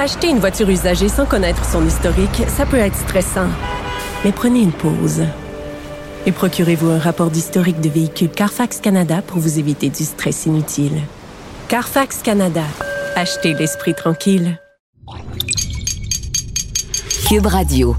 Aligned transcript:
Acheter 0.00 0.28
une 0.30 0.38
voiture 0.38 0.70
usagée 0.70 1.10
sans 1.10 1.26
connaître 1.26 1.62
son 1.62 1.86
historique, 1.86 2.44
ça 2.48 2.64
peut 2.64 2.78
être 2.78 2.96
stressant. 2.96 3.48
Mais 4.24 4.32
prenez 4.32 4.60
une 4.60 4.72
pause. 4.72 5.24
Et 6.24 6.32
procurez-vous 6.32 6.88
un 6.88 6.98
rapport 6.98 7.30
d'historique 7.30 7.82
de 7.82 7.90
véhicule 7.90 8.30
Carfax 8.30 8.80
Canada 8.80 9.20
pour 9.20 9.40
vous 9.40 9.58
éviter 9.58 9.90
du 9.90 10.04
stress 10.04 10.46
inutile. 10.46 11.02
Carfax 11.68 12.22
Canada. 12.22 12.64
Achetez 13.14 13.52
l'esprit 13.52 13.94
tranquille. 13.94 14.58
Cube 17.28 17.44
Radio. 17.44 17.94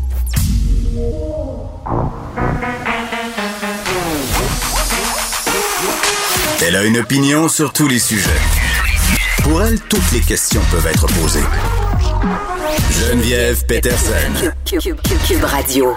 Elle 6.63 6.75
a 6.75 6.83
une 6.83 6.97
opinion 6.97 7.47
sur 7.47 7.73
tous 7.73 7.87
les 7.87 7.99
sujets. 7.99 8.60
Pour 9.43 9.63
elle, 9.63 9.79
toutes 9.81 10.11
les 10.11 10.19
questions 10.19 10.61
peuvent 10.71 10.87
être 10.87 11.07
posées. 11.07 11.43
Geneviève 12.91 13.65
Peterson. 13.65 14.51
Cube, 14.65 15.43
Radio. 15.43 15.95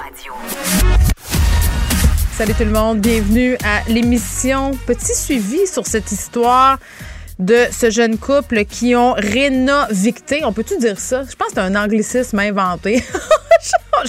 Salut 2.36 2.54
tout 2.54 2.64
le 2.64 2.70
monde, 2.70 3.00
bienvenue 3.00 3.56
à 3.64 3.82
l'émission. 3.88 4.72
Petit 4.86 5.14
suivi 5.14 5.66
sur 5.66 5.86
cette 5.86 6.10
histoire 6.10 6.78
de 7.38 7.66
ce 7.70 7.90
jeune 7.90 8.18
couple 8.18 8.64
qui 8.64 8.94
ont 8.94 9.14
rénovicté. 9.14 10.44
On 10.44 10.52
peut-tu 10.52 10.78
dire 10.78 10.98
ça? 10.98 11.22
Je 11.28 11.34
pense 11.36 11.48
que 11.48 11.54
c'est 11.54 11.60
un 11.60 11.76
anglicisme 11.76 12.38
inventé. 12.38 13.02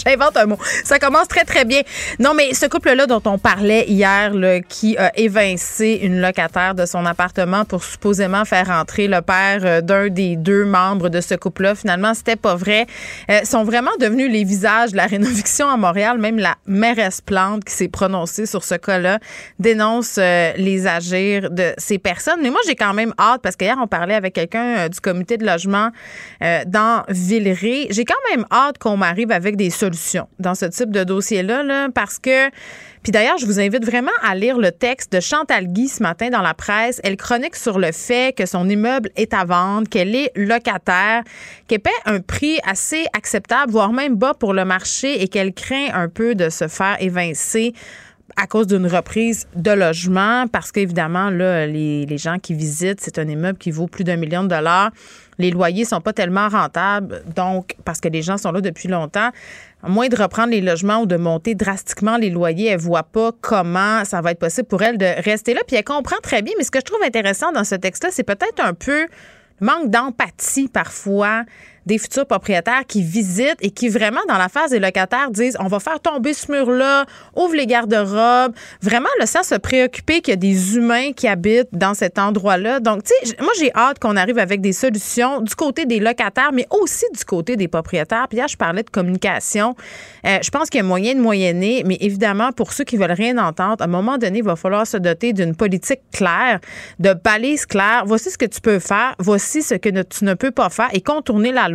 J'invente 0.06 0.36
un 0.38 0.46
mot. 0.46 0.58
Ça 0.84 1.00
commence 1.00 1.28
très, 1.28 1.46
très 1.46 1.66
bien. 1.66 1.82
Non, 2.20 2.34
mais 2.34 2.54
ce 2.54 2.66
couple-là 2.66 3.08
dont 3.08 3.22
on 3.26 3.38
parlait 3.38 3.86
hier, 3.88 4.34
là, 4.34 4.60
qui 4.60 4.98
a 4.98 5.18
évincé 5.18 6.00
une 6.02 6.20
locataire 6.20 6.76
de 6.76 6.86
son 6.86 7.06
appartement 7.06 7.66
pour 7.66 7.84
supposément 7.84 8.46
faire 8.46 8.70
entrer 8.70 9.08
le 9.08 9.22
père 9.22 9.62
euh, 9.64 9.82
d'un 9.82 10.10
des 10.10 10.36
deux 10.36 10.66
membres 10.66 11.10
de 11.10 11.22
ce 11.22 11.36
couple-là, 11.36 11.76
finalement, 11.76 12.14
c'était 12.14 12.36
pas 12.36 12.56
vrai. 12.56 12.88
Euh, 13.30 13.44
sont 13.46 13.64
vraiment 13.64 13.92
devenus 14.00 14.32
les 14.32 14.44
visages 14.44 14.92
de 14.92 14.98
la 14.98 15.06
rénoviction 15.06 15.70
à 15.70 15.78
Montréal. 15.78 16.18
Même 16.18 16.40
la 16.40 16.56
mairesse 16.66 17.22
Plante 17.22 17.64
qui 17.64 17.74
s'est 17.74 17.88
prononcée 17.88 18.46
sur 18.46 18.64
ce 18.64 18.76
cas-là 18.76 19.20
dénonce 19.60 20.18
euh, 20.18 20.52
les 20.58 20.88
agirs 20.88 21.50
de 21.52 21.74
ces 21.78 22.00
personnes. 22.00 22.40
Mais 22.42 22.50
moi, 22.50 22.60
j'ai 22.68 22.76
quand 22.76 22.94
même 22.94 23.14
hâte 23.20 23.42
parce 23.42 23.56
qu'hier, 23.56 23.78
on 23.82 23.88
parlait 23.88 24.16
avec 24.16 24.34
quelqu'un 24.34 24.78
euh, 24.78 24.90
du 24.90 25.00
comité 25.00 25.38
de 25.38 25.46
logement 25.46 25.90
dans 26.68 27.04
Villeray. 27.10 27.88
J'ai 27.90 28.06
quand 28.06 28.14
même 28.32 28.46
hâte 28.52 28.78
qu'on 28.78 28.98
m'arrive 28.98 29.32
avec 29.32 29.56
des 29.56 29.70
solutions 29.70 30.28
dans 30.40 30.56
ce 30.56 30.66
type 30.66 30.92
de 30.92 31.04
dossier-là, 31.04 31.64
là, 31.64 31.90
parce 31.94 32.20
que 32.20 32.50
puis 33.06 33.12
d'ailleurs, 33.12 33.38
je 33.38 33.46
vous 33.46 33.60
invite 33.60 33.86
vraiment 33.86 34.10
à 34.24 34.34
lire 34.34 34.58
le 34.58 34.72
texte 34.72 35.14
de 35.14 35.20
Chantal 35.20 35.68
Guy 35.68 35.90
ce 35.90 36.02
matin 36.02 36.32
dans 36.32 36.42
la 36.42 36.56
presse. 36.56 37.00
Elle 37.04 37.18
chronique 37.18 37.56
sur 37.56 37.78
le 37.78 37.92
fait 37.92 38.36
que 38.36 38.48
son 38.48 38.68
immeuble 38.68 39.12
est 39.16 39.32
à 39.36 39.46
vendre, 39.46 39.88
qu'elle 39.88 40.16
est 40.16 40.32
locataire, 40.36 41.22
qu'elle 41.68 41.82
paie 41.82 41.92
un 42.06 42.20
prix 42.20 42.58
assez 42.68 43.06
acceptable, 43.14 43.72
voire 43.72 43.94
même 43.94 44.16
bas 44.16 44.34
pour 44.34 44.56
le 44.56 44.66
marché 44.66 45.22
et 45.22 45.28
qu'elle 45.28 45.54
craint 45.54 45.90
un 45.94 46.10
peu 46.10 46.34
de 46.34 46.50
se 46.50 46.68
faire 46.68 46.98
évincer 47.00 47.74
à 48.36 48.48
cause 48.48 48.68
d'une 48.68 48.88
reprise 48.88 49.48
de 49.56 49.72
logement, 49.72 50.48
parce 50.48 50.72
qu'évidemment, 50.72 51.30
les 51.30 52.18
gens 52.18 52.40
qui 52.40 52.54
visitent, 52.54 53.00
c'est 53.00 53.20
un 53.20 53.28
immeuble 53.28 53.58
qui 53.58 53.72
vaut 53.72 53.88
plus 53.88 54.04
d'un 54.04 54.18
million 54.18 54.44
de 54.44 54.50
dollars. 54.50 54.92
Les 55.38 55.52
loyers 55.52 55.86
sont 55.86 56.02
pas 56.02 56.14
tellement 56.14 56.48
rentables, 56.48 57.24
donc, 57.36 57.76
parce 57.86 58.00
que 58.00 58.08
les 58.08 58.22
gens 58.22 58.38
sont 58.38 58.52
là 58.52 58.62
depuis 58.62 58.88
longtemps. 58.88 59.30
À 59.84 59.90
moins 59.90 60.08
de 60.08 60.16
reprendre 60.16 60.50
les 60.50 60.62
logements 60.62 61.02
ou 61.02 61.06
de 61.06 61.18
monter 61.18 61.56
drastiquement 61.56 62.18
les 62.18 62.30
loyers, 62.30 62.70
elle 62.70 62.80
voit 62.80 63.04
pas 63.04 63.32
comment 63.42 64.04
ça 64.06 64.22
va 64.22 64.32
être 64.32 64.40
possible 64.40 64.68
pour 64.68 64.82
elle 64.82 64.98
de 64.98 65.24
rester 65.24 65.54
là. 65.54 65.62
Puis 65.68 65.76
elle 65.76 65.84
comprend 65.84 66.18
très 66.24 66.42
bien, 66.42 66.54
mais 66.58 66.64
ce 66.64 66.72
que 66.72 66.80
je 66.80 66.86
trouve 66.86 67.04
intéressant 67.06 67.52
dans 67.52 67.64
ce 67.64 67.76
texte-là, 67.76 68.10
c'est 68.12 68.24
peut-être 68.24 68.64
un 68.64 68.74
peu 68.74 69.02
le 69.60 69.66
manque 69.66 69.92
d'empathie 69.92 70.68
parfois 70.68 71.44
des 71.86 71.98
futurs 71.98 72.26
propriétaires 72.26 72.86
qui 72.88 73.02
visitent 73.04 73.58
et 73.62 73.70
qui 73.70 73.90
vraiment, 73.90 74.22
dans 74.28 74.38
la 74.38 74.50
phase 74.50 74.72
des 74.72 74.80
locataires, 74.80 75.30
disent 75.32 75.58
on 75.60 75.68
va 75.68 75.80
faire 75.80 76.00
tomber 76.00 76.34
ce 76.34 76.52
mur-là, 76.52 77.06
ouvre 77.36 77.56
les 77.56 77.68
garde-robes. 77.68 78.54
Vraiment, 78.82 79.10
le 79.20 79.26
ça 79.26 79.44
se 79.44 79.56
préoccuper 79.56 80.22
qu'il 80.22 80.32
y 80.32 80.34
a 80.34 80.38
des 80.38 80.78
humains 80.78 81.12
qui 81.12 81.28
habitent 81.28 81.70
dans 81.74 81.94
cet 81.94 82.20
endroit-là. 82.20 82.80
Donc, 82.80 83.04
tu 83.04 83.14
sais, 83.28 83.36
moi, 83.42 83.52
j'ai 83.60 83.72
hâte 83.76 84.00
qu'on 84.00 84.16
arrive 84.16 84.38
avec 84.38 84.62
des 84.62 84.72
solutions 84.72 85.42
du 85.42 85.56
côté 85.56 85.86
des 85.86 86.00
locataires, 86.00 86.52
mais 86.54 86.68
aussi 86.70 87.06
du 87.14 87.26
côté 87.26 87.56
des 87.56 87.68
propriétaires. 87.68 88.28
Puis 88.30 88.38
là, 88.38 88.46
je 88.48 88.56
parlais 88.56 88.84
de 88.84 88.90
communication. 88.90 89.76
Euh, 90.26 90.38
je 90.42 90.50
pense 90.50 90.70
qu'il 90.70 90.80
y 90.80 90.82
a 90.82 90.86
moyen 90.86 91.16
de 91.16 91.20
moyenner, 91.20 91.84
mais 91.86 91.98
évidemment, 92.00 92.52
pour 92.52 92.72
ceux 92.72 92.84
qui 92.84 92.98
veulent 92.98 93.12
rien 93.12 93.38
entendre, 93.38 93.82
à 93.82 93.86
un 93.86 93.88
moment 93.88 94.18
donné, 94.18 94.40
il 94.40 94.44
va 94.44 94.56
falloir 94.56 94.88
se 94.88 94.98
doter 94.98 95.34
d'une 95.34 95.56
politique 95.56 96.02
claire, 96.14 96.60
de 97.00 97.14
balises 97.14 97.66
claires. 97.66 98.04
Voici 98.06 98.32
ce 98.32 98.38
que 98.38 98.46
tu 98.46 98.62
peux 98.62 98.80
faire, 98.80 99.16
voici 99.20 99.62
ce 99.62 99.76
que 99.76 99.90
tu 100.04 100.24
ne 100.24 100.34
peux 100.34 100.52
pas 100.52 100.70
faire 100.70 100.90
et 100.94 101.02
contourner 101.02 101.52
la 101.52 101.68
loi, 101.68 101.75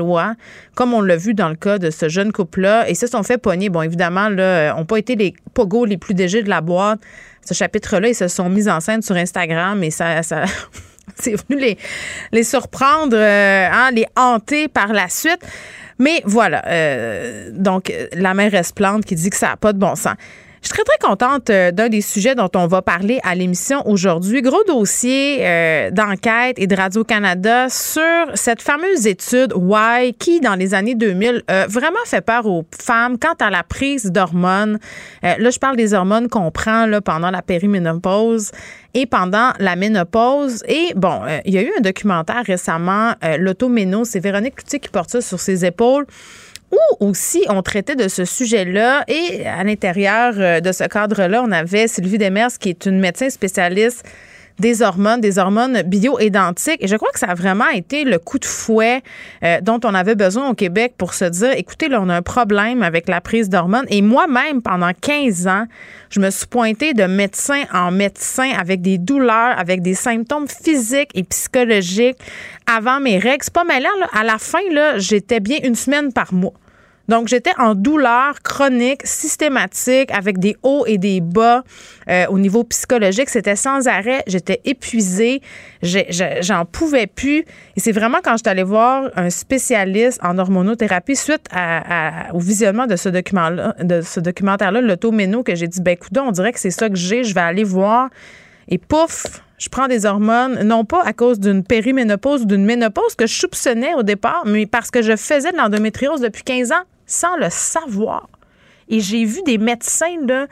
comme 0.74 0.94
on 0.94 1.00
l'a 1.00 1.16
vu 1.16 1.34
dans 1.34 1.48
le 1.48 1.56
cas 1.56 1.78
de 1.78 1.90
ce 1.90 2.08
jeune 2.08 2.32
couple-là. 2.32 2.88
Et 2.88 2.94
se 2.94 3.06
sont 3.06 3.22
fait 3.22 3.38
pogner. 3.38 3.68
Bon, 3.68 3.82
évidemment, 3.82 4.28
là, 4.28 4.74
n'ont 4.74 4.84
pas 4.84 4.98
été 4.98 5.16
les 5.16 5.34
pogos 5.54 5.84
les 5.84 5.96
plus 5.96 6.14
dégés 6.14 6.42
de 6.42 6.48
la 6.48 6.60
boîte. 6.60 7.00
Ce 7.44 7.54
chapitre-là, 7.54 8.08
ils 8.08 8.14
se 8.14 8.28
sont 8.28 8.48
mis 8.48 8.68
en 8.68 8.80
scène 8.80 9.02
sur 9.02 9.16
Instagram 9.16 9.82
et 9.82 9.90
ça. 9.90 10.22
ça 10.22 10.44
c'est 11.16 11.34
venu 11.48 11.60
les, 11.60 11.78
les 12.32 12.44
surprendre, 12.44 13.16
euh, 13.16 13.68
hein, 13.70 13.90
les 13.92 14.06
hanter 14.16 14.68
par 14.68 14.92
la 14.92 15.08
suite. 15.08 15.40
Mais 15.98 16.22
voilà, 16.24 16.62
euh, 16.66 17.50
donc 17.52 17.92
la 18.14 18.32
mère 18.32 18.54
Esplante 18.54 19.04
qui 19.04 19.14
dit 19.14 19.28
que 19.28 19.36
ça 19.36 19.48
n'a 19.48 19.56
pas 19.56 19.72
de 19.72 19.78
bon 19.78 19.94
sens. 19.94 20.14
Je 20.62 20.68
suis 20.68 20.74
très, 20.74 20.84
très 20.84 21.08
contente 21.08 21.48
euh, 21.48 21.70
d'un 21.70 21.88
des 21.88 22.02
sujets 22.02 22.34
dont 22.34 22.50
on 22.54 22.66
va 22.66 22.82
parler 22.82 23.18
à 23.22 23.34
l'émission 23.34 23.82
aujourd'hui. 23.88 24.42
Gros 24.42 24.62
dossier 24.64 25.38
euh, 25.40 25.90
d'enquête 25.90 26.58
et 26.58 26.66
de 26.66 26.76
Radio-Canada 26.76 27.70
sur 27.70 28.02
cette 28.34 28.60
fameuse 28.60 29.06
étude 29.06 29.54
Why 29.56 30.12
qui, 30.12 30.40
dans 30.40 30.56
les 30.56 30.74
années 30.74 30.94
2000, 30.94 31.44
euh, 31.50 31.66
vraiment 31.66 32.04
fait 32.04 32.20
peur 32.20 32.44
aux 32.44 32.66
femmes 32.78 33.16
quant 33.18 33.34
à 33.40 33.48
la 33.48 33.62
prise 33.62 34.04
d'hormones. 34.12 34.78
Euh, 35.24 35.34
là, 35.38 35.48
je 35.48 35.58
parle 35.58 35.76
des 35.76 35.94
hormones 35.94 36.28
qu'on 36.28 36.50
prend 36.50 36.84
là, 36.84 37.00
pendant 37.00 37.30
la 37.30 37.40
périménopause 37.40 38.52
et 38.92 39.06
pendant 39.06 39.52
la 39.60 39.76
ménopause. 39.76 40.62
Et 40.68 40.92
bon, 40.94 41.22
il 41.46 41.54
y 41.54 41.58
a 41.58 41.62
eu 41.62 41.72
un 41.78 41.80
documentaire 41.80 42.42
récemment, 42.44 43.14
L'automéno, 43.38 44.04
c'est 44.04 44.20
Véronique 44.20 44.56
Cloutier 44.56 44.80
qui 44.80 44.88
porte 44.88 45.10
ça 45.10 45.20
sur 45.20 45.40
ses 45.40 45.64
épaules 45.64 46.06
où 46.72 47.06
aussi 47.06 47.44
on 47.48 47.62
traitait 47.62 47.96
de 47.96 48.08
ce 48.08 48.24
sujet-là. 48.24 49.04
Et 49.08 49.46
à 49.46 49.64
l'intérieur 49.64 50.34
euh, 50.36 50.60
de 50.60 50.72
ce 50.72 50.84
cadre-là, 50.84 51.42
on 51.44 51.52
avait 51.52 51.88
Sylvie 51.88 52.18
Demers, 52.18 52.58
qui 52.58 52.70
est 52.70 52.86
une 52.86 53.00
médecin 53.00 53.30
spécialiste 53.30 54.04
des 54.60 54.82
hormones, 54.82 55.20
des 55.20 55.38
hormones 55.38 55.82
bioidentiques. 55.82 56.82
Et 56.82 56.86
je 56.86 56.96
crois 56.96 57.10
que 57.12 57.18
ça 57.18 57.28
a 57.28 57.34
vraiment 57.34 57.68
été 57.68 58.04
le 58.04 58.18
coup 58.18 58.38
de 58.38 58.44
fouet 58.44 59.02
euh, 59.42 59.60
dont 59.62 59.80
on 59.84 59.94
avait 59.94 60.14
besoin 60.14 60.50
au 60.50 60.54
Québec 60.54 60.94
pour 60.96 61.14
se 61.14 61.24
dire, 61.24 61.52
écoutez, 61.56 61.88
là, 61.88 62.00
on 62.00 62.08
a 62.08 62.14
un 62.14 62.22
problème 62.22 62.82
avec 62.82 63.08
la 63.08 63.20
prise 63.20 63.48
d'hormones. 63.48 63.86
Et 63.88 64.02
moi-même, 64.02 64.62
pendant 64.62 64.92
15 64.92 65.46
ans, 65.48 65.64
je 66.10 66.20
me 66.20 66.30
suis 66.30 66.46
pointée 66.46 66.92
de 66.92 67.04
médecin 67.04 67.64
en 67.72 67.90
médecin 67.90 68.50
avec 68.58 68.82
des 68.82 68.98
douleurs, 68.98 69.58
avec 69.58 69.80
des 69.80 69.94
symptômes 69.94 70.48
physiques 70.48 71.10
et 71.14 71.24
psychologiques 71.24 72.18
avant 72.66 73.00
mes 73.00 73.18
règles. 73.18 73.42
C'est 73.42 73.54
pas 73.54 73.64
mal. 73.64 73.82
Là, 73.82 73.88
à 74.12 74.24
la 74.24 74.38
fin, 74.38 74.60
là, 74.70 74.98
j'étais 74.98 75.40
bien 75.40 75.58
une 75.62 75.74
semaine 75.74 76.12
par 76.12 76.34
mois. 76.34 76.52
Donc, 77.10 77.26
j'étais 77.26 77.50
en 77.58 77.74
douleur 77.74 78.40
chronique, 78.44 79.04
systématique, 79.04 80.12
avec 80.12 80.38
des 80.38 80.56
hauts 80.62 80.84
et 80.86 80.96
des 80.96 81.20
bas 81.20 81.64
euh, 82.08 82.26
au 82.28 82.38
niveau 82.38 82.62
psychologique. 82.62 83.28
C'était 83.28 83.56
sans 83.56 83.88
arrêt. 83.88 84.22
J'étais 84.28 84.60
épuisée. 84.64 85.42
J'en 85.82 86.64
pouvais 86.66 87.08
plus. 87.08 87.38
Et 87.76 87.80
c'est 87.80 87.90
vraiment 87.90 88.18
quand 88.22 88.34
je 88.34 88.42
suis 88.44 88.48
allée 88.48 88.62
voir 88.62 89.10
un 89.16 89.28
spécialiste 89.28 90.20
en 90.22 90.38
hormonothérapie 90.38 91.16
suite 91.16 91.48
au 92.32 92.38
visionnement 92.38 92.86
de 92.86 92.94
ce 92.94 93.08
document-là, 93.08 93.74
de 93.82 94.02
ce 94.02 94.20
documentaire-là, 94.20 94.80
l'automéno, 94.80 95.42
que 95.42 95.56
j'ai 95.56 95.66
dit, 95.66 95.80
ben, 95.80 95.94
écoute, 95.94 96.16
on 96.16 96.30
dirait 96.30 96.52
que 96.52 96.60
c'est 96.60 96.70
ça 96.70 96.88
que 96.88 96.94
j'ai. 96.94 97.24
Je 97.24 97.34
vais 97.34 97.40
aller 97.40 97.64
voir. 97.64 98.08
Et 98.68 98.78
pouf, 98.78 99.42
je 99.58 99.68
prends 99.68 99.88
des 99.88 100.06
hormones, 100.06 100.62
non 100.62 100.84
pas 100.84 101.02
à 101.02 101.12
cause 101.12 101.40
d'une 101.40 101.64
périménopause 101.64 102.42
ou 102.42 102.44
d'une 102.44 102.64
ménopause 102.64 103.16
que 103.16 103.26
je 103.26 103.34
soupçonnais 103.34 103.94
au 103.94 104.04
départ, 104.04 104.44
mais 104.46 104.66
parce 104.66 104.92
que 104.92 105.02
je 105.02 105.16
faisais 105.16 105.50
de 105.50 105.56
l'endométriose 105.56 106.20
depuis 106.20 106.44
15 106.44 106.70
ans 106.70 106.84
sans 107.10 107.36
le 107.36 107.50
savoir. 107.50 108.28
Et 108.88 109.00
j'ai 109.00 109.24
vu 109.24 109.42
des 109.42 109.58
médecins 109.58 110.16
là, 110.26 110.46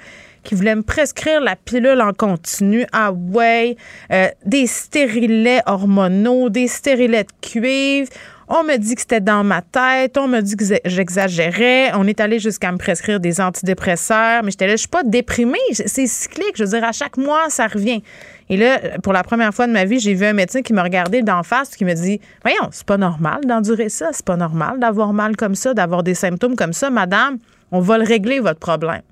qui 0.44 0.54
voulaient 0.54 0.76
me 0.76 0.82
prescrire 0.82 1.40
la 1.40 1.56
pilule 1.56 2.00
en 2.00 2.12
continu. 2.12 2.86
Ah 2.92 3.12
ouais, 3.12 3.76
euh, 4.12 4.28
des 4.44 4.66
stérilets 4.66 5.62
hormonaux, 5.66 6.48
des 6.48 6.68
stérilets 6.68 7.24
de 7.24 7.32
cuivre. 7.40 8.08
On 8.50 8.64
me 8.64 8.76
dit 8.78 8.94
que 8.94 9.02
c'était 9.02 9.20
dans 9.20 9.44
ma 9.44 9.60
tête. 9.60 10.16
On 10.16 10.26
me 10.26 10.40
dit 10.40 10.56
que 10.56 10.64
j'exagérais. 10.86 11.92
On 11.94 12.06
est 12.06 12.18
allé 12.18 12.38
jusqu'à 12.38 12.72
me 12.72 12.78
prescrire 12.78 13.20
des 13.20 13.42
antidépresseurs. 13.42 14.42
Mais 14.42 14.50
j'étais 14.50 14.66
là, 14.66 14.72
je 14.72 14.78
suis 14.78 14.88
pas 14.88 15.02
déprimée. 15.02 15.58
C'est 15.72 16.06
cyclique. 16.06 16.54
Je 16.54 16.64
veux 16.64 16.70
dire, 16.70 16.84
à 16.84 16.92
chaque 16.92 17.18
mois, 17.18 17.50
ça 17.50 17.66
revient. 17.66 18.02
Et 18.50 18.56
là, 18.56 18.98
pour 19.02 19.12
la 19.12 19.22
première 19.22 19.52
fois 19.52 19.66
de 19.66 19.72
ma 19.72 19.84
vie, 19.84 19.98
j'ai 19.98 20.14
vu 20.14 20.24
un 20.24 20.32
médecin 20.32 20.62
qui 20.62 20.72
me 20.72 20.80
regardait 20.80 21.22
d'en 21.22 21.42
face 21.42 21.76
qui 21.76 21.84
me 21.84 21.94
dit 21.94 22.20
Voyons, 22.42 22.68
c'est 22.70 22.86
pas 22.86 22.96
normal 22.96 23.42
d'endurer 23.46 23.88
ça. 23.88 24.08
C'est 24.12 24.24
pas 24.24 24.36
normal 24.36 24.78
d'avoir 24.78 25.12
mal 25.12 25.36
comme 25.36 25.54
ça, 25.54 25.74
d'avoir 25.74 26.02
des 26.02 26.14
symptômes 26.14 26.56
comme 26.56 26.72
ça. 26.72 26.90
Madame, 26.90 27.38
on 27.70 27.80
va 27.80 27.98
le 27.98 28.04
régler, 28.04 28.40
votre 28.40 28.60
problème. 28.60 29.02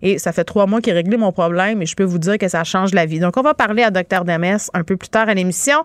Et 0.00 0.18
ça 0.18 0.32
fait 0.32 0.44
trois 0.44 0.66
mois 0.66 0.80
qu'il 0.80 0.92
a 0.92 0.96
réglé 0.96 1.16
mon 1.16 1.32
problème 1.32 1.82
et 1.82 1.86
je 1.86 1.96
peux 1.96 2.04
vous 2.04 2.18
dire 2.18 2.38
que 2.38 2.48
ça 2.48 2.64
change 2.64 2.94
la 2.94 3.04
vie. 3.04 3.18
Donc, 3.18 3.36
on 3.36 3.42
va 3.42 3.54
parler 3.54 3.82
à 3.82 3.90
Dr. 3.90 4.24
Demers 4.24 4.60
un 4.72 4.84
peu 4.84 4.96
plus 4.96 5.08
tard 5.08 5.28
à 5.28 5.34
l'émission. 5.34 5.84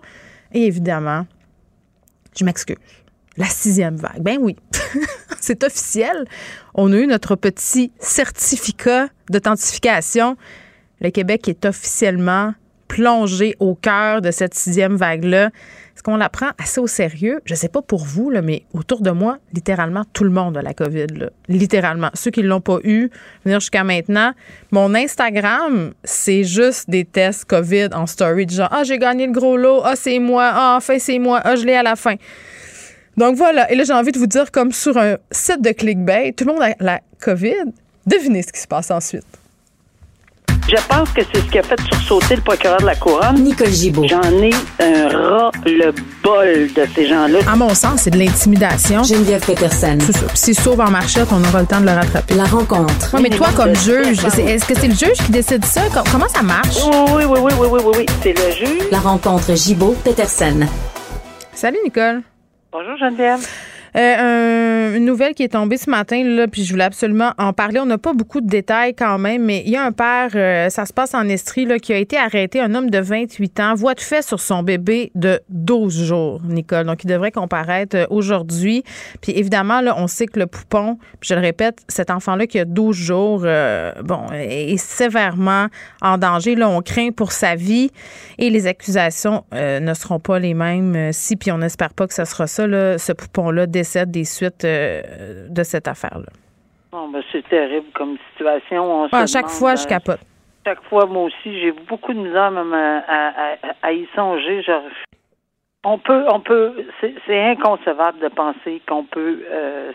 Et 0.52 0.66
évidemment, 0.66 1.26
je 2.38 2.44
m'excuse. 2.44 2.76
La 3.36 3.46
sixième 3.46 3.96
vague. 3.96 4.22
Ben 4.22 4.38
oui, 4.40 4.56
c'est 5.40 5.64
officiel. 5.64 6.24
On 6.74 6.92
a 6.92 6.96
eu 6.96 7.06
notre 7.08 7.34
petit 7.34 7.90
certificat 7.98 9.08
d'authentification. 9.28 10.36
Le 11.00 11.10
Québec 11.10 11.48
est 11.48 11.64
officiellement 11.64 12.54
plongé 12.88 13.56
au 13.58 13.74
cœur 13.74 14.20
de 14.20 14.30
cette 14.30 14.54
sixième 14.54 14.96
vague-là? 14.96 15.50
Est-ce 15.94 16.02
qu'on 16.02 16.16
la 16.16 16.28
prend 16.28 16.50
assez 16.58 16.80
au 16.80 16.88
sérieux? 16.88 17.40
Je 17.44 17.54
ne 17.54 17.56
sais 17.56 17.68
pas 17.68 17.80
pour 17.80 18.04
vous, 18.04 18.32
mais 18.42 18.64
autour 18.72 19.00
de 19.00 19.10
moi, 19.10 19.38
littéralement, 19.52 20.02
tout 20.12 20.24
le 20.24 20.30
monde 20.30 20.56
a 20.56 20.62
la 20.62 20.74
COVID. 20.74 21.28
Littéralement. 21.48 22.10
Ceux 22.14 22.32
qui 22.32 22.42
ne 22.42 22.48
l'ont 22.48 22.60
pas 22.60 22.78
eu, 22.82 23.10
venir 23.44 23.60
jusqu'à 23.60 23.84
maintenant. 23.84 24.32
Mon 24.72 24.92
Instagram, 24.94 25.92
c'est 26.02 26.42
juste 26.42 26.90
des 26.90 27.04
tests 27.04 27.44
COVID 27.44 27.90
en 27.92 28.06
story. 28.06 28.48
Genre, 28.48 28.68
ah, 28.72 28.82
j'ai 28.82 28.98
gagné 28.98 29.26
le 29.26 29.32
gros 29.32 29.56
lot. 29.56 29.82
Ah, 29.84 29.94
c'est 29.94 30.18
moi. 30.18 30.50
Ah, 30.52 30.74
enfin, 30.78 30.98
c'est 30.98 31.20
moi. 31.20 31.40
Ah, 31.44 31.54
je 31.54 31.64
l'ai 31.64 31.76
à 31.76 31.84
la 31.84 31.94
fin. 31.94 32.16
Donc 33.16 33.36
voilà. 33.36 33.70
Et 33.70 33.76
là, 33.76 33.84
j'ai 33.84 33.92
envie 33.92 34.10
de 34.10 34.18
vous 34.18 34.26
dire, 34.26 34.50
comme 34.50 34.72
sur 34.72 34.98
un 34.98 35.16
site 35.30 35.62
de 35.62 35.70
clickbait, 35.70 36.32
tout 36.32 36.44
le 36.44 36.54
monde 36.54 36.62
a 36.62 36.74
la 36.80 37.00
COVID. 37.20 37.72
Devinez 38.04 38.42
ce 38.42 38.52
qui 38.52 38.60
se 38.60 38.66
passe 38.66 38.90
ensuite. 38.90 39.24
Je 40.66 40.76
pense 40.88 41.10
que 41.10 41.20
c'est 41.30 41.40
ce 41.40 41.50
qui 41.50 41.58
a 41.58 41.62
fait 41.62 41.78
sursauter 41.92 42.36
le 42.36 42.42
procureur 42.42 42.78
de 42.78 42.86
la 42.86 42.94
Couronne. 42.94 43.42
Nicole 43.42 43.68
Gibault. 43.68 44.06
J'en 44.08 44.22
ai 44.22 44.50
un 44.80 45.08
ras-le-bol 45.08 46.72
de 46.74 46.86
ces 46.94 47.06
gens-là. 47.06 47.40
À 47.46 47.54
mon 47.54 47.74
sens, 47.74 48.00
c'est 48.02 48.10
de 48.10 48.18
l'intimidation. 48.18 49.02
Geneviève 49.02 49.44
Peterson. 49.44 49.98
C'est 50.00 50.12
ça. 50.12 50.26
Puis 50.26 50.38
s'il 50.38 50.58
sauve 50.58 50.80
en 50.80 50.90
marchette, 50.90 51.28
on 51.32 51.44
aura 51.44 51.60
le 51.60 51.66
temps 51.66 51.80
de 51.80 51.86
le 51.86 51.92
rattraper. 51.92 52.34
La 52.34 52.44
rencontre. 52.44 53.14
Ouais, 53.14 53.20
mais 53.20 53.28
toi, 53.28 53.48
comme 53.54 53.76
juge, 53.76 54.24
est-ce 54.24 54.64
que 54.64 54.74
c'est 54.74 54.88
le 54.88 54.94
juge 54.94 55.18
qui 55.26 55.32
décide 55.32 55.64
ça? 55.66 55.82
Comment 56.10 56.28
ça 56.28 56.42
marche? 56.42 56.78
Oui, 57.12 57.24
oui, 57.24 57.38
oui, 57.42 57.52
oui, 57.58 57.66
oui, 57.70 57.80
oui, 57.84 57.92
oui. 57.98 58.06
C'est 58.22 58.32
le 58.32 58.50
juge. 58.54 58.88
La 58.90 59.00
rencontre 59.00 59.54
Gibault-Peterson. 59.54 60.60
Salut, 61.52 61.78
Nicole. 61.84 62.22
Bonjour, 62.72 62.96
Geneviève. 62.98 63.46
Euh, 63.96 64.96
une 64.96 65.04
nouvelle 65.04 65.34
qui 65.34 65.44
est 65.44 65.50
tombée 65.50 65.76
ce 65.76 65.88
matin, 65.88 66.22
là, 66.24 66.48
puis 66.48 66.64
je 66.64 66.72
voulais 66.72 66.84
absolument 66.84 67.32
en 67.38 67.52
parler. 67.52 67.78
On 67.78 67.86
n'a 67.86 67.98
pas 67.98 68.12
beaucoup 68.12 68.40
de 68.40 68.48
détails 68.48 68.94
quand 68.94 69.18
même, 69.18 69.44
mais 69.44 69.62
il 69.64 69.70
y 69.70 69.76
a 69.76 69.84
un 69.84 69.92
père, 69.92 70.30
euh, 70.34 70.68
ça 70.68 70.84
se 70.84 70.92
passe 70.92 71.14
en 71.14 71.28
Estrie, 71.28 71.64
là, 71.64 71.78
qui 71.78 71.92
a 71.92 71.98
été 71.98 72.16
arrêté, 72.16 72.60
un 72.60 72.74
homme 72.74 72.90
de 72.90 72.98
28 72.98 73.60
ans, 73.60 73.74
voix 73.74 73.94
de 73.94 74.00
fait 74.00 74.22
sur 74.22 74.40
son 74.40 74.64
bébé 74.64 75.12
de 75.14 75.40
12 75.48 76.04
jours, 76.04 76.40
Nicole. 76.44 76.86
Donc, 76.86 77.04
il 77.04 77.06
devrait 77.06 77.30
comparaître 77.30 77.96
euh, 77.96 78.06
aujourd'hui. 78.10 78.82
Puis 79.20 79.32
évidemment, 79.36 79.80
là, 79.80 79.94
on 79.96 80.08
sait 80.08 80.26
que 80.26 80.40
le 80.40 80.46
poupon, 80.46 80.98
je 81.20 81.34
le 81.34 81.40
répète, 81.40 81.78
cet 81.88 82.10
enfant-là 82.10 82.46
qui 82.46 82.58
a 82.58 82.64
12 82.64 82.96
jours, 82.96 83.40
bon, 84.02 84.26
est 84.32 84.76
sévèrement 84.76 85.66
en 86.02 86.18
danger. 86.18 86.54
Là, 86.54 86.68
on 86.68 86.80
craint 86.82 87.10
pour 87.10 87.32
sa 87.32 87.54
vie 87.54 87.90
et 88.38 88.50
les 88.50 88.66
accusations 88.66 89.44
ne 89.52 89.94
seront 89.94 90.18
pas 90.18 90.38
les 90.38 90.54
mêmes 90.54 91.12
si, 91.12 91.36
puis 91.36 91.52
on 91.52 91.58
n'espère 91.58 91.92
pas 91.94 92.06
que 92.06 92.14
ce 92.14 92.24
sera 92.24 92.46
ça, 92.46 92.66
là, 92.66 92.98
ce 92.98 93.12
poupon-là 93.12 93.66
des 94.06 94.24
suites 94.24 94.64
euh, 94.64 95.48
de 95.48 95.62
cette 95.62 95.88
affaire-là? 95.88 96.32
Bon, 96.92 97.08
ben, 97.08 97.22
c'est 97.32 97.46
terrible 97.48 97.86
comme 97.94 98.16
situation. 98.30 99.04
à 99.12 99.26
chaque 99.26 99.48
fois, 99.48 99.74
je 99.74 99.84
euh, 99.84 99.88
capote. 99.88 100.20
Chaque 100.66 100.82
fois, 100.84 101.06
moi 101.06 101.24
aussi, 101.24 101.60
j'ai 101.60 101.72
beaucoup 101.72 102.12
de 102.12 102.18
misère 102.18 102.50
même 102.50 102.72
à, 102.72 103.92
y 103.92 104.06
songer. 104.14 104.62
on 105.84 105.98
peut, 105.98 106.24
on 106.32 106.40
peut, 106.40 106.86
c'est 107.00 107.42
inconcevable 107.50 108.20
de 108.20 108.28
penser 108.28 108.80
qu'on 108.88 109.04
peut, 109.04 109.42
euh, 109.50 109.92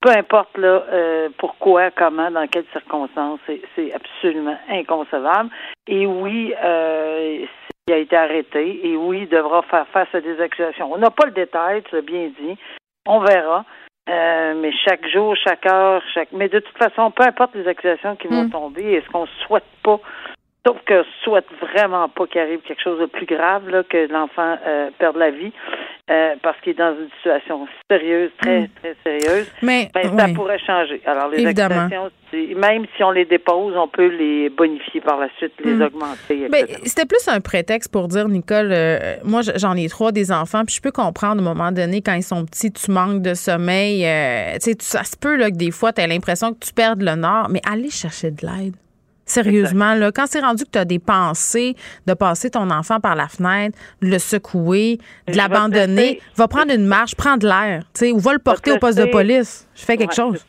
peu 0.00 0.10
importe 0.10 0.56
là, 0.56 0.84
pourquoi, 1.38 1.90
comment, 1.90 2.30
dans 2.30 2.46
quelles 2.46 2.64
circonstances, 2.72 3.40
c'est 3.74 3.92
absolument 3.92 4.56
inconcevable. 4.70 5.50
Et 5.86 6.06
oui, 6.06 6.54
il 7.88 7.94
a 7.94 7.98
été 7.98 8.16
arrêté 8.16 8.80
et 8.84 8.96
oui, 8.96 9.20
il 9.22 9.28
devra 9.28 9.62
faire 9.62 9.86
face 9.92 10.12
à 10.12 10.20
des 10.20 10.40
accusations. 10.40 10.92
On 10.92 10.98
n'a 10.98 11.10
pas 11.10 11.26
le 11.26 11.30
détail, 11.30 11.84
tu 11.84 11.94
l'as 11.94 12.02
bien 12.02 12.32
dit. 12.36 12.58
On 13.06 13.20
verra. 13.20 13.64
Euh, 14.08 14.54
mais 14.54 14.70
chaque 14.84 15.06
jour, 15.08 15.34
chaque 15.36 15.66
heure, 15.66 16.00
chaque. 16.14 16.30
Mais 16.32 16.48
de 16.48 16.60
toute 16.60 16.78
façon, 16.78 17.10
peu 17.10 17.24
importe 17.24 17.54
les 17.56 17.66
accusations 17.66 18.14
qui 18.14 18.28
vont 18.28 18.44
mm. 18.44 18.50
tomber, 18.50 18.92
est-ce 18.92 19.08
qu'on 19.10 19.26
souhaite 19.46 19.64
pas, 19.82 19.98
sauf 20.66 20.78
que 20.84 21.04
souhaite 21.22 21.46
vraiment 21.60 22.08
pas 22.08 22.26
qu'il 22.26 22.40
arrive 22.40 22.60
quelque 22.60 22.82
chose 22.82 22.98
de 22.98 23.06
plus 23.06 23.26
grave, 23.26 23.68
là, 23.68 23.84
que 23.84 24.10
l'enfant 24.12 24.56
euh, 24.66 24.90
perde 24.98 25.16
la 25.16 25.30
vie, 25.30 25.52
euh, 26.10 26.34
parce 26.42 26.60
qu'il 26.60 26.72
est 26.72 26.78
dans 26.78 26.94
une 26.98 27.08
situation 27.16 27.68
sérieuse, 27.88 28.30
très, 28.40 28.62
mm. 28.62 28.68
très 28.82 28.96
sérieuse. 29.04 29.52
Mais 29.62 29.88
ben, 29.94 30.18
ça 30.18 30.28
pourrait 30.34 30.58
changer. 30.58 31.00
Alors, 31.06 31.28
les 31.28 31.46
accusations, 31.46 32.10
même 32.56 32.86
si 32.96 33.04
on 33.04 33.12
les 33.12 33.24
dépose, 33.24 33.76
on 33.76 33.86
peut 33.86 34.08
les 34.08 34.50
bonifier 34.50 35.00
par 35.00 35.18
la 35.20 35.28
suite, 35.36 35.52
les 35.64 35.74
hmm. 35.74 35.82
augmenter. 35.82 36.48
Ben, 36.48 36.66
c'était 36.84 37.06
plus 37.06 37.26
un 37.28 37.40
prétexte 37.40 37.92
pour 37.92 38.08
dire, 38.08 38.28
Nicole, 38.28 38.70
euh, 38.72 39.16
moi 39.22 39.42
j'en 39.42 39.76
ai 39.76 39.88
trois 39.88 40.10
des 40.10 40.32
enfants, 40.32 40.64
puis 40.64 40.74
je 40.74 40.80
peux 40.80 40.90
comprendre 40.90 41.40
à 41.40 41.44
un 41.44 41.54
moment 41.54 41.70
donné 41.70 42.02
quand 42.02 42.14
ils 42.14 42.24
sont 42.24 42.44
petits, 42.44 42.72
tu 42.72 42.90
manques 42.90 43.22
de 43.22 43.34
sommeil. 43.34 44.00
Tu 44.54 44.72
sais, 44.72 44.76
ça 44.80 45.04
se 45.04 45.16
peut 45.16 45.36
là, 45.36 45.50
que 45.50 45.56
des 45.56 45.70
fois 45.70 45.92
tu 45.92 46.00
as 46.00 46.06
l'impression 46.08 46.52
que 46.52 46.58
tu 46.58 46.72
perds 46.72 46.96
le 46.98 47.14
nord, 47.14 47.46
mais 47.48 47.60
allez 47.64 47.90
chercher 47.90 48.32
de 48.32 48.44
l'aide. 48.44 48.74
Sérieusement, 49.26 49.94
là, 49.94 50.12
quand 50.12 50.26
c'est 50.26 50.40
rendu 50.40 50.64
que 50.64 50.70
tu 50.70 50.78
as 50.78 50.84
des 50.84 50.98
pensées 50.98 51.74
de 52.06 52.14
passer 52.14 52.50
ton 52.50 52.70
enfant 52.70 53.00
par 53.00 53.14
la 53.14 53.28
fenêtre, 53.28 53.78
le 54.00 54.18
secouer, 54.18 54.98
de 55.26 55.36
l'abandonner, 55.36 56.20
va 56.36 56.48
prendre 56.48 56.72
une 56.72 56.86
marche, 56.86 57.14
prends 57.16 57.36
de 57.36 57.46
l'air, 57.46 57.82
ou 58.14 58.18
va 58.18 58.32
le 58.32 58.38
porter 58.38 58.72
au 58.72 58.78
poste 58.78 58.98
de 58.98 59.06
police. 59.06 59.68
Je 59.74 59.84
fais 59.84 59.96
quelque 59.96 60.14
chose 60.14 60.44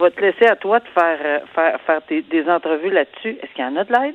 va 0.00 0.10
te 0.10 0.20
laisser 0.20 0.46
à 0.46 0.56
toi 0.56 0.80
de 0.80 0.88
faire, 0.94 1.18
euh, 1.22 1.38
faire, 1.54 1.80
faire 1.82 2.00
des 2.08 2.48
entrevues 2.48 2.90
là-dessus. 2.90 3.38
Est-ce 3.42 3.52
qu'il 3.54 3.64
y 3.64 3.68
en 3.68 3.76
a 3.76 3.84
de 3.84 3.92
l'aide? 3.92 4.14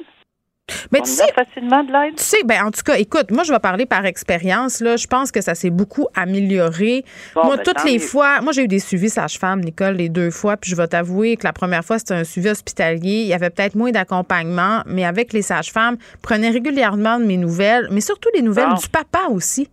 Mais 0.92 1.02
tu 1.02 1.12
sais, 1.12 1.24
facilement 1.34 1.84
de 1.84 1.92
l'aide. 1.92 2.16
Tu 2.16 2.24
sais, 2.24 2.44
ben 2.44 2.66
en 2.66 2.72
tout 2.72 2.82
cas, 2.84 2.98
écoute, 2.98 3.32
moi 3.32 3.44
je 3.44 3.52
vais 3.52 3.60
parler 3.60 3.86
par 3.86 4.06
expérience 4.06 4.82
là. 4.82 4.98
Je 4.98 5.08
pense 5.08 5.32
que 5.32 5.42
ça 5.42 5.56
s'est 5.56 5.70
beaucoup 5.70 6.08
amélioré. 6.16 7.06
moi, 7.36 7.58
ben, 7.58 7.64
toutes 7.64 7.84
les 7.84 8.00
fois, 8.00 8.42
moi 8.42 8.52
j'ai 8.52 8.64
eu 8.64 8.68
des 8.68 8.80
suivis 8.80 9.10
sage-femme, 9.10 9.62
Nicole, 9.62 9.96
les 9.96 10.10
deux 10.10 10.32
fois. 10.32 10.58
Puis 10.58 10.72
je 10.72 10.76
vais 10.76 10.88
t'avouer 10.88 11.38
que 11.38 11.44
la 11.44 11.54
première 11.54 11.84
fois 11.84 12.00
c'était 12.00 12.16
un 12.16 12.24
suivi 12.24 12.50
hospitalier. 12.50 13.22
Il 13.22 13.28
y 13.28 13.34
avait 13.34 13.50
peut-être 13.50 13.76
moins 13.76 13.92
d'accompagnement, 13.92 14.82
mais 14.86 15.06
avec 15.06 15.34
les 15.34 15.42
sages-femmes, 15.42 15.98
prenaient 16.22 16.50
régulièrement 16.50 17.20
de 17.20 17.26
mes 17.26 17.38
nouvelles, 17.38 17.88
mais 17.92 18.02
surtout 18.02 18.30
les 18.34 18.42
nouvelles 18.42 18.74
du 18.74 18.90
papa 18.90 19.28
aussi. 19.30 19.70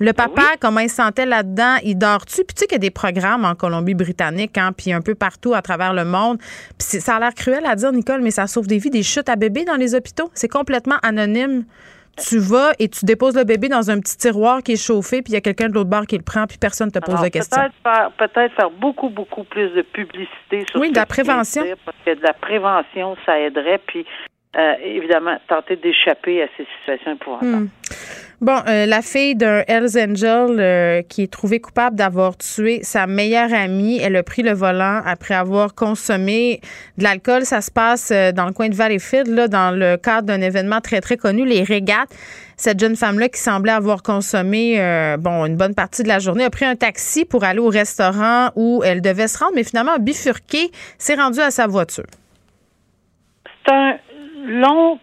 Le 0.00 0.12
ben 0.12 0.28
papa, 0.28 0.42
comment 0.60 0.80
il 0.80 0.88
se 0.88 0.96
sentait 0.96 1.26
là-dedans, 1.26 1.76
il 1.82 1.96
dort-tu? 1.98 2.44
Puis 2.44 2.54
tu 2.54 2.60
sais 2.60 2.66
qu'il 2.66 2.76
y 2.76 2.76
a 2.76 2.78
des 2.78 2.90
programmes 2.90 3.44
en 3.44 3.54
Colombie-Britannique, 3.54 4.56
hein, 4.56 4.72
puis 4.76 4.92
un 4.92 5.00
peu 5.00 5.14
partout 5.16 5.54
à 5.54 5.62
travers 5.62 5.92
le 5.92 6.04
monde. 6.04 6.38
Puis 6.78 7.00
ça 7.00 7.16
a 7.16 7.20
l'air 7.20 7.34
cruel 7.34 7.66
à 7.66 7.74
dire, 7.74 7.90
Nicole, 7.92 8.20
mais 8.20 8.30
ça 8.30 8.46
sauve 8.46 8.68
des 8.68 8.78
vies, 8.78 8.90
des 8.90 9.02
chutes 9.02 9.28
à 9.28 9.34
bébés 9.36 9.64
dans 9.64 9.74
les 9.74 9.94
hôpitaux. 9.94 10.30
C'est 10.34 10.48
complètement 10.48 10.96
anonyme. 11.02 11.64
Tu 12.28 12.38
vas 12.38 12.72
et 12.80 12.88
tu 12.88 13.04
déposes 13.04 13.36
le 13.36 13.44
bébé 13.44 13.68
dans 13.68 13.90
un 13.90 14.00
petit 14.00 14.16
tiroir 14.16 14.62
qui 14.62 14.72
est 14.72 14.84
chauffé, 14.84 15.22
puis 15.22 15.32
il 15.32 15.34
y 15.34 15.38
a 15.38 15.40
quelqu'un 15.40 15.68
de 15.68 15.74
l'autre 15.74 15.90
bord 15.90 16.04
qui 16.04 16.16
le 16.16 16.24
prend, 16.24 16.46
puis 16.48 16.58
personne 16.58 16.88
ne 16.88 16.92
te 16.92 16.98
pose 16.98 17.20
de 17.20 17.28
questions. 17.28 17.62
Peut-être 17.84 18.54
faire, 18.56 18.70
beaucoup, 18.70 19.08
beaucoup 19.08 19.44
plus 19.44 19.70
de 19.70 19.82
publicité 19.82 20.64
sur 20.68 20.80
Oui, 20.80 20.90
de 20.90 20.96
la 20.96 21.06
prévention. 21.06 21.62
parce 21.84 21.96
que 22.04 22.14
de 22.14 22.22
la 22.22 22.32
prévention, 22.32 23.16
ça 23.24 23.38
aiderait. 23.38 23.80
Puis 23.86 24.04
euh, 24.58 24.74
évidemment, 24.82 25.36
tenter 25.46 25.76
d'échapper 25.76 26.42
à 26.42 26.46
ces 26.56 26.66
situations 26.78 27.12
épouvantables. 27.12 27.64
Hmm. 27.64 27.68
Bon, 28.40 28.60
euh, 28.66 28.86
la 28.86 29.02
fille 29.02 29.36
d'un 29.36 29.62
Hells 29.68 29.96
Angel 29.96 30.58
euh, 30.58 31.02
qui 31.02 31.22
est 31.22 31.32
trouvée 31.32 31.60
coupable 31.60 31.94
d'avoir 31.94 32.36
tué 32.36 32.80
sa 32.82 33.06
meilleure 33.06 33.52
amie, 33.52 34.00
elle 34.02 34.16
a 34.16 34.24
pris 34.24 34.42
le 34.42 34.52
volant 34.52 35.00
après 35.06 35.34
avoir 35.34 35.76
consommé 35.76 36.60
de 36.96 37.04
l'alcool. 37.04 37.44
Ça 37.44 37.60
se 37.60 37.70
passe 37.70 38.10
dans 38.10 38.46
le 38.46 38.52
coin 38.52 38.68
de 38.68 38.74
Valleyfield, 38.74 39.28
là, 39.28 39.46
dans 39.46 39.70
le 39.70 39.96
cadre 39.96 40.26
d'un 40.26 40.40
événement 40.40 40.80
très, 40.80 41.00
très 41.00 41.16
connu, 41.16 41.44
les 41.44 41.62
régates. 41.62 42.10
Cette 42.56 42.80
jeune 42.80 42.96
femme-là 42.96 43.28
qui 43.28 43.38
semblait 43.38 43.70
avoir 43.70 44.02
consommé 44.02 44.78
bon 45.20 45.46
une 45.46 45.56
bonne 45.56 45.76
partie 45.76 46.02
de 46.02 46.08
la 46.08 46.18
journée 46.18 46.42
a 46.42 46.50
pris 46.50 46.64
un 46.64 46.74
taxi 46.74 47.24
pour 47.24 47.44
aller 47.44 47.60
au 47.60 47.68
restaurant 47.68 48.50
où 48.56 48.82
elle 48.84 49.02
devait 49.02 49.28
se 49.28 49.38
rendre, 49.38 49.52
mais 49.54 49.62
finalement 49.62 49.92
a 49.92 49.98
bifurqué, 49.98 50.70
s'est 50.98 51.14
rendue 51.14 51.40
à 51.40 51.52
sa 51.52 51.68
voiture. 51.68 52.06
C'est 53.64 53.72
un 53.72 53.98
long 54.48 54.98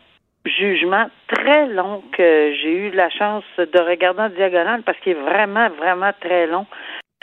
jugement 0.45 1.09
très 1.27 1.67
long 1.67 2.03
que 2.11 2.53
j'ai 2.61 2.71
eu 2.71 2.91
la 2.91 3.09
chance 3.09 3.43
de 3.57 3.79
regarder 3.79 4.21
en 4.21 4.29
diagonale 4.29 4.83
parce 4.83 4.99
qu'il 4.99 5.13
est 5.13 5.21
vraiment, 5.21 5.69
vraiment 5.69 6.11
très 6.19 6.47
long. 6.47 6.65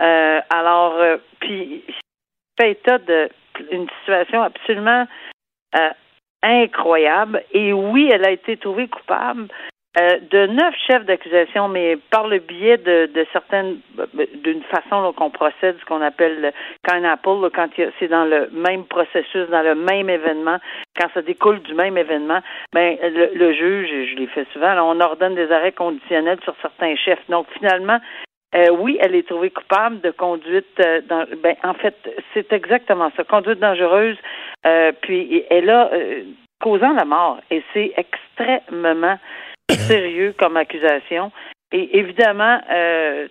Euh, 0.01 0.41
alors, 0.51 0.95
euh, 0.95 1.19
puis, 1.41 1.85
fait 2.59 2.73
état 2.73 2.99
d'une 2.99 3.89
situation 4.01 4.43
absolument 4.43 5.07
euh, 5.79 5.91
incroyable. 6.43 7.45
Et 7.53 7.73
oui, 7.73 8.11
elle 8.13 8.27
a 8.27 8.31
été 8.31 8.57
trouvée 8.57 8.89
coupable, 8.89 9.49
euh, 10.01 10.19
de 10.31 10.47
neuf 10.47 10.75
chefs 10.87 11.05
d'accusation, 11.05 11.69
mais 11.69 11.99
par 12.11 12.27
le 12.27 12.39
biais 12.39 12.79
de, 12.79 13.11
de 13.13 13.27
certaines, 13.31 13.77
d'une 14.43 14.63
façon 14.63 15.13
qu'on 15.13 15.29
procède, 15.29 15.77
ce 15.79 15.85
qu'on 15.85 16.01
appelle 16.01 16.55
quand 16.83 17.05
Apple, 17.05 17.51
quand 17.55 17.69
c'est 17.99 18.09
dans 18.09 18.25
le 18.25 18.49
même 18.53 18.85
processus, 18.85 19.51
dans 19.51 19.61
le 19.61 19.75
même 19.75 20.09
événement, 20.09 20.57
quand 20.99 21.09
ça 21.13 21.21
découle 21.21 21.61
du 21.61 21.75
même 21.75 21.99
événement, 21.99 22.41
ben 22.73 22.97
le, 23.03 23.53
juge, 23.53 23.91
je 24.11 24.17
l'ai 24.17 24.29
fait 24.29 24.47
souvent, 24.55 24.75
on 24.81 24.99
ordonne 24.99 25.35
des 25.35 25.53
arrêts 25.53 25.73
conditionnels 25.73 26.39
sur 26.43 26.55
certains 26.63 26.97
chefs. 26.97 27.29
Donc 27.29 27.47
finalement, 27.59 27.99
euh, 28.55 28.71
oui, 28.71 28.97
elle 28.99 29.15
est 29.15 29.29
trouvée 29.29 29.51
coupable 29.51 30.01
de 30.01 30.11
conduite. 30.11 30.81
Euh, 30.81 31.03
ben, 31.43 31.55
en 31.65 31.75
fait, 31.75 31.97
c'est 32.33 32.51
exactement 32.55 33.13
ça, 33.15 33.25
conduite 33.25 33.59
dangereuse. 33.59 34.17
Euh, 34.65 34.93
puis 35.03 35.45
elle 35.51 35.69
a 35.69 35.91
causant 36.63 36.95
la 36.95 37.05
mort, 37.05 37.41
et 37.51 37.63
c'est 37.75 37.93
extrêmement 37.97 39.19
sérieux 39.75 40.35
comme 40.39 40.57
accusation. 40.57 41.33
Et 41.73 41.99
évidemment, 41.99 42.61
euh, 42.71 43.29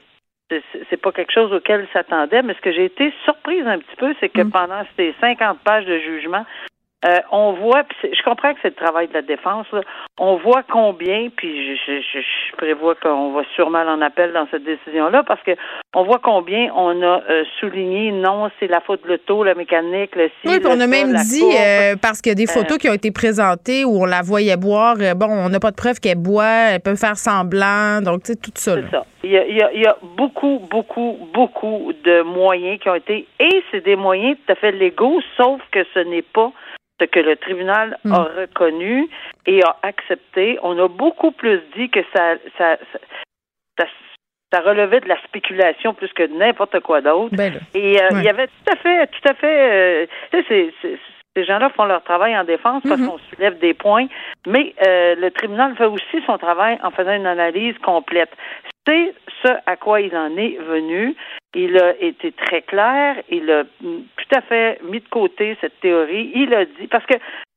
c'est 0.90 0.98
pas 0.98 1.12
quelque 1.12 1.32
chose 1.32 1.54
auquel 1.54 1.88
s'attendait, 1.94 2.42
mais 2.42 2.54
ce 2.54 2.62
que 2.62 2.72
j'ai 2.72 2.86
été 2.86 3.14
surprise 3.24 3.66
un 3.66 3.80
petit 3.80 3.96
peu, 3.98 4.14
c'est 4.20 4.30
que 4.30 4.42
mm. 4.42 4.52
pendant 4.52 4.84
ces 4.98 5.14
50 5.22 5.60
pages 5.60 5.86
de 5.86 6.00
jugement, 6.00 6.46
euh, 7.03 7.17
on 7.31 7.53
voit, 7.53 7.81
je 8.03 8.24
comprends 8.24 8.53
que 8.53 8.60
c'est 8.62 8.70
le 8.70 8.86
travail 8.86 9.08
de 9.08 9.13
la 9.13 9.24
défense, 9.24 9.65
on 10.20 10.36
voit 10.36 10.62
combien, 10.72 11.29
puis 11.36 11.75
je, 11.75 11.93
je, 12.00 12.20
je 12.20 12.55
prévois 12.58 12.93
qu'on 12.93 13.31
va 13.31 13.41
sûrement 13.55 13.79
en 13.79 14.01
appel 14.01 14.34
dans 14.34 14.48
cette 14.51 14.63
décision-là, 14.63 15.24
parce 15.24 15.41
que 15.41 15.51
on 15.96 16.03
voit 16.03 16.20
combien 16.24 16.72
on 16.75 17.01
a 17.01 17.24
euh, 17.27 17.43
souligné, 17.60 18.12
non, 18.12 18.51
c'est 18.60 18.67
la 18.67 18.81
faute 18.81 19.03
de 19.03 19.10
l'auto, 19.10 19.43
la 19.43 19.55
mécanique, 19.55 20.15
le 20.15 20.29
Oui, 20.46 20.60
on 20.63 20.79
a 20.79 20.86
même 20.86 21.13
dit, 21.13 21.43
euh, 21.43 21.96
parce 22.00 22.22
qu'il 22.22 22.29
y 22.29 22.34
a 22.34 22.36
des 22.36 22.46
photos 22.46 22.77
qui 22.77 22.88
ont 22.88 22.93
été 22.93 23.10
présentées 23.10 23.84
où 23.84 24.03
on 24.03 24.05
la 24.05 24.22
voyait 24.22 24.55
boire, 24.55 24.96
bon, 25.15 25.27
on 25.27 25.50
n'a 25.50 25.60
pas 25.60 25.72
de 25.72 25.75
preuve 25.75 26.00
qu'elle 26.00 26.20
boit, 26.20 26.70
elle 26.74 26.81
peut 26.81 26.96
faire 26.96 27.17
semblant, 27.17 28.01
donc 28.03 28.24
tu 28.24 28.34
sais, 28.34 28.36
tout 28.36 28.51
ça. 28.53 28.75
C'est 28.75 28.91
ça. 28.91 29.05
Il 29.24 29.31
y, 29.31 29.38
a, 29.38 29.46
il, 29.46 29.55
y 29.55 29.62
a, 29.62 29.72
il 29.74 29.81
y 29.81 29.88
a 29.88 29.98
beaucoup, 30.17 30.60
beaucoup, 30.70 31.17
beaucoup 31.34 31.93
de 32.03 32.22
moyens 32.24 32.79
qui 32.79 32.89
ont 32.89 32.96
été, 32.96 33.27
et 33.39 33.63
c'est 33.72 33.84
des 33.84 33.96
moyens 33.96 34.38
tout 34.46 34.51
à 34.51 34.55
fait 34.55 34.72
légaux, 34.72 35.20
sauf 35.38 35.62
que 35.72 35.84
ce 35.93 36.00
n'est 36.00 36.22
pas 36.24 36.51
ce 37.01 37.05
que 37.05 37.20
le 37.20 37.36
tribunal 37.36 37.98
a 38.05 38.08
hmm. 38.08 38.39
reconnu 38.39 39.10
et 39.46 39.63
a 39.63 39.75
accepté. 39.81 40.60
On 40.62 40.77
a 40.77 40.88
beaucoup 40.88 41.31
plus 41.31 41.60
dit 41.75 41.89
que 41.89 42.00
ça, 42.15 42.36
ça, 42.58 42.77
ça, 43.77 44.60
relevait 44.60 45.00
de 45.00 45.08
la 45.08 45.22
spéculation 45.24 45.93
plus 45.93 46.12
que 46.13 46.24
n'importe 46.24 46.79
quoi 46.81 47.01
d'autre. 47.01 47.36
Ben 47.36 47.60
et 47.74 48.01
euh, 48.01 48.10
il 48.12 48.24
y 48.24 48.29
avait 48.29 48.48
tout 48.48 48.72
à 48.72 48.75
fait, 48.75 49.08
tout 49.08 49.29
à 49.29 49.34
fait. 49.34 50.08
Euh, 50.34 50.41
ces 51.34 51.46
gens-là 51.46 51.70
font 51.70 51.86
leur 51.86 52.03
travail 52.03 52.38
en 52.38 52.43
défense 52.43 52.84
parce 52.88 53.00
hmm. 53.00 53.08
qu'on 53.08 53.17
soulève 53.34 53.58
des 53.60 53.74
points, 53.74 54.08
mais 54.46 54.75
euh, 54.86 55.15
le 55.15 55.31
tribunal 55.31 55.75
fait 55.77 55.86
aussi 55.86 56.22
son 56.25 56.38
travail 56.38 56.77
en 56.84 56.91
faisant 56.91 57.13
une 57.13 57.25
analyse 57.25 57.77
complète. 57.79 58.31
C'est 58.86 59.13
ce 59.43 59.51
à 59.65 59.77
quoi 59.77 60.01
il 60.01 60.15
en 60.15 60.36
est 60.38 60.58
venu. 60.58 61.15
Il 61.53 61.77
a 61.77 61.96
été 62.01 62.31
très 62.31 62.62
clair, 62.62 63.17
il 63.29 63.51
a 63.51 63.63
tout 63.81 64.36
à 64.36 64.41
fait 64.41 64.79
mis 64.84 65.01
de 65.01 65.10
côté 65.10 65.58
cette 65.60 65.79
théorie. 65.81 66.31
Il 66.34 66.53
a 66.53 66.65
dit, 66.65 66.88
parce 66.88 67.05
que 67.05 67.15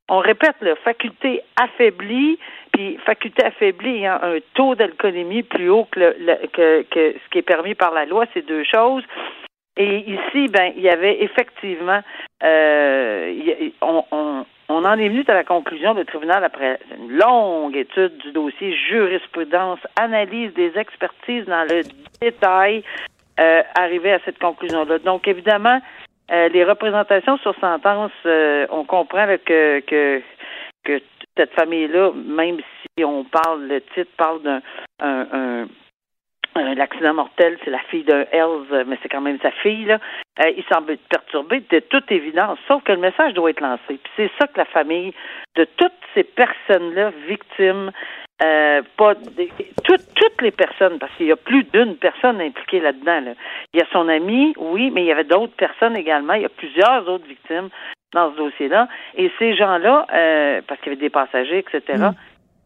on 0.08 0.18
répète, 0.18 0.56
la 0.60 0.76
faculté 0.76 1.40
affaiblie, 1.56 2.38
puis 2.72 2.98
faculté 3.06 3.44
affaiblie 3.44 3.96
ayant 3.96 4.18
un 4.22 4.38
taux 4.54 4.74
d'alcoolémie 4.74 5.42
plus 5.42 5.70
haut 5.70 5.86
que, 5.90 6.00
le, 6.00 6.46
que, 6.48 6.84
ce 6.92 7.30
qui 7.30 7.38
est 7.38 7.42
permis 7.42 7.74
par 7.74 7.94
la 7.94 8.04
loi, 8.04 8.26
c'est 8.34 8.46
deux 8.46 8.64
choses. 8.64 9.04
Et 9.76 9.98
ici, 10.00 10.48
ben, 10.48 10.72
il 10.76 10.82
y 10.82 10.90
avait 10.90 11.22
effectivement, 11.22 12.00
euh, 12.44 13.70
on, 13.80 14.44
en 14.68 14.98
est 14.98 15.08
venu 15.08 15.24
à 15.26 15.34
la 15.34 15.44
conclusion, 15.44 15.94
le 15.94 16.04
tribunal, 16.04 16.44
après 16.44 16.78
une 16.98 17.16
longue 17.16 17.74
étude 17.74 18.16
du 18.18 18.32
dossier, 18.32 18.76
jurisprudence, 18.88 19.80
analyse 19.96 20.52
des 20.54 20.76
expertises 20.76 21.46
dans 21.46 21.64
le 21.64 21.82
détail, 22.20 22.84
euh, 23.40 23.62
arrivé 23.76 24.12
à 24.12 24.20
cette 24.24 24.38
conclusion-là. 24.38 25.00
Donc, 25.00 25.26
évidemment, 25.26 25.80
euh, 26.30 26.48
les 26.50 26.62
représentations 26.64 27.36
sur 27.38 27.58
sentence, 27.58 28.12
euh, 28.26 28.64
on 28.70 28.84
comprend 28.84 29.26
que, 29.44 29.80
que, 29.80 30.22
cette 31.36 31.52
famille-là, 31.54 32.12
même 32.14 32.58
si 32.58 33.04
on 33.04 33.24
parle, 33.24 33.66
le 33.66 33.80
titre 33.80 34.12
parle 34.16 34.40
d'un 34.42 34.60
un, 35.00 35.66
mortel, 37.12 37.58
c'est 37.64 37.70
la 37.70 37.80
fille 37.90 38.04
d'un 38.04 38.24
Hells, 38.30 38.84
mais 38.86 38.96
c'est 39.02 39.08
quand 39.08 39.20
même 39.20 39.40
sa 39.42 39.50
fille, 39.50 39.86
là. 39.86 39.98
il 40.56 40.62
semble 40.72 40.92
être 40.92 41.08
perturbé 41.08 41.64
de 41.68 41.80
toute 41.80 42.12
évidence, 42.12 42.60
sauf 42.68 42.84
que 42.84 42.92
le 42.92 42.98
message 42.98 43.34
doit 43.34 43.50
être 43.50 43.60
lancé. 43.60 43.82
Puis 43.88 44.12
c'est 44.16 44.30
ça 44.38 44.46
que 44.46 44.58
la 44.58 44.64
famille 44.66 45.12
de 45.56 45.64
toutes 45.76 45.92
ces 46.14 46.22
personnes-là, 46.22 47.10
victimes, 47.26 47.90
euh, 48.42 48.82
pas 48.96 49.14
toutes 49.84 50.42
les 50.42 50.50
personnes, 50.50 50.98
parce 50.98 51.12
qu'il 51.16 51.26
y 51.26 51.32
a 51.32 51.36
plus 51.36 51.64
d'une 51.64 51.96
personne 51.96 52.40
impliquée 52.40 52.80
là-dedans. 52.80 53.34
Il 53.72 53.80
y 53.80 53.82
a 53.82 53.86
son 53.92 54.08
ami, 54.08 54.54
oui, 54.58 54.90
mais 54.90 55.02
il 55.02 55.06
y 55.06 55.12
avait 55.12 55.24
d'autres 55.24 55.54
personnes 55.54 55.96
également. 55.96 56.34
Il 56.34 56.42
y 56.42 56.46
a 56.46 56.50
plusieurs 56.50 57.08
autres 57.08 57.26
victimes 57.26 57.68
dans 58.12 58.32
ce 58.32 58.36
dossier-là. 58.36 58.88
Et 59.16 59.30
ces 59.38 59.54
gens-là, 59.54 60.06
euh, 60.12 60.62
parce 60.66 60.80
qu'il 60.80 60.92
y 60.92 60.96
avait 60.96 61.02
des 61.02 61.10
passagers, 61.10 61.58
etc., 61.58 61.98
mm. 61.98 62.14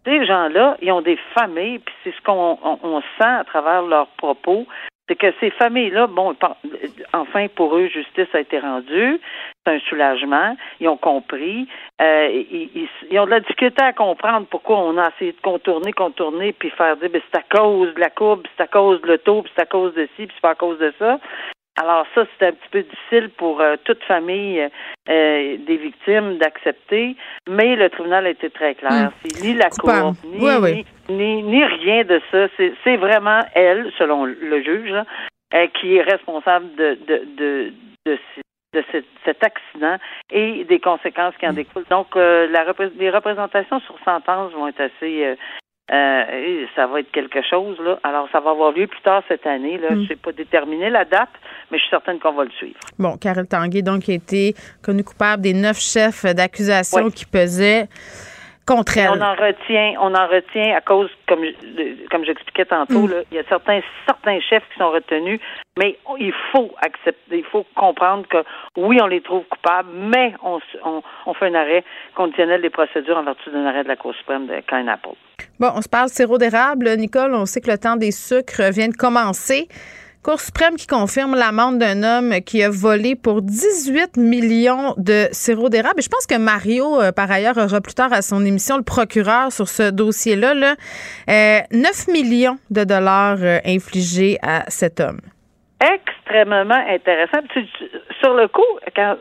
ces 0.07 0.27
gens-là, 0.27 0.77
ils 0.81 0.93
ont 0.93 1.03
des 1.03 1.19
familles, 1.35 1.81
puis 1.81 1.95
c'est 2.03 2.15
ce 2.15 2.21
qu'on 2.23 2.59
on 2.63 3.01
sent 3.01 3.25
à 3.25 3.45
travers 3.45 3.83
leurs 3.83 4.09
propos 4.17 4.67
c'est 5.09 5.17
que 5.17 5.33
ces 5.41 5.51
familles-là, 5.51 6.07
bon, 6.07 6.37
enfin 7.13 7.49
pour 7.49 7.77
eux, 7.77 7.89
justice 7.89 8.29
a 8.35 8.41
été 8.41 8.59
rendue, 8.59 9.21
c'est 9.65 9.73
un 9.73 9.81
soulagement, 9.81 10.57
ils 10.81 10.89
ont 10.89 10.97
compris, 10.97 11.67
euh, 12.01 12.45
ils, 12.51 13.19
ont 13.19 13.25
de 13.25 13.31
la 13.31 13.41
difficulté 13.41 13.83
à 13.83 13.93
comprendre 13.93 14.47
pourquoi 14.51 14.79
on 14.79 14.99
a 14.99 15.09
essayé 15.09 15.33
de 15.33 15.41
contourner, 15.41 15.93
contourner, 15.93 16.53
puis 16.53 16.71
faire 16.71 16.97
dire, 16.99 17.11
ben, 17.11 17.23
c'est 17.31 17.39
à 17.39 17.43
cause 17.43 17.95
de 17.95 18.01
la 18.01 18.11
courbe, 18.11 18.43
c'est 18.57 18.63
à 18.63 18.67
cause 18.67 19.01
de 19.03 19.09
l'auto, 19.09 19.45
c'est 19.55 19.63
à 19.63 19.67
cause 19.67 19.95
de 19.95 20.07
ci, 20.17 20.27
puis 20.27 20.33
c'est 20.35 20.43
pas 20.43 20.51
à 20.51 20.55
cause 20.55 20.79
de 20.79 20.93
ça. 20.99 21.19
Alors 21.81 22.07
ça, 22.13 22.25
c'est 22.39 22.47
un 22.47 22.53
petit 22.53 22.69
peu 22.73 22.83
difficile 22.83 23.31
pour 23.37 23.61
euh, 23.61 23.77
toute 23.85 24.03
famille 24.05 24.61
euh, 25.09 25.57
des 25.59 25.77
victimes 25.77 26.39
d'accepter, 26.39 27.15
mais 27.49 27.77
le 27.77 27.89
tribunal 27.89 28.27
a 28.27 28.31
été 28.31 28.51
très 28.51 28.75
clair. 28.75 29.11
Hmm. 29.11 29.11
C'est 29.23 29.43
ni 29.43 29.55
la 29.55 29.71
cour, 29.71 30.13
ni, 30.25 30.85
ni, 31.09 31.43
ni, 31.43 31.65
rien 31.65 32.03
de 32.03 32.21
ça. 32.33 32.49
C'est 32.83 32.97
vraiment 32.97 33.43
elle, 33.55 33.93
selon 33.97 34.25
le 34.25 34.63
juge, 34.63 34.93
euh, 35.55 35.67
qui 35.81 35.97
est 35.97 36.03
responsable 36.03 36.75
de, 36.75 36.99
de, 37.07 37.23
de, 37.37 37.73
de, 38.07 38.19
de 38.75 38.85
cet, 39.25 39.45
accident 39.45 39.99
et 40.33 40.65
des 40.65 40.81
conséquences 40.81 41.37
qui 41.39 41.47
en 41.47 41.53
hmm. 41.53 41.57
découlent. 41.57 41.87
Donc, 41.91 42.17
la, 42.17 42.67
les 42.99 43.11
représentations 43.11 43.79
sur 43.81 43.97
sentence 44.05 44.53
vont 44.53 44.67
être 44.67 44.81
assez 44.81 45.37
euh, 45.91 46.67
ça 46.77 46.87
va 46.87 47.01
être 47.01 47.11
quelque 47.13 47.41
chose, 47.43 47.79
là. 47.81 47.99
Alors, 48.03 48.29
ça 48.31 48.41
va 48.41 48.51
avoir 48.51 48.73
lieu 48.73 48.87
plus 48.87 49.01
tard 49.01 49.23
cette 49.27 49.47
année, 49.47 49.79
là. 49.79 49.95
Mm. 49.95 50.03
Je 50.03 50.09
sais 50.09 50.17
pas 50.17 50.33
déterminer 50.33 50.91
la 50.91 51.05
date, 51.05 51.31
mais 51.71 51.79
je 51.79 51.83
suis 51.83 51.91
certaine 51.91 52.19
qu'on 52.19 52.33
va 52.33 52.45
le 52.45 52.51
suivre. 52.51 52.79
Bon, 52.99 53.17
Carole 53.17 53.47
Tanguay, 53.47 53.83
donc, 53.83 54.09
a 54.09 54.13
été 54.13 54.55
connue 54.83 55.05
coupable 55.05 55.43
des 55.43 55.55
neuf 55.55 55.79
chefs 55.81 56.27
d'accusation 56.27 57.11
qui 57.11 57.25
pesaient 57.25 57.89
contre 58.67 58.99
elle. 58.99 59.09
On 59.13 59.23
en 59.23 59.35
retient, 59.35 59.95
on 59.99 60.15
en 60.15 60.27
retient 60.27 60.77
à 60.77 60.83
cause, 60.83 61.09
comme, 61.27 61.41
comme 62.11 62.25
j'expliquais 62.27 62.67
tantôt, 62.67 63.07
mm. 63.07 63.11
là, 63.11 63.17
il 63.31 63.37
y 63.37 63.41
a 63.41 63.45
certains, 63.49 63.81
certains 64.07 64.41
chefs 64.41 64.65
qui 64.71 64.79
sont 64.79 64.91
retenus, 64.91 65.41
mais 65.79 65.99
il 66.19 66.35
faut 66.53 66.71
accepter, 66.83 67.39
il 67.39 67.45
faut 67.45 67.65
comprendre 67.75 68.27
que 68.29 68.45
oui, 68.77 68.99
on 69.01 69.07
les 69.07 69.23
trouve 69.23 69.45
coupables, 69.45 69.89
mais 69.95 70.35
on, 70.43 70.59
on, 70.85 71.03
on 71.25 71.33
fait 71.33 71.47
un 71.47 71.55
arrêt 71.55 71.83
conditionnel 72.15 72.61
des 72.61 72.69
procédures 72.69 73.17
en 73.17 73.23
vertu 73.23 73.49
d'un 73.51 73.65
arrêt 73.65 73.85
de 73.85 73.89
la 73.89 73.97
Cour 73.97 74.15
suprême 74.15 74.47
de 74.47 74.61
Cain 74.67 74.87
Apple. 74.87 75.17
Bon, 75.61 75.73
on 75.75 75.83
se 75.83 75.89
parle 75.89 76.09
sirop 76.09 76.39
d'érable. 76.39 76.89
Nicole, 76.97 77.35
on 77.35 77.45
sait 77.45 77.61
que 77.61 77.71
le 77.71 77.79
temps 77.79 77.97
des 77.97 78.13
sucres 78.13 78.71
vient 78.71 78.89
de 78.89 78.97
commencer. 78.97 79.69
Cour 80.23 80.41
suprême 80.41 80.77
qui 80.77 80.87
confirme 80.87 81.35
l'amende 81.35 81.79
d'un 81.79 82.03
homme 82.03 82.41
qui 82.43 82.63
a 82.63 82.71
volé 82.71 83.17
pour 83.17 83.43
18 83.43 84.17
millions 84.17 84.95
de 84.99 85.29
sirop 85.33 85.69
d'érable. 85.69 86.03
Je 86.03 86.09
pense 86.09 86.27
que 86.27 86.37
Mario, 86.37 87.01
euh, 87.01 87.13
par 87.13 87.31
ailleurs, 87.31 87.57
aura 87.57 87.81
plus 87.81 87.95
tard 87.95 88.13
à 88.13 88.23
son 88.23 88.45
émission 88.45 88.77
le 88.77 88.83
procureur 88.83 89.53
sur 89.53 89.69
ce 89.69 89.91
dossier-là. 89.91 90.55
Là, 90.55 90.77
9 91.27 91.29
euh, 92.09 92.13
millions 92.13 92.59
de 92.71 92.85
dollars 92.85 93.39
euh, 93.41 93.59
infligés 93.65 94.39
à 94.43 94.65
cet 94.69 95.01
homme. 95.01 95.21
Extrêmement 95.81 96.83
intéressant. 96.89 97.39
Sur 98.21 98.35
le 98.35 98.49
coup, 98.49 98.63
quand, 98.97 99.17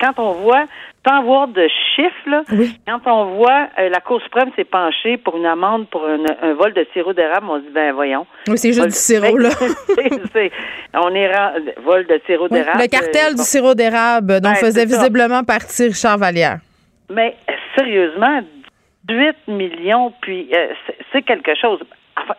quand 0.00 0.18
on 0.18 0.32
voit 0.32 0.64
sans 1.06 1.22
voir 1.22 1.48
de 1.48 1.66
chiffres, 1.94 2.28
là, 2.28 2.42
quand 2.86 3.00
on 3.06 3.36
voit 3.36 3.68
euh, 3.78 3.88
la 3.88 4.00
Cour 4.00 4.20
suprême 4.22 4.50
s'est 4.56 4.64
penchée 4.64 5.16
pour 5.16 5.36
une 5.36 5.46
amende 5.46 5.88
pour 5.88 6.04
un, 6.04 6.52
vol 6.54 6.74
de 6.74 6.86
sirop 6.92 7.12
d'érable, 7.12 7.46
on 7.48 7.58
se 7.60 7.66
dit, 7.66 7.72
ben 7.72 7.92
voyons. 7.92 8.26
Oui, 8.48 8.58
c'est 8.58 8.72
juste 8.72 8.88
du 8.88 8.92
sirop, 8.92 9.38
là. 9.38 9.50
on 10.94 11.14
est 11.14 11.30
vol 11.80 12.06
de 12.06 12.20
sirop 12.26 12.48
d'érable. 12.48 12.80
Le 12.82 12.88
cartel 12.88 13.34
du 13.34 13.42
sirop 13.42 13.74
d'érable 13.74 14.40
dont 14.40 14.54
faisait 14.56 14.84
visiblement 14.84 15.44
partie 15.44 15.86
Richard 15.86 16.18
Vallière. 16.18 16.58
Mais 17.08 17.36
sérieusement, 17.76 18.40
8 19.08 19.36
millions, 19.48 20.12
puis 20.20 20.50
euh, 20.54 20.68
c'est 21.12 21.22
quelque 21.22 21.54
chose. 21.60 21.80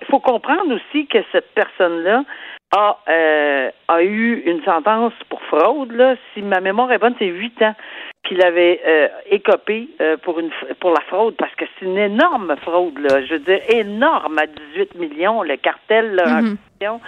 Il 0.02 0.08
faut 0.08 0.20
comprendre 0.20 0.76
aussi 0.76 1.08
que 1.08 1.18
cette 1.32 1.52
personne-là 1.56 2.24
a, 2.72 2.98
euh, 3.10 3.72
a 3.88 4.04
eu 4.04 4.44
une 4.46 4.64
sentence 4.64 5.14
pour 5.30 5.42
fraude. 5.44 5.92
Là. 5.92 6.16
Si 6.34 6.42
ma 6.42 6.62
mémoire 6.62 6.92
est 6.92 6.98
bonne, 6.98 7.16
c'est 7.20 7.26
8 7.26 7.62
ans. 7.64 7.76
qu'il 8.24 8.42
avait 8.44 8.82
euh, 8.86 9.08
écopé 9.30 9.90
euh, 10.00 10.16
pour 10.18 10.40
une 10.40 10.52
pour 10.80 10.92
la 10.92 11.02
fraude 11.02 11.36
parce 11.38 11.54
que 11.56 11.66
c'est 11.66 11.86
une 11.86 11.98
énorme 11.98 12.56
fraude 12.62 12.98
là, 13.00 13.26
je 13.26 13.34
veux 13.34 13.40
dire 13.40 13.60
énorme 13.68 14.38
à 14.38 14.46
18 14.46 14.96
millions 14.96 15.42
le 15.42 15.58
cartel 15.58 16.16
là, 16.16 16.38
en 16.38 16.42
question. 16.42 17.02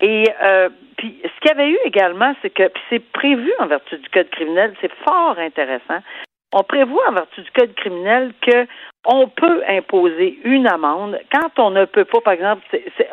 Et 0.00 0.28
euh, 0.42 0.68
puis 0.96 1.20
ce 1.22 1.40
qu'il 1.40 1.48
y 1.48 1.50
avait 1.50 1.70
eu 1.70 1.78
également, 1.84 2.34
c'est 2.42 2.50
que 2.50 2.68
puis 2.68 2.82
c'est 2.90 3.12
prévu 3.12 3.52
en 3.58 3.66
vertu 3.66 3.96
du 3.98 4.08
code 4.08 4.30
criminel, 4.30 4.74
c'est 4.80 4.92
fort 5.06 5.38
intéressant. 5.38 6.00
On 6.52 6.62
prévoit 6.62 7.08
en 7.08 7.12
vertu 7.12 7.42
du 7.42 7.50
code 7.52 7.74
criminel 7.74 8.32
que 8.40 8.66
on 9.04 9.28
peut 9.28 9.62
imposer 9.68 10.38
une 10.44 10.66
amende 10.66 11.18
quand 11.32 11.58
on 11.58 11.70
ne 11.70 11.84
peut 11.84 12.04
pas, 12.04 12.20
par 12.20 12.32
exemple, 12.32 12.62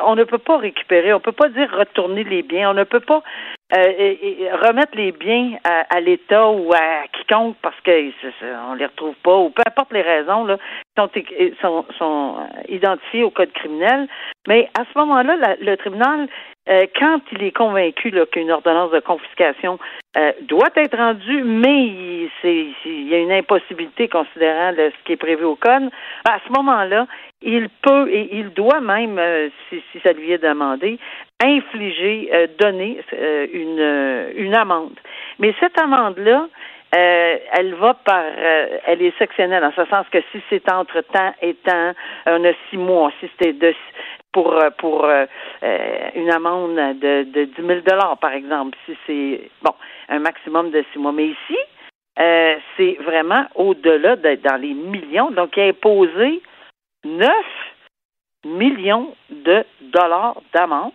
on 0.06 0.16
ne 0.16 0.24
peut 0.24 0.38
pas 0.38 0.58
récupérer, 0.58 1.14
on 1.14 1.20
peut 1.20 1.32
pas 1.32 1.50
dire 1.50 1.70
retourner 1.78 2.24
les 2.24 2.44
biens, 2.44 2.72
on 2.72 2.74
ne 2.74 2.84
peut 2.84 3.00
pas 3.00 3.24
et 3.74 4.50
remettre 4.52 4.96
les 4.96 5.12
biens 5.12 5.58
à, 5.64 5.86
à 5.96 6.00
l'État 6.00 6.50
ou 6.50 6.74
à 6.74 7.08
quiconque 7.14 7.56
parce 7.62 7.80
que 7.82 8.12
on 8.70 8.74
les 8.74 8.86
retrouve 8.86 9.16
pas 9.24 9.38
ou 9.38 9.50
peu 9.50 9.64
importe 9.66 9.94
les 9.94 10.02
raisons 10.02 10.46
là 10.46 10.58
sont, 10.98 11.10
sont, 11.62 11.86
sont 11.98 12.36
euh, 12.40 12.62
identifiées 12.70 13.24
au 13.24 13.30
code 13.30 13.52
criminel. 13.54 14.08
Mais 14.48 14.70
à 14.78 14.84
ce 14.92 15.00
moment-là, 15.00 15.56
le 15.60 15.76
tribunal, 15.78 16.28
euh, 16.70 16.86
quand 17.00 17.22
il 17.32 17.44
est 17.44 17.56
convaincu 17.56 18.14
qu'une 18.32 18.52
ordonnance 18.52 18.92
de 18.92 19.00
confiscation 19.00 19.80
euh, 20.18 20.32
doit 20.44 20.70
être 20.76 20.98
rendue, 20.98 21.44
mais 21.44 21.88
il, 22.44 23.08
y 23.08 23.16
a 23.16 23.20
une 23.20 23.32
impossibilité 23.32 24.08
considérant 24.08 24.74
ce 24.76 25.04
qui 25.06 25.14
est 25.14 25.18
prévu 25.18 25.44
au 25.44 25.56
code, 25.56 25.90
à 26.30 26.40
ce 26.46 26.52
moment-là, 26.54 27.08
il 27.42 27.70
peut 27.82 28.10
et 28.12 28.30
il 28.38 28.50
doit 28.50 28.82
même, 28.82 29.18
euh, 29.18 29.50
si, 29.70 29.82
si 29.92 30.00
ça 30.02 30.14
lui 30.14 30.32
est 30.32 30.44
demandé, 30.44 31.00
infliger, 31.44 32.30
euh, 32.34 32.48
donner 32.60 33.02
euh, 33.14 33.48
une, 33.52 33.80
euh, 33.80 34.32
une 34.36 34.56
amende. 34.56 35.00
Mais 35.40 35.54
cette 35.60 35.80
amende-là, 35.80 36.48
elle 36.94 37.74
va 37.76 37.94
par, 37.94 38.22
elle 38.86 39.02
est 39.02 39.18
sectionnelle 39.18 39.64
en 39.64 39.72
ce 39.72 39.86
sens 39.86 40.06
que 40.12 40.18
si 40.34 40.42
c'est 40.50 40.70
entre 40.70 41.00
temps 41.00 41.34
et 41.42 41.54
temps, 41.54 41.94
on 42.26 42.44
a 42.44 42.52
six 42.70 42.76
mois. 42.76 43.14
Si 43.22 43.30
c'était 43.32 43.54
de 43.54 43.74
pour 44.34 44.62
pour 44.78 45.10
une 46.16 46.30
amende 46.30 46.76
de, 47.00 47.24
de 47.24 47.46
10 47.46 47.66
000 47.66 47.80
dollars 47.88 48.18
par 48.18 48.34
exemple, 48.34 48.78
si 48.86 48.98
c'est 49.08 49.50
bon 49.64 49.74
un 50.10 50.20
maximum 50.20 50.72
de 50.72 50.84
six 50.92 51.00
mois. 51.00 51.14
Mais 51.14 51.28
ici, 51.28 51.58
c'est 52.76 52.98
vraiment 53.00 53.46
au-delà 53.56 54.18
d'être 54.18 54.42
dans 54.42 54.62
les 54.62 54.74
millions. 54.74 55.32
Donc, 55.32 55.56
il 55.56 55.64
a 55.64 55.68
imposé 55.68 56.42
9 57.06 57.30
millions 58.46 59.16
de 59.30 59.64
dollars 59.82 60.42
d'amende. 60.54 60.92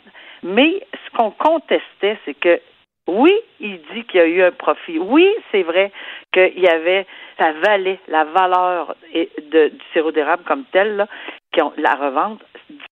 Mais 0.47 0.87
ce 0.93 1.17
qu'on 1.17 1.31
contestait, 1.33 2.19
c'est 2.25 2.35
que 2.35 2.61
oui, 3.09 3.33
il 3.61 3.81
dit 3.93 4.05
qu'il 4.05 4.21
y 4.21 4.23
a 4.23 4.27
eu 4.27 4.43
un 4.43 4.53
profit. 4.53 4.99
Oui, 4.99 5.29
c'est 5.51 5.63
vrai 5.63 5.93
qu'il 6.33 6.59
y 6.59 6.69
avait, 6.69 7.07
la 7.39 8.25
valeur 8.25 8.95
et- 9.13 9.31
de, 9.51 9.69
du 9.69 9.85
sirop 9.93 10.13
d'érable 10.13 10.45
comme 10.45 10.65
tel, 10.73 10.97
là, 10.97 11.07
qui 11.53 11.63
ont, 11.63 11.73
la 11.77 11.95
revente, 11.95 12.43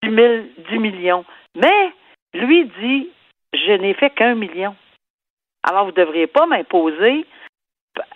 10, 0.03 0.15
000, 0.15 0.43
10 0.69 0.79
millions. 0.79 1.25
Mais 1.55 1.91
lui 2.33 2.65
dit, 2.79 3.09
je 3.53 3.71
n'ai 3.73 3.93
fait 3.93 4.09
qu'un 4.11 4.35
million. 4.35 4.75
Alors, 5.63 5.85
vous 5.85 5.91
ne 5.91 5.95
devriez 5.95 6.27
pas 6.27 6.45
m'imposer 6.45 7.25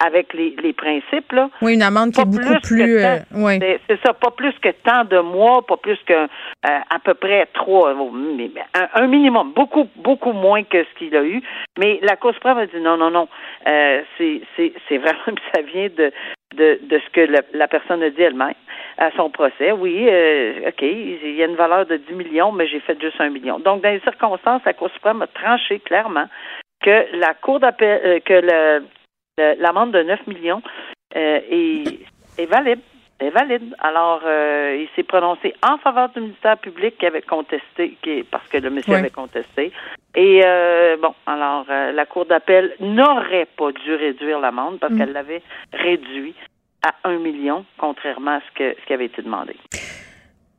avec 0.04 0.34
les, 0.34 0.56
les 0.62 0.74
principes, 0.74 1.32
là, 1.32 1.50
Oui, 1.62 1.76
une 1.76 1.82
amende 1.84 2.12
qui 2.12 2.22
Pas 2.22 2.28
est 2.28 2.32
beaucoup 2.32 2.60
plus 2.62 2.78
que 2.78 2.84
plus. 2.84 3.06
euh, 3.06 3.18
oui. 3.36 3.60
c'est 3.88 4.00
ça, 4.06 4.14
pas 4.14 4.32
plus 4.32 4.54
que 4.60 4.70
tant 4.84 5.04
de 5.06 5.20
mois, 5.20 5.62
pas 5.68 5.78
plus 5.78 5.98
que 6.06 6.14
euh, 6.14 6.28
à 6.64 7.00
peu 7.04 7.14
près 7.14 7.48
trois, 7.54 7.94
oh, 7.98 8.12
un, 8.74 8.88
un 9.04 9.08
minimum, 9.08 9.52
beaucoup, 9.54 9.88
beaucoup 9.98 10.34
moins 10.34 10.64
que 10.64 10.84
ce 10.84 10.98
qu'il 10.98 11.16
a 11.16 11.24
eu. 11.24 11.42
Mais 11.78 12.00
la 12.02 12.16
Cour 12.16 12.34
suprême 12.34 12.58
a 12.58 12.66
dit 12.66 12.80
non, 12.80 12.98
non, 12.98 13.12
non, 13.12 13.28
euh, 13.68 14.02
c'est 14.18 14.42
c'est 14.56 14.74
c'est 14.90 14.98
vraiment 14.98 15.20
ça 15.56 15.62
vient 15.62 15.90
de 15.96 16.12
de, 16.56 16.80
de 16.82 17.00
ce 17.06 17.10
que 17.12 17.22
la, 17.22 17.42
la 17.54 17.68
personne 17.68 18.02
a 18.02 18.10
dit 18.10 18.22
elle-même 18.22 18.54
à 18.98 19.12
son 19.12 19.30
procès. 19.30 19.72
Oui, 19.74 20.08
euh, 20.10 20.70
ok, 20.70 20.82
il 20.82 21.36
y 21.36 21.44
a 21.44 21.46
une 21.46 21.56
valeur 21.56 21.86
de 21.86 21.98
10 21.98 22.14
millions, 22.16 22.52
mais 22.52 22.68
j'ai 22.68 22.80
fait 22.80 23.00
juste 23.00 23.20
un 23.20 23.30
million. 23.30 23.60
Donc 23.60 23.84
dans 23.84 23.90
les 23.90 24.00
circonstances, 24.00 24.62
la 24.66 24.74
Cour 24.74 24.90
suprême 24.92 25.22
a 25.22 25.28
tranché 25.28 25.80
clairement 25.82 26.26
que 26.84 27.06
la 27.20 27.34
Cour 27.36 27.60
d'appel, 27.60 28.02
euh, 28.06 28.20
que 28.26 28.34
le- 28.34 28.86
l'amende 29.38 29.92
de 29.92 30.04
9 30.04 30.28
millions 30.28 30.62
euh, 31.16 31.40
est, 31.50 32.00
est 32.38 32.46
valide. 32.46 32.80
Est 33.20 33.30
valide. 33.32 33.76
Alors, 33.80 34.22
euh, 34.26 34.78
il 34.80 34.88
s'est 34.96 35.04
prononcé 35.04 35.54
en 35.68 35.78
faveur 35.80 36.10
du 36.10 36.22
ministère 36.22 36.58
public 36.58 36.98
qui 37.00 37.06
avait 37.08 37.22
contesté, 37.24 37.98
qui, 38.04 38.24
parce 38.24 38.48
que 38.48 38.58
le 38.58 38.70
monsieur 38.70 38.94
Oui. 38.94 39.00
avait 39.00 39.10
contesté. 39.10 39.72
Et 40.16 40.42
euh, 40.46 40.98
bon, 41.02 41.14
alors 41.26 41.66
euh, 41.70 41.92
la 41.94 42.06
Cour 42.06 42.26
d'appel 42.26 42.76
n'aurait 42.80 43.48
pas 43.58 43.72
dû 43.72 43.96
réduire 43.96 44.40
l'amende 44.40 44.80
parce 44.80 44.94
Mm. 44.94 44.98
qu'elle 45.00 45.14
l'avait 45.14 45.42
réduit 45.74 46.36
à 46.86 46.94
1 47.10 47.18
million, 47.18 47.66
contrairement 47.78 48.38
à 48.38 48.40
ce, 48.42 48.52
que, 48.56 48.76
ce 48.80 48.86
qui 48.86 48.94
avait 48.94 49.06
été 49.06 49.22
demandé. 49.24 49.56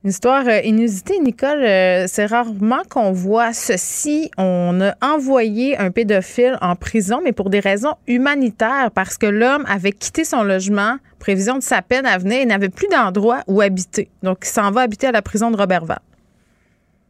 Une 0.04 0.10
histoire 0.10 0.46
euh, 0.46 0.60
inusitée, 0.62 1.18
Nicole. 1.18 1.64
Euh, 1.64 2.04
c'est 2.06 2.26
rarement 2.26 2.82
qu'on 2.88 3.10
voit 3.10 3.52
ceci. 3.52 4.30
On 4.38 4.80
a 4.80 4.94
envoyé 5.04 5.76
un 5.76 5.90
pédophile 5.90 6.56
en 6.60 6.76
prison, 6.76 7.20
mais 7.24 7.32
pour 7.32 7.50
des 7.50 7.58
raisons 7.58 7.94
humanitaires, 8.06 8.90
parce 8.94 9.18
que 9.18 9.26
l'homme 9.26 9.64
avait 9.68 9.90
quitté 9.90 10.22
son 10.22 10.44
logement, 10.44 10.98
prévision 11.18 11.56
de 11.56 11.62
sa 11.62 11.82
peine 11.82 12.06
à 12.06 12.16
venir, 12.16 12.42
et 12.42 12.46
n'avait 12.46 12.68
plus 12.68 12.86
d'endroit 12.86 13.40
où 13.48 13.60
habiter. 13.60 14.08
Donc, 14.22 14.38
il 14.42 14.46
s'en 14.48 14.70
va 14.70 14.82
habiter 14.82 15.08
à 15.08 15.12
la 15.12 15.20
prison 15.20 15.50
de 15.50 15.56
Robertval. 15.56 15.98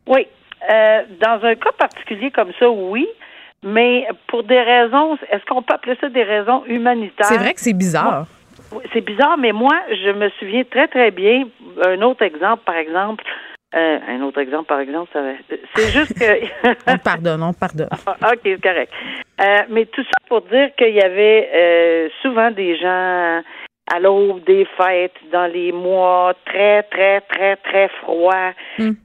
Oui. 0.06 0.26
Euh, 0.70 1.02
dans 1.20 1.44
un 1.44 1.54
cas 1.56 1.72
particulier 1.78 2.30
comme 2.30 2.52
ça, 2.58 2.70
oui. 2.70 3.06
Mais 3.62 4.06
pour 4.28 4.44
des 4.44 4.62
raisons, 4.62 5.18
est-ce 5.30 5.44
qu'on 5.44 5.62
peut 5.62 5.74
appeler 5.74 5.96
ça 6.00 6.08
des 6.08 6.22
raisons 6.22 6.64
humanitaires? 6.64 7.26
C'est 7.26 7.36
vrai 7.36 7.52
que 7.52 7.60
c'est 7.60 7.74
bizarre. 7.74 8.26
C'est 8.92 9.00
bizarre, 9.00 9.36
mais 9.38 9.52
moi, 9.52 9.74
je 9.90 10.10
me 10.12 10.28
souviens 10.38 10.64
très, 10.64 10.88
très 10.88 11.10
bien. 11.10 11.44
Un 11.84 12.00
autre 12.02 12.22
exemple, 12.22 12.62
par 12.64 12.76
exemple. 12.76 13.24
euh, 13.74 13.98
un 14.08 14.22
autre 14.22 14.40
exemple, 14.40 14.66
par 14.66 14.80
exemple, 14.80 15.10
ça 15.12 15.20
va- 15.22 15.56
c'est 15.74 15.90
juste 15.90 16.18
que. 16.18 16.46
On 16.92 16.98
pardonne, 16.98 17.42
on 17.42 17.52
pardonne. 17.52 17.88
Ah, 18.06 18.32
OK, 18.32 18.40
c'est 18.44 18.62
correct. 18.62 18.92
Euh, 19.40 19.58
mais 19.70 19.84
tout 19.86 20.02
ça 20.02 20.18
pour 20.28 20.40
dire 20.42 20.70
qu'il 20.76 20.94
y 20.94 21.00
avait 21.02 21.48
euh, 21.54 22.08
souvent 22.22 22.50
des 22.50 22.76
gens 22.78 23.42
à 23.90 24.00
l'aube 24.00 24.44
des 24.44 24.66
fêtes, 24.76 25.14
dans 25.32 25.46
les 25.46 25.72
mois 25.72 26.34
très, 26.44 26.82
très, 26.84 27.22
très, 27.22 27.56
très 27.56 27.88
froids, 28.02 28.52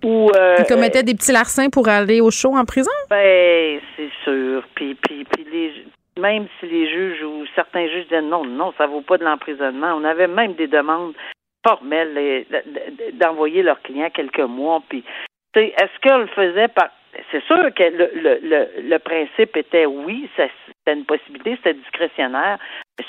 où... 0.03 0.29
euh, 0.35 0.55
Il 0.59 0.65
commettait 0.65 1.03
des 1.03 1.13
petits 1.13 1.31
larcins 1.31 1.69
pour 1.69 1.87
aller 1.87 2.19
au 2.19 2.31
show 2.31 2.53
en 2.55 2.65
prison? 2.65 2.91
ben, 3.09 3.79
c'est 3.95 4.09
sûr. 4.25 4.61
Puis, 4.75 4.95
puis, 4.95 5.23
puis 5.23 5.45
les, 5.51 5.85
même 6.17 6.47
si 6.59 6.67
les 6.67 6.89
juges 6.89 7.23
ou 7.23 7.45
certains 7.55 7.87
juges 7.87 8.03
disaient 8.03 8.21
non, 8.21 8.45
non, 8.45 8.73
ça 8.77 8.87
vaut 8.87 9.01
pas 9.01 9.17
de 9.17 9.23
l'emprisonnement. 9.23 9.93
On 9.95 10.03
avait 10.03 10.27
même 10.27 10.53
des 10.53 10.67
demandes 10.67 11.13
formelles 11.65 12.45
d'envoyer 13.13 13.63
leurs 13.63 13.81
clients 13.81 14.09
quelques 14.09 14.39
mois. 14.39 14.81
Puis, 14.89 15.03
est-ce 15.55 15.99
qu'elle 16.01 16.21
le 16.21 16.27
faisait 16.27 16.67
par 16.67 16.89
c'est 17.31 17.43
sûr 17.43 17.73
que 17.75 17.83
le, 17.83 18.09
le, 18.15 18.89
le, 18.89 18.97
principe 18.99 19.55
était 19.55 19.85
oui, 19.85 20.27
c'était 20.35 20.97
une 20.97 21.05
possibilité, 21.05 21.55
c'était 21.57 21.75
discrétionnaire. 21.75 22.57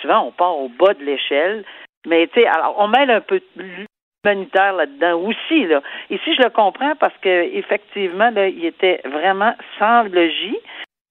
Souvent, 0.03 0.27
on 0.27 0.31
part 0.31 0.59
au 0.59 0.69
bas 0.69 0.95
de 0.95 1.05
l'échelle. 1.05 1.65
Mais 2.07 2.27
tu 2.29 2.41
sais, 2.41 2.47
alors 2.47 2.75
on 2.79 2.89
mêle 2.89 3.11
un 3.11 3.23
peu 3.23 3.41
l'humanitaire 3.57 4.75
là-dedans 4.75 5.21
aussi. 5.21 5.67
Là. 5.67 5.81
Ici, 6.11 6.35
je 6.35 6.43
le 6.43 6.51
comprends 6.51 6.95
parce 6.97 7.17
que 7.23 7.57
effectivement, 7.57 8.31
là, 8.31 8.49
il 8.49 8.65
était 8.65 9.01
vraiment 9.05 9.55
sans 9.79 10.03
logis. 10.05 10.59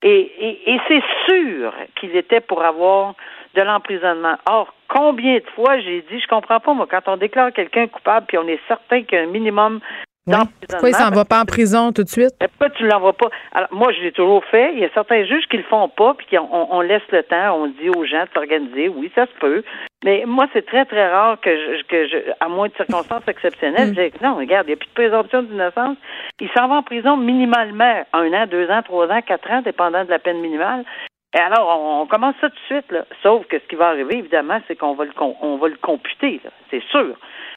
Et, 0.04 0.20
et, 0.20 0.74
et 0.74 0.80
c'est 0.88 1.04
sûr 1.26 1.74
qu'il 1.96 2.16
était 2.16 2.42
pour 2.42 2.64
avoir 2.64 3.16
de 3.56 3.62
l'emprisonnement. 3.62 4.36
Or, 4.50 4.74
combien 4.90 5.36
de 5.36 5.46
fois 5.56 5.80
j'ai 5.80 6.02
dit, 6.02 6.20
je 6.20 6.28
comprends 6.28 6.60
pas, 6.60 6.74
moi, 6.74 6.88
quand 6.90 7.08
on 7.08 7.18
déclare 7.18 7.54
quelqu'un 7.54 7.88
coupable, 7.88 8.26
puis 8.28 8.38
on 8.38 8.48
est 8.48 8.60
certain 8.68 9.04
qu'il 9.04 9.18
y 9.18 9.22
a 9.22 9.24
un 9.24 9.28
minimum 9.28 9.80
Oui. 10.26 10.36
Pourquoi 10.70 10.90
il 10.90 10.96
s'en 10.96 11.10
va 11.10 11.26
pas 11.26 11.42
en 11.42 11.46
prison 11.46 11.92
tout 11.92 12.04
de 12.04 12.08
suite? 12.10 12.32
Pourquoi 12.40 12.70
tu 12.70 12.88
l'envoies 12.88 13.12
pas? 13.14 13.28
Alors, 13.54 13.68
moi, 13.72 13.92
je 13.92 14.02
l'ai 14.02 14.12
toujours 14.14 14.44
fait. 14.46 14.74
Il 14.74 14.80
y 14.80 14.86
a 14.86 14.90
certains 14.94 15.26
juges 15.26 15.46
qui 15.50 15.58
le 15.58 15.64
font 15.64 15.90
pas, 15.90 16.14
puis 16.14 16.38
on, 16.40 16.74
on 16.76 16.80
laisse 16.82 17.02
le 17.12 17.24
temps, 17.24 17.56
on 17.58 17.68
dit 17.68 17.90
aux 17.90 18.06
gens 18.06 18.24
de 18.24 18.30
s'organiser. 18.34 18.88
Oui, 18.88 19.12
ça 19.16 19.26
se 19.26 19.34
peut. 19.40 19.64
Mais 20.06 20.24
moi, 20.26 20.48
c'est 20.54 20.66
très, 20.66 20.86
très 20.86 21.12
rare 21.12 21.40
que 21.42 21.50
je, 21.54 21.84
que 21.84 22.08
je 22.08 22.18
à 22.40 22.48
moins 22.48 22.68
de 22.70 22.74
circonstances 22.76 23.28
exceptionnelles, 23.28 23.92
Mm. 23.92 23.96
je 23.96 24.02
dis, 24.10 24.24
non, 24.24 24.36
regarde, 24.36 24.66
il 24.68 24.72
n'y 24.72 24.74
a 24.74 24.78
plus 24.78 24.88
de 24.90 24.94
présomption 24.94 25.44
d'innocence. 25.44 25.98
Il 26.40 26.50
s'en 26.56 26.68
va 26.70 26.76
en 26.76 26.84
prison 26.84 27.18
minimalement 27.18 28.04
un 28.14 28.34
an, 28.34 28.46
deux 28.50 28.70
ans, 28.70 28.82
trois 28.84 29.08
ans, 29.10 29.22
quatre 29.22 29.50
ans, 29.52 29.62
dépendant 29.62 30.06
de 30.06 30.10
la 30.10 30.20
peine 30.20 30.40
minimale. 30.40 30.86
Et 31.36 31.40
alors, 31.40 31.68
on, 31.80 32.02
on 32.02 32.06
commence 32.06 32.36
ça 32.40 32.50
tout 32.50 32.56
de 32.56 32.76
suite, 32.80 32.92
là. 32.92 33.06
Sauf 33.24 33.46
que 33.48 33.60
ce 33.60 33.66
qui 33.68 33.76
va 33.76 33.88
arriver, 33.88 34.20
évidemment, 34.20 34.60
c'est 34.68 34.76
qu'on 34.78 34.94
va 34.94 35.04
le 35.06 35.12
on 35.42 35.58
va 35.58 35.68
le 35.68 35.78
computer. 35.82 36.40
C'est 36.70 36.84
sûr. 36.92 37.16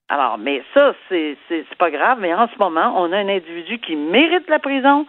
Alors, 0.09 0.39
mais 0.39 0.63
ça, 0.75 0.95
c'est 1.09 1.37
c'est 1.49 1.65
c'est 1.69 1.79
pas 1.79 1.91
grave, 1.91 2.19
mais 2.21 2.33
en 2.35 2.49
ce 2.49 2.59
moment, 2.59 2.95
on 2.97 3.13
a 3.13 3.17
un 3.17 3.29
individu 3.29 3.79
qui 3.81 3.97
mérite 3.97 4.49
la 4.49 4.59
prison, 4.59 5.07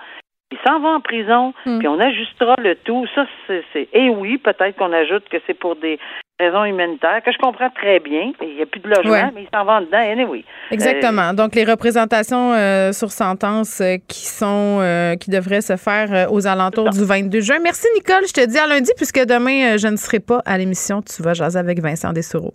il 0.52 0.58
s'en 0.66 0.80
va 0.80 0.90
en 0.90 1.02
prison, 1.02 1.54
Hmm. 1.66 1.80
puis 1.80 1.88
on 1.88 2.00
ajustera 2.00 2.56
le 2.60 2.76
tout. 2.76 3.06
Ça, 3.14 3.26
c'est. 3.48 3.88
Et 3.94 4.10
oui, 4.10 4.38
peut-être 4.38 4.76
qu'on 4.78 4.94
ajoute 4.94 5.28
que 5.30 5.38
c'est 5.46 5.54
pour 5.54 5.76
des 5.76 6.00
raison 6.40 6.66
humanitaire, 6.66 7.22
que 7.26 7.32
je 7.32 7.38
comprends 7.40 7.70
très 7.72 8.00
bien. 8.00 8.32
Il 8.42 8.56
n'y 8.56 8.62
a 8.62 8.66
plus 8.68 8.80
de 8.80 8.88
logement, 8.88 9.32
mais 9.34 9.44
ils 9.44 9.50
s'en 9.52 9.66
vont 9.66 9.82
dedans, 9.82 9.98
anyway. 9.98 10.44
Exactement. 10.70 11.34
Donc, 11.34 11.56
les 11.56 11.64
représentations 11.64 12.54
euh, 12.54 12.92
sur 12.92 13.12
sentence 13.12 13.82
euh, 13.82 13.96
qui 14.08 14.26
sont 14.26 14.80
euh, 14.80 15.16
qui 15.16 15.32
devraient 15.32 15.62
se 15.62 15.78
faire 15.78 16.32
aux 16.32 16.46
alentours 16.46 16.90
du 16.92 17.04
22 17.04 17.42
juin. 17.42 17.58
Merci, 17.64 17.88
Nicole. 17.96 18.28
Je 18.28 18.34
te 18.34 18.46
dis 18.46 18.58
à 18.60 18.68
lundi, 18.68 18.92
puisque 18.96 19.20
demain, 19.26 19.78
je 19.78 19.88
ne 19.88 19.96
serai 19.96 20.20
pas 20.20 20.42
à 20.46 20.58
l'émission. 20.58 21.02
Tu 21.02 21.24
vas 21.24 21.34
jaser 21.34 21.58
avec 21.58 21.80
Vincent 21.82 22.14
Dessureau. 22.14 22.54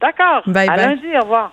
D'accord. 0.00 0.42
Bye 0.46 0.68
à 0.68 0.76
lundi, 0.76 1.06
au 1.16 1.20
revoir. 1.22 1.52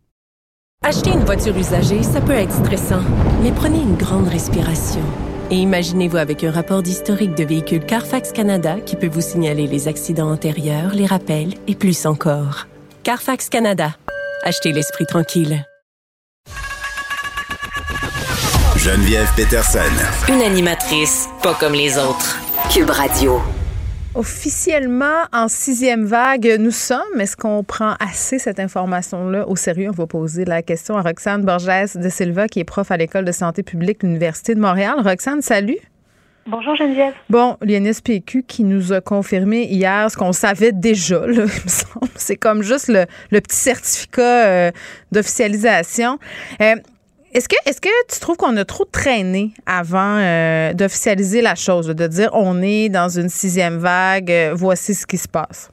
Acheter 0.83 1.11
une 1.11 1.23
voiture 1.25 1.55
usagée, 1.55 2.01
ça 2.01 2.21
peut 2.21 2.33
être 2.33 2.51
stressant, 2.51 3.03
mais 3.43 3.51
prenez 3.51 3.77
une 3.77 3.95
grande 3.95 4.27
respiration. 4.27 5.03
Et 5.51 5.57
imaginez-vous 5.57 6.17
avec 6.17 6.43
un 6.43 6.49
rapport 6.49 6.81
d'historique 6.81 7.35
de 7.35 7.43
véhicule 7.43 7.85
Carfax 7.85 8.31
Canada 8.31 8.77
qui 8.83 8.95
peut 8.95 9.07
vous 9.07 9.21
signaler 9.21 9.67
les 9.67 9.87
accidents 9.87 10.31
antérieurs, 10.31 10.95
les 10.95 11.05
rappels 11.05 11.53
et 11.67 11.75
plus 11.75 12.07
encore. 12.07 12.65
Carfax 13.03 13.47
Canada. 13.49 13.95
Achetez 14.41 14.71
l'esprit 14.71 15.05
tranquille. 15.05 15.63
Geneviève 18.75 19.31
Peterson. 19.35 19.79
Une 20.29 20.41
animatrice 20.41 21.29
pas 21.43 21.53
comme 21.53 21.73
les 21.73 21.99
autres. 21.99 22.39
Cube 22.73 22.89
Radio. 22.89 23.39
Officiellement, 24.13 25.23
en 25.31 25.47
sixième 25.47 26.03
vague, 26.03 26.57
nous 26.59 26.71
sommes. 26.71 26.99
Est-ce 27.17 27.37
qu'on 27.37 27.63
prend 27.63 27.93
assez 28.01 28.39
cette 28.39 28.59
information-là 28.59 29.47
au 29.47 29.55
sérieux? 29.55 29.87
On 29.87 29.93
va 29.93 30.05
poser 30.05 30.43
la 30.43 30.61
question 30.61 30.97
à 30.97 31.01
Roxane 31.01 31.45
Borges 31.45 31.95
de 31.95 32.09
Silva, 32.09 32.49
qui 32.49 32.59
est 32.59 32.65
prof 32.65 32.91
à 32.91 32.97
l'École 32.97 33.23
de 33.23 33.31
santé 33.31 33.63
publique 33.63 34.01
de 34.01 34.07
l'Université 34.07 34.53
de 34.53 34.59
Montréal. 34.59 34.95
Roxane, 34.97 35.41
salut. 35.41 35.77
Bonjour 36.45 36.75
Geneviève. 36.75 37.13
Bon, 37.29 37.55
l'INSPQ 37.61 38.43
qui 38.43 38.65
nous 38.65 38.91
a 38.91 38.99
confirmé 38.99 39.63
hier 39.63 40.11
ce 40.11 40.17
qu'on 40.17 40.33
savait 40.33 40.73
déjà, 40.73 41.25
là, 41.25 41.33
il 41.33 41.43
me 41.43 41.69
semble. 41.69 42.11
C'est 42.15 42.35
comme 42.35 42.63
juste 42.63 42.89
le, 42.89 43.05
petit 43.39 43.55
certificat 43.55 44.45
euh, 44.45 44.71
d'officialisation. 45.13 46.19
Euh, 46.61 46.75
est-ce 47.33 47.47
que, 47.47 47.55
est-ce 47.65 47.79
que 47.79 48.13
tu 48.13 48.19
trouves 48.19 48.35
qu'on 48.35 48.57
a 48.57 48.65
trop 48.65 48.83
traîné 48.83 49.51
avant 49.65 50.17
euh, 50.17 50.73
d'officialiser 50.73 51.41
la 51.41 51.55
chose, 51.55 51.87
de 51.87 52.07
dire 52.07 52.29
on 52.33 52.61
est 52.61 52.89
dans 52.89 53.07
une 53.07 53.29
sixième 53.29 53.77
vague, 53.77 54.31
euh, 54.31 54.51
voici 54.53 54.93
ce 54.93 55.07
qui 55.07 55.17
se 55.17 55.29
passe? 55.29 55.71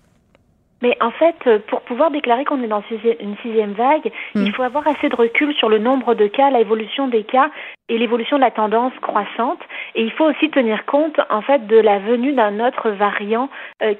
Mais 0.80 0.96
en 1.00 1.10
fait, 1.10 1.34
euh, 1.48 1.58
pour 1.66 1.80
pouvoir 1.80 2.12
déclarer 2.12 2.44
qu'on 2.44 2.62
est 2.62 2.68
dans 2.68 2.84
une 3.20 3.36
sixième 3.42 3.72
vague, 3.72 4.12
hmm. 4.36 4.44
il 4.44 4.52
faut 4.54 4.62
avoir 4.62 4.86
assez 4.86 5.08
de 5.08 5.16
recul 5.16 5.52
sur 5.54 5.68
le 5.68 5.78
nombre 5.78 6.14
de 6.14 6.28
cas, 6.28 6.50
l'évolution 6.50 7.08
des 7.08 7.24
cas 7.24 7.50
et 7.88 7.98
l'évolution 7.98 8.36
de 8.36 8.42
la 8.42 8.52
tendance 8.52 8.92
croissante. 9.02 9.58
Et 9.96 10.04
il 10.04 10.12
faut 10.12 10.26
aussi 10.26 10.50
tenir 10.50 10.86
compte, 10.86 11.18
en 11.30 11.42
fait, 11.42 11.66
de 11.66 11.76
la 11.76 11.98
venue 11.98 12.32
d'un 12.32 12.64
autre 12.64 12.90
variant 12.90 13.48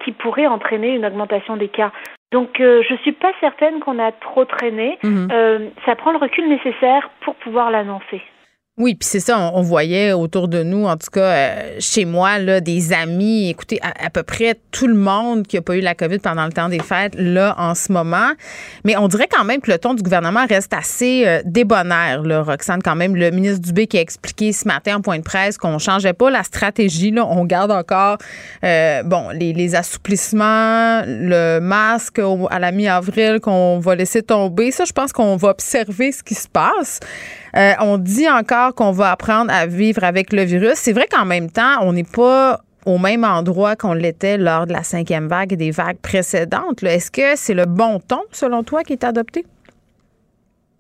qui 0.05 0.13
pourrait 0.13 0.47
entraîner 0.47 0.95
une 0.95 1.05
augmentation 1.05 1.57
des 1.57 1.69
cas. 1.69 1.91
Donc 2.33 2.61
euh, 2.61 2.83
je 2.89 2.95
suis 2.97 3.13
pas 3.13 3.33
certaine 3.41 3.81
qu'on 3.81 3.99
a 3.99 4.13
trop 4.13 4.45
traîné. 4.45 4.99
Mhm. 5.03 5.29
Euh, 5.33 5.69
ça 5.87 5.97
prend 5.97 6.13
le 6.13 6.19
recul 6.19 6.49
nécessaire 6.49 7.11
pour 7.21 7.35
pouvoir 7.37 7.71
l'annoncer. 7.71 8.23
Oui, 8.79 8.95
puis 8.95 9.09
c'est 9.09 9.19
ça, 9.19 9.51
on, 9.55 9.61
voyait 9.61 10.13
autour 10.13 10.47
de 10.47 10.63
nous, 10.63 10.85
en 10.85 10.97
tout 10.97 11.11
cas 11.13 11.21
euh, 11.21 11.77
chez 11.81 12.05
moi, 12.05 12.39
là, 12.39 12.61
des 12.61 12.93
amis, 12.93 13.49
écoutez, 13.49 13.81
à, 13.83 14.09
peu 14.09 14.23
près 14.23 14.55
tout 14.71 14.87
le 14.87 14.95
monde 14.95 15.49
qui 15.49 15.57
n'a 15.57 15.63
pas 15.63 15.77
eu 15.77 15.81
la 15.81 15.97
COVID 15.97 16.21
pendant 16.21 16.47
le 16.47 16.53
temps 16.53 16.69
des 16.69 16.79
fêtes, 16.79 17.17
là, 17.17 17.57
en 17.59 17.75
ce 17.75 17.91
moment. 17.91 18.31
Mais 18.85 18.97
on 18.97 19.09
dirait 19.09 19.27
quand 19.29 19.45
même 19.45 19.61
que 19.61 19.73
le 19.73 19.79
ton 19.79 19.95
du 19.95 20.05
gouvernement 20.05 20.47
reste 20.49 20.73
assez 20.73 21.25
euh, 21.27 21.43
débonnaire, 21.45 22.23
là, 22.23 22.45
Roxane, 22.45 22.81
quand 22.81 22.95
même. 22.95 23.17
Le 23.17 23.33
ministre 23.33 23.63
Dubé 23.63 23.89
qui 23.89 23.99
a 23.99 24.01
expliqué 24.01 24.53
ce 24.53 24.69
matin 24.69 24.99
en 24.99 25.01
point 25.01 25.19
de 25.19 25.25
presse 25.25 25.59
qu'on 25.59 25.79
changeait 25.81 26.13
pas 26.13 26.31
la 26.31 26.45
stratégie, 26.45 27.11
là, 27.11 27.27
on 27.27 27.45
garde 27.47 27.73
encore, 27.73 28.19
euh, 28.63 29.03
bon, 29.03 29.31
les, 29.31 29.55
les, 29.55 29.75
assouplissements, 29.75 31.03
le 31.05 31.59
masque 31.59 32.21
à 32.51 32.59
la 32.61 32.71
mi-avril 32.71 33.41
qu'on 33.41 33.81
va 33.81 33.97
laisser 33.97 34.23
tomber. 34.23 34.71
Ça, 34.71 34.85
je 34.85 34.93
pense 34.93 35.13
qu'on 35.13 35.35
va 35.35 35.49
observer 35.49 36.13
ce 36.13 36.23
qui 36.23 36.37
se 36.37 36.47
passe. 36.47 37.01
Euh, 37.59 37.73
on 37.81 37.99
dit 37.99 38.29
encore 38.29 38.75
qu'on 38.75 38.93
va 38.93 39.11
apprendre 39.11 39.53
à 39.53 39.67
vivre 39.67 40.05
avec 40.05 40.33
le 40.33 40.43
virus. 40.43 40.75
C'est 40.75 40.93
vrai 40.93 41.07
qu'en 41.11 41.25
même 41.25 41.51
temps, 41.51 41.83
on 41.83 41.93
n'est 41.93 42.05
pas 42.05 42.61
au 42.87 42.99
même 42.99 43.25
endroit 43.25 43.75
qu'on 43.75 43.95
l'était 43.95 44.39
lors 44.39 44.67
de 44.67 44.73
la 44.73 44.85
cinquième 44.85 45.27
vague 45.27 45.53
et 45.53 45.57
des 45.57 45.73
vagues 45.73 46.01
précédentes. 46.01 46.83
Est-ce 46.83 47.11
que 47.11 47.37
c'est 47.37 47.55
le 47.55 47.67
bon 47.67 47.99
ton, 47.99 48.23
selon 48.31 48.63
toi, 48.63 48.85
qui 48.85 48.93
est 48.93 49.05
adopté? 49.05 49.45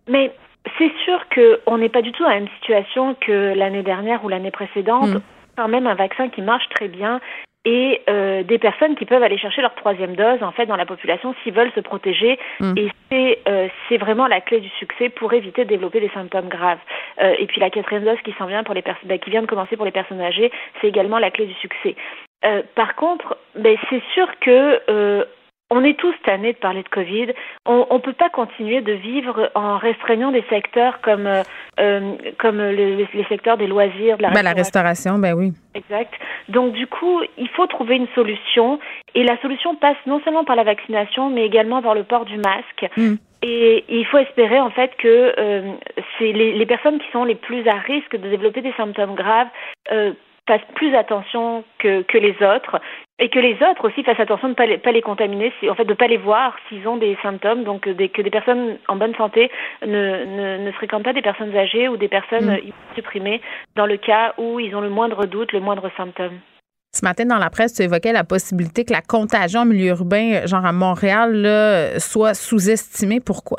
Mais 0.08 0.32
c'est 0.78 0.92
sûr 1.04 1.20
qu'on 1.34 1.78
n'est 1.78 1.88
pas 1.88 2.02
du 2.02 2.12
tout 2.12 2.22
dans 2.22 2.28
la 2.28 2.36
même 2.36 2.48
situation 2.60 3.16
que 3.26 3.54
l'année 3.54 3.82
dernière 3.82 4.24
ou 4.24 4.28
l'année 4.28 4.52
précédente. 4.52 5.10
Mm. 5.10 5.20
Quand 5.56 5.68
même 5.68 5.88
un 5.88 5.96
vaccin 5.96 6.28
qui 6.28 6.42
marche 6.42 6.68
très 6.70 6.86
bien 6.86 7.20
et 7.64 8.02
euh, 8.08 8.42
des 8.44 8.58
personnes 8.58 8.94
qui 8.94 9.04
peuvent 9.04 9.22
aller 9.22 9.38
chercher 9.38 9.62
leur 9.62 9.74
troisième 9.74 10.14
dose 10.14 10.42
en 10.42 10.52
fait 10.52 10.66
dans 10.66 10.76
la 10.76 10.86
population 10.86 11.34
s'ils 11.42 11.52
veulent 11.52 11.72
se 11.74 11.80
protéger. 11.80 12.38
Mm. 12.60 12.74
et 12.76 12.88
c'est 13.10 13.38
euh, 13.48 13.68
c'est 13.88 13.98
vraiment 13.98 14.26
la 14.26 14.40
clé 14.40 14.60
du 14.60 14.68
succès 14.70 15.08
pour 15.08 15.32
éviter 15.32 15.64
de 15.64 15.68
développer 15.68 16.00
des 16.00 16.10
symptômes 16.10 16.48
graves. 16.48 16.78
Euh, 17.20 17.34
et 17.38 17.46
puis 17.46 17.60
la 17.60 17.70
quatrième 17.70 18.04
dose 18.04 18.20
qui 18.24 18.32
s'en 18.38 18.46
vient 18.46 18.62
pour 18.62 18.74
les 18.74 18.82
personnes 18.82 19.08
bah, 19.08 19.18
qui 19.18 19.30
vient 19.30 19.42
de 19.42 19.46
commencer 19.46 19.76
pour 19.76 19.84
les 19.84 19.90
personnes 19.90 20.20
âgées 20.20 20.50
c'est 20.80 20.88
également 20.88 21.18
la 21.18 21.30
clé 21.30 21.46
du 21.46 21.54
succès. 21.54 21.96
Par 22.76 22.94
contre, 22.94 23.36
ben, 23.56 23.76
c'est 23.90 24.02
sûr 24.14 24.28
que 24.38 25.26
on 25.70 25.84
est 25.84 25.98
tous 25.98 26.14
tannés 26.24 26.54
de 26.54 26.58
parler 26.58 26.82
de 26.82 26.88
Covid. 26.88 27.32
On 27.66 27.86
ne 27.92 27.98
peut 27.98 28.12
pas 28.12 28.30
continuer 28.30 28.80
de 28.80 28.92
vivre 28.92 29.50
en 29.54 29.76
restreignant 29.76 30.32
des 30.32 30.44
secteurs 30.48 31.00
comme, 31.02 31.26
euh, 31.26 31.42
euh 31.78 32.14
comme 32.38 32.60
les, 32.60 33.06
secteurs 33.28 33.58
des 33.58 33.66
loisirs, 33.66 34.16
de 34.16 34.22
la, 34.22 34.30
ben, 34.30 34.36
restauration. 34.36 34.42
la 34.42 34.52
restauration. 34.52 35.18
Ben 35.18 35.34
oui. 35.34 35.52
Exact. 35.74 36.14
Donc 36.48 36.72
du 36.72 36.86
coup, 36.86 37.20
il 37.36 37.48
faut 37.50 37.66
trouver 37.66 37.96
une 37.96 38.08
solution. 38.14 38.78
Et 39.14 39.24
la 39.24 39.38
solution 39.40 39.74
passe 39.74 39.96
non 40.06 40.20
seulement 40.24 40.44
par 40.44 40.56
la 40.56 40.64
vaccination, 40.64 41.28
mais 41.28 41.44
également 41.44 41.82
par 41.82 41.94
le 41.94 42.04
port 42.04 42.24
du 42.24 42.38
masque. 42.38 42.86
Hmm. 42.96 43.16
Et 43.42 43.84
il 43.88 44.04
faut 44.06 44.18
espérer 44.18 44.58
en 44.58 44.70
fait 44.70 44.90
que 44.98 45.34
euh, 45.38 45.72
c'est 46.18 46.32
les, 46.32 46.52
les, 46.52 46.66
personnes 46.66 46.98
qui 46.98 47.06
sont 47.12 47.24
les 47.24 47.36
plus 47.36 47.68
à 47.68 47.74
risque 47.74 48.16
de 48.16 48.28
développer 48.28 48.62
des 48.62 48.72
symptômes 48.72 49.14
graves 49.14 49.46
euh, 49.92 50.12
fassent 50.48 50.66
plus 50.74 50.94
attention 50.96 51.62
que, 51.78 52.02
que 52.02 52.18
les 52.18 52.34
autres 52.42 52.80
et 53.20 53.28
que 53.28 53.38
les 53.38 53.54
autres 53.54 53.88
aussi 53.88 54.02
fassent 54.02 54.18
attention 54.18 54.48
de 54.48 54.52
ne 54.52 54.56
pas 54.56 54.66
les, 54.66 54.78
pas 54.78 54.92
les 54.92 55.02
contaminer, 55.02 55.52
en 55.68 55.74
fait 55.74 55.84
de 55.84 55.90
ne 55.90 55.94
pas 55.94 56.06
les 56.06 56.16
voir 56.16 56.56
s'ils 56.68 56.86
ont 56.88 56.96
des 56.96 57.16
symptômes, 57.22 57.64
donc 57.64 57.86
euh, 57.86 57.94
des, 57.94 58.08
que 58.08 58.22
des 58.22 58.30
personnes 58.30 58.78
en 58.88 58.96
bonne 58.96 59.14
santé 59.14 59.50
ne, 59.86 59.88
ne, 59.88 60.64
ne 60.64 60.72
fréquentent 60.72 61.04
pas 61.04 61.12
des 61.12 61.22
personnes 61.22 61.54
âgées 61.56 61.88
ou 61.88 61.96
des 61.96 62.08
personnes 62.08 62.50
mm. 62.50 62.72
supprimées 62.94 63.40
dans 63.76 63.86
le 63.86 63.98
cas 63.98 64.34
où 64.38 64.58
ils 64.58 64.74
ont 64.74 64.80
le 64.80 64.90
moindre 64.90 65.26
doute, 65.26 65.52
le 65.52 65.60
moindre 65.60 65.90
symptôme. 65.96 66.40
Ce 66.92 67.04
matin, 67.04 67.26
dans 67.26 67.38
la 67.38 67.50
presse, 67.50 67.74
tu 67.74 67.82
évoquais 67.82 68.12
la 68.12 68.24
possibilité 68.24 68.84
que 68.84 68.92
la 68.92 69.02
contagion 69.02 69.60
en 69.60 69.66
milieu 69.66 69.88
urbain, 69.88 70.46
genre 70.46 70.64
à 70.64 70.72
Montréal, 70.72 71.32
là, 71.34 72.00
soit 72.00 72.32
sous-estimée. 72.32 73.20
Pourquoi? 73.20 73.58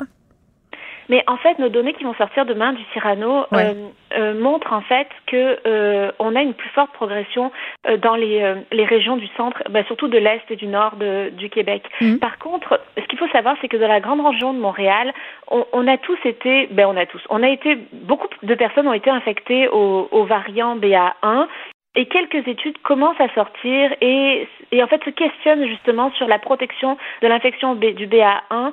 Mais 1.10 1.24
en 1.26 1.36
fait, 1.36 1.58
nos 1.58 1.68
données 1.68 1.92
qui 1.92 2.04
vont 2.04 2.14
sortir 2.14 2.46
demain 2.46 2.72
du 2.72 2.82
Cyrano 2.92 3.44
euh, 3.52 3.74
euh, 4.16 4.40
montrent 4.40 4.72
en 4.72 4.80
fait 4.80 5.08
que 5.26 5.58
euh, 5.66 6.12
on 6.20 6.36
a 6.36 6.40
une 6.40 6.54
plus 6.54 6.68
forte 6.70 6.92
progression 6.92 7.50
euh, 7.88 7.96
dans 7.96 8.14
les, 8.14 8.54
les 8.70 8.84
régions 8.84 9.16
du 9.16 9.26
centre, 9.36 9.60
bah, 9.70 9.82
surtout 9.84 10.06
de 10.06 10.18
l'est 10.18 10.48
et 10.50 10.56
du 10.56 10.68
nord 10.68 10.94
de, 10.96 11.30
du 11.30 11.50
Québec. 11.50 11.82
Mhm. 12.00 12.20
Par 12.20 12.38
contre, 12.38 12.80
ce 12.96 13.02
qu'il 13.08 13.18
faut 13.18 13.28
savoir, 13.28 13.56
c'est 13.60 13.66
que 13.66 13.76
dans 13.76 13.88
la 13.88 13.98
grande 13.98 14.24
région 14.24 14.54
de 14.54 14.60
Montréal, 14.60 15.12
on, 15.50 15.66
on, 15.72 15.88
a 15.88 15.98
tous 15.98 16.18
été, 16.24 16.68
ben 16.70 16.86
on 16.86 16.96
a 16.96 17.06
tous, 17.06 17.22
on 17.28 17.42
a 17.42 17.48
été 17.48 17.76
beaucoup 17.92 18.28
de 18.44 18.54
personnes 18.54 18.86
ont 18.86 18.92
été 18.92 19.10
infectées 19.10 19.66
au, 19.66 20.08
au 20.12 20.24
variant 20.24 20.76
BA1 20.76 21.48
et 21.96 22.06
quelques 22.06 22.46
études 22.46 22.78
commencent 22.82 23.20
à 23.20 23.32
sortir 23.34 23.92
et, 24.00 24.46
et, 24.70 24.82
en 24.82 24.86
fait 24.86 25.02
se 25.04 25.10
questionnent 25.10 25.66
justement 25.66 26.12
sur 26.12 26.28
la 26.28 26.38
protection 26.38 26.96
de 27.20 27.26
l'infection 27.26 27.74
du 27.74 28.06
BA1 28.06 28.30
euh, 28.52 28.70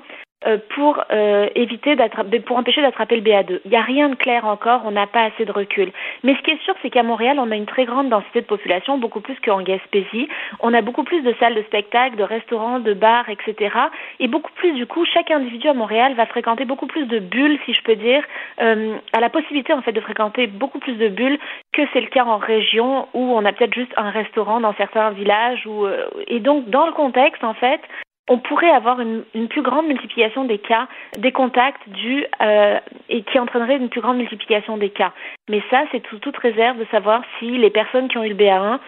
pour 0.69 1.03
euh, 1.11 1.47
éviter 1.55 1.95
d'attraper, 1.95 2.39
pour 2.39 2.57
empêcher 2.57 2.81
d'attraper 2.81 3.17
le 3.17 3.21
BA2. 3.21 3.59
Il 3.65 3.71
n'y 3.71 3.77
a 3.77 3.81
rien 3.81 4.09
de 4.09 4.15
clair 4.15 4.45
encore, 4.45 4.81
on 4.85 4.91
n'a 4.91 5.07
pas 5.07 5.23
assez 5.23 5.45
de 5.45 5.51
recul. 5.51 5.91
Mais 6.23 6.35
ce 6.35 6.41
qui 6.41 6.51
est 6.51 6.63
sûr, 6.63 6.73
c'est 6.81 6.89
qu'à 6.89 7.03
Montréal, 7.03 7.37
on 7.39 7.51
a 7.51 7.55
une 7.55 7.65
très 7.65 7.85
grande 7.85 8.09
densité 8.09 8.41
de 8.41 8.45
population, 8.45 8.97
beaucoup 8.97 9.19
plus 9.19 9.35
qu'en 9.43 9.61
Gaspésie. 9.61 10.29
On 10.59 10.73
a 10.73 10.81
beaucoup 10.81 11.03
plus 11.03 11.21
de 11.21 11.33
salles 11.39 11.55
de 11.55 11.63
spectacle, 11.63 12.15
de 12.15 12.23
restaurants, 12.23 12.79
de 12.79 12.93
bars, 12.93 13.29
etc. 13.29 13.75
Et 14.19 14.27
beaucoup 14.27 14.51
plus, 14.53 14.73
du 14.73 14.85
coup, 14.85 15.05
chaque 15.05 15.31
individu 15.31 15.67
à 15.67 15.73
Montréal 15.73 16.13
va 16.15 16.25
fréquenter 16.25 16.65
beaucoup 16.65 16.87
plus 16.87 17.05
de 17.05 17.19
bulles, 17.19 17.59
si 17.65 17.73
je 17.73 17.81
peux 17.81 17.95
dire, 17.95 18.23
euh, 18.61 18.95
a 19.13 19.19
la 19.19 19.29
possibilité 19.29 19.73
en 19.73 19.81
fait 19.81 19.91
de 19.91 20.01
fréquenter 20.01 20.47
beaucoup 20.47 20.79
plus 20.79 20.95
de 20.95 21.09
bulles 21.09 21.39
que 21.73 21.81
c'est 21.93 22.01
le 22.01 22.07
cas 22.07 22.25
en 22.25 22.37
région 22.37 23.07
où 23.13 23.19
on 23.19 23.43
a 23.45 23.51
peut-être 23.51 23.73
juste 23.73 23.93
un 23.97 24.09
restaurant 24.09 24.59
dans 24.59 24.73
certains 24.75 25.11
villages. 25.11 25.65
Ou, 25.65 25.85
euh, 25.85 26.07
et 26.27 26.39
donc, 26.39 26.69
dans 26.69 26.85
le 26.85 26.93
contexte, 26.93 27.43
en 27.43 27.53
fait, 27.53 27.81
on 28.27 28.39
pourrait 28.39 28.69
avoir 28.69 28.99
une, 28.99 29.23
plus 29.49 29.61
grande 29.61 29.87
multiplication 29.87 30.43
des 30.45 30.59
cas, 30.59 30.87
des 31.17 31.31
contacts 31.31 31.87
dus 31.87 32.25
euh, 32.41 32.79
et 33.09 33.23
qui 33.23 33.39
entraînerait 33.39 33.77
une 33.77 33.89
plus 33.89 34.01
grande 34.01 34.17
multiplication 34.17 34.77
des 34.77 34.89
cas. 34.89 35.13
Mais 35.49 35.61
ça, 35.69 35.83
c'est 35.91 36.01
toute 36.01 36.37
réserve 36.37 36.77
de 36.77 36.85
savoir 36.91 37.21
si 37.39 37.57
les 37.57 37.69
personnes 37.69 38.09
qui 38.09 38.17
ont 38.17 38.23
eu 38.23 38.29
le 38.29 38.35
BA1 38.35 38.79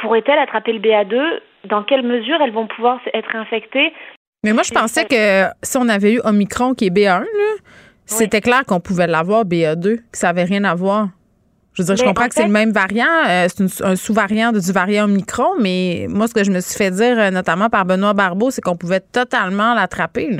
pourraient-elles 0.00 0.38
attraper 0.38 0.72
le 0.72 0.78
BA2, 0.78 1.40
dans 1.64 1.82
quelle 1.82 2.04
mesure 2.04 2.40
elles 2.40 2.52
vont 2.52 2.68
pouvoir 2.68 3.00
être 3.12 3.34
infectées. 3.34 3.92
Mais 4.44 4.52
moi, 4.52 4.62
je 4.62 4.72
pensais 4.72 5.04
que 5.04 5.52
si 5.62 5.76
on 5.76 5.88
avait 5.88 6.14
eu 6.14 6.20
Omicron 6.22 6.74
qui 6.74 6.86
est 6.86 6.94
BA1, 6.94 7.24
c'était 8.06 8.40
clair 8.40 8.62
qu'on 8.66 8.80
pouvait 8.80 9.08
l'avoir 9.08 9.44
BA2, 9.44 9.96
que 9.96 10.02
ça 10.12 10.28
n'avait 10.28 10.44
rien 10.44 10.62
à 10.62 10.74
voir. 10.76 11.08
Je 11.78 11.84
veux 11.84 11.94
dire, 11.94 11.96
je 11.96 12.08
comprends 12.08 12.26
que 12.26 12.34
c'est 12.34 12.44
le 12.44 12.50
même 12.50 12.72
variant, 12.72 13.06
euh, 13.28 13.46
c'est 13.54 13.84
un 13.84 13.94
sous-variant 13.94 14.50
du 14.50 14.72
variant 14.72 15.04
Omicron, 15.04 15.60
mais 15.60 16.06
moi, 16.10 16.26
ce 16.26 16.34
que 16.34 16.42
je 16.42 16.50
me 16.50 16.60
suis 16.60 16.74
fait 16.74 16.90
dire, 16.90 17.16
euh, 17.16 17.30
notamment 17.30 17.68
par 17.68 17.84
Benoît 17.84 18.14
Barbeau, 18.14 18.50
c'est 18.50 18.60
qu'on 18.60 18.74
pouvait 18.74 18.98
totalement 18.98 19.74
l'attraper 19.74 20.36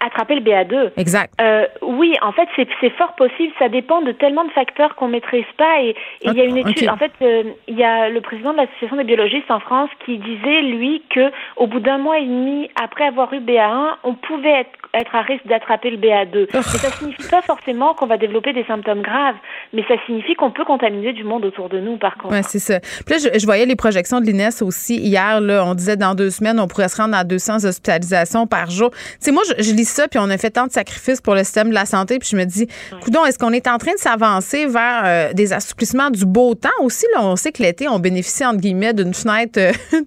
attraper 0.00 0.34
le 0.34 0.40
BA2. 0.40 0.90
Exact. 0.96 1.32
Euh, 1.40 1.66
oui, 1.82 2.16
en 2.22 2.32
fait, 2.32 2.48
c'est 2.56 2.90
fort 2.90 3.14
possible. 3.14 3.52
Ça 3.58 3.68
dépend 3.68 4.00
de 4.00 4.12
tellement 4.12 4.44
de 4.44 4.50
facteurs 4.50 4.94
qu'on 4.96 5.08
maîtrise 5.08 5.44
pas. 5.56 5.82
Et 5.82 5.94
il 6.22 6.32
y 6.32 6.40
a 6.40 6.44
une 6.44 6.56
étude. 6.56 6.88
En 6.88 6.96
fait, 6.96 7.12
euh, 7.22 7.44
il 7.68 7.78
y 7.78 7.84
a 7.84 8.08
le 8.08 8.20
président 8.20 8.52
de 8.52 8.58
l'association 8.58 8.96
des 8.96 9.04
biologistes 9.04 9.50
en 9.50 9.60
France 9.60 9.90
qui 10.04 10.18
disait 10.18 10.62
lui 10.62 11.02
que 11.10 11.30
au 11.56 11.66
bout 11.66 11.80
d'un 11.80 11.98
mois 11.98 12.18
et 12.18 12.24
demi 12.24 12.70
après 12.82 13.04
avoir 13.04 13.32
eu 13.32 13.40
BA1, 13.40 13.96
on 14.04 14.14
pouvait 14.14 14.60
être, 14.60 14.70
être 14.94 15.14
à 15.14 15.22
risque 15.22 15.46
d'attraper 15.46 15.90
le 15.90 15.98
BA2. 15.98 16.48
Mais 16.52 16.62
ça 16.62 16.90
signifie 16.90 17.28
pas 17.28 17.42
forcément 17.42 17.94
qu'on 17.94 18.06
va 18.06 18.16
développer 18.16 18.52
des 18.52 18.64
symptômes 18.64 19.02
graves, 19.02 19.36
mais 19.72 19.84
ça 19.86 19.94
signifie 20.06 20.34
qu'on 20.34 20.50
peut 20.50 20.64
contaminer 20.64 21.12
du 21.12 21.24
monde 21.24 21.44
autour 21.44 21.68
de 21.68 21.78
nous. 21.78 21.96
Par 21.98 22.16
contre. 22.16 22.34
Ouais, 22.34 22.42
c'est 22.42 22.58
ça. 22.58 22.80
Puis 22.80 23.14
là, 23.14 23.18
je, 23.18 23.38
je, 23.38 23.44
voyais 23.44 23.66
les 23.66 23.76
projections 23.76 24.20
de 24.20 24.26
l'INES 24.26 24.62
aussi 24.62 24.96
hier. 24.96 25.40
Là, 25.40 25.64
on 25.66 25.74
disait 25.74 25.96
dans 25.96 26.14
deux 26.14 26.30
semaines, 26.30 26.58
on 26.58 26.68
pourrait 26.68 26.88
se 26.88 26.96
rendre 26.96 27.16
à 27.16 27.24
200 27.24 27.64
hospitalisations 27.64 28.46
par 28.46 28.70
jour. 28.70 28.90
Tu 29.22 29.32
moi, 29.32 29.42
je, 29.48 29.62
je 29.62 29.74
lis 29.74 29.89
ça, 29.90 30.08
puis 30.08 30.18
on 30.18 30.30
a 30.30 30.38
fait 30.38 30.50
tant 30.50 30.66
de 30.66 30.72
sacrifices 30.72 31.20
pour 31.20 31.34
le 31.34 31.44
système 31.44 31.70
de 31.70 31.74
la 31.74 31.86
santé, 31.86 32.18
puis 32.18 32.28
je 32.30 32.36
me 32.36 32.44
dis, 32.44 32.66
coudon, 33.02 33.24
est-ce 33.24 33.38
qu'on 33.38 33.52
est 33.52 33.66
en 33.68 33.78
train 33.78 33.92
de 33.92 33.98
s'avancer 33.98 34.66
vers 34.66 35.02
euh, 35.04 35.32
des 35.32 35.52
assouplissements 35.52 36.10
du 36.10 36.24
beau 36.24 36.54
temps 36.54 36.68
aussi? 36.80 37.06
Là, 37.14 37.24
on 37.24 37.36
sait 37.36 37.52
que 37.52 37.62
l'été, 37.62 37.88
on 37.88 37.98
bénéficie, 37.98 38.44
entre 38.44 38.60
guillemets, 38.60 38.94
d'une 38.94 39.14
fenêtre 39.14 39.58
euh, 39.58 39.72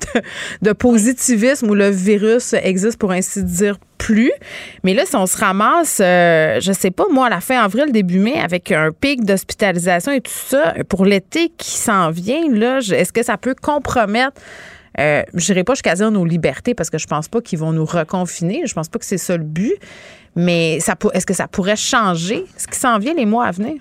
de, 0.61 0.71
positivisme 0.73 1.69
où 1.69 1.75
le 1.75 1.89
virus 1.89 2.53
existe, 2.53 2.97
pour 2.97 3.11
ainsi 3.11 3.43
dire, 3.43 3.77
plus. 3.97 4.31
Mais 4.83 4.93
là, 4.93 5.05
si 5.05 5.15
on 5.15 5.25
se 5.25 5.37
ramasse, 5.37 5.99
euh, 6.01 6.59
je 6.59 6.73
sais 6.73 6.91
pas, 6.91 7.05
moi, 7.09 7.27
à 7.27 7.29
la 7.29 7.39
fin 7.39 7.63
avril, 7.63 7.91
début 7.91 8.19
mai, 8.19 8.39
avec 8.39 8.71
un 8.71 8.91
pic 8.91 9.23
d'hospitalisation 9.23 10.11
et 10.11 10.19
tout 10.19 10.31
ça, 10.31 10.73
pour 10.89 11.05
l'été 11.05 11.51
qui 11.57 11.71
s'en 11.71 12.11
vient, 12.11 12.49
là, 12.49 12.79
est-ce 12.79 13.13
que 13.13 13.23
ça 13.23 13.37
peut 13.37 13.55
compromettre 13.59 14.41
euh, 14.99 15.21
je 15.33 15.51
n'irai 15.51 15.63
pas 15.63 15.73
jusqu'à 15.73 15.95
dire 15.95 16.11
nos 16.11 16.25
libertés 16.25 16.73
parce 16.73 16.89
que 16.89 16.97
je 16.97 17.07
pense 17.07 17.27
pas 17.27 17.41
qu'ils 17.41 17.59
vont 17.59 17.71
nous 17.71 17.85
reconfiner. 17.85 18.63
Je 18.65 18.73
pense 18.73 18.89
pas 18.89 18.99
que 18.99 19.05
c'est 19.05 19.17
ça 19.17 19.37
le 19.37 19.43
but. 19.43 19.75
Mais 20.35 20.79
ça, 20.79 20.95
est-ce 21.13 21.25
que 21.25 21.33
ça 21.33 21.47
pourrait 21.47 21.75
changer 21.75 22.43
ce 22.57 22.67
qui 22.67 22.77
s'en 22.77 22.97
vient 22.97 23.13
les 23.13 23.25
mois 23.25 23.45
à 23.45 23.51
venir? 23.51 23.75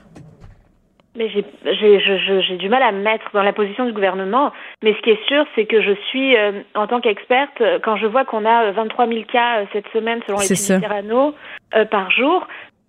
Mais 1.14 1.29
j'ai 1.29 2.57
du 2.57 2.68
mal 2.70 2.83
à 2.83 2.90
me 2.90 3.03
mettre 3.03 3.27
dans 3.35 3.42
la 3.42 3.53
position 3.53 3.85
du 3.85 3.92
gouvernement. 3.92 4.51
Mais 4.83 4.94
ce 4.94 5.03
qui 5.03 5.11
est 5.11 5.27
sûr, 5.27 5.44
c'est 5.55 5.66
que 5.66 5.83
je 5.83 5.92
suis, 6.09 6.37
euh, 6.37 6.62
en 6.75 6.87
tant 6.87 7.03
qu'experte, 7.03 7.61
euh, 7.61 7.79
quand 7.83 7.96
je 7.96 8.07
vois 8.07 8.25
qu'on 8.25 8.46
a 8.46 8.70
23 8.72 9.07
000 9.09 9.20
cas 9.31 9.64
cette 9.75 9.88
semaine 9.92 10.20
selon 10.27 10.38
les 10.38 10.55
Serrano 10.55 11.35
par 11.90 12.11
jour, 12.11 12.46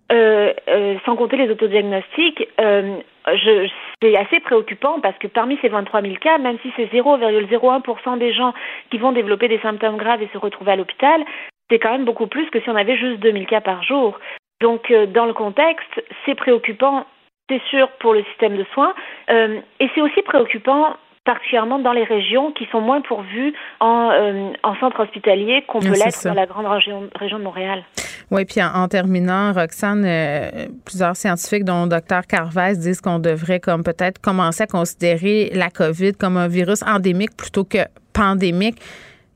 sans 0.10 1.16
compter 1.16 1.38
les 1.38 1.50
autodiagnostics, 1.50 2.48
je, 2.58 3.70
c'est 4.02 4.16
assez 4.18 4.39
préoccupant 4.42 5.00
parce 5.00 5.18
que 5.18 5.28
parmi 5.28 5.58
ces 5.62 5.70
23 5.70 6.02
000 6.02 6.16
cas, 6.16 6.38
même 6.38 6.58
si 6.62 6.72
c'est 6.76 6.92
0,01% 6.92 8.18
des 8.18 8.34
gens 8.34 8.54
qui 8.92 8.98
vont 8.98 9.12
développer 9.12 9.48
des 9.48 9.60
symptômes 9.60 9.98
graves 9.98 10.22
et 10.22 10.30
se 10.34 10.38
retrouver 10.38 10.74
à 10.74 10.76
l'hôpital, 10.76 11.24
c'est 11.70 11.80
quand 11.80 11.92
même 11.92 12.06
beaucoup 12.06 12.28
plus 12.28 12.50
que 12.50 12.60
si 12.62 12.70
on 12.70 12.76
avait 12.76 12.98
juste 12.98 13.20
2 13.20 13.32
000 13.32 13.46
cas 13.46 13.62
par 13.62 13.84
jour. 13.84 14.20
Donc, 14.62 14.92
euh, 14.92 15.06
dans 15.06 15.26
le 15.26 15.34
contexte, 15.34 16.04
c'est 16.26 16.36
préoccupant, 16.36 17.06
c'est 17.50 17.62
sûr, 17.70 17.89
pour 18.00 18.13
le 18.13 18.24
système 18.26 18.58
de 18.58 18.66
soins, 18.74 18.94
euh, 19.30 19.60
et 19.80 19.89
c'est 19.94 20.02
aussi 20.02 20.22
préoccupant 20.22 20.96
particulièrement 21.26 21.80
dans 21.80 21.94
les 21.94 22.04
régions 22.04 22.52
qui 22.52 22.66
sont 22.72 22.82
moins 22.82 23.02
pourvues 23.02 23.54
en, 23.80 24.12
euh, 24.12 24.52
en 24.64 24.76
centre 24.76 25.02
hospitalier 25.02 25.64
qu'on 25.68 25.80
peut 25.80 25.90
l'être 25.92 26.24
dans 26.26 26.34
la 26.34 26.46
grande 26.46 26.66
région, 26.66 27.10
région 27.16 27.40
de 27.40 27.44
Montréal. 27.44 27.84
Oui, 28.32 28.46
puis 28.46 28.62
en, 28.62 28.88
terminant, 28.88 29.54
Roxane, 29.54 30.04
euh, 30.06 30.68
plusieurs 30.86 31.16
scientifiques, 31.16 31.64
dont 31.64 31.84
le 31.84 31.90
docteur 31.90 32.24
Carvez, 32.28 32.76
disent 32.78 33.00
qu'on 33.00 33.20
devrait 33.20 33.60
comme 33.60 33.84
peut-être 33.84 34.20
commencer 34.20 34.64
à 34.64 34.68
considérer 34.68 35.50
la 35.54 35.70
COVID 35.70 36.14
comme 36.14 36.38
un 36.38 36.48
virus 36.48 36.84
endémique 36.84 37.36
plutôt 37.38 37.64
que 37.64 37.80
pandémique. 38.14 38.78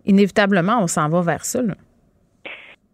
Inévitablement, 0.05 0.79
on 0.81 0.87
s'en 0.87 1.09
va 1.09 1.21
vers 1.21 1.45
ça. 1.45 1.59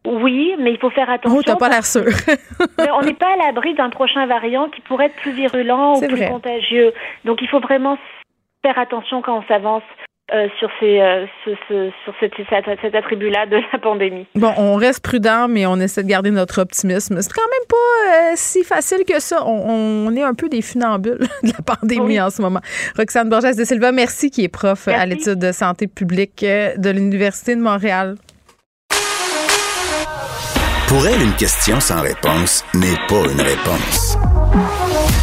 Oui, 0.06 0.56
mais 0.60 0.74
il 0.74 0.78
faut 0.80 0.90
faire 0.90 1.10
attention. 1.10 1.40
Oh, 1.40 1.44
t'as 1.44 1.56
pas 1.56 1.70
l'air 1.70 1.86
sûr. 1.86 2.04
on 2.94 3.02
n'est 3.02 3.14
pas 3.14 3.34
à 3.34 3.46
l'abri 3.46 3.74
d'un 3.76 3.90
prochain 3.90 4.26
variant 4.26 4.68
qui 4.70 4.82
pourrait 4.82 5.06
être 5.06 5.16
plus 5.16 5.32
virulent 5.32 5.96
ou 5.96 6.02
plus 6.02 6.28
contagieux. 6.28 6.92
Donc, 7.24 7.42
il 7.42 7.48
faut 7.48 7.62
vraiment 7.62 7.98
faire 8.63 8.80
attention 8.80 9.21
quand 9.21 9.39
on 9.39 9.43
s'avance 9.43 9.84
euh, 10.34 10.47
sur, 10.58 10.69
ces, 10.80 11.02
euh, 11.02 11.26
sur 11.43 12.13
cet, 12.21 12.32
cet 12.82 12.95
attribut-là 12.95 13.45
de 13.45 13.58
la 13.71 13.78
pandémie. 13.78 14.26
Bon, 14.36 14.54
on 14.58 14.76
reste 14.76 15.04
prudent, 15.04 15.47
mais 15.49 15.65
on 15.65 15.76
essaie 15.76 16.02
de 16.02 16.08
garder 16.08 16.32
notre 16.32 16.62
optimisme. 16.62 17.21
C'est 17.21 17.34
quand 17.34 17.41
même 17.41 17.67
pas 17.67 18.32
euh, 18.32 18.32
si 18.36 18.63
facile 18.63 19.04
que 19.06 19.19
ça. 19.19 19.45
On, 19.45 20.15
est 20.15 20.23
un 20.23 20.34
peu 20.34 20.47
des 20.47 20.62
funambules 20.62 21.19
de 21.43 21.49
la 21.49 21.76
pandémie 21.76 22.21
en 22.21 22.30
ce 22.30 22.41
moment. 22.41 22.62
Roxane 22.97 23.30
Borges 23.30 23.56
de 23.58 23.65
Silva, 23.65 23.91
merci, 23.91 24.32
qui 24.32 24.45
est 24.45 24.49
prof 24.49 24.88
à 24.88 25.06
l'étude 25.06 25.39
de 25.39 25.52
santé 25.52 25.88
publique 25.88 26.39
de 26.41 26.89
l'Université 26.89 27.56
de 27.56 27.62
Montréal. 27.62 28.15
Pour 30.88 31.06
elle, 31.06 31.21
une 31.21 31.36
question 31.36 31.80
sans 31.80 32.02
réponse 32.02 32.63
n'est 32.73 33.08
pas 33.10 33.30
une 33.30 33.41
réponse. 33.41 34.17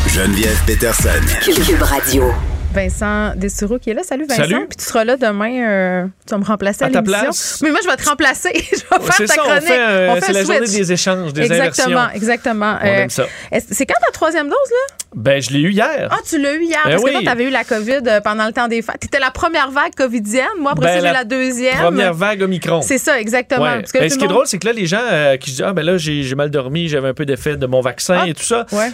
Geneviève 0.09 0.62
Peterson. 0.66 1.20
Cube 1.42 1.83
Radio. 1.83 2.24
Vincent 2.73 3.35
Dessureau 3.37 3.79
qui 3.79 3.91
est 3.91 3.95
là. 3.95 4.03
Salut 4.03 4.27
Vincent. 4.27 4.43
Salut. 4.43 4.67
Puis 4.69 4.77
tu 4.77 4.85
seras 4.85 5.05
là 5.05 5.17
demain. 5.17 5.69
Euh, 5.69 6.07
tu 6.27 6.31
vas 6.31 6.39
me 6.39 6.45
remplacer 6.45 6.85
à, 6.85 6.89
à 6.89 6.91
ta 6.91 7.03
place. 7.03 7.61
Mais 7.63 7.71
moi, 7.71 7.81
je 7.83 7.89
vais 7.89 7.97
te 7.97 8.09
remplacer. 8.09 8.51
je 8.55 8.61
vais 8.61 9.05
faire 9.05 9.17
ta 9.17 9.27
ça, 9.27 9.35
chronique. 9.37 9.71
Euh, 9.71 10.21
c'est 10.23 10.33
la 10.33 10.45
journée 10.45 10.61
des 10.61 10.93
échanges, 10.93 11.33
des 11.33 11.43
exactement, 11.43 12.09
Exactement, 12.11 12.79
exactement. 12.81 13.29
Euh, 13.53 13.61
c'est 13.71 13.87
quand 13.87 13.95
ta 14.05 14.13
troisième 14.13 14.47
dose, 14.49 14.57
là? 14.71 15.10
Ben, 15.14 15.42
je 15.42 15.51
l'ai 15.51 15.61
eu 15.61 15.73
hier. 15.73 16.09
Ah, 16.11 16.18
tu 16.29 16.40
l'as 16.40 16.55
eu 16.55 16.62
hier? 16.62 16.79
Ben 16.85 16.92
parce 16.92 17.05
que 17.05 17.11
toi, 17.11 17.20
tu 17.20 17.29
avais 17.29 17.44
eu 17.44 17.51
la 17.51 17.64
COVID 17.64 18.20
pendant 18.23 18.46
le 18.46 18.53
temps 18.53 18.68
des 18.68 18.81
fêtes. 18.83 19.01
Tu 19.01 19.07
étais 19.07 19.18
la 19.18 19.31
première 19.31 19.70
vague 19.70 19.94
covidienne. 19.94 20.46
Moi, 20.61 20.73
après 20.73 20.87
ben, 20.87 21.01
j'ai 21.01 21.09
eu 21.09 21.12
la 21.12 21.25
deuxième. 21.25 21.79
Première 21.79 22.14
vague 22.14 22.42
Omicron. 22.42 22.81
C'est 22.83 22.99
ça, 22.99 23.20
exactement. 23.20 23.64
Parce 23.64 23.92
que 23.92 23.99
ben, 23.99 24.09
ce 24.09 24.16
qui 24.16 24.25
est 24.25 24.29
drôle, 24.29 24.46
c'est 24.46 24.59
que 24.59 24.66
là, 24.66 24.73
les 24.73 24.87
gens 24.87 24.99
qui 25.40 25.51
disent 25.51 25.64
Ah, 25.66 25.73
ben 25.73 25.85
là, 25.85 25.96
j'ai 25.96 26.35
mal 26.35 26.51
dormi, 26.51 26.88
j'avais 26.88 27.09
un 27.09 27.14
peu 27.14 27.27
d'effet 27.27 27.57
de 27.57 27.66
mon 27.66 27.81
vaccin 27.81 28.20
ah, 28.23 28.29
et 28.29 28.35
tout 28.35 28.44
ça. 28.44 28.66
Ouais. 28.73 28.90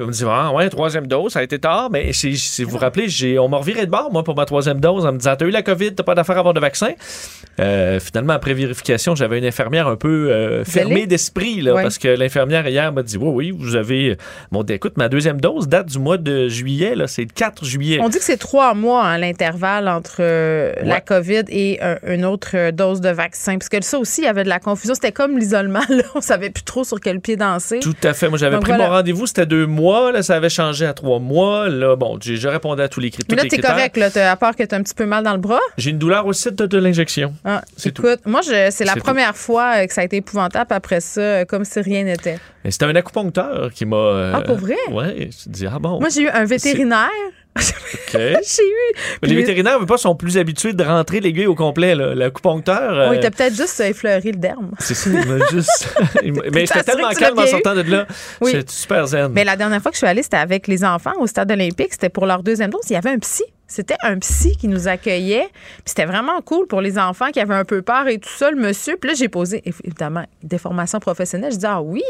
on 0.00 0.06
me 0.06 0.12
dit 0.12 0.24
Ah, 0.28 0.52
ouais, 0.52 0.68
troisième 0.68 1.06
dose, 1.06 1.32
ça 1.32 1.40
a 1.40 1.42
été 1.42 1.58
tard. 1.58 1.90
Mais 1.90 2.12
si 2.12 2.64
vous 2.64 2.70
vous 2.70 2.78
rappelez, 2.78 3.38
on 3.38 3.48
m'a 3.48 3.58
reviré 3.58 3.86
de 3.86 3.90
bord, 3.90 4.10
moi, 4.12 4.24
pour 4.24 4.36
ma 4.36 4.44
troisième 4.44 4.80
dose, 4.80 5.06
en 5.06 5.12
me 5.12 5.18
disant 5.18 5.36
T'as 5.36 5.46
eu 5.46 5.50
la 5.50 5.62
COVID, 5.62 5.94
t'as 5.94 6.02
pas 6.02 6.14
d'affaire 6.14 6.36
à 6.36 6.40
avoir 6.40 6.54
de 6.54 6.60
vaccin. 6.60 6.90
Euh, 7.58 8.00
finalement, 8.00 8.34
après 8.34 8.54
vérification, 8.54 9.14
j'avais 9.14 9.38
une 9.38 9.44
infirmière 9.44 9.88
un 9.88 9.96
peu 9.96 10.30
euh, 10.30 10.64
fermée 10.64 11.06
d'esprit, 11.06 11.62
là, 11.62 11.74
parce 11.74 11.98
que 11.98 12.08
l'infirmière 12.08 12.66
hier 12.68 12.92
m'a 12.92 13.02
dit 13.02 13.16
Oui, 13.16 13.30
oui, 13.30 13.56
vous 13.56 13.76
avez. 13.76 14.16
Bon, 14.50 14.62
écoute, 14.62 14.96
ma 14.96 15.08
deuxième 15.08 15.35
dose 15.40 15.68
date 15.68 15.86
du 15.86 15.98
mois 15.98 16.18
de 16.18 16.48
juillet, 16.48 16.94
là, 16.94 17.06
c'est 17.06 17.22
le 17.22 17.28
4 17.34 17.64
juillet. 17.64 17.98
On 18.00 18.08
dit 18.08 18.18
que 18.18 18.24
c'est 18.24 18.36
trois 18.36 18.74
mois, 18.74 19.04
hein, 19.04 19.18
l'intervalle 19.18 19.88
entre 19.88 20.16
euh, 20.20 20.72
la 20.82 21.00
COVID 21.00 21.44
et 21.48 21.80
une 22.06 22.24
autre 22.24 22.70
dose 22.70 23.00
de 23.00 23.10
vaccin. 23.10 23.58
Parce 23.58 23.68
que 23.68 23.82
ça 23.82 23.98
aussi, 23.98 24.22
il 24.22 24.24
y 24.24 24.28
avait 24.28 24.44
de 24.44 24.48
la 24.48 24.60
confusion. 24.60 24.94
C'était 24.94 25.12
comme 25.12 25.38
l'isolement, 25.38 25.80
là. 25.88 26.02
On 26.14 26.20
savait 26.20 26.50
plus 26.50 26.64
trop 26.64 26.84
sur 26.84 27.00
quel 27.00 27.20
pied 27.20 27.36
danser. 27.36 27.80
Tout 27.80 27.94
à 28.02 28.12
fait. 28.14 28.28
Moi, 28.28 28.38
j'avais 28.38 28.58
pris 28.58 28.72
mon 28.72 28.88
rendez-vous, 28.88 29.26
c'était 29.26 29.46
deux 29.46 29.66
mois, 29.66 30.12
là, 30.12 30.22
ça 30.22 30.34
avait 30.36 30.48
changé 30.48 30.86
à 30.86 30.94
trois 30.94 31.18
mois. 31.18 31.68
Là, 31.68 31.96
bon, 31.96 32.18
je 32.20 32.48
répondais 32.48 32.82
à 32.82 32.88
tous 32.88 33.00
les 33.00 33.10
critères. 33.10 33.36
Mais 33.36 33.42
là, 33.42 33.48
t'es 33.48 33.58
correct, 33.58 33.96
là, 33.96 34.30
à 34.30 34.36
part 34.36 34.56
que 34.56 34.62
t'as 34.62 34.76
un 34.76 34.82
petit 34.82 34.94
peu 34.94 35.06
mal 35.06 35.24
dans 35.24 35.32
le 35.32 35.38
bras. 35.38 35.60
J'ai 35.78 35.90
une 35.90 35.98
douleur 35.98 36.26
aussi 36.26 36.50
de, 36.52 36.66
de 36.66 36.78
l'injection. 36.78 37.34
Ah, 37.44 37.62
c'est 37.76 37.92
tout. 37.92 38.04
Moi, 38.24 38.40
c'est 38.42 38.84
la 38.84 38.96
première 38.96 39.36
fois 39.36 39.72
euh, 39.76 39.86
que 39.86 39.92
ça 39.92 40.00
a 40.02 40.04
été 40.04 40.16
épouvantable. 40.16 40.72
Après 40.72 41.00
ça, 41.00 41.20
euh, 41.20 41.44
comme 41.44 41.64
si 41.64 41.80
rien 41.80 42.04
n'était. 42.04 42.38
C'était 42.70 42.84
un 42.86 42.94
acupuncteur 42.94 43.70
qui 43.72 43.84
m'a. 43.84 43.96
Euh, 43.96 44.32
ah, 44.34 44.40
pour 44.42 44.56
vrai? 44.56 44.76
Oui. 44.90 45.30
Je 45.30 45.50
dis, 45.50 45.66
ah 45.66 45.78
bon. 45.78 46.00
Moi, 46.00 46.08
j'ai 46.08 46.22
eu 46.22 46.28
un 46.28 46.44
vétérinaire. 46.44 47.10
OK. 47.56 48.12
j'ai 48.12 48.62
eu. 48.62 48.96
Les 49.22 49.34
vétérinaires, 49.34 49.78
pas, 49.86 49.96
sont 49.96 50.14
plus 50.14 50.36
habitués 50.36 50.74
de 50.74 50.84
rentrer 50.84 51.20
l'aiguille 51.20 51.46
au 51.46 51.54
complet. 51.54 51.94
L'acupuncteur. 51.94 53.14
il 53.14 53.20
t'a 53.20 53.30
peut-être 53.30 53.54
juste 53.54 53.80
effleuré 53.80 54.32
le 54.32 54.38
derme. 54.38 54.72
C'est 54.78 54.94
ça, 54.94 55.10
il 55.10 55.26
m'a 55.26 55.46
juste. 55.50 55.88
Mais 56.52 56.66
j'étais 56.66 56.82
tellement 56.82 57.10
calme 57.10 57.38
en 57.38 57.46
sortant 57.46 57.74
de 57.74 57.82
là. 57.82 58.06
Oui. 58.40 58.54
super 58.68 59.06
zen. 59.06 59.32
Mais 59.32 59.44
la 59.44 59.56
dernière 59.56 59.80
fois 59.80 59.90
que 59.90 59.96
je 59.96 60.00
suis 60.00 60.06
allée, 60.06 60.22
c'était 60.22 60.36
avec 60.36 60.66
les 60.66 60.84
enfants 60.84 61.14
au 61.18 61.26
stade 61.26 61.50
olympique. 61.50 61.92
C'était 61.92 62.10
pour 62.10 62.26
leur 62.26 62.42
deuxième 62.42 62.70
dose. 62.70 62.82
Il 62.90 62.92
y 62.92 62.96
avait 62.96 63.10
un 63.10 63.18
psy 63.18 63.44
C'était 63.68 63.96
un 64.02 64.18
psy 64.18 64.56
qui 64.56 64.68
nous 64.68 64.86
accueillait. 64.86 65.48
Puis 65.50 65.86
c'était 65.86 66.04
vraiment 66.04 66.40
cool 66.40 66.66
pour 66.66 66.80
les 66.80 66.98
enfants 66.98 67.30
qui 67.32 67.40
avaient 67.40 67.54
un 67.54 67.64
peu 67.64 67.82
peur 67.82 68.06
et 68.06 68.18
tout 68.18 68.28
ça, 68.28 68.50
le 68.50 68.56
monsieur. 68.56 68.96
Puis 68.96 69.10
là, 69.10 69.16
j'ai 69.18 69.28
posé, 69.28 69.62
évidemment, 69.84 70.24
des 70.42 70.58
formations 70.58 71.00
professionnelles. 71.00 71.52
Je 71.52 71.58
dis, 71.58 71.66
ah 71.66 71.82
oui, 71.82 72.02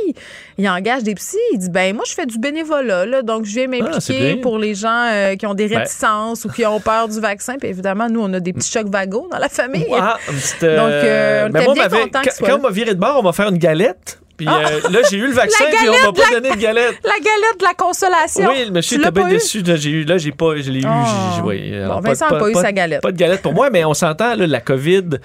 il 0.59 0.69
engage 0.69 1.03
des 1.03 1.15
psys. 1.15 1.39
Il 1.53 1.59
dit, 1.59 1.71
ben 1.71 1.95
moi, 1.95 2.05
je 2.07 2.13
fais 2.13 2.27
du 2.27 2.39
bénévolat, 2.39 3.07
là, 3.07 3.23
donc 3.23 3.47
je 3.47 3.55
viens 3.55 3.67
ah, 3.73 3.91
m'impliquer 3.91 4.37
pour 4.37 4.59
les 4.59 4.75
gens 4.75 5.09
euh, 5.11 5.37
qui 5.37 5.47
ont 5.47 5.55
des 5.55 5.69
ben. 5.69 5.79
réticences 5.79 6.45
ou 6.45 6.51
qui 6.51 6.67
ont 6.67 6.81
peur 6.81 7.09
du 7.09 7.21
vaccin. 7.21 7.57
Puis 7.59 7.69
évidemment, 7.69 8.09
nous, 8.09 8.21
on 8.21 8.33
a 8.35 8.41
des 8.41 8.53
petits 8.53 8.71
chocs 8.71 8.89
vagos 8.89 9.29
dans 9.31 9.39
la 9.39 9.49
famille. 9.49 9.87
Ah, 9.93 10.19
donc, 10.29 10.63
euh, 10.63 11.47
on 11.47 11.51
ben, 11.51 11.63
était 11.63 11.73
bien 11.73 11.89
contents 11.89 12.21
Quand 12.41 12.59
on 12.59 12.63
m'a 12.63 12.71
viré 12.71 12.95
de 12.95 13.01
bord, 13.01 13.19
on 13.21 13.23
m'a 13.23 13.33
fait 13.33 13.45
une 13.45 13.59
galette. 13.59 14.21
Puis 14.37 14.47
ah! 14.49 14.61
euh, 14.71 14.91
là, 14.91 15.01
j'ai 15.11 15.17
eu 15.17 15.27
le 15.27 15.33
vaccin, 15.33 15.65
puis 15.71 15.89
on 15.89 16.07
m'a 16.07 16.13
pas 16.13 16.31
donné 16.31 16.51
de 16.51 16.61
galette. 16.61 16.99
La 17.05 17.15
galette 17.15 17.61
de 17.61 17.65
la 17.65 17.75
consolation. 17.75 18.49
Oui, 18.49 18.65
le 18.67 18.71
monsieur 18.71 18.99
était 18.99 19.11
bien 19.11 19.29
déçu. 19.29 19.63
Là, 19.63 19.77
j'ai 19.77 19.91
eu, 19.91 20.05
là, 20.05 20.19
j'ai 20.19 20.33
pas, 20.33 20.57
je 20.57 20.71
l'ai 20.71 20.81
eu. 20.81 20.87
Oh. 20.87 21.43
Oui, 21.45 21.73
bon, 21.87 22.01
Vincent 22.01 22.27
n'a 22.27 22.31
pas, 22.33 22.39
pas, 22.41 22.51
eu 22.51 22.55
sa 22.55 22.73
galette. 22.73 23.03
Pas 23.03 23.13
de 23.13 23.17
galette 23.17 23.43
pour 23.43 23.55
moi, 23.55 23.71
mais 23.71 23.85
on 23.85 23.95
s'entend, 23.95 24.35
la 24.37 24.61
COVID, 24.61 25.19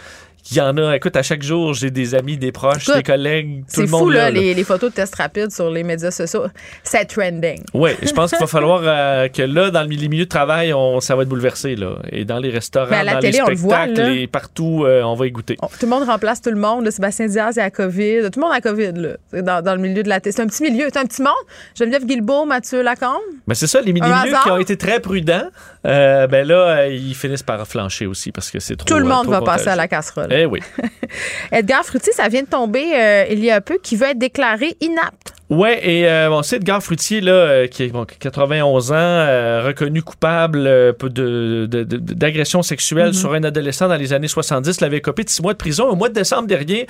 il 0.49 0.58
y 0.58 0.62
en 0.62 0.75
a. 0.77 0.95
Écoute, 0.95 1.15
à 1.15 1.23
chaque 1.23 1.43
jour, 1.43 1.73
j'ai 1.73 1.91
des 1.91 2.15
amis, 2.15 2.38
des 2.38 2.51
proches, 2.51 2.88
des 2.88 3.04
collègues, 3.04 3.63
tout 3.73 3.82
le 3.82 3.88
monde. 3.88 3.99
C'est 3.99 4.06
fou, 4.06 4.10
là, 4.10 4.30
Les, 4.32 4.63
photos 4.63 4.89
de 4.89 4.95
tests 4.95 5.15
rapides 5.15 5.51
sur 5.51 5.69
les 5.69 5.84
médias 5.84 6.12
sociaux. 6.12 6.45
C'est 6.84 7.06
trending. 7.06 7.63
Oui, 7.73 7.91
je 8.01 8.12
pense 8.12 8.32
qu'il 8.32 8.39
va 8.39 8.47
falloir 8.47 8.82
euh, 8.84 9.27
que 9.27 9.41
là, 9.41 9.71
dans 9.71 9.84
les 9.84 10.08
milieux 10.08 10.25
de 10.25 10.30
travail, 10.30 10.73
on, 10.73 10.99
ça 10.99 11.15
va 11.15 11.23
être 11.23 11.30
bouleversé. 11.30 11.75
Là. 11.75 11.95
Et 12.12 12.25
dans 12.25 12.39
les 12.39 12.49
restaurants, 12.49 12.89
dans 12.89 13.19
les 13.19 13.32
spectacles, 13.32 13.99
et 14.01 14.27
partout, 14.27 14.84
euh, 14.86 15.04
on 15.04 15.15
va 15.15 15.27
y 15.27 15.32
goûter. 15.32 15.58
tout 15.58 15.69
le 15.84 15.88
monde 15.88 16.04
remplace 16.04 16.41
tout 16.41 16.51
le 16.51 16.58
monde. 16.58 16.89
Sébastien 16.89 17.27
Diaz 17.27 17.58
est 17.58 17.62
à 17.62 17.71
COVID. 17.71 18.30
Tout 18.32 18.39
le 18.39 18.41
monde 18.41 18.54
a 18.54 18.62
COVID 18.62 18.91
là, 18.93 19.41
dans, 19.41 19.63
dans 19.63 19.75
le 19.75 19.82
milieu 19.82 20.04
de 20.04 20.10
la 20.10 20.19
télé. 20.19 20.34
C'est 20.36 20.41
un 20.41 20.47
petit 20.47 20.63
milieu, 20.63 20.88
c'est 20.91 20.99
un 20.99 21.06
petit 21.06 21.21
monde. 21.21 21.32
Geneviève 21.77 22.06
Guilbeault, 22.06 22.45
Mathieu 22.45 22.82
Lacombe. 22.82 23.19
Mais 23.47 23.56
c'est 23.56 23.67
ça, 23.67 23.82
les 23.82 23.93
milieux 23.93 24.08
qui 24.43 24.49
ont 24.49 24.58
été 24.58 24.77
très 24.77 24.99
prudents, 24.99 25.49
euh, 25.86 26.27
ben 26.27 26.47
là, 26.47 26.88
ils 26.88 27.15
finissent 27.15 27.43
par 27.43 27.65
flancher 27.67 28.06
aussi 28.06 28.32
parce 28.32 28.51
que 28.51 28.60
c'est 28.60 28.75
trop. 28.75 28.88
Tout 28.88 28.99
le 28.99 29.06
monde 29.06 29.27
va 29.27 29.41
passer 29.41 29.69
à 29.69 29.75
la 29.75 29.88
casserole. 29.88 30.31
Eh 30.32 30.46
oui. 30.46 30.60
Edgar 31.52 31.84
Frutti, 31.84 32.12
ça 32.13 32.28
vient 32.28 32.44
de 32.44 32.48
tomber 32.48 32.94
euh, 32.96 33.26
il 33.30 33.44
y 33.44 33.52
a 33.52 33.62
peu, 33.62 33.78
qui 33.78 33.96
veut 33.96 34.08
être 34.08 34.17
déclaré 34.17 34.76
inapte 34.82 35.34
Ouais, 35.52 35.86
et 35.86 36.08
euh, 36.08 36.30
bon, 36.30 36.44
c'est 36.44 36.56
Edgar 36.56 36.82
Fruitier, 36.82 37.20
là, 37.20 37.34
euh, 37.34 37.68
qui 37.68 37.84
a 37.84 37.88
bon, 37.90 38.06
91 38.06 38.94
ans, 38.94 38.96
euh, 38.96 39.62
reconnu 39.68 40.02
coupable 40.02 40.64
de, 40.64 41.68
d'agression 41.68 42.62
sexuelle 42.62 43.10
mm-hmm. 43.10 43.20
sur 43.20 43.34
un 43.34 43.44
adolescent 43.44 43.90
dans 43.90 43.98
les 43.98 44.14
années 44.14 44.30
70, 44.30 44.80
l'avait 44.80 45.02
copé 45.02 45.26
de 45.26 45.30
six 45.30 45.42
mois 45.42 45.52
de 45.52 45.58
prison. 45.58 45.90
Au 45.90 45.96
mois 45.98 46.08
de 46.08 46.14
décembre 46.14 46.48
dernier, 46.48 46.88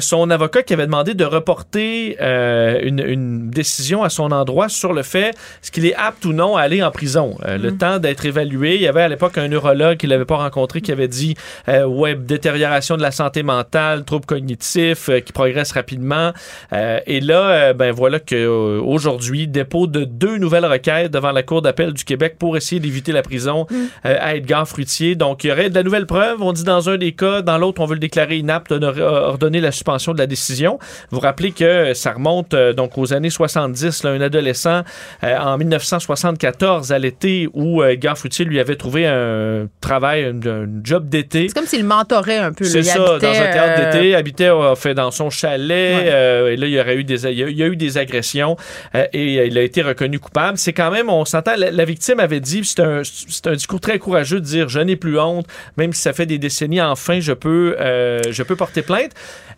son 0.00 0.28
avocat 0.30 0.64
qui 0.64 0.72
avait 0.72 0.86
demandé 0.86 1.14
de 1.14 1.24
reporter 1.24 2.16
une, 2.20 2.98
une, 2.98 3.48
décision 3.48 4.02
à 4.02 4.08
son 4.08 4.32
endroit 4.32 4.68
sur 4.68 4.92
le 4.92 5.02
fait 5.02 5.28
est-ce 5.62 5.70
qu'il 5.70 5.86
est 5.86 5.94
apte 5.94 6.24
ou 6.24 6.32
non 6.32 6.56
à 6.56 6.62
aller 6.62 6.82
en 6.82 6.90
prison? 6.90 7.36
Le 7.46 7.70
mm-hmm. 7.70 7.76
temps 7.76 7.98
d'être 7.98 8.24
évalué, 8.26 8.74
il 8.74 8.82
y 8.82 8.88
avait 8.88 9.02
à 9.02 9.08
l'époque 9.08 9.38
un 9.38 9.46
neurologue 9.46 9.98
qu'il 9.98 10.10
n'avait 10.10 10.24
pas 10.24 10.38
rencontré 10.38 10.80
qui 10.80 10.90
avait 10.90 11.08
dit 11.08 11.36
ouais, 11.68 12.16
détérioration 12.16 12.96
de 12.96 13.02
la 13.02 13.12
santé 13.12 13.44
mentale, 13.44 14.04
troubles 14.04 14.26
cognitifs 14.26 15.10
qui 15.24 15.32
progressent 15.32 15.72
rapidement. 15.72 16.32
et 16.72 17.20
là, 17.20 17.72
ben 17.72 17.94
voilà 18.00 18.18
qu'aujourd'hui, 18.18 19.42
euh, 19.42 19.46
dépôt 19.46 19.86
de 19.86 20.04
deux 20.04 20.38
nouvelles 20.38 20.64
requêtes 20.64 21.12
devant 21.12 21.32
la 21.32 21.42
Cour 21.42 21.60
d'appel 21.60 21.92
du 21.92 22.02
Québec 22.02 22.36
pour 22.38 22.56
essayer 22.56 22.80
d'éviter 22.80 23.12
la 23.12 23.20
prison 23.20 23.66
mm. 23.68 23.74
euh, 24.06 24.16
à 24.18 24.36
Edgar 24.36 24.66
Fruitier. 24.66 25.16
Donc, 25.16 25.44
il 25.44 25.48
y 25.48 25.52
aurait 25.52 25.68
de 25.68 25.74
la 25.74 25.82
nouvelle 25.82 26.06
preuve. 26.06 26.40
On 26.40 26.54
dit 26.54 26.64
dans 26.64 26.88
un 26.88 26.96
des 26.96 27.12
cas, 27.12 27.42
dans 27.42 27.58
l'autre, 27.58 27.82
on 27.82 27.84
veut 27.84 27.96
le 27.96 28.00
déclarer 28.00 28.38
inapte, 28.38 28.72
on 28.72 28.82
ordonner 28.82 29.60
la 29.60 29.70
suspension 29.70 30.14
de 30.14 30.18
la 30.18 30.26
décision. 30.26 30.78
Vous 31.10 31.20
rappelez 31.20 31.52
que 31.52 31.92
ça 31.92 32.12
remonte 32.12 32.54
euh, 32.54 32.72
donc 32.72 32.96
aux 32.96 33.12
années 33.12 33.28
70, 33.28 34.04
là, 34.04 34.10
un 34.12 34.20
adolescent 34.22 34.82
en 35.22 35.58
1974 35.58 36.92
à 36.92 36.98
l'été 36.98 37.50
où 37.52 37.82
Edgar 37.82 38.16
Fruitier 38.16 38.46
lui 38.46 38.60
avait 38.60 38.76
trouvé 38.76 39.06
un 39.06 39.68
travail, 39.82 40.24
un, 40.24 40.66
job 40.82 41.10
d'été. 41.10 41.48
C'est 41.48 41.54
comme 41.54 41.66
s'il 41.66 41.84
mentorait 41.84 42.38
un 42.38 42.52
peu. 42.52 42.64
C'est 42.64 42.82
ça, 42.82 42.96
dans 42.96 43.14
un 43.14 43.18
théâtre 43.18 43.92
d'été, 43.92 44.14
habitait 44.14 44.48
fait 44.76 44.94
dans 44.94 45.10
son 45.10 45.28
chalet. 45.28 46.06
et 46.06 46.56
là, 46.56 46.66
il 46.66 46.72
y 46.72 46.80
aurait 46.80 46.96
eu 46.96 47.04
des, 47.04 47.26
il 47.26 47.58
y 47.58 47.62
a 47.62 47.66
eu 47.66 47.76
des 47.76 47.89
agressions 47.98 48.56
euh, 48.94 49.06
et 49.12 49.38
euh, 49.38 49.46
il 49.46 49.58
a 49.58 49.62
été 49.62 49.82
reconnu 49.82 50.18
coupable. 50.18 50.58
C'est 50.58 50.72
quand 50.72 50.90
même, 50.90 51.08
on 51.08 51.24
s'entend, 51.24 51.52
la, 51.56 51.84
victime 51.84 52.20
avait 52.20 52.40
dit, 52.40 52.62
c'est 52.64 52.80
un, 52.80 53.02
un, 53.46 53.52
discours 53.52 53.80
très 53.80 53.98
courageux 53.98 54.40
de 54.40 54.44
dire 54.44 54.68
je 54.68 54.80
n'ai 54.80 54.96
plus 54.96 55.18
honte, 55.18 55.46
même 55.76 55.92
si 55.92 56.02
ça 56.02 56.12
fait 56.12 56.26
des 56.26 56.38
décennies, 56.38 56.80
enfin 56.80 57.20
je 57.20 57.32
peux, 57.32 57.76
euh, 57.78 58.20
je 58.30 58.42
peux 58.42 58.56
porter 58.56 58.82
plainte. 58.82 59.12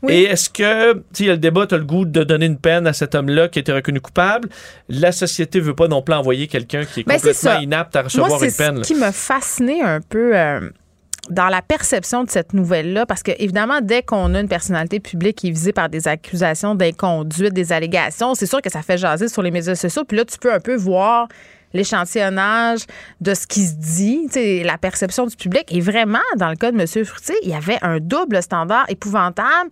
Et 0.09 0.25
est-ce 0.25 0.51
que, 0.51 1.01
tu 1.15 1.27
le 1.27 1.37
débat, 1.37 1.67
tu 1.69 1.77
as 1.77 1.79
le 1.79 1.85
goût 1.85 2.05
de 2.05 2.25
donner 2.25 2.47
une 2.47 2.59
peine 2.59 2.89
à 2.89 2.93
cet 2.93 3.15
homme-là 3.15 3.47
qui 3.47 3.61
a 3.61 3.61
été 3.61 3.73
reconnu 3.73 4.01
coupable? 4.01 4.49
La 4.89 5.13
société 5.13 5.61
veut 5.61 5.77
pas 5.77 5.87
non 5.87 6.03
plus 6.03 6.15
envoyer 6.15 6.49
quelqu'un 6.49 6.85
qui 6.85 7.01
est 7.01 7.05
ben, 7.05 7.15
complètement 7.15 7.61
inapte 7.61 7.95
à 7.95 8.03
recevoir 8.03 8.43
une 8.43 8.53
peine. 8.53 8.83
Ce 8.83 8.89
qui 8.93 8.99
m'a 8.99 9.13
fasciné 9.13 9.81
un 9.81 10.01
peu 10.01 10.35
dans 11.31 11.49
la 11.49 11.63
perception 11.63 12.25
de 12.25 12.31
cette 12.31 12.53
nouvelle-là, 12.53 13.07
parce 13.07 13.23
que 13.23 13.33
évidemment, 13.39 13.81
dès 13.81 14.03
qu'on 14.03 14.35
a 14.35 14.41
une 14.41 14.49
personnalité 14.49 14.99
publique 14.99 15.37
qui 15.37 15.49
est 15.49 15.53
visée 15.53 15.73
par 15.73 15.89
des 15.89 16.09
accusations 16.09 16.75
d'inconduite, 16.75 17.53
des 17.53 17.73
allégations, 17.73 18.35
c'est 18.35 18.47
sûr 18.47 18.61
que 18.61 18.71
ça 18.71 18.83
fait 18.83 18.99
jaser 18.99 19.29
sur 19.29 19.43
les 19.43 19.51
médias 19.51 19.75
sociaux. 19.77 20.05
Puis 20.05 20.17
là, 20.17 20.25
tu 20.25 20.39
peux 20.39 20.53
un 20.53 20.61
peu 20.61 20.75
voir 20.75 21.29
l'échantillonnage 21.75 22.81
de 23.21 23.35
ce 23.35 23.47
qui 23.47 23.67
se 23.67 23.75
dit, 23.75 24.63
la 24.63 24.79
perception 24.79 25.27
du 25.27 25.37
public. 25.37 25.65
Et 25.71 25.81
vraiment, 25.81 26.19
dans 26.37 26.49
le 26.49 26.57
cas 26.57 26.71
de 26.73 26.79
M. 26.79 27.05
Fruitier, 27.05 27.37
il 27.43 27.51
y 27.51 27.55
avait 27.55 27.79
un 27.83 27.99
double 28.01 28.43
standard 28.43 28.87
épouvantable. 28.89 29.71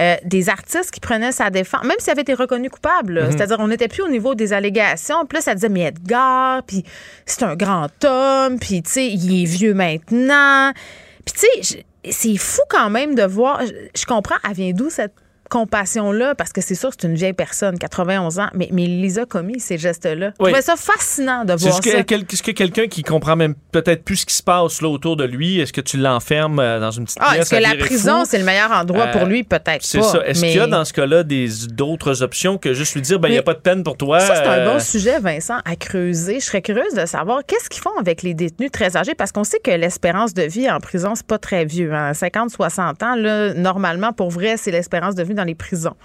Euh, 0.00 0.16
des 0.24 0.48
artistes 0.48 0.90
qui 0.90 1.00
prenaient 1.00 1.32
sa 1.32 1.50
défense, 1.50 1.84
même 1.84 1.96
s'il 1.98 2.10
avait 2.10 2.22
été 2.22 2.34
reconnu 2.34 2.70
coupable. 2.70 3.22
Mhm. 3.22 3.32
C'est-à-dire, 3.32 3.56
on 3.60 3.68
n'était 3.68 3.88
plus 3.88 4.02
au 4.02 4.08
niveau 4.08 4.34
des 4.34 4.52
allégations. 4.52 5.26
Puis 5.26 5.36
là, 5.36 5.42
ça 5.42 5.54
disait, 5.54 5.68
mais 5.68 5.82
Edgar, 5.82 6.62
puis 6.62 6.84
c'est 7.26 7.42
un 7.42 7.56
grand 7.56 7.88
homme, 8.04 8.58
puis 8.58 8.82
tu 8.82 8.90
sais, 8.90 9.06
il 9.06 9.42
est 9.42 9.46
vieux 9.46 9.74
maintenant. 9.74 10.72
Puis 11.24 11.34
tu 11.34 11.62
sais, 11.62 11.84
c'est 12.10 12.36
fou 12.36 12.62
quand 12.68 12.90
même 12.90 13.14
de 13.14 13.22
voir. 13.22 13.60
Je 13.94 14.04
comprends, 14.06 14.36
elle 14.48 14.54
vient 14.54 14.72
d'où 14.72 14.90
cette 14.90 15.14
compassion-là, 15.52 16.34
parce 16.34 16.50
que 16.50 16.62
c'est 16.62 16.74
sûr, 16.74 16.92
c'est 16.98 17.06
une 17.06 17.14
vieille 17.14 17.34
personne, 17.34 17.78
91 17.78 18.38
ans, 18.38 18.48
mais, 18.54 18.70
mais 18.72 18.84
il 18.84 19.02
les 19.02 19.18
a 19.18 19.26
commis, 19.26 19.60
ces 19.60 19.76
gestes-là. 19.76 20.30
Je 20.38 20.44
trouvais 20.44 20.62
ça 20.62 20.76
fascinant 20.76 21.44
de 21.44 21.52
voir 21.52 21.74
ça. 21.74 21.90
Est-ce 21.90 22.42
que 22.42 22.52
quelqu'un 22.52 22.86
qui 22.86 23.02
comprend 23.02 23.36
même 23.36 23.54
peut-être 23.70 24.02
plus 24.02 24.16
ce 24.16 24.26
qui 24.26 24.34
se 24.34 24.42
passe 24.42 24.80
là 24.80 24.88
autour 24.88 25.16
de 25.16 25.24
lui, 25.24 25.60
est-ce 25.60 25.74
que 25.74 25.82
tu 25.82 25.98
l'enfermes 25.98 26.58
euh, 26.58 26.80
dans 26.80 26.90
une 26.90 27.04
petite 27.04 27.18
ah? 27.20 27.36
Est-ce 27.36 27.50
que 27.50 27.56
la 27.56 27.74
prison, 27.74 28.24
c'est 28.24 28.38
le 28.38 28.44
meilleur 28.44 28.72
endroit 28.72 29.08
pour 29.08 29.22
euh, 29.22 29.26
lui? 29.26 29.42
Peut-être 29.42 29.66
pas. 29.66 29.78
C'est 29.82 30.00
ça. 30.00 30.26
Est-ce 30.26 30.40
qu'il 30.40 30.56
y 30.56 30.58
a 30.58 30.66
dans 30.66 30.86
ce 30.86 30.94
cas-là 30.94 31.22
d'autres 31.22 32.22
options 32.22 32.56
que 32.56 32.72
juste 32.72 32.94
lui 32.94 33.02
dire, 33.02 33.20
ben, 33.20 33.28
il 33.28 33.32
n'y 33.32 33.38
a 33.38 33.42
pas 33.42 33.54
de 33.54 33.60
peine 33.60 33.82
pour 33.82 33.98
toi? 33.98 34.20
Ça, 34.20 34.36
c'est 34.36 34.46
un 34.46 34.64
bon 34.64 34.76
euh, 34.76 34.80
sujet, 34.80 35.20
Vincent, 35.20 35.58
à 35.66 35.76
creuser. 35.76 36.40
Je 36.40 36.46
serais 36.46 36.62
curieuse 36.62 36.94
de 36.94 37.04
savoir 37.04 37.40
qu'est-ce 37.46 37.68
qu'ils 37.68 37.82
font 37.82 37.98
avec 38.00 38.22
les 38.22 38.32
détenus 38.32 38.70
très 38.70 38.96
âgés, 38.96 39.14
parce 39.14 39.32
qu'on 39.32 39.44
sait 39.44 39.60
que 39.62 39.70
l'espérance 39.70 40.32
de 40.32 40.44
vie 40.44 40.70
en 40.70 40.80
prison, 40.80 41.14
c'est 41.14 41.26
pas 41.26 41.38
très 41.38 41.66
vieux. 41.66 41.92
50, 42.14 42.42
hein. 42.42 42.48
60 42.48 43.02
ans, 43.02 43.16
là, 43.16 43.52
normalement, 43.52 44.14
pour 44.14 44.30
vrai, 44.30 44.56
c'est 44.56 44.70
l'espérance 44.70 45.14
de 45.14 45.22
vie 45.22 45.34
dans 45.34 45.41
les 45.44 45.54
prisons. 45.54 45.96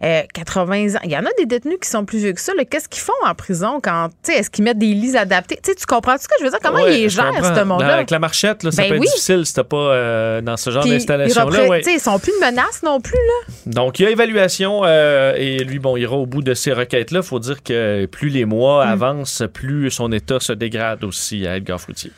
80 0.00 0.72
euh, 0.72 0.96
ans. 0.96 1.00
Il 1.04 1.10
y 1.10 1.16
en 1.16 1.24
a 1.24 1.30
des 1.36 1.46
détenus 1.46 1.78
qui 1.80 1.88
sont 1.88 2.04
plus 2.04 2.18
vieux 2.18 2.32
que 2.32 2.40
ça. 2.40 2.52
Qu'est-ce 2.70 2.88
qu'ils 2.88 3.02
font 3.02 3.12
en 3.24 3.34
prison 3.34 3.80
quand, 3.82 4.08
tu 4.22 4.32
est-ce 4.32 4.48
qu'ils 4.50 4.64
mettent 4.64 4.78
des 4.78 4.94
lits 4.94 5.16
adaptés? 5.16 5.58
tu 5.62 5.86
comprends 5.86 6.16
ce 6.16 6.26
que 6.26 6.34
je 6.40 6.44
veux 6.44 6.50
dire? 6.50 6.58
Comment 6.62 6.86
ils 6.86 7.10
gèrent, 7.10 7.32
ce 7.34 7.62
monde-là? 7.62 7.94
Avec 7.94 8.10
la 8.10 8.18
marchette, 8.18 8.62
là, 8.62 8.70
ça 8.70 8.82
ben 8.82 8.88
peut 8.88 8.94
être 8.96 9.02
difficile 9.02 9.44
si 9.44 9.54
pas 9.54 9.76
euh, 9.76 10.40
dans 10.40 10.56
ce 10.56 10.70
genre 10.70 10.84
d'installation-là. 10.86 11.68
Ouais. 11.68 11.82
Ils 11.86 12.00
sont 12.00 12.18
plus 12.18 12.32
une 12.32 12.46
menace 12.46 12.82
non 12.82 13.00
plus, 13.00 13.12
là. 13.12 13.52
Donc, 13.66 13.98
il 13.98 14.04
y 14.04 14.06
a 14.06 14.10
évaluation 14.10 14.82
euh, 14.84 15.34
et 15.36 15.58
lui, 15.58 15.78
bon, 15.78 15.96
il 15.96 16.02
ira 16.02 16.16
au 16.16 16.26
bout 16.26 16.42
de 16.42 16.54
ces 16.54 16.72
requêtes-là. 16.72 17.20
Il 17.22 17.26
faut 17.26 17.38
dire 17.38 17.62
que 17.62 18.06
plus 18.06 18.30
les 18.30 18.46
mois 18.46 18.86
mm. 18.86 18.88
avancent, 18.88 19.42
plus 19.52 19.90
son 19.90 20.12
état 20.12 20.40
se 20.40 20.52
dégrade 20.52 21.04
aussi 21.04 21.46
à 21.46 21.56
Edgar 21.56 21.80
Fruitier. 21.80 22.12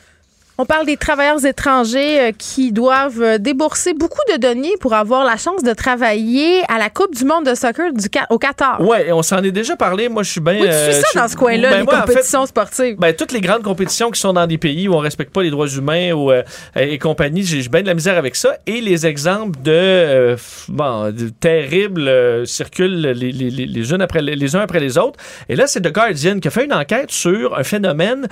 On 0.59 0.65
parle 0.65 0.85
des 0.85 0.97
travailleurs 0.97 1.43
étrangers 1.43 2.21
euh, 2.21 2.31
qui 2.37 2.71
doivent 2.71 3.23
euh, 3.23 3.37
débourser 3.39 3.95
beaucoup 3.95 4.21
de 4.31 4.37
deniers 4.37 4.75
pour 4.79 4.93
avoir 4.93 5.25
la 5.25 5.35
chance 5.35 5.63
de 5.63 5.73
travailler 5.73 6.61
à 6.69 6.77
la 6.77 6.91
Coupe 6.91 7.15
du 7.15 7.25
monde 7.25 7.43
de 7.43 7.55
soccer 7.55 7.91
du, 7.91 8.05
au 8.29 8.37
Qatar. 8.37 8.79
Oui, 8.79 8.97
on 9.11 9.23
s'en 9.23 9.41
est 9.41 9.51
déjà 9.51 9.75
parlé. 9.75 10.09
Moi, 10.09 10.21
je 10.21 10.29
suis 10.29 10.41
bien. 10.41 10.53
Oui, 10.53 10.61
tu 10.61 10.67
euh, 10.67 10.91
ça 10.91 11.21
dans 11.21 11.27
ce 11.27 11.35
coin-là, 11.35 11.71
ben, 11.71 11.79
les 11.79 11.85
compétitions 11.87 12.45
sportives. 12.45 12.97
Ben, 12.99 13.15
toutes 13.15 13.31
les 13.31 13.41
grandes 13.41 13.63
compétitions 13.63 14.11
qui 14.11 14.19
sont 14.19 14.33
dans 14.33 14.45
des 14.45 14.59
pays 14.59 14.87
où 14.87 14.93
on 14.93 14.99
respecte 14.99 15.33
pas 15.33 15.41
les 15.41 15.49
droits 15.49 15.67
humains 15.67 16.11
ou, 16.11 16.31
et 16.75 16.99
compagnie, 16.99 17.41
j'ai 17.41 17.67
bien 17.67 17.81
de 17.81 17.87
la 17.87 17.95
misère 17.95 18.19
avec 18.19 18.35
ça. 18.35 18.55
Et 18.67 18.79
les 18.79 19.07
exemples 19.07 19.59
de, 19.63 20.35
bon, 20.67 21.11
terribles 21.39 22.45
circulent 22.45 23.01
les, 23.01 23.31
les, 23.31 23.49
les, 23.49 23.93
après, 24.01 24.21
les, 24.21 24.55
uns 24.55 24.61
après 24.61 24.79
les 24.79 24.99
autres. 24.99 25.19
Et 25.49 25.55
là, 25.55 25.65
c'est 25.65 25.81
The 25.81 25.91
Guardian 25.91 26.39
qui 26.39 26.47
a 26.47 26.51
fait 26.51 26.65
une 26.65 26.73
enquête 26.73 27.09
sur 27.09 27.57
un 27.57 27.63
phénomène 27.63 28.27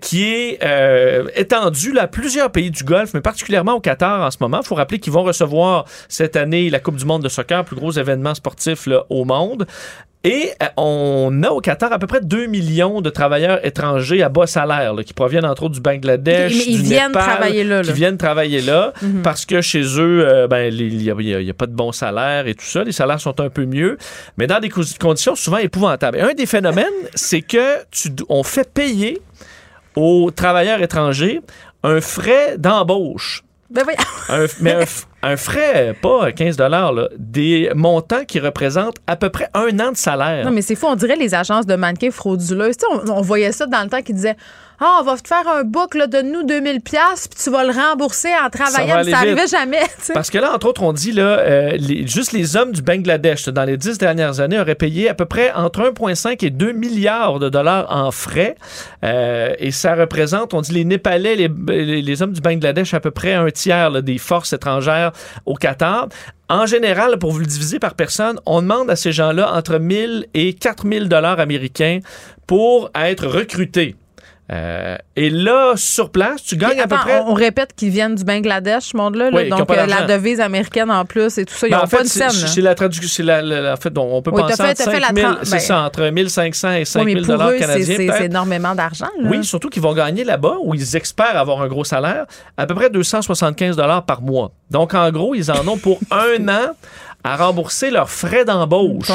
qui 0.00 0.22
est 0.22 0.60
étendu 1.34 1.56
à 1.66 2.06
plusieurs 2.06 2.50
pays 2.50 2.70
du 2.70 2.84
Golfe, 2.84 3.14
mais 3.14 3.20
particulièrement 3.20 3.74
au 3.74 3.80
Qatar 3.80 4.26
en 4.26 4.30
ce 4.30 4.38
moment. 4.40 4.60
Il 4.62 4.66
faut 4.66 4.74
rappeler 4.74 4.98
qu'ils 4.98 5.12
vont 5.12 5.22
recevoir 5.22 5.84
cette 6.08 6.36
année 6.36 6.70
la 6.70 6.80
Coupe 6.80 6.96
du 6.96 7.04
monde 7.04 7.22
de 7.22 7.28
soccer, 7.28 7.64
plus 7.64 7.76
gros 7.76 7.92
événement 7.92 8.34
sportif 8.34 8.88
au 9.08 9.24
monde. 9.24 9.66
Et 10.26 10.50
euh, 10.60 10.66
on 10.76 11.42
a 11.44 11.50
au 11.50 11.60
Qatar 11.60 11.92
à 11.92 12.00
peu 12.00 12.08
près 12.08 12.20
2 12.20 12.46
millions 12.46 13.00
de 13.00 13.10
travailleurs 13.10 13.64
étrangers 13.64 14.24
à 14.24 14.28
bas 14.28 14.48
salaire 14.48 14.92
qui 15.06 15.14
proviennent 15.14 15.44
entre 15.44 15.62
autres 15.64 15.74
du 15.74 15.80
Bangladesh, 15.80 16.52
Mais 16.52 16.64
ils 16.66 16.82
viennent 16.82 17.12
travailler 17.12 17.62
là, 17.62 17.82
qui 17.82 17.92
viennent 17.92 18.16
travailler 18.16 18.60
là 18.60 18.92
mhm. 19.02 19.22
parce 19.22 19.46
que 19.46 19.60
chez 19.60 19.82
eux, 19.82 20.26
euh, 20.26 20.48
ben, 20.48 20.74
il 20.74 20.96
n'y 20.96 21.10
a, 21.10 21.14
a, 21.14 21.54
pas 21.54 21.66
de 21.66 21.74
bon 21.74 21.92
salaire 21.92 22.48
et 22.48 22.54
tout 22.54 22.64
ça. 22.64 22.82
Les 22.82 22.90
salaires 22.90 23.20
sont 23.20 23.40
un 23.40 23.50
peu 23.50 23.66
mieux, 23.66 23.98
mais 24.36 24.48
dans 24.48 24.58
des 24.58 24.68
conditions 24.68 25.36
souvent 25.36 25.58
épouvantables. 25.58 26.18
un 26.18 26.34
des 26.34 26.46
phénomènes, 26.46 26.86
c'est 27.14 27.42
que 27.42 27.84
tu, 27.92 28.08
on 28.28 28.42
fait 28.42 28.68
payer 28.68 29.22
aux 29.94 30.30
travailleurs 30.30 30.82
étrangers 30.82 31.40
un 31.82 32.00
frais 32.00 32.58
d'embauche. 32.58 33.42
Ben 33.70 33.84
oui. 33.86 33.94
un, 34.28 34.46
mais 34.60 34.72
un, 34.72 34.84
frais, 35.36 35.94
pas 36.00 36.32
15 36.32 36.58
là, 36.58 37.08
des 37.18 37.70
montants 37.74 38.24
qui 38.24 38.38
représentent 38.38 38.98
à 39.06 39.16
peu 39.16 39.30
près 39.30 39.48
un 39.54 39.78
an 39.80 39.92
de 39.92 39.96
salaire. 39.96 40.44
Non, 40.44 40.52
mais 40.52 40.62
c'est 40.62 40.74
fou, 40.74 40.86
on 40.86 40.94
dirait 40.94 41.16
les 41.16 41.34
agences 41.34 41.66
de 41.66 41.74
mannequins 41.74 42.10
frauduleuses. 42.10 42.76
on, 42.92 43.10
on, 43.10 43.20
voyait 43.22 43.52
ça 43.52 43.66
dans 43.66 43.82
le 43.82 43.88
temps 43.88 44.02
qui 44.02 44.12
disaient 44.12 44.36
ah, 44.78 44.98
on 45.00 45.04
va 45.04 45.16
te 45.16 45.26
faire 45.26 45.48
un 45.48 45.64
book, 45.64 45.94
là, 45.94 46.06
donne-nous 46.06 46.42
2000 46.42 46.82
pièces 46.82 47.28
puis 47.28 47.42
tu 47.42 47.50
vas 47.50 47.64
le 47.64 47.72
rembourser 47.72 48.28
en 48.44 48.50
travaillant. 48.50 49.04
Ça, 49.04 49.10
n'arrivait 49.10 49.46
jamais. 49.46 49.80
Parce 50.12 50.30
que 50.30 50.36
là, 50.36 50.52
entre 50.54 50.66
autres, 50.68 50.82
on 50.82 50.92
dit, 50.92 51.12
là, 51.12 51.38
euh, 51.38 51.78
juste 52.04 52.32
les 52.32 52.56
hommes 52.56 52.72
du 52.72 52.82
Bangladesh, 52.82 53.48
dans 53.48 53.64
les 53.64 53.78
dix 53.78 53.96
dernières 53.96 54.40
années, 54.40 54.60
auraient 54.60 54.74
payé 54.74 55.08
à 55.08 55.14
peu 55.14 55.24
près 55.24 55.50
entre 55.52 55.80
1,5 55.80 56.44
et 56.44 56.50
2 56.50 56.72
milliards 56.72 57.38
de 57.38 57.48
dollars 57.48 57.86
en 57.88 58.10
frais. 58.10 58.56
Euh, 59.02 59.54
et 59.58 59.70
ça 59.70 59.94
représente, 59.94 60.52
on 60.52 60.60
dit, 60.60 60.72
les 60.72 60.84
Népalais, 60.84 61.36
les, 61.36 62.02
les, 62.02 62.22
hommes 62.22 62.32
du 62.32 62.42
Bangladesh, 62.42 62.92
à 62.92 63.00
peu 63.00 63.10
près 63.10 63.32
un 63.32 63.50
tiers 63.50 64.02
des 64.02 64.18
forces 64.18 64.52
étrangères 64.52 65.05
au 65.44 65.54
Qatar. 65.54 66.08
En 66.48 66.66
général, 66.66 67.18
pour 67.18 67.32
vous 67.32 67.40
le 67.40 67.46
diviser 67.46 67.78
par 67.78 67.94
personne, 67.94 68.38
on 68.46 68.62
demande 68.62 68.90
à 68.90 68.96
ces 68.96 69.12
gens-là 69.12 69.52
entre 69.52 69.78
1000 69.78 70.26
et 70.34 70.54
4000 70.54 71.08
dollars 71.08 71.40
américains 71.40 72.00
pour 72.46 72.90
être 72.94 73.26
recrutés. 73.26 73.96
Euh, 74.52 74.96
et 75.16 75.28
là, 75.28 75.72
sur 75.74 76.10
place, 76.10 76.42
tu 76.42 76.56
gagnes 76.56 76.80
à 76.80 76.86
peu 76.86 76.94
près. 76.96 77.20
On, 77.26 77.34
répète 77.34 77.74
qu'ils 77.74 77.90
viennent 77.90 78.14
du 78.14 78.22
Bangladesh, 78.22 78.84
ce 78.84 78.96
monde-là. 78.96 79.30
donc, 79.48 79.68
euh, 79.70 79.86
la 79.86 80.02
devise 80.04 80.40
américaine 80.40 80.90
en 80.90 81.04
plus 81.04 81.36
et 81.38 81.44
tout 81.44 81.54
ça. 81.54 81.66
Ils 81.66 81.72
n'ont 81.72 81.80
ben, 81.80 81.88
pas 81.88 82.02
de 82.04 82.08
scène. 82.08 82.30
C'est 82.30 82.60
la 82.60 82.76
traduction. 82.76 83.24
La, 83.24 83.72
en 83.72 83.76
fait, 83.76 83.96
on 83.98 84.22
peut 84.22 84.30
penser 84.30 84.62
fait, 84.62 84.78
5 84.78 85.16
000, 85.16 85.32
c'est 85.42 85.50
ben 85.50 85.58
ça, 85.58 85.80
entre 85.82 86.08
1500 86.08 86.72
et 86.72 86.84
5000 86.84 87.24
000 87.24 87.26
dollars 87.26 87.56
canadiens. 87.56 87.96
C'est 87.96 88.26
énormément 88.26 88.74
d'argent. 88.74 89.08
Oui, 89.24 89.44
surtout 89.44 89.68
qu'ils 89.68 89.82
vont 89.82 89.94
gagner 89.94 90.22
là-bas, 90.22 90.56
où 90.62 90.74
ils 90.74 90.96
espèrent 90.96 91.36
avoir 91.36 91.62
un 91.62 91.68
gros 91.68 91.84
salaire, 91.84 92.26
à 92.56 92.66
peu 92.66 92.74
près 92.74 92.88
275 92.90 93.76
dollars 93.76 94.04
par 94.04 94.22
mois. 94.22 94.52
Donc, 94.70 94.94
en 94.94 95.10
gros, 95.10 95.34
ils 95.34 95.50
en 95.50 95.66
ont 95.66 95.78
pour 95.78 95.98
un 96.10 96.48
an 96.48 96.72
à 97.26 97.34
rembourser 97.34 97.90
leurs 97.90 98.08
frais 98.08 98.44
d'embauche 98.44 99.10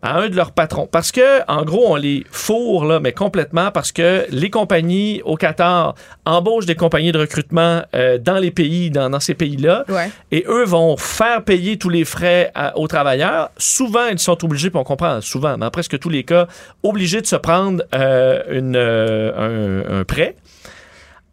à 0.00 0.18
un 0.18 0.30
de 0.30 0.34
leurs 0.34 0.52
patrons. 0.52 0.88
Parce 0.90 1.12
que, 1.12 1.42
en 1.46 1.62
gros, 1.62 1.92
on 1.92 1.96
les 1.96 2.24
fourre, 2.30 2.86
là, 2.86 3.00
mais 3.00 3.12
complètement, 3.12 3.70
parce 3.70 3.92
que 3.92 4.24
les 4.30 4.48
compagnies 4.48 5.20
au 5.26 5.36
Qatar 5.36 5.94
embauchent 6.24 6.64
des 6.64 6.74
compagnies 6.74 7.12
de 7.12 7.18
recrutement 7.18 7.82
euh, 7.94 8.16
dans 8.16 8.38
les 8.38 8.50
pays, 8.50 8.90
dans, 8.90 9.20
ces 9.20 9.34
pays-là, 9.34 9.84
et 10.32 10.46
eux 10.48 10.64
vont 10.64 10.96
faire 10.96 11.44
payer 11.44 11.76
tous 11.76 11.90
les 11.90 12.06
frais 12.06 12.50
aux 12.76 12.88
travailleurs. 12.88 13.50
Souvent, 13.58 14.06
ils 14.06 14.18
sont 14.18 14.42
obligés, 14.42 14.70
puis 14.70 14.78
on 14.78 14.84
comprend 14.84 15.20
souvent, 15.20 15.58
mais 15.58 15.68
presque 15.68 15.98
tous 15.98 16.08
les 16.08 16.24
cas, 16.24 16.46
obligés 16.82 17.20
de 17.20 17.26
se 17.26 17.36
prendre 17.36 17.84
euh, 17.94 18.42
une, 18.50 18.76
euh, 18.76 20.00
un 20.00 20.04
prêt 20.04 20.34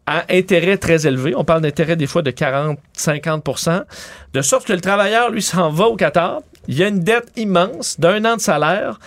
à 0.08 0.24
intérêt 0.30 0.78
très 0.78 1.06
élevé. 1.06 1.34
On 1.36 1.44
parle 1.44 1.60
d'intérêt 1.60 1.94
des 1.94 2.06
fois 2.06 2.22
de 2.22 2.30
40-50% 2.30 3.84
de 4.32 4.42
sorte 4.42 4.66
que 4.66 4.72
le 4.72 4.80
travailleur, 4.80 5.30
lui, 5.30 5.42
s'en 5.42 5.68
va 5.68 5.86
au 5.86 5.96
Qatar. 5.96 6.40
Il 6.66 6.78
y 6.78 6.82
a 6.82 6.88
une 6.88 7.00
dette 7.00 7.30
immense 7.36 8.00
d'un 8.00 8.24
an 8.24 8.36
de 8.36 8.40
salaire 8.40 8.98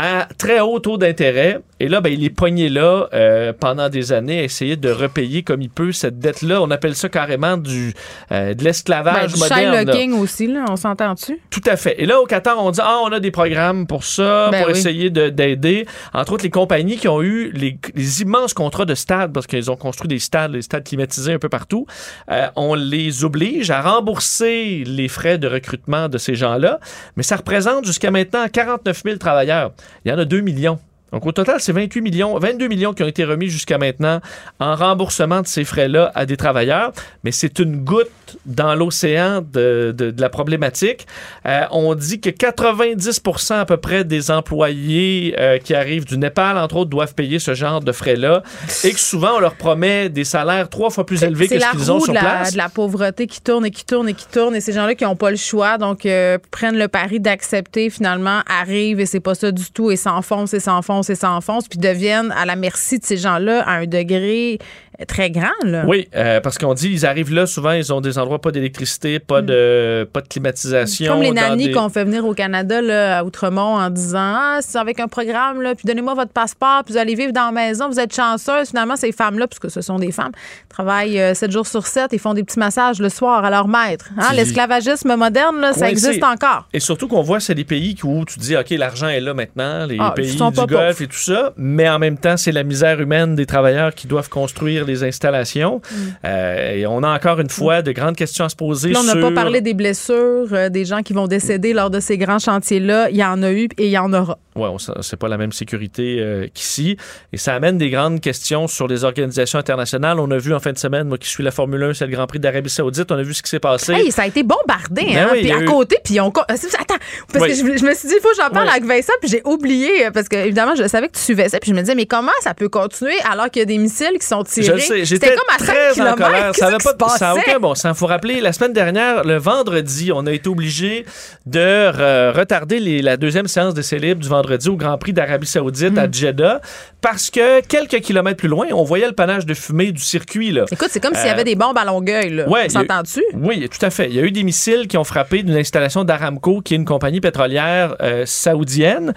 à 0.00 0.28
très 0.38 0.60
haut 0.60 0.78
taux 0.78 0.96
d'intérêt. 0.96 1.60
Et 1.80 1.88
là, 1.88 2.00
ben, 2.00 2.12
il 2.12 2.24
est 2.24 2.30
pogné 2.30 2.68
là 2.68 3.08
euh, 3.12 3.52
pendant 3.52 3.88
des 3.88 4.12
années 4.12 4.38
à 4.38 4.42
essayer 4.44 4.76
de 4.76 4.90
repayer 4.90 5.42
comme 5.42 5.60
il 5.60 5.70
peut 5.70 5.90
cette 5.90 6.20
dette-là. 6.20 6.62
On 6.62 6.70
appelle 6.70 6.94
ça 6.94 7.08
carrément 7.08 7.56
du, 7.56 7.92
euh, 8.30 8.54
de 8.54 8.62
l'esclavage 8.62 9.32
ben, 9.32 9.38
moderne. 9.38 9.84
Du 9.84 9.90
king 9.90 10.12
aussi, 10.12 10.46
là, 10.46 10.64
on 10.68 10.76
s'entend 10.76 11.14
dessus. 11.14 11.40
Tout 11.50 11.62
à 11.66 11.76
fait. 11.76 12.00
Et 12.00 12.06
là, 12.06 12.20
au 12.20 12.26
Qatar, 12.26 12.62
on 12.62 12.70
dit, 12.70 12.80
ah, 12.80 13.00
on 13.04 13.10
a 13.10 13.18
des 13.18 13.32
programmes 13.32 13.88
pour 13.88 14.04
ça, 14.04 14.50
ben 14.50 14.62
pour 14.62 14.70
essayer 14.70 15.10
d'aider. 15.10 15.84
Entre 16.14 16.32
autres, 16.32 16.44
les 16.44 16.50
compagnies 16.50 16.96
qui 16.96 17.08
ont 17.08 17.22
eu 17.22 17.50
les, 17.50 17.76
immenses 18.22 18.54
contrats 18.54 18.84
de 18.84 18.94
stades, 18.94 19.32
parce 19.32 19.48
qu'ils 19.48 19.68
ont 19.70 19.76
construit 19.76 20.08
des 20.08 20.20
stades, 20.20 20.52
des 20.52 20.62
stades 20.62 20.84
climatisés 20.84 21.32
un 21.32 21.38
peu 21.40 21.48
partout, 21.48 21.86
euh, 22.30 22.46
on 22.54 22.74
les 22.74 23.24
oblige 23.24 23.72
à 23.72 23.80
rembourser 23.80 24.84
les 24.86 25.08
frais 25.08 25.38
de 25.38 25.48
recrutement 25.48 26.08
de 26.08 26.18
ces 26.18 26.36
gens-là. 26.36 26.78
Mais 27.16 27.24
ça 27.24 27.36
représente 27.36 27.84
jusqu'à 27.84 28.12
maintenant 28.12 28.46
49 28.48 29.02
000 29.04 29.16
travailleurs. 29.16 29.72
Il 30.04 30.10
y 30.10 30.14
en 30.14 30.18
a 30.18 30.24
2 30.24 30.40
millions. 30.40 30.78
Donc, 31.12 31.24
au 31.24 31.32
total, 31.32 31.56
c'est 31.60 31.72
28 31.72 32.00
millions, 32.02 32.38
22 32.38 32.68
millions 32.68 32.92
qui 32.92 33.02
ont 33.02 33.08
été 33.08 33.24
remis 33.24 33.48
jusqu'à 33.48 33.78
maintenant 33.78 34.20
en 34.60 34.74
remboursement 34.74 35.40
de 35.40 35.46
ces 35.46 35.64
frais-là 35.64 36.12
à 36.14 36.26
des 36.26 36.36
travailleurs. 36.36 36.92
Mais 37.24 37.32
c'est 37.32 37.58
une 37.58 37.76
goutte 37.84 38.08
dans 38.44 38.74
l'océan 38.74 39.40
de, 39.40 39.94
de, 39.96 40.14
la 40.18 40.28
problématique. 40.28 41.06
Euh, 41.46 41.62
on 41.70 41.94
dit 41.94 42.20
que 42.20 42.28
90% 42.28 43.54
à 43.54 43.64
peu 43.64 43.78
près 43.78 44.04
des 44.04 44.30
employés 44.30 45.34
euh, 45.38 45.58
qui 45.58 45.74
arrivent 45.74 46.04
du 46.04 46.18
Népal, 46.18 46.58
entre 46.58 46.76
autres, 46.76 46.90
doivent 46.90 47.14
payer 47.14 47.38
ce 47.38 47.54
genre 47.54 47.80
de 47.80 47.92
frais-là 47.92 48.42
et 48.84 48.92
que 48.92 49.00
souvent, 49.00 49.36
on 49.36 49.40
leur 49.40 49.54
promet 49.54 50.10
des 50.10 50.24
salaires 50.24 50.68
trois 50.68 50.90
fois 50.90 51.06
plus 51.06 51.22
élevés 51.22 51.48
que 51.48 51.58
ce 51.58 51.70
qu'ils 51.70 51.90
ont 51.90 52.00
sur 52.00 52.12
la, 52.12 52.20
place. 52.20 52.48
C'est 52.48 52.52
de 52.52 52.58
la 52.58 52.68
pauvreté 52.68 53.26
qui 53.26 53.40
tourne 53.40 53.64
et 53.64 53.70
qui 53.70 53.86
tourne 53.86 54.08
et 54.08 54.14
qui 54.14 54.26
tourne. 54.26 54.54
Et 54.54 54.60
ces 54.60 54.72
gens-là 54.72 54.94
qui 54.94 55.04
n'ont 55.04 55.16
pas 55.16 55.30
le 55.30 55.36
choix, 55.36 55.78
donc 55.78 56.04
euh, 56.04 56.36
prennent 56.50 56.78
le 56.78 56.88
pari 56.88 57.20
d'accepter, 57.20 57.88
finalement, 57.88 58.40
arrivent 58.46 59.00
et 59.00 59.06
c'est 59.06 59.20
pas 59.20 59.34
ça 59.34 59.52
du 59.52 59.70
tout 59.70 59.90
et 59.90 59.96
s'enfoncent 59.96 60.54
et 60.54 60.60
s'enfoncent 60.60 60.97
et 61.02 61.14
s'enfoncent, 61.14 61.68
puis 61.68 61.78
deviennent 61.78 62.32
à 62.32 62.44
la 62.44 62.56
merci 62.56 62.98
de 62.98 63.04
ces 63.04 63.16
gens-là 63.16 63.62
à 63.62 63.72
un 63.72 63.86
degré 63.86 64.58
très 65.06 65.30
grand. 65.30 65.48
Là. 65.62 65.84
Oui, 65.86 66.08
euh, 66.16 66.40
parce 66.40 66.58
qu'on 66.58 66.74
dit 66.74 66.90
ils 66.90 67.06
arrivent 67.06 67.32
là, 67.32 67.46
souvent, 67.46 67.72
ils 67.72 67.92
ont 67.92 68.00
des 68.00 68.18
endroits 68.18 68.40
pas 68.40 68.50
d'électricité, 68.50 69.20
pas, 69.20 69.42
de, 69.42 70.04
hmm. 70.04 70.06
pas 70.10 70.20
de 70.20 70.28
climatisation. 70.28 71.12
Comme 71.12 71.22
les 71.22 71.30
nannies 71.30 71.70
qu'on 71.70 71.88
fait 71.88 72.04
venir 72.04 72.24
au 72.26 72.34
Canada, 72.34 72.82
là, 72.82 73.18
à 73.18 73.24
Outremont, 73.24 73.76
en 73.76 73.90
disant 73.90 74.34
Ah, 74.36 74.58
c'est 74.60 74.78
avec 74.78 74.98
un 74.98 75.06
programme, 75.06 75.62
là, 75.62 75.74
puis 75.74 75.86
donnez-moi 75.86 76.14
votre 76.14 76.32
passeport, 76.32 76.82
puis 76.84 76.94
vous 76.94 76.98
allez 76.98 77.14
vivre 77.14 77.32
dans 77.32 77.46
la 77.46 77.52
maison, 77.52 77.88
vous 77.88 78.00
êtes 78.00 78.14
chanceuse. 78.14 78.68
Finalement, 78.68 78.96
ces 78.96 79.12
femmes-là, 79.12 79.46
puisque 79.46 79.70
ce 79.70 79.80
sont 79.80 79.98
des 79.98 80.10
femmes, 80.10 80.32
travaillent 80.68 81.34
7 81.34 81.42
euh, 81.44 81.52
jours 81.52 81.66
sur 81.66 81.86
7 81.86 82.12
et 82.12 82.18
font 82.18 82.34
des 82.34 82.42
petits 82.42 82.58
massages 82.58 82.98
le 82.98 83.08
soir 83.08 83.44
à 83.44 83.50
leur 83.50 83.68
maître. 83.68 84.10
Hein? 84.18 84.32
L'esclavagisme 84.34 85.14
moderne, 85.14 85.60
là, 85.60 85.72
ça 85.74 85.90
existe 85.90 86.24
encore. 86.24 86.66
Et 86.72 86.80
surtout 86.80 87.06
qu'on 87.06 87.22
voit, 87.22 87.38
c'est 87.38 87.54
des 87.54 87.64
pays 87.64 87.96
où 88.02 88.24
tu 88.24 88.40
dis 88.40 88.56
OK, 88.56 88.70
l'argent 88.70 89.08
est 89.08 89.20
là 89.20 89.32
maintenant, 89.32 89.86
les 89.86 89.96
ah, 90.00 90.10
pays 90.10 90.34
du 90.34 90.66
Golfe 90.66 90.87
et 91.00 91.06
tout 91.06 91.16
ça, 91.16 91.52
mais 91.56 91.88
en 91.88 91.98
même 91.98 92.18
temps, 92.18 92.36
c'est 92.36 92.52
la 92.52 92.64
misère 92.64 93.00
humaine 93.00 93.34
des 93.34 93.46
travailleurs 93.46 93.94
qui 93.94 94.06
doivent 94.06 94.28
construire 94.28 94.84
les 94.84 95.04
installations. 95.04 95.80
Mm. 95.90 95.96
Euh, 96.24 96.70
et 96.72 96.86
on 96.86 97.02
a 97.02 97.08
encore 97.08 97.40
une 97.40 97.50
fois 97.50 97.82
de 97.82 97.92
grandes 97.92 98.16
questions 98.16 98.44
à 98.44 98.48
se 98.48 98.56
poser. 98.56 98.92
on 98.96 99.02
n'a 99.02 99.16
pas 99.16 99.32
parlé 99.32 99.60
des 99.60 99.74
blessures, 99.74 100.52
euh, 100.52 100.68
des 100.68 100.84
gens 100.84 101.02
qui 101.02 101.12
vont 101.12 101.26
décéder 101.26 101.72
lors 101.72 101.90
de 101.90 102.00
ces 102.00 102.18
grands 102.18 102.38
chantiers-là. 102.38 103.10
Il 103.10 103.16
y 103.16 103.24
en 103.24 103.42
a 103.42 103.52
eu 103.52 103.68
et 103.78 103.86
il 103.86 103.90
y 103.90 103.98
en 103.98 104.12
aura. 104.12 104.38
Oui, 104.58 104.68
c'est 105.02 105.16
pas 105.16 105.28
la 105.28 105.36
même 105.36 105.52
sécurité 105.52 106.16
euh, 106.18 106.46
qu'ici. 106.52 106.96
Et 107.32 107.36
ça 107.36 107.54
amène 107.54 107.78
des 107.78 107.90
grandes 107.90 108.20
questions 108.20 108.66
sur 108.66 108.88
les 108.88 109.04
organisations 109.04 109.58
internationales. 109.58 110.18
On 110.18 110.30
a 110.30 110.38
vu 110.38 110.52
en 110.52 110.58
fin 110.58 110.72
de 110.72 110.78
semaine, 110.78 111.06
moi 111.06 111.18
qui 111.18 111.28
suis 111.28 111.44
la 111.44 111.52
Formule 111.52 111.82
1, 111.82 111.94
c'est 111.94 112.06
le 112.06 112.12
Grand 112.12 112.26
Prix 112.26 112.40
d'Arabie 112.40 112.70
Saoudite, 112.70 113.10
on 113.12 113.16
a 113.16 113.22
vu 113.22 113.34
ce 113.34 113.42
qui 113.42 113.50
s'est 113.50 113.60
passé. 113.60 113.92
Hey, 113.92 114.10
ça 114.10 114.22
a 114.22 114.26
été 114.26 114.42
bombardé, 114.42 115.14
ben 115.14 115.16
hein? 115.16 115.28
puis 115.32 115.52
à 115.52 115.62
côté, 115.62 115.98
puis 116.02 116.20
on. 116.20 116.28
Attends, 116.28 116.94
parce 117.32 117.46
que 117.46 117.54
je, 117.54 117.62
me 117.62 117.94
suis 117.94 118.08
dit, 118.08 118.14
il 118.16 118.20
faut 118.20 118.30
que 118.30 118.36
j'en 118.36 118.50
parle 118.50 118.68
avec 118.68 118.84
Vincent, 118.84 119.12
puis 119.20 119.30
j'ai 119.30 119.42
oublié, 119.44 120.10
parce 120.12 120.28
que 120.28 120.36
évidemment, 120.36 120.74
je 120.82 120.88
savais 120.88 121.08
que 121.08 121.16
tu 121.16 121.22
suivais 121.22 121.48
ça, 121.48 121.58
puis 121.58 121.70
je 121.70 121.74
me 121.74 121.80
disais, 121.80 121.94
mais 121.94 122.06
comment 122.06 122.32
ça 122.40 122.54
peut 122.54 122.68
continuer 122.68 123.16
alors 123.30 123.50
qu'il 123.50 123.60
y 123.60 123.62
a 123.62 123.66
des 123.66 123.78
missiles 123.78 124.18
qui 124.20 124.26
sont 124.26 124.44
tirés? 124.44 125.04
J'étais 125.04 125.34
comme 125.34 125.54
à 125.54 125.58
5 125.58 125.94
km. 125.94 126.54
Ça 126.54 126.70
n'a 126.70 126.78
pas 126.78 127.08
ça 127.10 127.34
aucun 127.34 127.58
bon 127.58 127.74
sens. 127.74 127.96
Il 127.96 127.98
faut 127.98 128.06
rappeler, 128.06 128.40
la 128.40 128.52
semaine 128.52 128.72
dernière, 128.72 129.24
le 129.24 129.36
vendredi, 129.36 130.10
on 130.12 130.26
a 130.26 130.32
été 130.32 130.48
obligé 130.48 131.04
de 131.46 132.32
retarder 132.32 132.78
la 133.02 133.16
deuxième 133.16 133.48
séance 133.48 133.74
de 133.74 133.82
célèbres 133.82 134.20
du 134.20 134.28
vendredi 134.28 134.68
au 134.68 134.76
Grand 134.76 134.98
Prix 134.98 135.12
d'Arabie 135.12 135.46
Saoudite 135.46 135.98
à 135.98 136.06
hmm. 136.06 136.14
Jeddah 136.14 136.60
parce 137.00 137.30
que 137.30 137.60
quelques 137.60 138.00
kilomètres 138.00 138.38
plus 138.38 138.48
loin, 138.48 138.66
on 138.72 138.84
voyait 138.84 139.06
le 139.06 139.12
panache 139.12 139.46
de 139.46 139.54
fumée 139.54 139.92
du 139.92 140.02
circuit. 140.02 140.50
Là. 140.50 140.64
Écoute, 140.70 140.88
c'est 140.90 141.00
comme 141.00 141.14
s'il 141.14 141.26
y 141.26 141.30
avait 141.30 141.42
euh, 141.42 141.44
des 141.44 141.54
bombes 141.54 141.78
à 141.78 141.84
Longueuil. 141.84 142.30
Là. 142.30 142.48
Ouais, 142.48 142.68
S'entends-tu? 142.68 143.22
Oui, 143.34 143.68
tout 143.68 143.84
à 143.84 143.90
fait. 143.90 144.08
Il 144.08 144.14
y 144.14 144.18
a 144.18 144.22
eu 144.22 144.30
des 144.30 144.42
missiles 144.42 144.88
qui 144.88 144.96
ont 144.96 145.04
frappé 145.04 145.42
d'une 145.42 145.56
installation 145.56 146.04
d'Aramco, 146.04 146.60
qui 146.60 146.74
est 146.74 146.76
une 146.76 146.84
compagnie 146.84 147.20
pétrolière 147.20 147.96
euh, 148.02 148.24
saoudienne. 148.26 149.14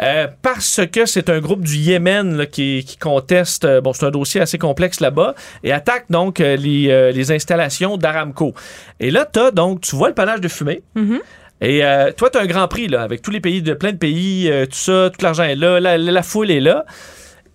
Euh, 0.00 0.26
parce 0.42 0.80
que 0.90 1.06
c'est 1.06 1.30
un 1.30 1.40
groupe 1.40 1.62
du 1.62 1.76
Yémen 1.76 2.46
qui, 2.50 2.84
conteste, 3.00 3.64
euh, 3.64 3.80
bon, 3.80 3.92
c'est 3.92 4.06
un 4.06 4.10
dossier 4.10 4.40
assez 4.40 4.58
complexe 4.58 5.00
là-bas, 5.00 5.34
et 5.62 5.72
attaque 5.72 6.06
donc 6.10 6.40
euh, 6.40 6.56
les, 6.56 7.32
installations 7.32 7.96
d'Aramco. 7.96 8.54
Et 9.00 9.10
là, 9.10 9.28
as, 9.36 9.50
donc, 9.50 9.82
tu 9.82 9.96
vois 9.96 10.08
le 10.08 10.14
panache 10.14 10.40
de 10.40 10.48
fumée. 10.48 10.82
Mm-hmm. 10.96 11.20
Et 11.60 11.82
toi, 12.16 12.28
tu 12.28 12.36
as 12.36 12.42
un 12.42 12.46
grand 12.46 12.68
prix, 12.68 12.88
là, 12.88 13.02
avec 13.02 13.22
tous 13.22 13.30
les 13.30 13.40
pays, 13.40 13.62
de 13.62 13.72
plein 13.72 13.92
de 13.92 13.96
pays, 13.96 14.50
tout 14.66 14.76
ça, 14.76 15.08
tout 15.10 15.24
l'argent 15.24 15.44
est 15.44 15.54
là, 15.54 15.80
la, 15.80 16.22
foule 16.22 16.50
est 16.50 16.60
là. 16.60 16.84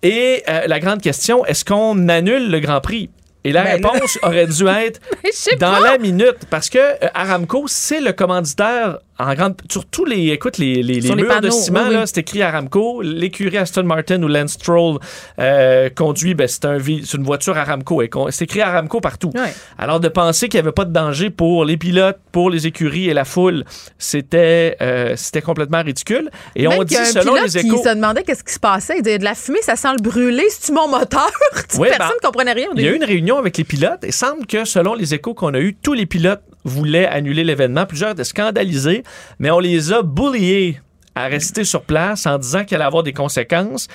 Et 0.02 0.42
la 0.66 0.80
grande 0.80 1.00
question, 1.00 1.44
est-ce 1.44 1.64
qu'on 1.64 2.08
annule 2.08 2.50
le 2.50 2.58
grand 2.58 2.80
prix? 2.80 3.10
Et 3.44 3.52
la 3.52 3.62
ben 3.62 3.72
réponse 3.74 4.18
aurait 4.22 4.48
dû 4.48 4.66
être 4.66 5.00
dans 5.60 5.78
la 5.78 5.96
minute, 5.98 6.38
parce 6.48 6.68
que 6.70 6.78
Aramco, 7.14 7.66
c'est 7.68 8.00
le 8.00 8.12
commanditaire 8.12 8.98
en 9.20 9.34
grande, 9.34 9.54
sur 9.70 9.84
tous 9.84 10.04
les, 10.04 10.28
écoute, 10.28 10.58
les, 10.58 10.82
les, 10.82 11.00
les 11.00 11.14
murs 11.14 11.40
de 11.40 11.50
ciment, 11.50 11.88
là, 11.88 12.06
c'est 12.06 12.18
écrit 12.18 12.42
Aramco. 12.42 13.02
L'écurie 13.02 13.58
Aston 13.58 13.84
Martin 13.84 14.22
ou 14.22 14.28
Lance 14.28 14.52
Stroll 14.52 14.98
euh, 15.38 15.90
conduit, 15.90 16.34
ben, 16.34 16.48
c'est 16.48 16.64
un, 16.64 16.78
une 16.78 17.22
voiture 17.22 17.56
Aramco. 17.56 18.02
C'est 18.30 18.44
écrit 18.44 18.62
Aramco 18.62 19.00
partout. 19.00 19.32
Alors, 19.78 20.00
de 20.00 20.08
penser 20.08 20.48
qu'il 20.48 20.58
n'y 20.58 20.66
avait 20.66 20.72
pas 20.72 20.84
de 20.84 20.92
danger 20.92 21.30
pour 21.30 21.64
les 21.64 21.76
pilotes, 21.76 22.18
pour 22.32 22.50
les 22.50 22.66
écuries 22.66 23.08
et 23.08 23.14
la 23.14 23.24
foule, 23.24 23.64
c'était 23.98 24.76
euh, 24.80 25.14
c'était 25.16 25.42
complètement 25.42 25.82
ridicule. 25.82 26.30
Et 26.56 26.66
on 26.66 26.82
dit, 26.84 26.94
selon 26.94 27.34
les 27.34 27.58
échos... 27.58 27.76
qui 27.76 27.82
se 27.82 27.94
demandait 27.94 28.22
qu'est-ce 28.22 28.44
qui 28.44 28.54
se 28.54 28.60
passait. 28.60 28.94
Il 28.98 29.02
disait, 29.02 29.18
de 29.18 29.24
la 29.24 29.34
fumée, 29.34 29.62
ça 29.62 29.76
sent 29.76 29.92
le 29.98 30.02
brûler. 30.02 30.44
C'est-tu 30.48 30.72
mon 30.72 30.88
moteur? 30.88 31.30
Personne 31.52 31.82
ne 31.82 31.98
ben, 31.98 32.10
comprenait 32.22 32.52
rien. 32.52 32.68
Il 32.74 32.82
y 32.82 32.88
a 32.88 32.92
eu 32.92 32.96
une 32.96 33.04
réunion 33.04 33.38
avec 33.38 33.56
les 33.56 33.64
pilotes 33.64 34.04
et 34.04 34.12
semble 34.12 34.46
que, 34.46 34.64
selon 34.64 34.94
les 34.94 35.14
échos 35.14 35.34
qu'on 35.34 35.54
a 35.54 35.60
eus, 35.60 35.74
tous 35.74 35.92
les 35.92 36.06
pilotes 36.06 36.42
voulaient 36.64 37.06
annuler 37.06 37.44
l'événement. 37.44 37.86
Plusieurs 37.86 38.10
étaient 38.10 38.24
scandalisés, 38.24 39.02
mais 39.38 39.50
on 39.50 39.58
les 39.58 39.92
a 39.92 40.02
bulliés 40.02 40.80
à 41.14 41.26
rester 41.26 41.64
sur 41.64 41.82
place 41.82 42.26
en 42.26 42.38
disant 42.38 42.64
qu'il 42.64 42.76
allait 42.76 42.84
avoir 42.84 43.02
des 43.02 43.12
conséquences. 43.12 43.88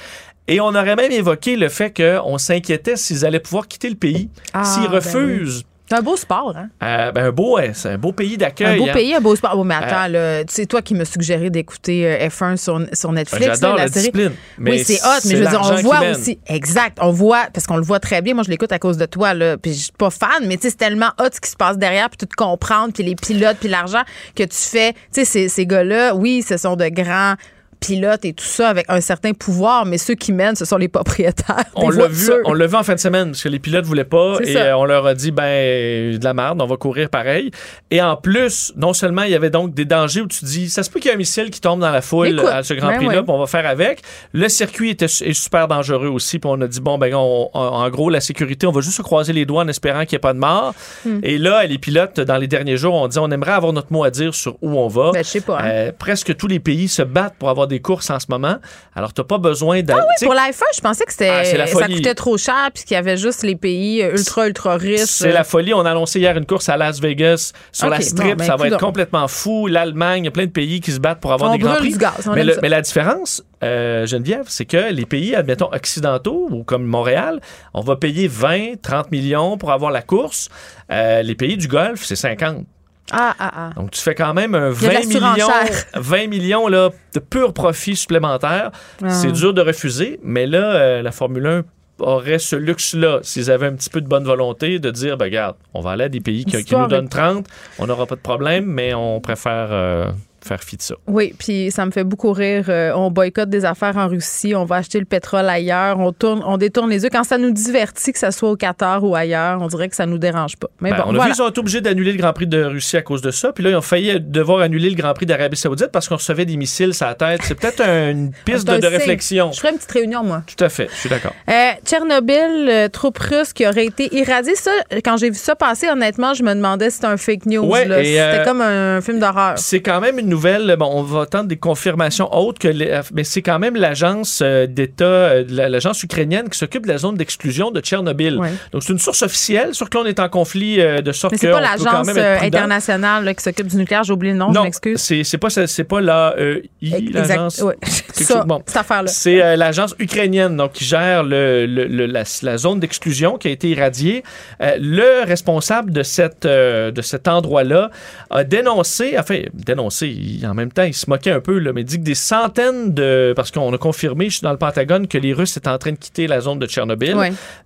Et 0.47 0.59
on 0.59 0.67
aurait 0.67 0.95
même 0.95 1.11
évoqué 1.11 1.55
le 1.55 1.69
fait 1.69 1.95
qu'on 1.95 2.37
s'inquiétait 2.37 2.97
s'ils 2.97 3.25
allaient 3.25 3.39
pouvoir 3.39 3.67
quitter 3.67 3.89
le 3.89 3.95
pays. 3.95 4.29
Ah, 4.53 4.63
s'ils 4.63 4.83
ben 4.83 4.95
refusent 4.95 5.65
c'est 5.87 5.95
un 5.95 6.01
beau 6.01 6.17
sport, 6.17 6.55
hein? 6.57 6.69
Euh, 6.81 7.11
ben, 7.11 7.25
un 7.25 7.31
beau, 7.31 7.59
c'est 7.73 7.89
un 7.89 7.97
beau 7.97 8.11
pays 8.11 8.37
d'accueil. 8.37 8.75
Un 8.75 8.77
beau 8.77 8.89
hein. 8.89 8.93
pays, 8.93 9.13
un 9.13 9.21
beau 9.21 9.35
sport. 9.35 9.53
Oh, 9.55 9.63
mais 9.63 9.75
attends, 9.75 10.11
euh, 10.15 10.43
c'est 10.47 10.65
toi 10.65 10.81
qui 10.81 10.95
me 10.95 11.05
suggéré 11.05 11.51
d'écouter 11.51 12.07
euh, 12.07 12.27
F1 12.27 12.57
sur, 12.57 12.81
sur 12.93 13.11
Netflix. 13.11 13.45
J'adore 13.45 13.77
la, 13.77 13.87
discipline. 13.87 14.31
oui, 14.59 14.83
c'est 14.83 14.99
hot, 15.03 15.21
mais 15.25 15.35
je 15.35 15.43
veux 15.43 15.49
dire, 15.49 15.61
on 15.63 15.75
voit 15.81 16.09
aussi. 16.09 16.39
Exact. 16.47 16.97
On 17.01 17.11
voit, 17.11 17.47
parce 17.53 17.67
qu'on 17.67 17.77
le 17.77 17.83
voit 17.83 17.99
très 17.99 18.23
bien. 18.23 18.33
Moi, 18.33 18.43
je 18.43 18.49
l'écoute 18.49 18.71
à 18.71 18.79
cause 18.79 18.97
de 18.97 19.05
toi, 19.05 19.35
là. 19.35 19.57
Puis 19.57 19.73
je 19.73 19.83
suis 19.83 19.91
pas 19.91 20.09
fan, 20.09 20.47
mais 20.47 20.57
tu 20.57 20.63
sais, 20.63 20.69
c'est 20.71 20.77
tellement 20.77 21.11
hot 21.19 21.29
ce 21.31 21.39
qui 21.39 21.51
se 21.51 21.55
passe 21.55 21.77
derrière, 21.77 22.09
puis 22.09 22.17
tout 22.17 22.35
comprendre, 22.35 22.91
puis 22.91 23.03
les 23.03 23.15
pilotes, 23.15 23.57
puis 23.59 23.69
l'argent 23.69 24.01
que 24.35 24.43
tu 24.43 24.57
fais. 24.57 24.93
Tu 24.93 24.99
sais, 25.11 25.25
ces, 25.25 25.49
ces 25.49 25.67
gars-là, 25.67 26.15
oui, 26.15 26.41
ce 26.41 26.57
sont 26.57 26.75
de 26.75 26.87
grands 26.87 27.35
pilotes 27.79 28.25
et 28.25 28.33
tout 28.33 28.45
ça 28.45 28.69
avec 28.69 28.85
un 28.89 29.01
certain 29.01 29.33
pouvoir, 29.33 29.85
mais 29.85 29.97
ceux 29.97 30.15
qui 30.15 30.31
mènent, 30.31 30.55
ce 30.55 30.65
sont 30.65 30.77
les 30.77 30.87
propriétaires. 30.87 31.65
on 31.75 31.89
l'a 31.89 32.07
vu, 32.07 32.31
on 32.45 32.53
l'a 32.53 32.67
vu 32.67 32.75
en 32.75 32.83
fin 32.83 32.95
de 32.95 32.99
semaine 32.99 33.31
parce 33.31 33.43
que 33.43 33.49
les 33.49 33.59
pilotes 33.59 33.85
voulaient 33.85 34.03
pas 34.03 34.37
et 34.43 34.57
euh, 34.57 34.77
on 34.77 34.85
leur 34.85 35.05
a 35.05 35.13
dit 35.13 35.31
ben 35.31 36.17
de 36.17 36.23
la 36.23 36.33
merde, 36.33 36.61
on 36.61 36.65
va 36.65 36.77
courir 36.77 37.09
pareil. 37.09 37.51
Et 37.91 38.01
en 38.01 38.15
plus, 38.15 38.73
non 38.75 38.93
seulement 38.93 39.23
il 39.23 39.31
y 39.31 39.35
avait 39.35 39.49
donc 39.49 39.73
des 39.73 39.85
dangers 39.85 40.21
où 40.21 40.27
tu 40.27 40.45
dis 40.45 40.69
ça 40.69 40.83
se 40.83 40.89
peut 40.89 40.99
qu'il 40.99 41.09
y 41.09 41.11
ait 41.11 41.15
un 41.15 41.19
missile 41.19 41.49
qui 41.49 41.61
tombe 41.61 41.79
dans 41.79 41.91
la 41.91 42.01
foule 42.01 42.39
à 42.39 42.63
ce 42.63 42.73
Grand 42.73 42.87
ben 42.87 42.97
Prix 42.97 43.15
là, 43.15 43.23
on 43.27 43.39
va 43.39 43.47
faire 43.47 43.67
avec. 43.67 44.01
Le 44.33 44.49
circuit 44.49 44.91
était 44.91 45.05
est 45.05 45.33
super 45.33 45.67
dangereux 45.67 46.07
aussi, 46.07 46.39
puis 46.39 46.49
on 46.51 46.59
a 46.61 46.67
dit 46.67 46.81
bon 46.81 46.97
ben 46.97 47.13
en 47.13 47.89
gros 47.89 48.09
la 48.09 48.21
sécurité, 48.21 48.67
on 48.67 48.71
va 48.71 48.81
juste 48.81 48.97
se 48.97 49.01
croiser 49.01 49.33
les 49.33 49.45
doigts 49.45 49.63
en 49.63 49.67
espérant 49.67 50.05
qu'il 50.05 50.15
n'y 50.15 50.17
ait 50.17 50.19
pas 50.19 50.33
de 50.33 50.39
mort. 50.39 50.73
Hmm. 51.05 51.19
Et 51.23 51.37
là, 51.37 51.65
les 51.65 51.77
pilotes 51.77 52.19
dans 52.19 52.37
les 52.37 52.47
derniers 52.47 52.77
jours 52.77 52.93
ont 52.95 53.07
dit 53.07 53.19
on 53.19 53.29
aimerait 53.31 53.51
avoir 53.51 53.73
notre 53.73 53.91
mot 53.91 54.03
à 54.03 54.11
dire 54.11 54.33
sur 54.33 54.57
où 54.61 54.77
on 54.77 54.87
va. 54.87 55.11
Ben, 55.11 55.23
je 55.23 55.29
sais 55.29 55.41
pas. 55.41 55.59
Hein. 55.59 55.67
Euh, 55.67 55.91
presque 55.97 56.35
tous 56.35 56.47
les 56.47 56.59
pays 56.59 56.87
se 56.87 57.01
battent 57.01 57.35
pour 57.37 57.49
avoir 57.49 57.64
des 57.67 57.79
courses 57.79 58.09
en 58.09 58.19
ce 58.19 58.27
moment. 58.29 58.57
Alors, 58.95 59.13
tu 59.13 59.21
n'as 59.21 59.25
pas 59.25 59.37
besoin 59.37 59.81
d'aller. 59.81 60.01
Ah 60.01 60.07
oui, 60.21 60.25
pour 60.25 60.33
la 60.33 60.49
je 60.75 60.81
pensais 60.81 61.05
que 61.05 61.11
c'était 61.11 61.29
ah, 61.29 61.67
ça 61.67 61.87
coûtait 61.87 62.15
trop 62.15 62.37
cher 62.37 62.69
puis 62.73 62.83
qu'il 62.83 62.95
y 62.95 62.97
avait 62.97 63.17
juste 63.17 63.43
les 63.43 63.55
pays 63.55 64.01
ultra, 64.01 64.47
ultra 64.47 64.77
riches. 64.77 65.01
C'est 65.05 65.31
la 65.31 65.43
folie. 65.43 65.73
On 65.73 65.85
a 65.85 65.91
annoncé 65.91 66.19
hier 66.19 66.35
une 66.37 66.45
course 66.45 66.69
à 66.69 66.77
Las 66.77 66.99
Vegas 66.99 67.53
sur 67.71 67.89
la 67.89 68.01
strip. 68.01 68.37
Ben, 68.37 68.45
ça 68.45 68.55
va 68.55 68.67
être 68.67 68.79
complètement 68.79 69.27
fou. 69.27 69.67
L'Allemagne, 69.67 70.23
il 70.23 70.25
y 70.25 70.29
a 70.29 70.31
plein 70.31 70.45
de 70.45 70.51
pays 70.51 70.81
qui 70.81 70.91
se 70.91 70.99
battent 70.99 71.19
pour 71.19 71.33
avoir 71.33 71.51
des 71.51 71.59
grands 71.59 71.75
prix. 71.75 71.95
mais, 72.33 72.69
la 72.69 72.81
différence, 72.81 73.43
euh, 73.63 74.05
Geneviève, 74.05 74.45
c'est 74.47 74.65
que 74.65 74.91
les 74.91 75.05
pays, 75.05 75.35
admettons, 75.35 75.69
occidentaux 75.71 76.47
ou 76.51 76.63
comme 76.63 76.85
Montréal, 76.85 77.41
on 77.73 77.81
va 77.81 77.95
payer 77.95 78.27
20, 78.27 78.81
30 78.81 79.11
millions 79.11 79.57
pour 79.57 79.71
avoir 79.71 79.91
la 79.91 80.01
course. 80.01 80.49
Euh, 80.91 81.21
les 81.21 81.35
pays 81.35 81.57
du 81.57 81.67
Golfe, 81.67 82.03
c'est 82.03 82.15
50. 82.15 82.65
Ah, 83.11 83.35
ah, 83.39 83.51
ah. 83.55 83.69
Donc, 83.75 83.91
tu 83.91 84.01
fais 84.01 84.15
quand 84.15 84.33
même 84.33 84.55
un 84.55 84.69
20 84.69 85.05
millions, 85.07 85.47
20 85.93 86.27
millions 86.27 86.67
là, 86.67 86.89
de 87.13 87.19
pur 87.19 87.53
profit 87.53 87.95
supplémentaire. 87.95 88.71
Ah. 89.03 89.09
C'est 89.09 89.31
dur 89.31 89.53
de 89.53 89.61
refuser, 89.61 90.19
mais 90.23 90.47
là, 90.47 90.73
euh, 90.75 91.01
la 91.01 91.11
Formule 91.11 91.45
1 91.45 91.63
aurait 91.99 92.39
ce 92.39 92.55
luxe-là, 92.55 93.19
s'ils 93.21 93.51
avaient 93.51 93.67
un 93.67 93.73
petit 93.73 93.89
peu 93.89 94.01
de 94.01 94.07
bonne 94.07 94.25
volonté, 94.25 94.79
de 94.79 94.91
dire, 94.91 95.17
ben, 95.17 95.25
regarde, 95.25 95.55
on 95.73 95.81
va 95.81 95.91
aller 95.91 96.05
à 96.05 96.09
des 96.09 96.19
pays 96.19 96.45
qui, 96.45 96.75
nous 96.75 96.87
donnent 96.87 97.09
30, 97.09 97.47
on 97.79 97.87
n'aura 97.87 98.05
pas 98.05 98.15
de 98.15 98.21
problème, 98.21 98.65
mais 98.65 98.93
on 98.93 99.21
préfère... 99.21 99.67
Euh, 99.71 100.11
faire 100.45 100.63
fi 100.63 100.77
de 100.77 100.81
ça. 100.81 100.95
Oui, 101.07 101.33
puis 101.37 101.71
ça 101.71 101.85
me 101.85 101.91
fait 101.91 102.03
beaucoup 102.03 102.31
rire. 102.31 102.65
Euh, 102.69 102.91
on 102.95 103.11
boycotte 103.11 103.49
des 103.49 103.65
affaires 103.65 103.97
en 103.97 104.07
Russie, 104.07 104.55
on 104.55 104.65
va 104.65 104.77
acheter 104.77 104.99
le 104.99 105.05
pétrole 105.05 105.49
ailleurs, 105.49 105.99
on 105.99 106.11
tourne, 106.11 106.41
on 106.45 106.57
détourne 106.57 106.89
les 106.89 107.03
yeux. 107.03 107.09
Quand 107.11 107.23
ça 107.23 107.37
nous 107.37 107.51
divertit, 107.51 108.13
que 108.13 108.19
ça 108.19 108.31
soit 108.31 108.51
au 108.51 108.55
Qatar 108.55 109.03
ou 109.03 109.15
ailleurs, 109.15 109.61
on 109.61 109.67
dirait 109.67 109.89
que 109.89 109.95
ça 109.95 110.05
nous 110.05 110.17
dérange 110.17 110.57
pas. 110.57 110.67
Mais 110.79 110.91
ben, 110.91 110.97
bon, 110.97 111.03
on 111.07 111.19
a 111.19 111.25
vu 111.25 111.31
qu'ils 111.31 111.41
ont 111.41 111.49
été 111.49 111.59
obligés 111.59 111.81
d'annuler 111.81 112.11
le 112.11 112.17
Grand 112.17 112.33
Prix 112.33 112.47
de 112.47 112.63
Russie 112.63 112.97
à 112.97 113.01
cause 113.01 113.21
de 113.21 113.31
ça. 113.31 113.51
Puis 113.51 113.63
là, 113.63 113.71
ils 113.71 113.75
ont 113.75 113.81
failli 113.81 114.19
devoir 114.19 114.61
annuler 114.61 114.89
le 114.89 114.95
Grand 114.95 115.13
Prix 115.13 115.25
d'Arabie 115.25 115.57
Saoudite 115.57 115.89
parce 115.91 116.07
qu'on 116.07 116.15
recevait 116.15 116.45
des 116.45 116.57
missiles 116.57 116.93
sur 116.93 117.07
la 117.07 117.15
tête. 117.15 117.41
C'est 117.43 117.55
peut-être 117.55 117.81
une 117.81 118.31
piste 118.45 118.67
de, 118.67 118.85
réflexion. 118.85 119.51
Je 119.51 119.59
ferais 119.59 119.71
une 119.71 119.77
petite 119.77 119.91
réunion, 119.91 120.23
moi. 120.23 120.43
Tout 120.45 120.63
à 120.63 120.69
fait, 120.69 120.87
je 120.91 120.99
suis 120.99 121.09
d'accord. 121.09 121.33
Euh, 121.49 121.71
Tchernobyl, 121.85 122.69
euh, 122.69 122.87
troupe 122.89 123.17
russe 123.17 123.53
qui 123.53 123.67
aurait 123.67 123.85
été 123.85 124.13
irradiée. 124.15 124.55
Ça, 124.55 124.71
quand 125.03 125.17
j'ai 125.17 125.29
vu 125.29 125.37
ça 125.37 125.55
passer, 125.55 125.87
honnêtement, 125.89 126.33
je 126.33 126.43
me 126.43 126.53
demandais 126.53 126.89
si 126.89 126.97
c'était 126.97 127.07
un 127.07 127.17
fake 127.17 127.45
news. 127.47 127.71
c'était 127.73 128.43
comme 128.45 128.61
un, 128.61 129.01
film 129.01 129.19
d'horreur. 129.19 129.57
C'est 129.57 129.81
quand 129.81 129.99
même 129.99 130.19
une 130.19 130.29
Bon, 130.35 130.89
on 130.91 131.01
va 131.03 131.21
attendre 131.21 131.47
des 131.47 131.57
confirmations 131.57 132.33
autres 132.35 132.59
que 132.59 132.67
mais 133.13 133.23
c'est 133.23 133.41
quand 133.41 133.59
même 133.59 133.75
l'agence 133.75 134.41
euh, 134.43 134.67
d'État, 134.67 135.05
euh, 135.05 135.43
l'agence 135.49 136.01
ukrainienne 136.03 136.49
qui 136.49 136.57
s'occupe 136.57 136.83
de 136.83 136.91
la 136.91 136.97
zone 136.97 137.15
d'exclusion 137.15 137.71
de 137.71 137.79
Tchernobyl. 137.81 138.39
Donc 138.71 138.83
c'est 138.83 138.93
une 138.93 138.99
source 138.99 139.21
officielle, 139.23 139.73
sur 139.73 139.89
que 139.89 139.97
l'on 139.97 140.05
est 140.05 140.19
en 140.19 140.29
conflit 140.29 140.79
euh, 140.79 141.01
de 141.01 141.11
sorte 141.11 141.33
mais 141.33 141.37
c'est 141.37 141.51
pas 141.51 141.61
l'agence 141.61 142.09
internationale 142.41 143.35
qui 143.35 143.43
s'occupe 143.43 143.67
du 143.67 143.77
nucléaire. 143.77 144.03
J'ai 144.03 144.13
oublié 144.13 144.33
le 144.33 144.39
nom, 144.39 144.53
je 144.53 144.59
m'excuse. 144.59 144.97
C'est 144.99 145.23
c'est 145.23 145.37
pas 145.37 145.49
c'est 145.49 145.83
pas 145.83 146.01
la 146.01 146.35
l'agence. 146.81 147.61
Ouais. 147.61 147.77
Ça, 148.15 148.45
cette 148.65 148.77
affaire-là. 148.77 149.07
C'est 149.07 149.57
l'agence 149.57 149.93
ukrainienne 149.99 150.55
donc 150.55 150.71
qui 150.71 150.85
gère 150.85 151.21
le, 151.21 151.65
le, 151.65 152.05
la, 152.05 152.23
la, 152.43 152.57
zone 152.57 152.79
d'exclusion 152.79 153.37
qui 153.37 153.49
a 153.49 153.51
été 153.51 153.67
irradiée. 153.69 154.23
le 154.61 155.25
responsable 155.25 155.91
de 155.91 156.01
cette 156.01 156.47
de 156.47 157.01
cet 157.01 157.27
endroit-là 157.27 157.91
a 158.29 158.43
dénoncé, 158.45 159.15
enfin 159.19 159.41
dénoncé, 159.53 160.07
en 160.43 160.53
même 160.53 160.71
temps 160.71 160.83
il 160.83 160.93
se 160.93 161.09
moquait 161.09 161.31
un 161.31 161.39
peu, 161.39 161.59
là, 161.59 161.73
mais 161.73 161.83
dit 161.83 161.97
que 161.97 162.03
des 162.03 162.15
centaines 162.15 162.93
de. 162.93 163.33
Parce 163.35 163.51
qu'on 163.51 163.73
a 163.73 163.77
confirmé, 163.77 164.25
je 164.29 164.35
suis 164.35 164.43
dans 164.43 164.51
le 164.51 164.57
Pentagone, 164.57 165.07
que 165.07 165.17
les 165.17 165.33
Russes 165.33 165.57
étaient 165.57 165.69
en 165.69 165.77
train 165.77 165.91
de 165.91 165.97
quitter 165.97 166.27
la 166.27 166.41
zone 166.41 166.59
de 166.59 166.67
Tchernobyl. 166.67 167.15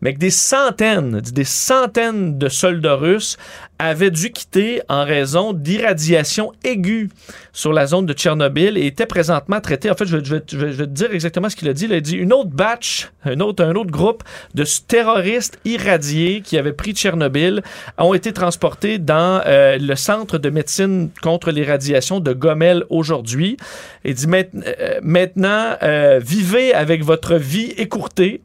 Mais 0.02 0.14
que 0.14 0.20
des 0.20 0.30
centaines, 0.30 1.22
des 1.22 1.44
centaines 1.44 2.38
de 2.38 2.50
soldats 2.50 2.96
russes 2.96 3.38
avaient 3.80 4.12
dû 4.12 4.32
quitter 4.32 4.82
en 4.90 5.06
raison 5.06 5.54
d'irradiation 5.54 6.52
aiguë 6.64 7.10
sur 7.54 7.74
la 7.74 7.88
zone 7.88 8.06
de 8.06 8.14
Tchernobyl 8.14 8.78
et 8.78 8.86
étaient 8.86 9.06
présentement 9.06 9.60
traités. 9.60 9.90
En 9.90 9.96
fait, 9.96 10.06
je 10.06 10.18
vais, 10.18 10.24
je 10.24 10.36
vais, 10.36 10.72
je 10.72 10.78
vais 10.78 10.86
te 10.86 10.92
dire 10.92 11.12
exactement 11.14 11.50
ce 11.50 11.56
qu'il 11.56 11.68
a 11.70 11.74
dit. 11.74 11.86
Il 11.86 11.94
a 11.94 12.00
dit 12.00 12.16
une 12.16 12.34
autre 12.34 12.50
batch, 12.50 13.10
un 13.26 13.40
autre, 13.40 13.64
un 13.64 13.76
autre 13.76 13.92
groupe 13.92 14.24
de 14.54 14.64
terroristes 14.88 15.60
irradiés 15.66 16.42
qui 16.42 16.58
avaient 16.58 16.74
pris 16.74 16.94
Tchernobyl 16.94 17.62
ont 17.98 18.14
été 18.14 18.34
transportés 18.34 18.98
dans 18.98 19.42
euh, 19.46 19.78
le 19.78 19.96
centre 19.96 20.38
de 20.38 20.50
médecine 20.50 21.10
contre 21.22 21.52
l'irradiation 21.52 22.20
de 22.20 22.34
Gomel 22.34 22.84
aujourd'hui. 22.90 23.58
Il 24.06 24.14
dit 24.14 24.28
euh, 24.30 25.00
maintenant, 25.02 25.76
euh, 25.84 26.20
vivez 26.24 26.74
avec 26.74 27.04
votre 27.04 27.36
vie 27.36 27.74
écourtée. 27.78 28.42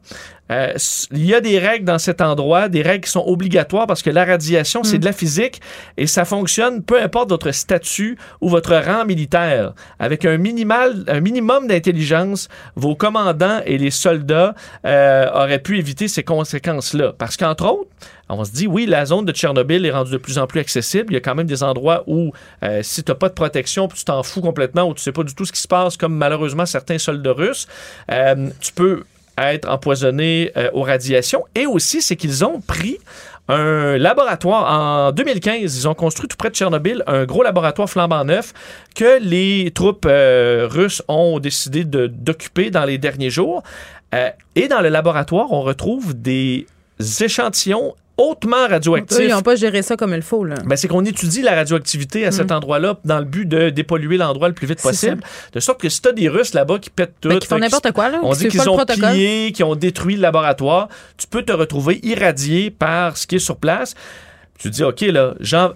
Euh, 0.51 0.73
il 1.11 1.25
y 1.25 1.33
a 1.33 1.41
des 1.41 1.57
règles 1.57 1.85
dans 1.85 1.97
cet 1.97 2.21
endroit, 2.21 2.69
des 2.69 2.81
règles 2.81 3.05
qui 3.05 3.11
sont 3.11 3.23
obligatoires 3.25 3.87
parce 3.87 4.03
que 4.03 4.09
la 4.09 4.25
radiation, 4.25 4.83
c'est 4.83 4.97
mm. 4.97 4.99
de 4.99 5.05
la 5.05 5.11
physique 5.11 5.61
et 5.97 6.07
ça 6.07 6.23
fonctionne 6.25 6.83
peu 6.83 7.01
importe 7.01 7.29
votre 7.29 7.51
statut 7.51 8.17
ou 8.41 8.49
votre 8.49 8.75
rang 8.75 9.05
militaire. 9.05 9.73
Avec 9.99 10.23
un, 10.25 10.37
minimal, 10.37 11.03
un 11.07 11.19
minimum 11.19 11.67
d'intelligence, 11.67 12.47
vos 12.75 12.95
commandants 12.95 13.61
et 13.65 13.77
les 13.77 13.91
soldats 13.91 14.53
euh, 14.85 15.27
auraient 15.33 15.59
pu 15.59 15.79
éviter 15.79 16.07
ces 16.07 16.23
conséquences-là. 16.23 17.13
Parce 17.17 17.37
qu'entre 17.37 17.65
autres, 17.65 17.89
on 18.29 18.43
se 18.43 18.51
dit, 18.51 18.67
oui, 18.67 18.85
la 18.85 19.05
zone 19.05 19.25
de 19.25 19.31
Tchernobyl 19.31 19.85
est 19.85 19.91
rendue 19.91 20.11
de 20.11 20.17
plus 20.17 20.37
en 20.37 20.47
plus 20.47 20.59
accessible. 20.59 21.13
Il 21.13 21.15
y 21.15 21.17
a 21.17 21.21
quand 21.21 21.35
même 21.35 21.47
des 21.47 21.63
endroits 21.63 22.03
où, 22.07 22.33
euh, 22.63 22.81
si 22.83 23.03
tu 23.03 23.11
n'as 23.11 23.15
pas 23.15 23.29
de 23.29 23.33
protection, 23.33 23.87
tu 23.87 24.03
t'en 24.03 24.23
fous 24.23 24.41
complètement, 24.41 24.83
ou 24.89 24.93
tu 24.93 25.01
sais 25.01 25.11
pas 25.11 25.23
du 25.23 25.33
tout 25.35 25.45
ce 25.45 25.51
qui 25.51 25.61
se 25.61 25.67
passe, 25.67 25.95
comme 25.95 26.15
malheureusement 26.15 26.65
certains 26.65 26.97
soldats 26.97 27.33
russes, 27.33 27.67
tu 28.59 28.73
peux 28.73 29.03
être 29.37 29.69
empoisonnés 29.69 30.51
euh, 30.57 30.69
aux 30.73 30.81
radiations. 30.81 31.45
Et 31.55 31.65
aussi, 31.65 32.01
c'est 32.01 32.15
qu'ils 32.15 32.45
ont 32.45 32.61
pris 32.61 32.99
un 33.47 33.97
laboratoire. 33.97 35.07
En 35.07 35.11
2015, 35.11 35.77
ils 35.77 35.87
ont 35.87 35.93
construit 35.93 36.27
tout 36.27 36.37
près 36.37 36.49
de 36.49 36.55
Tchernobyl 36.55 37.03
un 37.07 37.25
gros 37.25 37.43
laboratoire 37.43 37.89
flambant 37.89 38.23
neuf 38.23 38.53
que 38.95 39.19
les 39.21 39.71
troupes 39.71 40.05
euh, 40.07 40.67
russes 40.69 41.03
ont 41.07 41.39
décidé 41.39 41.83
d'occuper 41.85 42.71
dans 42.71 42.85
les 42.85 42.97
derniers 42.97 43.29
jours. 43.29 43.63
Euh, 44.13 44.29
et 44.55 44.67
dans 44.67 44.81
le 44.81 44.89
laboratoire, 44.89 45.51
on 45.51 45.61
retrouve 45.61 46.13
des 46.19 46.65
échantillons 47.19 47.95
hautement 48.17 48.67
radioactif. 48.67 49.19
ils 49.19 49.29
n'ont 49.29 49.41
pas 49.41 49.55
géré 49.55 49.81
ça 49.81 49.97
comme 49.97 50.13
il 50.13 50.21
faut. 50.21 50.43
Là. 50.43 50.55
Ben, 50.65 50.75
c'est 50.75 50.87
qu'on 50.87 51.03
étudie 51.03 51.41
la 51.41 51.55
radioactivité 51.55 52.25
à 52.25 52.31
cet 52.31 52.49
mm. 52.49 52.55
endroit-là 52.55 52.99
dans 53.03 53.19
le 53.19 53.25
but 53.25 53.45
de 53.45 53.69
dépolluer 53.69 54.17
l'endroit 54.17 54.47
le 54.47 54.53
plus 54.53 54.67
vite 54.67 54.81
possible. 54.81 55.21
De 55.53 55.59
sorte 55.59 55.81
que 55.81 55.89
si 55.89 56.01
tu 56.01 56.09
as 56.09 56.13
des 56.13 56.29
Russes 56.29 56.53
là-bas 56.53 56.79
qui 56.79 56.89
pètent 56.89 57.15
tout, 57.19 57.29
ben, 57.29 57.39
qui 57.39 57.47
font 57.47 57.57
n'importe 57.57 57.91
quoi, 57.91 58.09
là, 58.09 58.19
on 58.23 58.33
dit 58.33 58.47
qu'ils 58.47 58.69
ont 58.69 58.77
pillé, 58.85 59.51
qui 59.51 59.63
ont 59.63 59.75
détruit 59.75 60.15
le 60.15 60.21
laboratoire, 60.21 60.89
tu 61.17 61.27
peux 61.27 61.43
te 61.43 61.51
retrouver 61.51 61.99
irradié 62.03 62.71
par 62.71 63.17
ce 63.17 63.27
qui 63.27 63.35
est 63.35 63.39
sur 63.39 63.57
place. 63.57 63.95
Tu 64.57 64.69
te 64.69 64.75
dis, 64.75 64.83
OK, 64.83 65.01
là, 65.01 65.33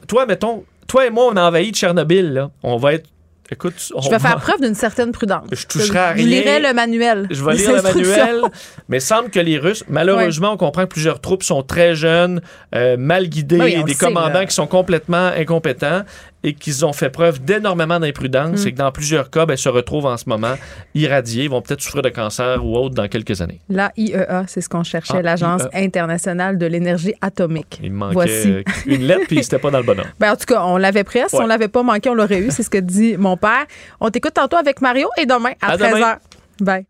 toi, 0.08 0.26
mettons, 0.26 0.64
toi 0.88 1.06
et 1.06 1.10
moi, 1.10 1.26
on 1.32 1.36
a 1.36 1.44
envahi 1.44 1.72
Tchernobyl, 1.72 2.34
là. 2.34 2.52
On 2.64 2.78
va 2.78 2.94
être 2.94 3.10
Écoute, 3.52 3.74
je 4.04 4.10
vais 4.10 4.20
faire 4.20 4.38
preuve 4.38 4.62
d'une 4.62 4.76
certaine 4.76 5.12
prudence. 5.12 5.48
Je 5.52 5.66
toucherai 5.66 6.00
à 6.00 6.10
rien. 6.12 6.24
Je 6.24 6.30
lirai 6.30 6.60
le 6.60 6.74
manuel. 6.74 7.28
Je 7.32 7.44
vais 7.44 7.56
lire 7.56 7.74
le 7.76 7.82
manuel. 7.82 8.42
Mais 8.90 9.00
semble 9.00 9.30
que 9.30 9.40
les 9.40 9.58
Russes, 9.58 9.84
malheureusement, 9.90 10.54
on 10.54 10.58
comprend 10.58 10.84
que 10.84 10.90
plusieurs 10.90 11.20
troupes 11.20 11.44
sont 11.44 11.64
très 11.64 11.96
jeunes, 11.96 12.42
euh, 12.76 12.96
mal 12.98 13.28
guidées, 13.28 13.84
des 13.84 13.96
commandants 13.96 14.46
qui 14.46 14.54
sont 14.54 14.68
complètement 14.68 15.32
incompétents 15.36 16.04
et 16.44 16.54
qu'ils 16.54 16.86
ont 16.86 16.94
fait 16.94 17.10
preuve 17.10 17.44
d'énormément 17.44 18.00
d'imprudence 18.00 18.64
mm. 18.64 18.68
et 18.68 18.72
que 18.72 18.78
dans 18.78 18.92
plusieurs 18.92 19.30
cas, 19.30 19.46
ben, 19.46 19.58
se 19.58 19.70
retrouvent 19.70 20.06
en 20.06 20.18
ce 20.18 20.28
moment 20.28 20.56
irradiés, 20.96 21.48
vont 21.48 21.62
peut-être 21.62 21.82
souffrir 21.82 22.02
de 22.02 22.10
cancer 22.10 22.66
ou 22.66 22.76
autre 22.78 22.96
dans 22.96 23.08
quelques 23.08 23.42
années. 23.42 23.60
La 23.70 23.92
IEA, 23.98 24.46
c'est 24.48 24.62
ce 24.62 24.70
qu'on 24.70 24.84
cherchait, 24.84 25.18
ah, 25.18 25.22
l'Agence 25.22 25.64
internationale 25.74 26.58
de 26.58 26.66
l'énergie 26.66 27.14
atomique. 27.22 27.80
Il 27.84 27.92
manquait 27.92 28.14
Voici. 28.14 28.64
une 28.86 29.04
lettre 29.04 29.26
puis 29.28 29.44
c'était 29.44 29.60
pas 29.60 29.72
dans 29.72 29.80
le 29.80 29.84
bon 29.84 30.00
ordre. 30.00 30.12
Ben, 30.20 30.32
en 30.32 30.36
tout 30.36 30.46
cas, 30.46 30.64
on 30.64 30.78
l'avait 30.78 31.04
presque. 31.04 31.30
Si 31.30 31.36
on 31.36 31.48
l'avait 31.48 31.68
pas 31.68 31.84
manqué, 31.84 32.10
on 32.10 32.14
l'aurait 32.16 32.40
eu. 32.40 32.52
C'est 32.52 32.64
ce 32.64 32.70
que 32.70 32.78
dit 32.78 33.18
mon 33.18 33.38
père. 33.38 33.66
On 34.00 34.10
t'écoute 34.10 34.34
tantôt 34.34 34.58
avec 34.58 34.82
Mario 34.82 35.10
et 35.18 35.26
demain 35.26 35.52
à, 35.62 35.76
13h. 35.78 36.18
Bye. 36.62 36.86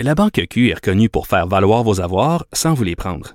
La 0.00 0.14
Banque 0.14 0.42
Q 0.50 0.70
est 0.70 0.74
reconnue 0.74 1.08
pour 1.08 1.26
faire 1.26 1.46
valoir 1.46 1.82
vos 1.82 2.00
avoirs 2.00 2.44
sans 2.52 2.74
vous 2.74 2.84
les 2.84 2.96
prendre. 2.96 3.34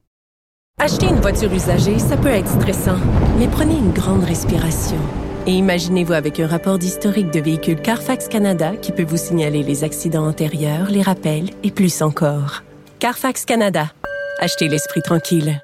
Acheter 0.83 1.05
une 1.05 1.21
voiture 1.21 1.53
usagée, 1.53 1.99
ça 1.99 2.17
peut 2.17 2.27
être 2.27 2.49
stressant, 2.49 2.97
mais 3.37 3.47
prenez 3.47 3.75
une 3.75 3.91
grande 3.91 4.23
respiration. 4.23 4.97
Et 5.45 5.51
imaginez-vous 5.51 6.13
avec 6.13 6.39
un 6.39 6.47
rapport 6.47 6.79
d'historique 6.79 7.29
de 7.29 7.39
véhicule 7.39 7.79
Carfax 7.79 8.27
Canada 8.27 8.75
qui 8.75 8.91
peut 8.91 9.03
vous 9.03 9.17
signaler 9.17 9.61
les 9.61 9.83
accidents 9.83 10.27
antérieurs, 10.27 10.89
les 10.89 11.03
rappels 11.03 11.51
et 11.61 11.69
plus 11.69 12.01
encore. 12.01 12.63
Carfax 12.97 13.45
Canada. 13.45 13.91
Achetez 14.39 14.69
l'esprit 14.69 15.03
tranquille. 15.03 15.61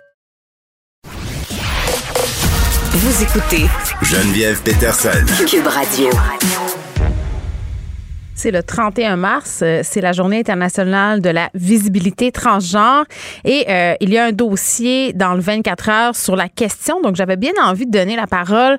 Vous 2.91 3.23
écoutez 3.23 3.65
Geneviève 4.03 4.61
Peterson. 4.61 5.25
Cube 5.47 5.65
Radio. 5.65 6.09
C'est 8.37 8.51
le 8.51 8.61
31 8.61 9.15
mars, 9.15 9.61
euh, 9.63 9.79
c'est 9.81 9.99
la 9.99 10.11
journée 10.11 10.37
internationale 10.37 11.21
de 11.21 11.29
la 11.31 11.49
visibilité 11.55 12.31
transgenre 12.31 13.05
et 13.43 13.65
euh, 13.67 13.95
il 13.99 14.11
y 14.11 14.17
a 14.19 14.25
un 14.25 14.31
dossier 14.31 15.11
dans 15.11 15.33
le 15.33 15.39
24 15.39 15.89
heures 15.89 16.15
sur 16.15 16.35
la 16.35 16.47
question. 16.47 17.01
Donc 17.01 17.15
j'avais 17.15 17.35
bien 17.35 17.53
envie 17.63 17.87
de 17.87 17.91
donner 17.91 18.15
la 18.15 18.27
parole 18.27 18.77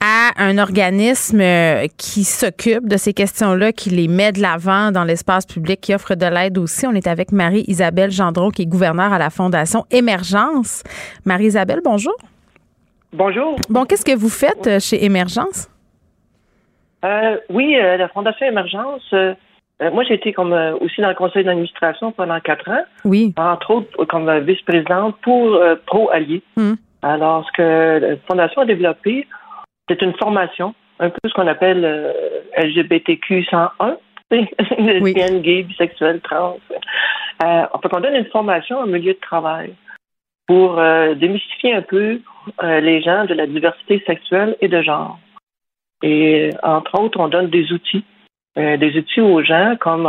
à 0.00 0.32
un 0.38 0.58
organisme 0.58 1.40
euh, 1.40 1.86
qui 1.96 2.24
s'occupe 2.24 2.88
de 2.88 2.96
ces 2.96 3.12
questions-là, 3.12 3.72
qui 3.72 3.90
les 3.90 4.08
met 4.08 4.32
de 4.32 4.42
l'avant 4.42 4.90
dans 4.90 5.04
l'espace 5.04 5.46
public, 5.46 5.80
qui 5.80 5.94
offre 5.94 6.16
de 6.16 6.26
l'aide 6.26 6.58
aussi. 6.58 6.84
On 6.84 6.92
est 6.92 7.06
avec 7.06 7.30
Marie-Isabelle 7.30 8.10
Gendron, 8.10 8.50
qui 8.50 8.62
est 8.62 8.66
gouverneure 8.66 9.12
à 9.12 9.18
la 9.18 9.30
Fondation 9.30 9.86
Émergence. 9.92 10.82
Marie-Isabelle, 11.24 11.82
bonjour. 11.84 12.16
Bonjour. 13.12 13.54
Bon, 13.68 13.84
qu'est-ce 13.84 14.04
que 14.04 14.16
vous 14.16 14.28
faites 14.28 14.80
chez 14.80 15.04
Émergence? 15.04 15.68
Euh, 17.04 17.36
oui, 17.50 17.76
euh, 17.76 17.96
la 17.96 18.08
Fondation 18.08 18.46
Émergence. 18.46 19.08
Euh, 19.12 19.34
moi, 19.92 20.02
j'ai 20.04 20.14
été 20.14 20.32
comme 20.32 20.52
aussi 20.80 21.00
dans 21.00 21.08
le 21.08 21.14
conseil 21.14 21.44
d'administration 21.44 22.10
pendant 22.10 22.40
quatre 22.40 22.68
ans. 22.68 22.82
Oui. 23.04 23.32
Entre 23.36 23.70
autres, 23.70 24.04
comme 24.06 24.38
vice-présidente 24.40 25.16
pour 25.22 25.56
Pro 25.86 26.10
Alliés. 26.10 26.42
Hmm. 26.56 26.74
Alors, 27.02 27.46
ce 27.46 27.52
que 27.52 27.98
la 28.00 28.16
Fondation 28.28 28.62
a 28.62 28.64
développé, 28.64 29.28
c'est 29.88 30.02
une 30.02 30.14
formation, 30.14 30.74
un 30.98 31.10
peu 31.10 31.28
ce 31.28 31.32
qu'on 31.32 31.46
appelle 31.46 32.12
LGBTQ 32.56 33.44
101, 33.44 33.96
lesbiennes, 34.78 35.42
gays, 35.42 35.62
bisexuels, 35.62 36.20
trans. 36.22 36.58
Euh, 37.44 37.62
on 37.72 38.00
donne 38.00 38.16
une 38.16 38.26
formation 38.26 38.80
au 38.80 38.86
milieu 38.86 39.12
de 39.12 39.20
travail 39.20 39.74
pour 40.48 40.82
démystifier 41.14 41.74
un 41.74 41.82
peu 41.82 42.20
les 42.64 43.00
gens 43.00 43.26
de 43.26 43.34
la 43.34 43.46
diversité 43.46 44.02
sexuelle 44.08 44.56
et 44.60 44.66
de 44.66 44.82
genre. 44.82 45.20
Et 46.02 46.50
entre 46.62 47.00
autres, 47.00 47.18
on 47.18 47.28
donne 47.28 47.50
des 47.50 47.72
outils, 47.72 48.04
euh, 48.56 48.76
des 48.76 48.96
outils 48.96 49.20
aux 49.20 49.42
gens, 49.42 49.74
comme 49.80 50.06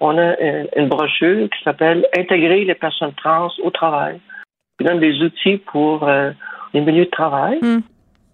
on, 0.00 0.18
a 0.18 0.34
une, 0.76 0.88
brochure 0.88 1.48
qui 1.48 1.62
s'appelle 1.62 2.06
Intégrer 2.16 2.64
les 2.64 2.74
personnes 2.74 3.14
trans 3.14 3.48
au 3.62 3.70
travail. 3.70 4.20
On 4.80 4.84
donne 4.84 5.00
des 5.00 5.22
outils 5.22 5.58
pour 5.58 6.06
euh, 6.06 6.32
les 6.74 6.80
milieux 6.80 7.06
de 7.06 7.10
travail. 7.10 7.58
Hmm. 7.62 7.80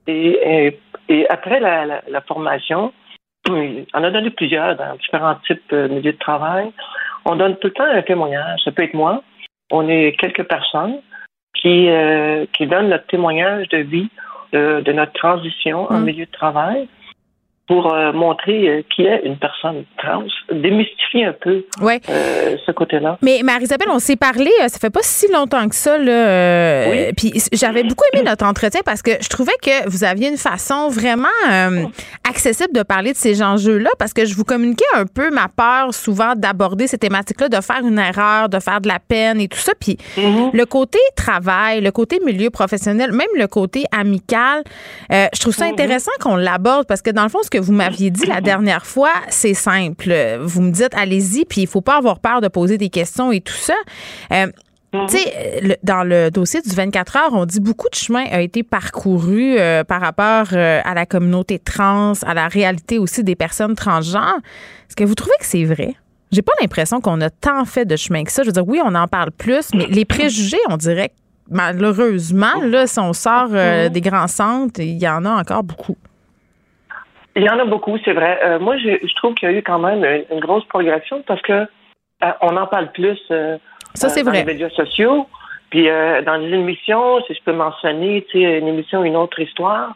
Et, 0.07 0.79
et, 1.09 1.29
après 1.29 1.61
la, 1.61 2.03
la, 2.09 2.21
formation, 2.23 2.93
on 3.49 3.85
a 3.95 4.11
donné 4.11 4.31
plusieurs 4.31 4.77
dans 4.77 4.97
différents 4.97 5.37
types 5.47 5.63
de 5.71 5.89
milieux 5.89 6.13
de 6.13 6.19
travail. 6.19 6.73
On 7.25 7.37
donne 7.37 7.57
tout 7.59 7.69
le 7.69 7.75
temps 7.75 7.85
un 7.85 8.03
témoignage. 8.03 8.61
Ça 8.65 8.73
peut 8.73 8.85
être 8.85 8.95
moi. 8.95 9.23
On 9.71 9.87
est 9.89 10.19
quelques 10.19 10.45
personnes 10.45 11.01
qui, 11.55 11.89
euh, 11.89 12.47
qui 12.53 12.67
donnent 12.67 12.89
notre 12.89 13.07
témoignage 13.07 13.69
de 13.69 13.79
vie 13.79 14.09
de, 14.53 14.93
notre 14.93 15.13
transition 15.13 15.91
en 15.91 16.01
mm. 16.01 16.05
milieu 16.05 16.27
de 16.27 16.31
travail 16.31 16.89
pour 17.69 17.93
euh, 17.93 18.13
montrer 18.13 18.67
euh, 18.67 18.83
qui 18.95 19.03
est 19.03 19.21
une 19.25 19.37
personne 19.37 19.85
trans, 19.99 20.25
démystifier 20.51 21.27
un 21.27 21.35
peu 21.35 21.67
euh, 21.83 22.57
ce 22.65 22.73
côté-là. 22.73 23.19
Mais 23.21 23.43
Marie-Isabelle, 23.45 23.89
on 23.91 23.99
s'est 23.99 24.17
parlé, 24.17 24.51
ça 24.69 24.79
fait 24.79 24.91
pas 24.91 25.03
si 25.03 25.31
longtemps 25.31 25.69
que 25.69 25.75
ça. 25.75 25.99
Là, 25.99 26.89
oui. 26.91 27.13
Puis 27.15 27.33
j'avais 27.53 27.83
beaucoup 27.83 28.05
aimé 28.13 28.25
notre 28.25 28.47
entretien 28.47 28.81
parce 28.85 29.03
que 29.03 29.11
je 29.21 29.29
trouvais 29.29 29.53
que 29.63 29.87
vous 29.89 30.03
aviez 30.03 30.29
une 30.29 30.39
façon 30.39 30.89
vraiment 30.89 31.29
accessible 32.29 32.73
de 32.73 32.83
parler 32.83 33.13
de 33.13 33.19
ces 33.19 33.43
enjeux-là 33.43 33.91
parce 33.99 34.15
que 34.15 34.25
je 34.25 34.35
vous 34.35 34.45
communiquais 34.45 34.85
un 34.95 35.05
peu 35.05 35.31
ma 35.31 35.49
peur 35.49 35.93
souvent 35.93 36.35
d'aborder 36.35 36.87
ces 36.87 36.97
thématiques-là, 36.97 37.51
de 37.51 37.61
faire 37.61 37.85
une 37.85 37.99
erreur, 37.99 38.49
de 38.49 38.61
faire 38.61 38.81
de 38.81 38.89
la 38.89 38.99
peine 38.99 39.41
et 39.41 39.49
tout 39.49 39.59
ça. 39.59 39.73
Puis 39.79 39.99
mm-hmm. 40.17 40.51
le 40.55 40.67
côté 40.67 40.99
travail, 41.17 41.83
le 41.83 41.91
côté 41.91 42.19
milieu 42.25 42.49
professionnel, 42.49 43.13
même 43.13 43.29
le 43.37 43.47
côté 43.47 43.85
amical, 43.93 44.63
je 45.11 45.41
trouve 45.41 45.55
ça 45.55 45.67
mm-hmm. 45.67 45.73
intéressant 45.73 46.13
qu'on 46.21 46.37
l'aborde 46.37 46.87
parce 46.87 47.03
que 47.03 47.11
dans 47.11 47.25
le 47.25 47.29
fond, 47.29 47.43
ce 47.43 47.51
que 47.51 47.58
vous 47.59 47.73
m'aviez 47.73 48.11
dit 48.11 48.27
la 48.27 48.41
dernière 48.41 48.87
fois, 48.87 49.13
c'est 49.29 49.55
simple. 49.55 50.15
Vous 50.41 50.63
me 50.63 50.71
dites, 50.71 50.95
allez-y, 50.95 51.45
puis 51.45 51.63
il 51.63 51.67
faut 51.67 51.81
pas 51.81 51.97
avoir 51.97 52.21
peur 52.21 52.41
de 52.41 52.49
poser 52.49 52.79
des 52.79 52.89
questions 52.89 53.33
et 53.33 53.41
tout 53.41 53.55
ça. 53.55 53.75
Euh, 54.33 54.47
mhm. 54.93 55.07
Tu 55.09 55.19
sais, 55.19 55.79
dans 55.83 56.05
le 56.05 56.31
dossier 56.31 56.61
du 56.61 56.71
24 56.71 57.17
heures, 57.17 57.33
on 57.33 57.45
dit 57.47 57.61
beaucoup 57.61 57.89
de 57.89 57.95
chemin 57.95 58.25
a 58.31 58.41
été 58.41 58.63
parcouru 58.63 59.57
euh, 59.59 59.85
par 59.85 60.01
rapport 60.01 60.49
euh, 60.53 60.81
à 60.85 60.95
la 60.95 61.07
communauté 61.07 61.59
trans, 61.59 62.13
à 62.27 62.35
la 62.35 62.49
réalité 62.49 62.99
aussi 62.99 63.25
des 63.25 63.37
personnes 63.37 63.75
transgenres. 63.75 64.39
Est-ce 64.89 64.97
que 64.97 65.05
vous 65.05 65.15
trouvez 65.15 65.37
que 65.41 65.47
c'est 65.47 65.65
vrai? 65.65 65.95
J'ai 66.31 66.43
pas 66.43 66.53
l'impression 66.61 67.01
qu'on 67.01 67.21
a 67.23 67.31
tant 67.31 67.65
fait 67.65 67.87
de 67.87 67.97
chemin 67.97 68.25
que 68.25 68.33
ça. 68.33 68.43
Je 68.43 68.49
veux 68.49 68.53
dire, 68.53 68.69
oui, 68.69 68.81
on 68.85 68.95
en 68.95 69.09
parle 69.09 69.31
plus, 69.31 69.69
mais 69.75 69.87
les 69.87 70.05
préjugés, 70.05 70.59
on 70.69 70.77
dirait 70.77 71.09
que 71.09 71.15
malheureusement, 71.51 72.61
là, 72.63 72.87
si 72.87 72.99
on 72.99 73.15
sort 73.15 73.49
mhm. 73.49 73.89
des 73.89 74.01
grands 74.01 74.27
centres, 74.27 74.81
il 74.81 74.99
y 74.99 75.09
en 75.09 75.25
a 75.25 75.31
encore 75.31 75.63
beaucoup. 75.63 75.97
Il 77.39 77.45
y 77.45 77.51
en 77.51 77.59
a 77.61 77.65
beaucoup, 77.65 77.97
c'est 78.05 78.13
vrai. 78.13 78.41
Euh, 78.45 78.59
moi, 78.59 78.77
je, 78.79 78.99
je, 79.01 79.15
trouve 79.15 79.35
qu'il 79.35 79.49
y 79.49 79.55
a 79.55 79.57
eu 79.57 79.63
quand 79.63 79.79
même 79.79 80.05
une, 80.29 80.41
grosse 80.41 80.65
progression 80.65 81.23
parce 81.25 81.41
que 81.43 81.53
euh, 81.53 82.33
on 82.43 82.57
en 82.57 82.67
parle 82.67 82.91
plus 82.91 83.19
euh, 83.31 83.57
Ça, 83.95 84.09
dans 84.09 84.31
vrai. 84.31 84.41
les 84.41 84.45
médias 84.45 84.71
sociaux. 84.71 85.29
Puis 85.71 85.87
dans 86.25 86.37
les 86.37 86.55
émissions, 86.55 87.23
si 87.27 87.35
je 87.35 87.43
peux 87.45 87.53
mentionner, 87.53 88.27
tu 88.31 88.41
sais, 88.41 88.59
une 88.59 88.69
émission, 88.69 89.05
une 89.05 89.17
autre 89.17 89.39
histoire, 89.39 89.95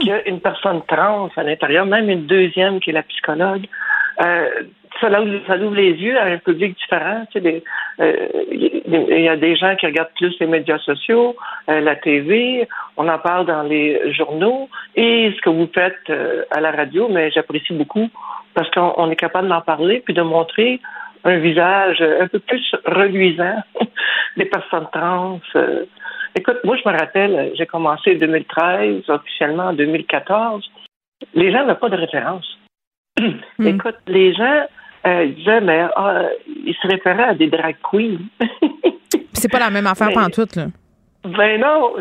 qu'il 0.00 0.08
y 0.08 0.12
a 0.12 0.28
une 0.28 0.40
personne 0.40 0.82
trans 0.88 1.30
à 1.36 1.42
l'intérieur, 1.44 1.86
même 1.86 2.10
une 2.10 2.26
deuxième 2.26 2.80
qui 2.80 2.90
est 2.90 2.94
la 2.94 3.04
psychologue. 3.04 3.64
Euh, 5.02 5.10
ça, 5.10 5.10
ça 5.46 5.56
ouvre 5.56 5.74
les 5.74 5.92
yeux 5.92 6.18
à 6.18 6.24
un 6.24 6.38
public 6.38 6.76
différent. 6.76 7.26
Tu 7.30 7.40
sais, 7.40 7.62
il 7.98 9.20
y 9.20 9.28
a 9.28 9.36
des 9.36 9.56
gens 9.56 9.74
qui 9.76 9.86
regardent 9.86 10.14
plus 10.16 10.34
les 10.40 10.46
médias 10.46 10.78
sociaux, 10.78 11.36
euh, 11.68 11.80
la 11.80 11.96
TV, 11.96 12.68
on 12.96 13.08
en 13.08 13.18
parle 13.18 13.46
dans 13.46 13.62
les 13.62 14.12
journaux 14.12 14.68
et 14.94 15.32
ce 15.36 15.40
que 15.40 15.50
vous 15.50 15.68
faites 15.74 15.98
euh, 16.10 16.44
à 16.50 16.60
la 16.60 16.70
radio, 16.70 17.08
mais 17.08 17.30
j'apprécie 17.30 17.72
beaucoup 17.72 18.08
parce 18.54 18.70
qu'on 18.70 19.10
est 19.10 19.16
capable 19.16 19.48
d'en 19.48 19.60
parler 19.60 20.00
puis 20.04 20.14
de 20.14 20.22
montrer 20.22 20.80
un 21.24 21.38
visage 21.38 22.02
un 22.02 22.28
peu 22.28 22.38
plus 22.38 22.74
reluisant 22.84 23.62
des 24.36 24.44
personnes 24.44 24.86
trans. 24.92 25.40
Euh. 25.56 25.84
Écoute, 26.36 26.58
moi, 26.64 26.76
je 26.76 26.88
me 26.88 26.96
rappelle, 26.96 27.52
j'ai 27.56 27.66
commencé 27.66 28.14
en 28.14 28.18
2013, 28.18 29.08
officiellement 29.08 29.68
en 29.68 29.72
2014. 29.72 30.68
Les 31.34 31.52
gens 31.52 31.64
n'ont 31.64 31.76
pas 31.76 31.88
de 31.88 31.96
référence. 31.96 32.46
Hmm. 33.56 33.68
Écoute, 33.68 33.98
les 34.08 34.34
gens 34.34 34.64
euh, 35.06 35.26
disaient, 35.26 35.60
mais 35.60 35.84
ah, 35.96 36.22
ils 36.46 36.74
se 36.80 36.88
référaient 36.88 37.24
à 37.24 37.34
des 37.34 37.48
drag 37.48 37.76
queens. 37.90 38.18
c'est 39.32 39.50
pas 39.50 39.58
la 39.58 39.70
même 39.70 39.86
affaire 39.86 40.10
tout 40.30 40.48
là. 40.56 40.66
Ben 41.24 41.58
non, 41.58 41.92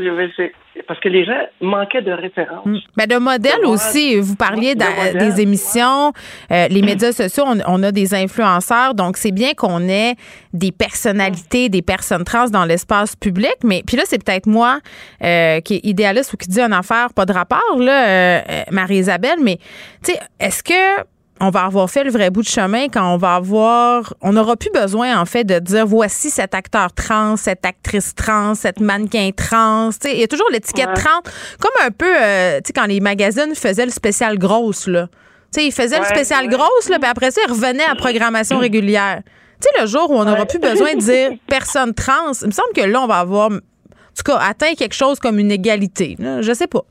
parce 0.86 1.00
que 1.00 1.08
les 1.08 1.24
gens 1.24 1.48
manquaient 1.62 2.02
de 2.02 2.12
références. 2.12 2.66
Mm. 2.66 2.78
Ben, 2.98 3.08
de 3.08 3.16
modèles 3.16 3.66
aussi. 3.66 4.20
Vous 4.20 4.36
parliez 4.36 4.76
des 4.76 5.40
émissions, 5.40 6.12
euh, 6.52 6.68
les 6.68 6.82
médias 6.82 7.14
sociaux, 7.14 7.46
on, 7.66 7.84
a 7.84 7.92
des 7.94 8.14
influenceurs, 8.14 8.94
donc 8.94 9.16
c'est 9.16 9.32
bien 9.32 9.54
qu'on 9.54 9.88
ait 9.88 10.16
des 10.52 10.74
personnalités, 10.74 11.70
des 11.70 11.82
personnes 11.82 12.26
trans 12.26 12.50
dans 12.50 12.66
l'espace 12.66 13.16
public, 13.16 13.56
mais 13.64 13.82
puis 13.88 13.96
là, 13.96 14.04
c'est 14.06 14.22
peut-être 14.22 14.46
moi 14.46 14.80
euh, 15.24 15.62
qui 15.62 15.76
est 15.76 15.86
idéaliste 15.86 16.34
ou 16.34 16.38
qui 16.38 16.50
dit 16.50 16.60
une 16.60 16.74
affaire 16.74 17.14
pas 17.14 17.26
de 17.26 17.32
rapport, 17.32 17.78
là, 17.80 18.08
euh, 18.08 18.42
Marie-Isabelle, 18.72 19.40
mais 19.42 19.58
tu 20.04 20.12
sais, 20.12 20.20
est-ce 20.42 20.64
que 20.64 21.04
on 21.44 21.50
va 21.50 21.66
avoir 21.66 21.90
fait 21.90 22.06
le 22.06 22.10
vrai 22.10 22.30
bout 22.30 22.42
de 22.42 22.48
chemin 22.48 22.88
quand 22.88 23.14
on 23.14 23.18
va 23.18 23.36
avoir, 23.36 24.14
on 24.22 24.34
n'aura 24.34 24.56
plus 24.56 24.72
besoin 24.72 25.20
en 25.20 25.26
fait 25.26 25.44
de 25.44 25.60
dire 25.60 25.86
voici 25.86 26.30
cet 26.30 26.56
acteur 26.56 26.94
trans, 26.94 27.36
cette 27.36 27.66
actrice 27.66 28.16
trans, 28.16 28.56
cette 28.56 28.80
mannequin 28.80 29.32
trans. 29.36 29.90
il 30.06 30.20
y 30.20 30.24
a 30.24 30.28
toujours 30.28 30.50
l'étiquette 30.52 30.94
trans, 30.94 31.22
comme 31.60 31.72
un 31.86 31.92
peu, 31.92 32.16
euh, 32.22 32.58
tu 32.58 32.68
sais, 32.68 32.74
quand 32.74 32.86
les 32.86 33.02
magazines 33.02 33.56
faisaient 33.56 33.86
le 33.86 33.92
spécial 33.92 34.38
grosse 34.38 34.88
là. 34.88 35.08
Tu 35.52 35.60
sais, 35.60 35.68
ils 35.68 35.72
faisaient 35.72 36.00
le 36.00 36.06
spécial 36.06 36.48
grosse 36.48 36.90
là, 36.90 36.98
puis 36.98 37.10
après 37.10 37.32
ça, 37.32 37.42
ils 37.46 37.52
revenaient 37.52 37.84
à 37.84 37.96
programmation 37.96 38.60
régulière. 38.60 39.22
Tu 39.62 39.68
sais, 39.68 39.82
le 39.82 39.88
jour 39.88 40.10
où 40.12 40.16
on 40.16 40.24
n'aura 40.24 40.46
plus 40.46 40.60
besoin 40.60 40.96
de 40.96 41.00
dire 41.00 41.32
personne 41.48 41.94
trans, 41.94 42.32
il 42.42 42.48
me 42.48 42.52
semble 42.54 42.74
que 42.74 42.82
là, 42.82 43.02
on 43.02 43.08
va 43.08 43.20
avoir, 43.20 43.52
en 43.52 43.58
tout 43.58 44.24
cas, 44.26 44.38
atteint 44.38 44.74
quelque 44.76 44.96
chose 44.96 45.20
comme 45.20 45.40
une 45.40 45.52
égalité. 45.52 46.16
Là, 46.20 46.42
je 46.42 46.54
sais 46.54 46.68
pas. 46.68 46.86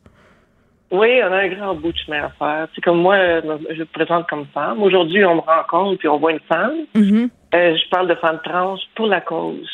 Oui, 0.92 1.08
on 1.24 1.32
a 1.32 1.38
un 1.38 1.48
grand 1.48 1.74
bout 1.74 1.90
de 1.90 1.96
chemin 1.96 2.24
à 2.24 2.28
faire. 2.38 2.68
C'est 2.74 2.82
comme 2.82 3.00
moi, 3.00 3.16
je 3.40 3.78
me 3.80 3.84
présente 3.86 4.28
comme 4.28 4.44
femme. 4.52 4.82
Aujourd'hui, 4.82 5.24
on 5.24 5.36
me 5.36 5.40
rencontre 5.40 5.98
puis 5.98 6.08
on 6.08 6.18
voit 6.18 6.32
une 6.32 6.40
femme. 6.40 6.84
Mm-hmm. 6.94 7.30
Euh, 7.54 7.76
je 7.76 7.88
parle 7.88 8.08
de 8.08 8.14
femme 8.16 8.40
trans 8.44 8.76
pour 8.94 9.06
la 9.06 9.22
cause. 9.22 9.70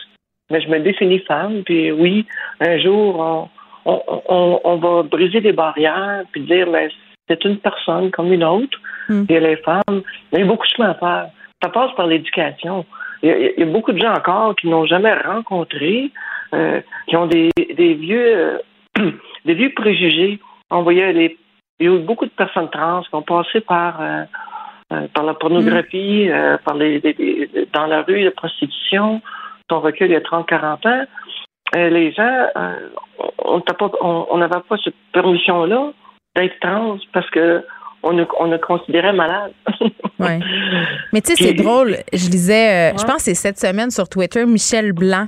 Mais 0.48 0.60
je 0.60 0.68
me 0.68 0.78
définis 0.78 1.18
femme. 1.26 1.64
Puis 1.64 1.90
oui, 1.90 2.24
un 2.60 2.78
jour, 2.78 3.50
on, 3.84 4.00
on, 4.06 4.60
on, 4.62 4.76
va 4.76 5.02
briser 5.02 5.40
des 5.40 5.52
barrières 5.52 6.22
puis 6.30 6.42
dire, 6.42 6.68
mais 6.70 6.88
c'est 7.28 7.44
une 7.44 7.58
personne 7.58 8.12
comme 8.12 8.32
une 8.32 8.44
autre. 8.44 8.78
Mm. 9.08 9.24
Et 9.28 9.34
elle 9.34 9.46
est 9.46 9.64
femme. 9.64 9.82
Mais 10.32 10.38
il 10.38 10.40
y 10.40 10.42
a 10.42 10.46
beaucoup 10.46 10.66
de 10.66 10.72
chemin 10.76 10.90
à 10.90 10.94
faire. 10.94 11.30
Ça 11.60 11.68
passe 11.70 11.90
par 11.96 12.06
l'éducation. 12.06 12.86
Il, 13.24 13.54
y, 13.58 13.62
a, 13.62 13.66
beaucoup 13.66 13.90
de 13.90 13.98
gens 13.98 14.12
encore 14.12 14.54
qui 14.54 14.68
n'ont 14.68 14.86
jamais 14.86 15.14
rencontré, 15.14 16.12
euh, 16.54 16.80
qui 17.08 17.16
ont 17.16 17.26
des, 17.26 17.50
des 17.56 17.94
vieux, 17.94 18.60
euh, 18.96 19.10
des 19.44 19.54
vieux 19.54 19.72
préjugés 19.74 20.38
on 20.70 20.82
voyait 20.82 21.12
les, 21.12 21.38
il 21.80 21.86
y 21.86 21.90
a 21.90 21.94
eu 21.94 21.98
beaucoup 22.00 22.24
de 22.24 22.30
personnes 22.30 22.68
trans 22.70 23.02
qui 23.02 23.14
ont 23.14 23.22
passé 23.22 23.60
par, 23.60 24.00
euh, 24.00 24.24
euh, 24.92 25.06
par 25.14 25.24
la 25.24 25.34
pornographie, 25.34 26.28
euh, 26.28 26.56
par 26.64 26.74
les, 26.74 27.00
dans 27.72 27.86
la 27.86 28.02
rue, 28.02 28.24
la 28.24 28.30
prostitution, 28.32 29.20
son 29.70 29.80
recul 29.80 30.08
il 30.08 30.12
y 30.12 30.16
a 30.16 30.20
30-40 30.20 30.88
ans. 30.88 31.04
les 31.74 32.12
gens, 32.12 32.46
on 33.38 33.58
n'avait 34.38 34.50
pas, 34.50 34.60
pas 34.60 34.76
cette 34.82 34.94
permission-là 35.12 35.92
d'être 36.36 36.58
trans 36.60 36.98
parce 37.12 37.28
que 37.30 37.64
on 38.04 38.12
nous, 38.12 38.26
on 38.38 38.56
considérait 38.58 39.12
malade. 39.12 39.52
oui. 40.20 40.38
Mais 41.12 41.20
tu 41.20 41.34
sais, 41.34 41.44
c'est 41.48 41.52
drôle. 41.52 41.96
Je 42.12 42.30
lisais, 42.30 42.90
je 42.96 43.04
pense 43.04 43.16
que 43.16 43.22
c'est 43.22 43.34
cette 43.34 43.58
semaine 43.58 43.90
sur 43.90 44.08
Twitter, 44.08 44.46
Michel 44.46 44.92
Blanc 44.92 45.26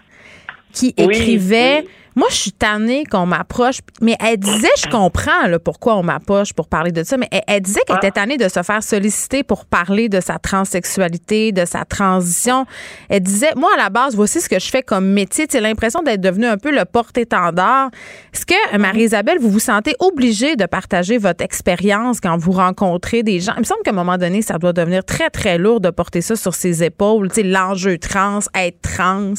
qui 0.72 0.94
écrivait 0.96 1.84
moi, 2.16 2.28
je 2.30 2.36
suis 2.36 2.52
tannée 2.52 3.04
qu'on 3.04 3.26
m'approche. 3.26 3.78
Mais 4.00 4.16
elle 4.20 4.38
disait, 4.38 4.68
je 4.82 4.88
comprends 4.88 5.46
là, 5.46 5.58
pourquoi 5.58 5.96
on 5.96 6.02
m'approche 6.02 6.52
pour 6.52 6.68
parler 6.68 6.92
de 6.92 7.02
ça, 7.02 7.16
mais 7.16 7.28
elle, 7.46 7.60
disait 7.60 7.80
qu'elle 7.86 7.96
était 7.96 8.10
tannée 8.10 8.36
de 8.36 8.48
se 8.48 8.62
faire 8.62 8.82
solliciter 8.82 9.42
pour 9.42 9.64
parler 9.64 10.08
de 10.08 10.20
sa 10.20 10.38
transsexualité, 10.38 11.52
de 11.52 11.64
sa 11.64 11.84
transition. 11.84 12.66
Elle 13.08 13.22
disait, 13.22 13.52
moi, 13.56 13.70
à 13.74 13.82
la 13.82 13.90
base, 13.90 14.14
voici 14.16 14.40
ce 14.40 14.48
que 14.48 14.58
je 14.58 14.68
fais 14.68 14.82
comme 14.82 15.06
métier. 15.06 15.46
C'est 15.48 15.60
l'impression 15.60 16.02
d'être 16.02 16.20
devenue 16.20 16.46
un 16.46 16.58
peu 16.58 16.70
le 16.70 16.84
porte-étendard. 16.84 17.90
Est-ce 18.34 18.46
que, 18.46 18.76
Marie-Isabelle, 18.76 19.38
vous 19.40 19.50
vous 19.50 19.60
sentez 19.60 19.94
obligée 19.98 20.56
de 20.56 20.66
partager 20.66 21.18
votre 21.18 21.44
expérience 21.44 22.20
quand 22.20 22.36
vous 22.36 22.52
rencontrez 22.52 23.22
des 23.22 23.40
gens? 23.40 23.52
Il 23.56 23.60
me 23.60 23.64
semble 23.64 23.82
qu'à 23.82 23.90
un 23.90 23.94
moment 23.94 24.18
donné, 24.18 24.42
ça 24.42 24.58
doit 24.58 24.72
devenir 24.72 25.04
très, 25.04 25.30
très 25.30 25.58
lourd 25.58 25.80
de 25.80 25.90
porter 25.90 26.20
ça 26.20 26.36
sur 26.36 26.54
ses 26.54 26.82
épaules. 26.82 27.28
L'enjeu 27.42 27.98
trans, 27.98 28.40
être 28.54 28.80
trans. 28.82 29.34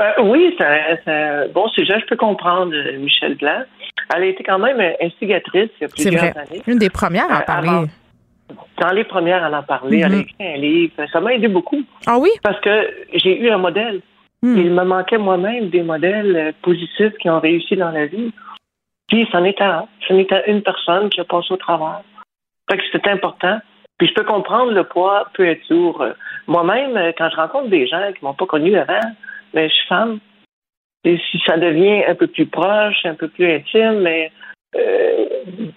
Euh, 0.00 0.22
oui, 0.24 0.54
c'est 0.58 1.10
un, 1.10 1.48
bon 1.48 1.68
sujet. 1.68 1.98
Je 2.00 2.06
peux 2.06 2.16
comprendre 2.16 2.74
euh, 2.74 2.98
Michel 2.98 3.36
Blanc. 3.36 3.62
Elle 4.14 4.22
a 4.22 4.26
été 4.26 4.44
quand 4.44 4.58
même 4.58 4.80
instigatrice 5.00 5.70
il 5.80 5.82
y 5.82 5.84
a 5.84 5.88
plusieurs 5.88 6.36
années. 6.36 6.62
Une 6.66 6.78
des 6.78 6.90
premières 6.90 7.30
à 7.30 7.38
en 7.38 7.40
euh, 7.40 7.44
parler. 7.44 7.86
dans 8.78 8.90
les 8.92 9.04
premières 9.04 9.42
à 9.42 9.58
en 9.58 9.62
parler. 9.62 10.00
Elle 10.00 10.04
a 10.04 10.08
mm-hmm. 10.16 10.20
écrit 10.20 10.54
un 10.54 10.56
livre. 10.58 10.92
Ça 11.10 11.20
m'a 11.20 11.34
aidé 11.34 11.48
beaucoup. 11.48 11.82
Ah 12.06 12.18
oui? 12.18 12.28
Parce 12.42 12.60
que 12.60 12.90
j'ai 13.14 13.40
eu 13.40 13.48
un 13.48 13.58
modèle. 13.58 14.02
Mm. 14.42 14.58
Il 14.58 14.70
me 14.70 14.84
manquait 14.84 15.18
moi-même 15.18 15.70
des 15.70 15.82
modèles 15.82 16.52
positifs 16.62 17.14
qui 17.18 17.30
ont 17.30 17.40
réussi 17.40 17.74
dans 17.76 17.90
la 17.90 18.06
vie. 18.06 18.32
Puis, 19.08 19.26
c'en 19.32 19.44
était 19.44 19.64
un. 19.64 19.86
Ce 20.06 20.12
n'était 20.12 20.50
une 20.50 20.62
personne 20.62 21.08
qui 21.08 21.20
a 21.20 21.24
passé 21.24 21.52
au 21.52 21.56
travers. 21.56 22.02
Fait 22.70 22.76
que 22.76 22.82
c'était 22.92 23.10
important. 23.10 23.60
Puis, 23.96 24.08
je 24.08 24.14
peux 24.14 24.24
comprendre 24.24 24.72
le 24.72 24.84
poids 24.84 25.28
peut 25.32 25.46
être 25.46 25.66
lourd. 25.70 26.04
Moi-même, 26.48 27.12
quand 27.16 27.30
je 27.30 27.36
rencontre 27.36 27.70
des 27.70 27.86
gens 27.86 28.12
qui 28.12 28.22
m'ont 28.22 28.34
pas 28.34 28.46
connu 28.46 28.76
avant, 28.76 29.00
mais 29.56 29.68
je 29.68 29.74
suis 29.74 29.88
femme. 29.88 30.20
Et 31.04 31.18
si 31.30 31.40
ça 31.46 31.56
devient 31.56 32.04
un 32.06 32.14
peu 32.14 32.26
plus 32.26 32.46
proche, 32.46 33.04
un 33.04 33.14
peu 33.14 33.28
plus 33.28 33.50
intime, 33.50 34.00
mais 34.00 34.30
euh, 34.76 35.26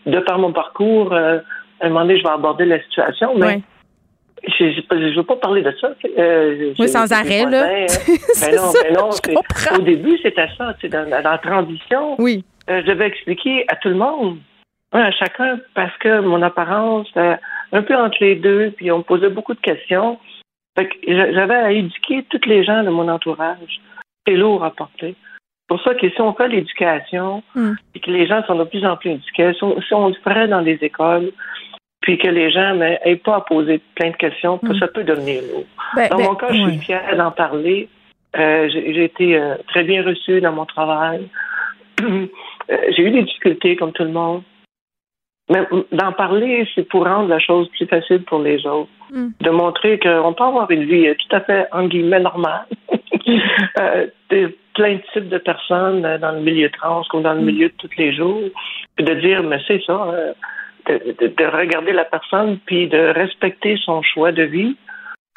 de 0.05 0.19
par 0.19 0.37
mon 0.37 0.51
parcours, 0.51 1.13
euh, 1.13 1.39
à 1.79 1.85
un 1.85 1.89
moment 1.89 2.01
donné, 2.01 2.17
je 2.17 2.23
vais 2.23 2.29
aborder 2.29 2.65
la 2.65 2.81
situation, 2.83 3.35
mais 3.37 3.61
je 4.43 4.63
ne 4.63 5.15
veux 5.15 5.23
pas 5.23 5.37
parler 5.37 5.61
de 5.61 5.73
ça. 5.79 5.91
Euh, 6.17 6.73
oui, 6.77 6.89
sans 6.89 7.11
arrêt, 7.11 7.45
là. 7.45 7.67
Ben 8.41 8.55
non, 8.55 8.71
ben 8.73 8.93
non 8.93 9.77
au 9.77 9.81
début, 9.81 10.17
c'était 10.21 10.49
ça. 10.57 10.73
Dans, 10.83 11.09
dans 11.09 11.29
la 11.31 11.37
transition, 11.37 12.15
oui. 12.19 12.43
je 12.67 12.85
devais 12.85 13.07
expliquer 13.07 13.65
à 13.67 13.75
tout 13.77 13.89
le 13.89 13.95
monde, 13.95 14.39
à 14.91 15.11
chacun, 15.11 15.59
parce 15.73 15.95
que 15.99 16.21
mon 16.21 16.41
apparence, 16.41 17.07
un 17.15 17.81
peu 17.83 17.95
entre 17.95 18.17
les 18.21 18.35
deux, 18.35 18.73
puis 18.75 18.91
on 18.91 18.99
me 18.99 19.03
posait 19.03 19.29
beaucoup 19.29 19.53
de 19.53 19.61
questions 19.61 20.17
j'avais 21.07 21.55
à 21.55 21.71
éduquer 21.71 22.25
toutes 22.29 22.45
les 22.45 22.63
gens 22.63 22.83
de 22.83 22.89
mon 22.89 23.07
entourage. 23.07 23.81
C'est 24.25 24.35
lourd 24.35 24.63
à 24.63 24.71
porter. 24.71 25.15
C'est 25.15 25.67
pour 25.75 25.81
ça 25.83 25.93
que 25.93 26.09
si 26.09 26.21
on 26.21 26.33
fait 26.33 26.47
l'éducation 26.47 27.43
hmm. 27.55 27.73
et 27.95 27.99
que 27.99 28.11
les 28.11 28.27
gens 28.27 28.43
sont 28.45 28.55
de 28.55 28.63
plus 28.63 28.85
en 28.85 28.97
plus 28.97 29.11
éduqués, 29.11 29.53
si 29.53 29.93
on, 29.93 30.07
le 30.07 30.15
ferait 30.23 30.47
dans 30.47 30.61
les 30.61 30.79
écoles, 30.81 31.31
puis 32.01 32.17
que 32.17 32.27
les 32.27 32.51
gens 32.51 32.75
n'aient 32.75 33.21
pas 33.23 33.37
à 33.37 33.41
poser 33.41 33.79
plein 33.95 34.09
de 34.09 34.15
questions, 34.15 34.59
hmm. 34.61 34.79
ça 34.79 34.87
peut 34.87 35.03
devenir 35.03 35.41
lourd. 35.43 35.65
Ben, 35.95 36.09
dans 36.09 36.17
ben, 36.17 36.23
mon 36.25 36.35
cas, 36.35 36.51
je 36.51 36.69
suis 36.69 36.79
fière 36.79 37.15
d'en 37.15 37.31
parler. 37.31 37.87
Euh, 38.37 38.69
j'ai 38.71 39.03
été 39.03 39.37
euh, 39.37 39.55
très 39.67 39.83
bien 39.83 40.03
reçue 40.03 40.41
dans 40.41 40.53
mon 40.53 40.65
travail. 40.65 41.27
Euh, 42.71 42.77
j'ai 42.95 43.01
eu 43.01 43.09
des 43.09 43.23
difficultés 43.23 43.75
comme 43.75 43.93
tout 43.93 44.03
le 44.03 44.11
monde. 44.11 44.43
Mais 45.49 45.67
d'en 45.91 46.11
parler, 46.11 46.67
c'est 46.75 46.87
pour 46.87 47.05
rendre 47.05 47.29
la 47.29 47.39
chose 47.39 47.67
plus 47.69 47.87
facile 47.87 48.23
pour 48.23 48.39
les 48.39 48.65
autres. 48.65 48.89
Mm. 49.11 49.29
De 49.41 49.49
montrer 49.49 49.99
qu'on 49.99 50.33
peut 50.33 50.43
avoir 50.43 50.69
une 50.69 50.85
vie 50.85 51.07
tout 51.15 51.35
à 51.35 51.41
fait, 51.41 51.67
en 51.71 51.87
guillemets, 51.87 52.19
normale. 52.19 52.65
euh, 53.79 54.07
plein 54.75 54.95
de 54.95 55.01
types 55.11 55.29
de 55.29 55.39
personnes 55.39 56.05
euh, 56.05 56.17
dans 56.19 56.31
le 56.31 56.41
milieu 56.41 56.69
trans 56.69 57.01
ou 57.13 57.21
dans 57.21 57.33
le 57.33 57.41
mm. 57.41 57.45
milieu 57.45 57.67
de 57.69 57.73
tous 57.77 57.89
les 57.97 58.13
jours. 58.13 58.43
Puis 58.95 59.05
de 59.05 59.13
dire, 59.15 59.43
mais 59.43 59.59
c'est 59.67 59.81
ça, 59.85 60.07
euh, 60.13 60.33
de, 60.87 61.27
de, 61.27 61.45
regarder 61.45 61.93
la 61.93 62.05
personne 62.05 62.59
puis 62.65 62.87
de 62.87 63.13
respecter 63.15 63.77
son 63.83 64.03
choix 64.03 64.31
de 64.31 64.43
vie, 64.43 64.75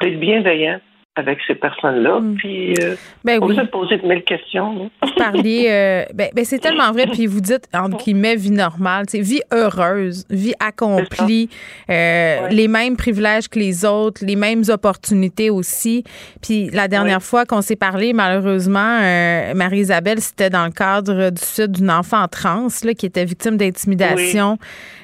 d'être 0.01 0.19
bienveillant 0.19 0.79
avec 1.15 1.39
ces 1.45 1.55
personnes-là. 1.55 2.19
Mm. 2.19 2.35
Puis, 2.35 2.73
euh, 2.81 2.95
ben 3.23 3.39
on 3.41 3.47
oui. 3.47 3.55
se 3.55 3.61
poser 3.61 3.97
de 3.97 4.07
mille 4.07 4.23
questions. 4.23 4.89
Vous 5.01 5.13
parliez, 5.15 5.67
euh, 5.69 6.05
ben, 6.13 6.29
ben, 6.33 6.43
c'est 6.43 6.57
tellement 6.57 6.91
vrai. 6.91 7.05
Puis 7.05 7.27
vous 7.27 7.41
dites, 7.41 7.67
entre 7.73 8.03
guillemets, 8.03 8.35
vie 8.35 8.51
normale, 8.51 9.05
vie 9.13 9.41
heureuse, 9.51 10.25
vie 10.29 10.55
accomplie, 10.59 11.49
euh, 11.89 12.47
les 12.49 12.67
mêmes 12.67 12.97
privilèges 12.97 13.47
que 13.47 13.59
les 13.59 13.85
autres, 13.85 14.25
les 14.25 14.35
mêmes 14.35 14.63
opportunités 14.69 15.51
aussi. 15.51 16.03
Puis 16.41 16.69
la 16.71 16.87
dernière 16.87 17.21
fois 17.21 17.45
qu'on 17.45 17.61
s'est 17.61 17.75
parlé, 17.75 18.13
malheureusement, 18.13 18.99
euh, 19.01 19.53
Marie-Isabelle, 19.53 20.19
c'était 20.19 20.49
dans 20.49 20.65
le 20.65 20.71
cadre 20.71 21.29
du 21.29 21.41
sud 21.41 21.73
d'une 21.73 21.91
enfant 21.91 22.27
trans 22.27 22.67
là, 22.83 22.93
qui 22.93 23.05
était 23.05 23.25
victime 23.25 23.57
d'intimidation 23.57 24.57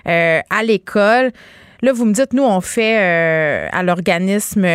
euh, 0.07 0.39
à 0.49 0.63
l'école. 0.63 1.31
Là, 1.81 1.93
vous 1.93 2.05
me 2.05 2.13
dites, 2.13 2.33
nous, 2.33 2.43
on 2.43 2.59
fait 2.61 2.97
à 3.71 3.83
l'organisme 3.83 4.65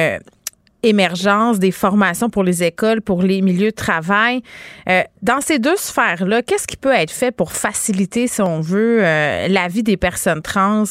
émergence 0.84 1.58
des 1.58 1.70
formations 1.70 2.30
pour 2.30 2.44
les 2.44 2.62
écoles, 2.62 3.00
pour 3.00 3.22
les 3.22 3.42
milieux 3.42 3.70
de 3.70 3.74
travail. 3.74 4.42
Euh, 4.88 5.02
dans 5.22 5.40
ces 5.40 5.58
deux 5.58 5.76
sphères-là, 5.76 6.42
qu'est-ce 6.42 6.66
qui 6.66 6.76
peut 6.76 6.92
être 6.92 7.10
fait 7.10 7.34
pour 7.34 7.52
faciliter, 7.52 8.26
si 8.26 8.42
on 8.42 8.60
veut, 8.60 9.04
euh, 9.04 9.48
la 9.48 9.68
vie 9.68 9.82
des 9.82 9.96
personnes 9.96 10.42
trans 10.42 10.84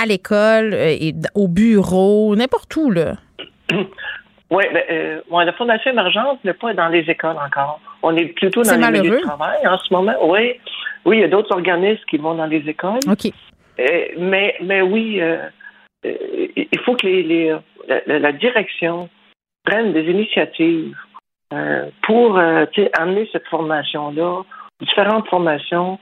à 0.00 0.06
l'école 0.06 0.74
euh, 0.74 0.96
et 0.98 1.14
au 1.34 1.48
bureau, 1.48 2.34
n'importe 2.36 2.74
où, 2.76 2.90
là? 2.90 3.14
Oui, 4.48 4.62
ben, 4.72 5.44
la 5.44 5.52
Fondation 5.54 5.90
émergence 5.90 6.38
n'est 6.44 6.54
pas 6.54 6.72
dans 6.72 6.86
les 6.86 7.00
écoles 7.00 7.34
encore. 7.34 7.80
On 8.00 8.16
est 8.16 8.26
plutôt 8.26 8.62
dans 8.62 8.76
les 8.92 9.00
milieux 9.00 9.16
de 9.16 9.22
travail 9.22 9.66
en 9.66 9.76
ce 9.76 9.92
moment. 9.92 10.14
Oui, 10.22 10.52
oui, 11.04 11.16
il 11.16 11.20
y 11.22 11.24
a 11.24 11.28
d'autres 11.28 11.52
organismes 11.52 12.04
qui 12.08 12.16
vont 12.18 12.36
dans 12.36 12.46
les 12.46 12.58
écoles. 12.58 13.00
OK. 13.10 13.32
mais, 14.16 14.54
mais 14.62 14.82
oui, 14.82 15.20
il 16.04 16.78
faut 16.84 16.94
que 16.94 17.08
les, 17.08 17.56
la, 18.06 18.32
direction 18.32 19.08
prennent 19.66 19.92
des 19.92 20.04
initiatives 20.04 20.96
euh, 21.52 21.86
pour 22.06 22.38
euh, 22.38 22.64
amener 22.98 23.28
cette 23.32 23.46
formation-là 23.48 24.42
différentes 24.80 25.28
formations 25.28 25.98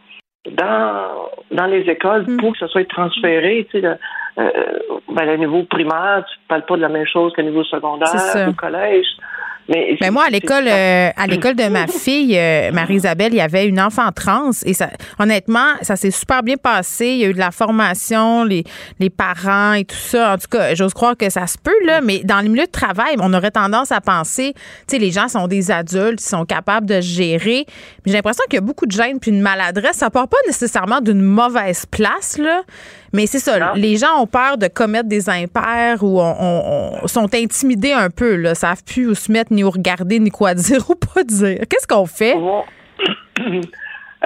dans, 0.51 1.31
dans 1.51 1.67
les 1.67 1.83
écoles 1.91 2.25
mm. 2.27 2.37
pour 2.39 2.53
que 2.53 2.59
ça 2.59 2.69
soit 2.69 2.89
transféré. 2.89 3.67
Le, 3.73 3.97
euh, 4.39 4.51
ben, 5.09 5.27
le 5.27 5.37
niveau 5.37 5.63
primaire, 5.65 6.25
tu 6.29 6.39
ne 6.39 6.49
parles 6.49 6.67
pas 6.67 6.77
de 6.77 6.83
la 6.83 6.89
même 6.89 7.07
chose 7.07 7.33
qu'au 7.35 7.43
niveau 7.43 7.65
secondaire, 7.65 8.49
au 8.49 8.53
collège. 8.53 9.07
Mais, 9.69 9.97
ben, 10.01 10.11
moi, 10.11 10.25
à 10.27 10.31
l'école, 10.31 10.69
euh, 10.69 11.11
à 11.17 11.27
l'école 11.27 11.55
de 11.55 11.69
ma 11.69 11.87
fille, 11.89 12.37
euh, 12.39 12.71
Marie-Isabelle, 12.73 13.33
il 13.33 13.37
y 13.37 13.41
avait 13.41 13.67
une 13.67 13.81
enfant 13.81 14.11
trans 14.13 14.51
et 14.65 14.75
ça, 14.75 14.91
honnêtement, 15.19 15.75
ça 15.83 15.97
s'est 15.97 16.11
super 16.11 16.43
bien 16.43 16.57
passé. 16.57 17.07
Il 17.07 17.19
y 17.19 17.25
a 17.25 17.29
eu 17.29 17.33
de 17.33 17.39
la 17.39 17.51
formation, 17.51 18.45
les, 18.45 18.65
les 19.01 19.11
parents 19.11 19.73
et 19.73 19.85
tout 19.85 19.97
ça. 19.97 20.35
En 20.35 20.39
tout 20.39 20.49
cas, 20.51 20.75
j'ose 20.75 20.93
croire 20.93 21.17
que 21.17 21.31
ça 21.31 21.47
se 21.47 21.57
peut, 21.57 21.73
là, 21.87 22.01
mais 22.03 22.21
dans 22.25 22.43
le 22.43 22.49
milieu 22.49 22.67
de 22.67 22.71
travail, 22.71 23.17
on 23.21 23.33
aurait 23.33 23.51
tendance 23.51 23.91
à 23.91 24.01
penser, 24.01 24.53
tu 24.55 24.63
sais, 24.89 24.99
les 24.99 25.11
gens 25.11 25.29
sont 25.29 25.47
des 25.47 25.71
adultes, 25.71 26.21
ils 26.21 26.29
sont 26.29 26.45
capables 26.45 26.87
de 26.87 27.01
gérer. 27.01 27.65
J'ai 28.05 28.13
l'impression 28.13 28.45
qu'il 28.51 28.59
y 28.59 28.63
a 28.63 28.67
beaucoup 28.67 28.87
de 28.87 28.93
gêne 28.93 29.19
puis 29.19 29.31
une 29.31 29.41
maladresse. 29.41 29.97
Ça 29.97 30.11
part 30.11 30.29
pas 30.29 30.37
nécessairement 30.47 31.01
d'une 31.01 31.23
mauvaise 31.23 31.87
place, 31.87 32.37
là. 32.39 32.63
Mais 33.15 33.27
c'est 33.27 33.39
ça, 33.39 33.75
les 33.77 33.97
gens 33.97 34.21
ont 34.21 34.27
peur 34.27 34.59
de 34.59 34.67
commettre 34.67 35.09
des 35.09 35.31
impairs 35.31 36.03
ou 36.03 36.21
on, 36.21 37.07
sont 37.07 37.33
intimidés 37.33 37.93
un 37.93 38.11
peu, 38.11 38.35
là, 38.35 38.57
savent 38.57 38.83
plus 38.85 39.07
où 39.09 39.15
se 39.15 39.31
mettre, 39.31 39.53
ni 39.53 39.63
où 39.63 39.71
regarder, 39.71 40.19
ni 40.19 40.31
quoi 40.31 40.55
dire 40.55 40.91
ou 40.91 40.97
pas 40.97 41.23
dire. 41.23 41.61
Qu'est-ce 41.71 41.87
qu'on 41.87 42.07
fait? 42.07 42.35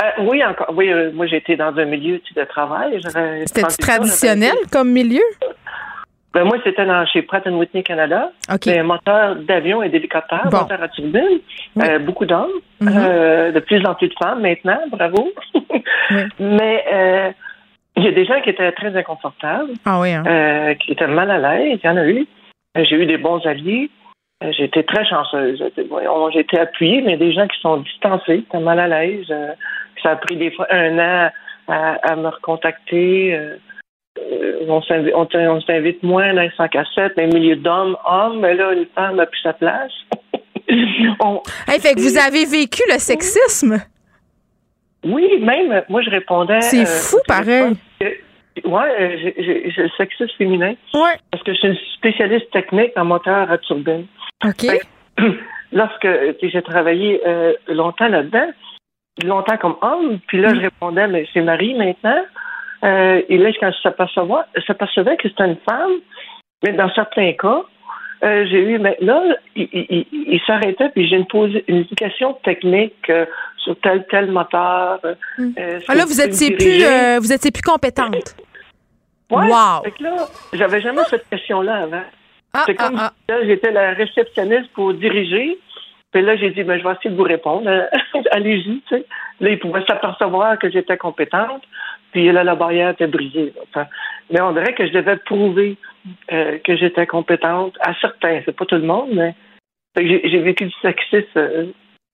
Euh, 0.01 0.22
oui, 0.28 0.45
encore. 0.45 0.72
Oui, 0.76 0.93
euh, 0.93 1.11
moi 1.12 1.26
été 1.26 1.57
dans 1.57 1.76
un 1.76 1.84
milieu 1.84 2.20
de 2.36 2.45
travail. 2.45 3.01
C'était 3.47 3.62
traditionnel 3.62 4.55
comme 4.70 4.93
milieu? 4.93 5.24
Ben, 6.32 6.45
moi, 6.45 6.57
c'était 6.62 6.86
chez 7.12 7.22
Pratt 7.22 7.45
Whitney 7.47 7.82
Canada. 7.82 8.30
Okay. 8.49 8.78
un 8.78 8.84
moteur 8.84 9.34
d'avion 9.34 9.82
et 9.82 9.89
d'hélicoptère, 9.89 10.45
moteur 10.45 10.80
à 10.80 10.86
turbine. 10.86 11.41
Euh, 11.82 11.99
beaucoup 11.99 12.26
d'hommes, 12.26 12.47
mm-hmm. 12.80 13.51
de 13.51 13.59
plus 13.59 13.84
en 13.84 13.97
plus 13.97 14.07
de 14.07 14.14
femmes 14.22 14.41
maintenant, 14.41 14.78
bravo. 14.93 15.32
Mais 16.39 17.34
il 17.99 18.05
y 18.05 18.09
a 18.09 18.12
des 18.12 18.24
gens 18.24 18.40
qui 18.40 18.51
étaient 18.51 18.70
très 18.72 18.96
inconfortables, 18.96 19.72
ah 19.84 20.01
oui, 20.01 20.12
hein. 20.12 20.22
euh, 20.26 20.74
qui 20.74 20.92
étaient 20.92 21.09
mal 21.09 21.30
à 21.30 21.38
l'aise. 21.38 21.80
Il 21.82 21.86
y 21.86 21.90
en 21.90 21.96
a 21.96 22.07
eu. 22.07 22.26
Euh, 22.76 22.84
j'ai 22.84 22.96
eu 22.96 23.07
des 23.07 23.18
bons 23.18 23.44
alliés. 23.44 23.90
Euh, 24.42 24.53
j'ai 24.57 24.64
été 24.64 24.84
très 24.84 25.05
chanceuse. 25.05 25.62
J'ai 25.76 26.40
été 26.40 26.59
appuyée, 26.61 27.03
mais 27.03 27.16
des 27.16 27.32
gens 27.32 27.49
qui 27.49 27.61
sont 27.61 27.78
distancés, 27.78 28.38
qui 28.38 28.46
étaient 28.49 28.61
mal 28.61 28.78
à 28.78 28.86
l'aise. 28.86 29.26
ça 30.03 30.11
a 30.11 30.16
pris 30.16 30.36
des 30.36 30.53
fois 30.53 30.66
un 30.70 30.99
an 30.99 31.30
à, 31.66 32.16
me 32.16 32.28
recontacter. 32.28 33.38
on 34.68 34.80
s'invite 34.82 36.03
moins 36.05 36.32
dans 36.34 36.42
les 36.42 36.53
100 36.57 36.68
cassettes, 36.68 37.14
mais 37.16 37.26
milieu 37.26 37.57
d'hommes, 37.57 37.96
hommes, 38.07 38.40
mais 38.40 38.55
là, 38.55 38.72
une 38.72 38.86
femme 38.94 39.18
a 39.18 39.26
plus 39.26 39.40
sa 39.42 39.55
place. 39.55 39.92
on, 41.20 41.42
fait 41.66 41.94
que 41.94 42.01
vous 42.01 42.16
avez 42.16 42.44
vécu 42.44 42.82
le 42.92 42.99
sexisme? 42.99 43.78
Oui, 45.05 45.40
même, 45.40 45.82
moi, 45.88 46.03
je 46.03 46.11
répondais. 46.11 46.61
C'est 46.61 46.86
fou, 46.86 47.18
pareil. 47.26 47.74
Oui, 48.64 48.82
euh, 49.00 49.32
j'ai 49.36 49.82
le 49.82 49.90
sexisme 49.96 50.32
féminin. 50.36 50.74
Oui. 50.94 51.11
Parce 51.30 51.42
que 51.42 51.52
je 51.52 51.59
suis 51.59 51.68
une 51.68 51.76
spécialiste 51.96 52.50
technique 52.50 52.92
en 52.96 53.04
moteur 53.04 53.50
à 53.50 53.59
turbine. 53.59 54.06
OK. 54.44 54.66
lorsque 55.72 56.09
j'ai 56.42 56.62
travaillé 56.62 57.20
euh, 57.26 57.52
longtemps 57.68 58.09
là-dedans, 58.09 58.50
longtemps 59.24 59.56
comme 59.56 59.76
homme, 59.82 60.18
puis 60.26 60.40
là, 60.40 60.54
je 60.54 60.61
répondais, 60.61 61.06
mais 61.09 61.26
c'est 61.32 61.42
Marie 61.42 61.74
maintenant. 61.74 62.22
Euh, 62.84 63.22
et 63.28 63.38
là, 63.38 63.50
quand 63.61 63.72
je 63.72 64.61
s'apercevais 64.66 65.16
que 65.16 65.28
c'était 65.28 65.44
une 65.44 65.59
femme, 65.68 65.92
mais 66.62 66.72
dans 66.72 66.92
certains 66.94 67.32
cas, 67.32 67.62
j'ai 68.22 68.61
eu, 68.61 68.78
mais 68.78 68.96
là, 69.00 69.22
il, 69.54 70.40
s'arrêtait, 70.46 70.88
puis 70.88 71.09
j'ai 71.09 71.16
une, 71.16 71.62
une 71.68 71.76
éducation 71.78 72.34
technique 72.44 73.12
sur 73.59 73.78
tel 73.80 74.04
tel 74.11 74.30
moteur. 74.30 75.00
Hmm. 75.36 75.52
ah 75.86 75.94
là, 75.94 76.04
vous 76.04 76.20
étiez 76.20 76.56
plus, 76.56 76.84
vous 77.20 77.32
étiez 77.32 77.50
plus 77.50 77.62
compétente. 77.62 78.34
Ouais, 79.30 79.46
wow. 79.46 79.82
là, 80.00 80.26
j'avais 80.52 80.80
jamais 80.80 81.04
cette 81.04 81.28
question-là 81.28 81.82
avant. 81.82 82.04
Ah, 82.54 82.62
c'est 82.64 82.74
comme 82.74 82.96
ah, 82.98 83.12
ah. 83.28 83.34
j'étais 83.44 83.70
la 83.70 83.92
réceptionniste 83.92 84.72
pour 84.72 84.94
diriger. 84.94 85.58
Puis 86.12 86.22
là, 86.22 86.36
j'ai 86.36 86.50
dit, 86.50 86.62
ben, 86.62 86.78
je 86.78 86.84
vais 86.84 86.94
essayer 86.94 87.10
de 87.10 87.16
vous 87.16 87.24
répondre. 87.24 87.68
Allez-y, 88.30 88.80
tu 88.88 88.88
sais. 88.88 89.04
Là, 89.40 89.50
ils 89.50 89.58
pouvaient 89.58 89.84
s'apercevoir 89.86 90.58
que 90.58 90.70
j'étais 90.70 90.96
compétente. 90.96 91.62
Puis 92.12 92.32
là, 92.32 92.42
la 92.42 92.54
barrière 92.54 92.90
était 92.90 93.06
brisée. 93.06 93.52
mais 94.30 94.40
on 94.40 94.52
dirait 94.52 94.72
que 94.72 94.86
je 94.86 94.92
devais 94.92 95.18
prouver 95.18 95.76
euh, 96.32 96.58
que 96.64 96.74
j'étais 96.76 97.06
compétente 97.06 97.74
à 97.80 97.92
certains. 98.00 98.40
C'est 98.46 98.56
pas 98.56 98.64
tout 98.64 98.76
le 98.76 98.82
monde, 98.82 99.10
mais 99.12 99.34
j'ai 99.96 100.38
vécu 100.38 100.64
du 100.64 100.74
sexisme 100.80 101.26
euh, 101.36 101.66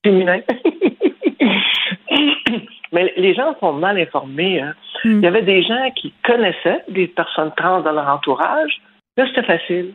féminin. 0.03 0.41
Mais 2.91 3.13
les 3.17 3.33
gens 3.33 3.55
sont 3.59 3.73
mal 3.73 3.99
informés. 3.99 4.61
Hein. 4.61 4.73
Hmm. 5.03 5.19
Il 5.19 5.23
y 5.23 5.27
avait 5.27 5.41
des 5.41 5.63
gens 5.63 5.91
qui 5.95 6.13
connaissaient 6.23 6.83
des 6.89 7.07
personnes 7.07 7.51
trans 7.57 7.81
dans 7.81 7.91
leur 7.91 8.07
entourage. 8.07 8.81
Là, 9.17 9.25
c'était 9.27 9.43
facile. 9.43 9.93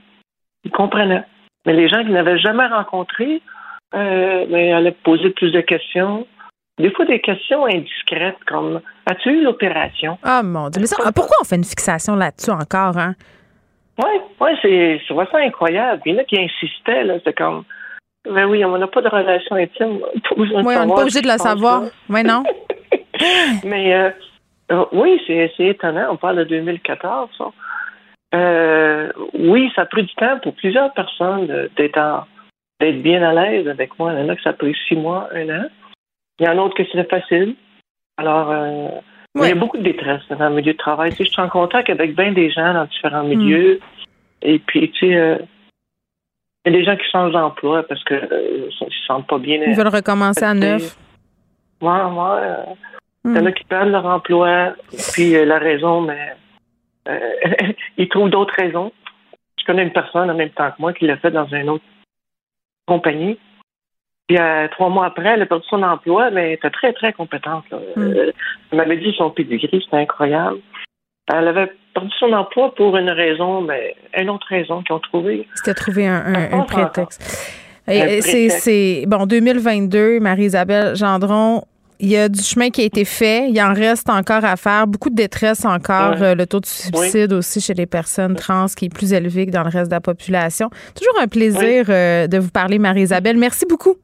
Ils 0.65 0.71
comprenaient. 0.71 1.25
Mais 1.67 1.73
les 1.73 1.89
gens 1.89 2.03
qui 2.05 2.11
n'avaient 2.11 2.39
jamais 2.39 2.67
rencontré, 2.67 3.43
euh, 3.95 4.47
ben, 4.47 4.75
allaient 4.75 4.97
poser 5.05 5.31
plus 5.31 5.53
de 5.53 5.61
questions. 5.61 6.27
Des 6.79 6.91
fois, 6.91 7.05
des 7.05 7.21
questions 7.21 7.67
indiscrètes 7.67 8.39
comme 8.47 8.81
As-tu 9.07 9.31
eu 9.31 9.43
l'opération? 9.43 10.19
Ah, 10.23 10.43
mon 10.43 10.71
Dieu. 10.71 10.81
Mais 10.81 10.87
ça, 10.87 10.97
pourquoi 11.13 11.37
on 11.41 11.45
fait 11.45 11.57
une 11.57 11.65
fixation 11.65 12.17
là-dessus 12.17 12.51
encore, 12.51 12.97
hein? 12.97 13.15
Oui, 13.99 14.13
ouais, 14.41 14.55
c'est, 14.63 15.01
c'est 15.07 15.13
vraiment 15.13 15.47
incroyable. 15.47 16.01
Il 16.07 16.15
y 16.15 16.17
en 16.17 16.21
a 16.21 16.25
qui 16.25 16.41
insistaient, 16.41 17.05
là. 17.05 17.15
C'est 17.25 17.37
comme 17.37 17.65
ben 18.29 18.47
oui, 18.47 18.65
on 18.65 18.77
n'a 18.77 18.87
pas 18.87 19.01
de 19.01 19.09
relation 19.09 19.57
intime. 19.57 19.99
oui, 20.37 20.51
on 20.55 20.63
n'est 20.63 20.75
pas 20.75 21.03
obligé 21.03 21.23
de 21.23 21.27
la 21.27 21.39
savoir. 21.39 21.85
Oui, 22.09 22.23
non? 22.23 22.45
Mais 23.65 23.95
euh, 23.95 24.11
euh, 24.73 24.85
oui, 24.93 25.21
c'est 25.27 25.53
étonnant. 25.59 26.09
On 26.11 26.17
parle 26.17 26.37
de 26.39 26.45
2014. 26.45 27.31
Euh, 28.33 29.13
oui, 29.35 29.71
ça 29.75 29.83
a 29.83 29.87
pris 29.87 30.05
du 30.05 30.15
temps 30.15 30.39
pour 30.43 30.55
plusieurs 30.55 30.93
personnes 30.93 31.69
d'être 31.77 32.27
d'être 32.81 33.03
bien 33.03 33.23
à 33.23 33.33
l'aise 33.33 33.69
avec 33.69 33.99
moi. 33.99 34.13
Il 34.13 34.21
y 34.21 34.23
en 34.23 34.29
a 34.29 34.37
que 34.37 34.43
ça 34.43 34.51
a 34.51 34.55
pris 34.55 34.75
six 34.89 34.97
mois, 34.97 35.29
un 35.35 35.49
an. 35.51 35.65
Il 36.39 36.47
y 36.47 36.49
en 36.49 36.53
a 36.53 36.55
d'autres 36.55 36.77
que 36.77 36.85
c'est 36.91 37.11
facile. 37.11 37.57
Alors, 38.17 38.55
il 39.35 39.43
y 39.43 39.51
a 39.51 39.55
beaucoup 39.55 39.77
de 39.77 39.83
détresse 39.83 40.23
dans 40.31 40.49
le 40.49 40.55
milieu 40.55 40.73
de 40.73 40.79
travail. 40.79 41.13
je 41.19 41.25
suis 41.25 41.43
en 41.43 41.49
contact 41.49 41.91
avec 41.91 42.17
bien 42.17 42.33
des 42.33 42.51
gens 42.51 42.73
dans 42.73 42.87
différents 42.87 43.25
milieux. 43.25 43.79
Hmm. 43.79 44.07
Et 44.43 44.59
puis, 44.61 44.91
tu 44.93 45.11
sais, 45.11 45.39
il 46.65 46.73
y 46.73 46.77
a 46.77 46.79
des 46.79 46.85
gens 46.85 46.97
qui 46.97 47.11
changent 47.11 47.33
d'emploi 47.33 47.83
parce 47.85 48.05
qu'ils 48.05 48.17
euh, 48.17 48.67
ne 48.67 48.91
se 48.91 49.07
sentent 49.07 49.27
pas 49.27 49.39
bien. 49.39 49.63
Ils 49.67 49.75
veulent 49.75 49.89
recommencer 49.89 50.45
à 50.45 50.53
neuf. 50.53 50.97
Moi, 51.81 52.05
euh, 52.05 52.11
moi, 52.11 52.41
il 53.25 53.33
y 53.33 53.39
en 53.39 53.45
a 53.45 53.51
hmm. 53.51 53.55
qui 53.55 53.65
perdent 53.65 53.91
leur 53.91 54.07
emploi, 54.07 54.75
puis 55.13 55.37
euh, 55.37 55.45
la 55.45 55.59
raison, 55.59 56.01
mais 56.01 56.35
ils 57.99 58.09
trouvent 58.09 58.31
d'autres 58.31 58.55
raisons. 58.57 58.93
Je 59.59 59.65
connais 59.65 59.83
une 59.83 59.93
personne 59.93 60.31
en 60.31 60.35
même 60.35 60.51
temps 60.51 60.71
que 60.71 60.81
moi 60.81 60.93
qui 60.93 61.07
l'a 61.07 61.19
fait 61.19 61.31
dans 61.31 61.47
une 61.47 61.69
autre 61.69 61.85
compagnie. 62.87 63.39
Puis 64.27 64.39
trois 64.71 64.89
mois 64.89 65.07
après, 65.07 65.31
elle 65.31 65.43
a 65.43 65.47
perdu 65.47 65.67
son 65.69 65.83
emploi, 65.83 66.31
mais 66.31 66.49
elle 66.49 66.53
était 66.53 66.71
très, 66.71 66.93
très 66.93 67.13
compétente. 67.13 67.65
Hmm. 67.97 68.13
elle 68.15 68.33
m'avait 68.73 68.97
dit 68.97 69.13
son 69.17 69.31
pédigree, 69.31 69.83
c'était 69.85 69.97
incroyable. 69.97 70.59
Elle 71.33 71.49
avait 71.49 71.73
perdu 71.95 72.11
son 72.19 72.33
emploi 72.33 72.75
pour 72.75 72.97
une 72.97 73.11
raison, 73.11 73.61
mais 73.61 73.95
une 74.17 74.31
autre 74.31 74.47
raison 74.49 74.83
qu'ils 74.83 74.95
ont 74.95 75.01
trouvé. 75.01 75.47
C'était 75.55 75.75
trouver 75.75 76.07
un, 76.07 76.65
prétexte. 76.67 77.23
C'est 77.87 79.05
bon 79.07 79.27
2022, 79.27 80.21
Marie-Isabelle 80.21 80.97
Gendron. 80.97 81.65
Il 82.03 82.09
y 82.09 82.17
a 82.17 82.31
du 82.31 82.43
chemin 82.43 82.71
qui 82.71 82.81
a 82.81 82.85
été 82.85 83.05
fait. 83.05 83.51
Il 83.51 83.61
en 83.61 83.75
reste 83.75 84.09
encore 84.09 84.45
à 84.45 84.57
faire. 84.57 84.87
Beaucoup 84.87 85.11
de 85.11 85.15
détresse 85.15 85.67
encore. 85.67 86.15
Euh, 86.23 86.35
le 86.35 86.47
taux 86.47 86.61
de 86.61 86.67
suicide 86.67 87.33
aussi 87.35 87.61
chez 87.61 87.75
les 87.75 87.87
personnes 87.87 88.37
trans 88.37 88.67
qui 88.75 88.87
est 88.87 88.89
plus 88.89 89.13
élevé 89.13 89.45
que 89.45 89.51
dans 89.51 89.63
le 89.63 89.69
reste 89.69 89.91
de 89.91 89.97
la 89.97 90.01
population. 90.01 90.71
Toujours 90.95 91.21
un 91.21 91.29
plaisir 91.29 91.85
euh, 91.89 92.27
de 92.27 92.39
vous 92.39 92.49
parler, 92.51 92.79
Marie-Isabelle. 92.79 93.37
Merci 93.37 93.67
beaucoup. 93.69 93.97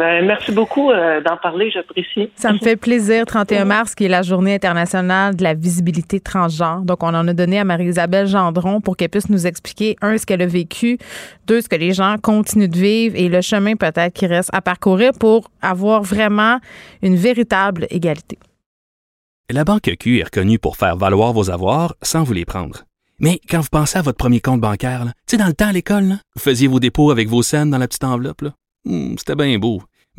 Ben, 0.00 0.24
merci 0.24 0.50
beaucoup 0.50 0.90
euh, 0.90 1.20
d'en 1.20 1.36
parler, 1.36 1.70
j'apprécie. 1.70 2.30
Ça 2.34 2.54
me 2.54 2.58
fait 2.58 2.76
plaisir. 2.76 3.26
31 3.26 3.66
mars, 3.66 3.94
qui 3.94 4.06
est 4.06 4.08
la 4.08 4.22
journée 4.22 4.54
internationale 4.54 5.36
de 5.36 5.42
la 5.42 5.52
visibilité 5.52 6.20
transgenre. 6.20 6.80
Donc, 6.86 7.02
on 7.02 7.08
en 7.08 7.28
a 7.28 7.34
donné 7.34 7.58
à 7.58 7.64
Marie-Isabelle 7.64 8.26
Gendron 8.26 8.80
pour 8.80 8.96
qu'elle 8.96 9.10
puisse 9.10 9.28
nous 9.28 9.46
expliquer, 9.46 9.96
un, 10.00 10.16
ce 10.16 10.24
qu'elle 10.24 10.40
a 10.40 10.46
vécu, 10.46 10.96
deux, 11.46 11.60
ce 11.60 11.68
que 11.68 11.76
les 11.76 11.92
gens 11.92 12.16
continuent 12.16 12.70
de 12.70 12.78
vivre 12.78 13.14
et 13.14 13.28
le 13.28 13.42
chemin 13.42 13.76
peut-être 13.76 14.14
qui 14.14 14.26
reste 14.26 14.48
à 14.54 14.62
parcourir 14.62 15.12
pour 15.20 15.50
avoir 15.60 16.00
vraiment 16.00 16.60
une 17.02 17.16
véritable 17.16 17.86
égalité. 17.90 18.38
La 19.50 19.64
Banque 19.64 19.94
Q 20.00 20.20
est 20.20 20.24
reconnue 20.24 20.58
pour 20.58 20.78
faire 20.78 20.96
valoir 20.96 21.34
vos 21.34 21.50
avoirs 21.50 21.94
sans 22.00 22.22
vous 22.22 22.32
les 22.32 22.46
prendre. 22.46 22.84
Mais 23.18 23.38
quand 23.50 23.60
vous 23.60 23.68
pensez 23.70 23.98
à 23.98 24.02
votre 24.02 24.16
premier 24.16 24.40
compte 24.40 24.62
bancaire, 24.62 25.04
tu 25.04 25.12
sais, 25.26 25.36
dans 25.36 25.46
le 25.46 25.52
temps 25.52 25.68
à 25.68 25.72
l'école, 25.72 26.16
vous 26.36 26.40
faisiez 26.40 26.68
vos 26.68 26.80
dépôts 26.80 27.10
avec 27.10 27.28
vos 27.28 27.42
scènes 27.42 27.68
dans 27.68 27.76
la 27.76 27.86
petite 27.86 28.04
enveloppe. 28.04 28.44
Hmm, 28.86 29.14
c'était 29.18 29.34
bien 29.34 29.58
beau. 29.58 29.82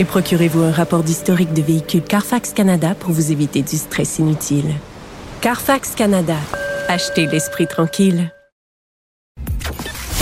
Et 0.00 0.04
procurez-vous 0.04 0.62
un 0.62 0.70
rapport 0.70 1.02
d'historique 1.02 1.52
de 1.54 1.62
véhicule 1.62 2.02
Carfax 2.02 2.52
Canada 2.52 2.94
pour 2.94 3.10
vous 3.10 3.32
éviter 3.32 3.62
du 3.62 3.76
stress 3.76 4.20
inutile. 4.20 4.72
Carfax 5.40 5.96
Canada. 5.96 6.36
Achetez 6.88 7.26
l'esprit 7.26 7.66
tranquille. 7.66 8.32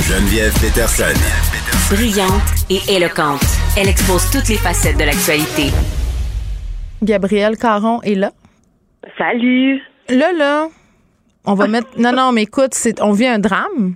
Geneviève 0.03 0.59
Peterson. 0.61 1.13
Brillante 1.91 2.31
et 2.71 2.81
éloquente, 2.89 3.45
elle 3.77 3.89
expose 3.89 4.31
toutes 4.31 4.49
les 4.49 4.57
facettes 4.57 4.97
de 4.97 5.05
l'actualité. 5.05 5.71
Gabrielle 7.03 7.59
Caron 7.59 8.01
est 8.03 8.15
là. 8.15 8.33
Salut. 9.19 9.83
Là, 10.09 10.33
là, 10.33 10.69
on 11.45 11.55
va 11.55 11.69
mettre. 11.69 11.89
Non, 11.99 12.13
non, 12.13 12.33
mais 12.33 12.45
écoute, 12.45 12.73
c'est... 12.73 13.01
on 13.03 13.13
vit 13.13 13.27
un 13.27 13.39
drame. 13.39 13.95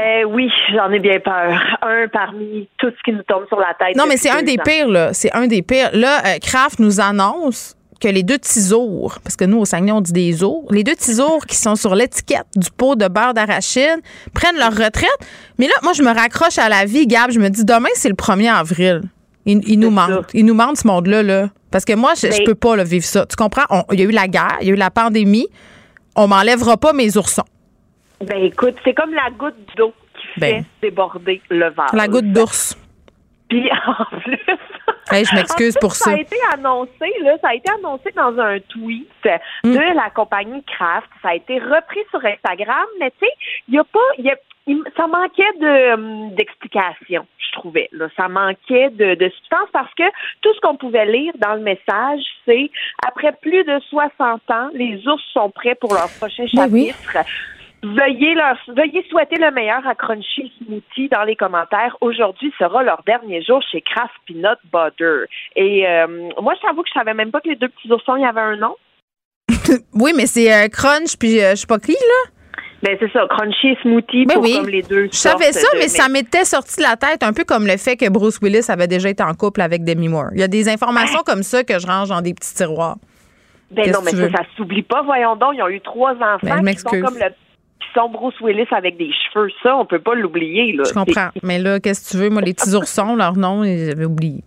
Eh 0.00 0.24
oui, 0.24 0.50
j'en 0.74 0.90
ai 0.90 0.98
bien 0.98 1.20
peur. 1.20 1.60
Un 1.82 2.08
parmi 2.08 2.68
tout 2.78 2.90
ce 2.90 3.02
qui 3.04 3.16
nous 3.16 3.22
tombe 3.22 3.46
sur 3.48 3.58
la 3.58 3.74
tête. 3.78 3.96
Non, 3.96 4.04
mais 4.08 4.16
c'est 4.16 4.30
un 4.30 4.42
des 4.42 4.58
pires, 4.58 4.88
là. 4.88 5.12
C'est 5.12 5.32
un 5.34 5.46
des 5.46 5.62
pires. 5.62 5.90
Là, 5.92 6.20
euh, 6.26 6.38
Kraft 6.42 6.78
nous 6.78 7.00
annonce 7.00 7.76
que 8.00 8.08
les 8.08 8.22
deux 8.22 8.38
tisours, 8.38 9.18
parce 9.22 9.36
que 9.36 9.44
nous, 9.44 9.58
au 9.58 9.64
Saguenay, 9.64 9.92
on 9.92 10.00
dit 10.00 10.12
des 10.12 10.42
ours, 10.42 10.66
les 10.70 10.84
deux 10.84 10.94
tisours 10.94 11.46
qui 11.46 11.56
sont 11.56 11.76
sur 11.76 11.94
l'étiquette 11.94 12.46
du 12.56 12.70
pot 12.70 12.96
de 12.96 13.08
beurre 13.08 13.34
d'arachide 13.34 14.00
prennent 14.34 14.58
leur 14.58 14.72
retraite. 14.72 15.18
Mais 15.58 15.66
là, 15.66 15.74
moi, 15.82 15.92
je 15.92 16.02
me 16.02 16.12
raccroche 16.12 16.58
à 16.58 16.68
la 16.68 16.84
vie, 16.84 17.06
Gab. 17.06 17.30
Je 17.30 17.38
me 17.38 17.48
dis, 17.48 17.64
demain, 17.64 17.88
c'est 17.94 18.08
le 18.08 18.14
1er 18.14 18.52
avril. 18.52 19.02
Il, 19.46 19.78
nous 19.78 19.90
manque. 19.90 20.26
Il 20.32 20.46
nous 20.46 20.54
manque 20.54 20.78
ce 20.78 20.86
monde-là, 20.86 21.22
là. 21.22 21.50
Parce 21.70 21.84
que 21.84 21.92
moi, 21.92 22.12
je, 22.14 22.30
je 22.30 22.44
peux 22.44 22.54
pas 22.54 22.82
vivre 22.82 23.04
ça. 23.04 23.26
Tu 23.26 23.36
comprends? 23.36 23.64
Il 23.92 24.00
y 24.00 24.02
a 24.02 24.06
eu 24.06 24.10
la 24.10 24.26
guerre, 24.26 24.56
il 24.62 24.68
y 24.68 24.70
a 24.70 24.72
eu 24.72 24.76
la 24.76 24.90
pandémie. 24.90 25.48
On 26.16 26.28
m'enlèvera 26.28 26.76
pas 26.76 26.92
mes 26.92 27.16
oursons. 27.16 27.44
Ben 28.20 28.42
écoute, 28.44 28.76
c'est 28.84 28.94
comme 28.94 29.12
la 29.12 29.30
goutte 29.30 29.56
d'eau 29.76 29.92
qui 30.14 30.40
ben. 30.40 30.62
fait 30.62 30.88
déborder 30.88 31.42
le 31.50 31.70
vase. 31.70 31.92
La 31.92 32.08
goutte 32.08 32.32
d'ours. 32.32 32.76
Puis 33.48 33.70
en 33.70 34.04
plus. 34.20 34.38
je 35.10 35.34
m'excuse 35.34 35.76
pour 35.80 35.94
ça. 35.94 36.10
Ça 36.10 36.16
a 36.16 36.20
été 36.20 36.36
annoncé, 36.52 37.12
là, 37.22 37.36
ça 37.40 37.48
a 37.48 37.54
été 37.54 37.70
annoncé 37.70 38.10
dans 38.16 38.38
un 38.38 38.58
tweet 38.60 39.08
mm. 39.64 39.72
de 39.72 39.96
la 39.96 40.10
compagnie 40.10 40.62
Kraft. 40.64 41.08
Ça 41.22 41.30
a 41.30 41.34
été 41.34 41.58
repris 41.58 42.00
sur 42.10 42.24
Instagram, 42.24 42.86
mais 42.98 43.10
tu 43.10 43.26
sais, 43.26 43.32
il 43.68 43.74
y 43.74 43.78
a 43.78 43.84
pas, 43.84 44.00
y 44.18 44.30
a, 44.30 44.36
ça 44.96 45.06
manquait 45.06 45.42
de 45.60 45.94
hum, 45.94 46.34
d'explication, 46.34 47.26
je 47.38 47.52
trouvais. 47.52 47.88
Là. 47.92 48.08
Ça 48.16 48.28
manquait 48.28 48.90
de, 48.90 49.14
de 49.14 49.28
substance 49.28 49.68
parce 49.72 49.92
que 49.94 50.04
tout 50.40 50.54
ce 50.54 50.60
qu'on 50.60 50.76
pouvait 50.76 51.06
lire 51.06 51.32
dans 51.38 51.54
le 51.54 51.60
message, 51.60 52.22
c'est 52.46 52.70
après 53.06 53.32
plus 53.42 53.64
de 53.64 53.78
60 53.90 54.50
ans, 54.50 54.68
les 54.72 55.06
ours 55.06 55.22
sont 55.32 55.50
prêts 55.50 55.74
pour 55.74 55.92
leur 55.92 56.08
prochain 56.18 56.44
ben 56.54 56.62
chapitre. 56.62 57.18
Veuillez, 57.84 58.34
leur, 58.34 58.56
veuillez 58.68 59.04
souhaiter 59.10 59.36
le 59.36 59.50
meilleur 59.50 59.86
à 59.86 59.94
Crunchy 59.94 60.50
Smoothie 60.58 61.10
dans 61.10 61.24
les 61.24 61.36
commentaires. 61.36 61.94
Aujourd'hui 62.00 62.50
sera 62.58 62.82
leur 62.82 63.02
dernier 63.06 63.42
jour 63.42 63.62
chez 63.70 63.82
Kraft 63.82 64.14
Peanut 64.26 64.58
Butter. 64.72 65.26
Et 65.54 65.86
euh, 65.86 66.30
moi, 66.40 66.54
je 66.56 66.66
t'avoue 66.66 66.82
que 66.82 66.88
je 66.88 66.98
savais 66.98 67.12
même 67.12 67.30
pas 67.30 67.42
que 67.42 67.48
les 67.50 67.56
deux 67.56 67.68
petits 67.68 67.92
oursons, 67.92 68.16
il 68.16 68.22
y 68.22 68.26
avait 68.26 68.40
un 68.40 68.56
nom. 68.56 68.74
oui, 69.92 70.12
mais 70.16 70.24
c'est 70.24 70.50
euh, 70.50 70.68
Crunch, 70.68 71.18
puis 71.18 71.42
euh, 71.42 71.50
je 71.50 71.56
sais 71.56 71.66
pas 71.66 71.78
qui, 71.78 71.92
là. 71.92 72.30
Ben 72.82 72.98
c'est 73.00 73.10
ça, 73.12 73.26
crunchy 73.30 73.76
smoothie 73.80 74.26
pour 74.26 74.42
comme 74.42 74.68
les 74.68 74.82
deux. 74.82 75.08
Je 75.10 75.16
savais 75.16 75.52
ça, 75.52 75.66
mais, 75.74 75.88
ça 75.88 76.10
m'était 76.10 76.44
sorti 76.44 76.76
de 76.76 76.82
la 76.82 76.96
tête, 76.96 77.22
un 77.22 77.32
peu 77.32 77.44
comme 77.44 77.66
le 77.66 77.78
fait 77.78 77.96
que 77.96 78.10
Bruce 78.10 78.38
Willis 78.42 78.66
avait 78.68 78.88
déjà 78.88 79.08
été 79.08 79.22
en 79.22 79.32
couple 79.32 79.62
avec 79.62 79.84
Demi 79.84 80.08
Moore. 80.08 80.28
Il 80.34 80.40
y 80.40 80.42
a 80.42 80.48
des 80.48 80.68
informations 80.68 81.20
comme 81.24 81.42
ça 81.42 81.64
que 81.64 81.78
je 81.78 81.86
range 81.86 82.10
dans 82.10 82.20
des 82.20 82.34
petits 82.34 82.52
tiroirs. 82.52 82.96
Ben 83.70 83.90
non, 83.90 84.00
mais 84.04 84.10
ça, 84.10 84.30
ça 84.30 84.44
s'oublie 84.54 84.82
pas. 84.82 85.00
Voyons 85.02 85.34
donc, 85.34 85.54
ils 85.54 85.62
ont 85.62 85.68
eu 85.68 85.80
trois 85.80 86.12
enfants 86.12 86.38
ben, 86.62 86.74
qui 86.74 86.80
sont 86.80 86.90
comme 86.90 87.16
le 87.16 87.32
sont 87.94 88.08
Bruce 88.08 88.40
Willis 88.40 88.66
avec 88.72 88.96
des 88.96 89.10
cheveux. 89.12 89.48
Ça, 89.62 89.76
on 89.76 89.84
peut 89.84 90.00
pas 90.00 90.14
l'oublier. 90.14 90.76
Je 90.76 90.92
comprends. 90.92 91.28
Mais 91.42 91.58
là, 91.58 91.80
qu'est-ce 91.80 92.12
que 92.12 92.16
tu 92.16 92.22
veux? 92.22 92.30
Moi, 92.30 92.42
les 92.42 92.54
petits 92.54 92.74
oursons, 92.74 93.16
leur 93.16 93.36
nom, 93.36 93.62
j'avais 93.64 94.04
oublié. 94.04 94.42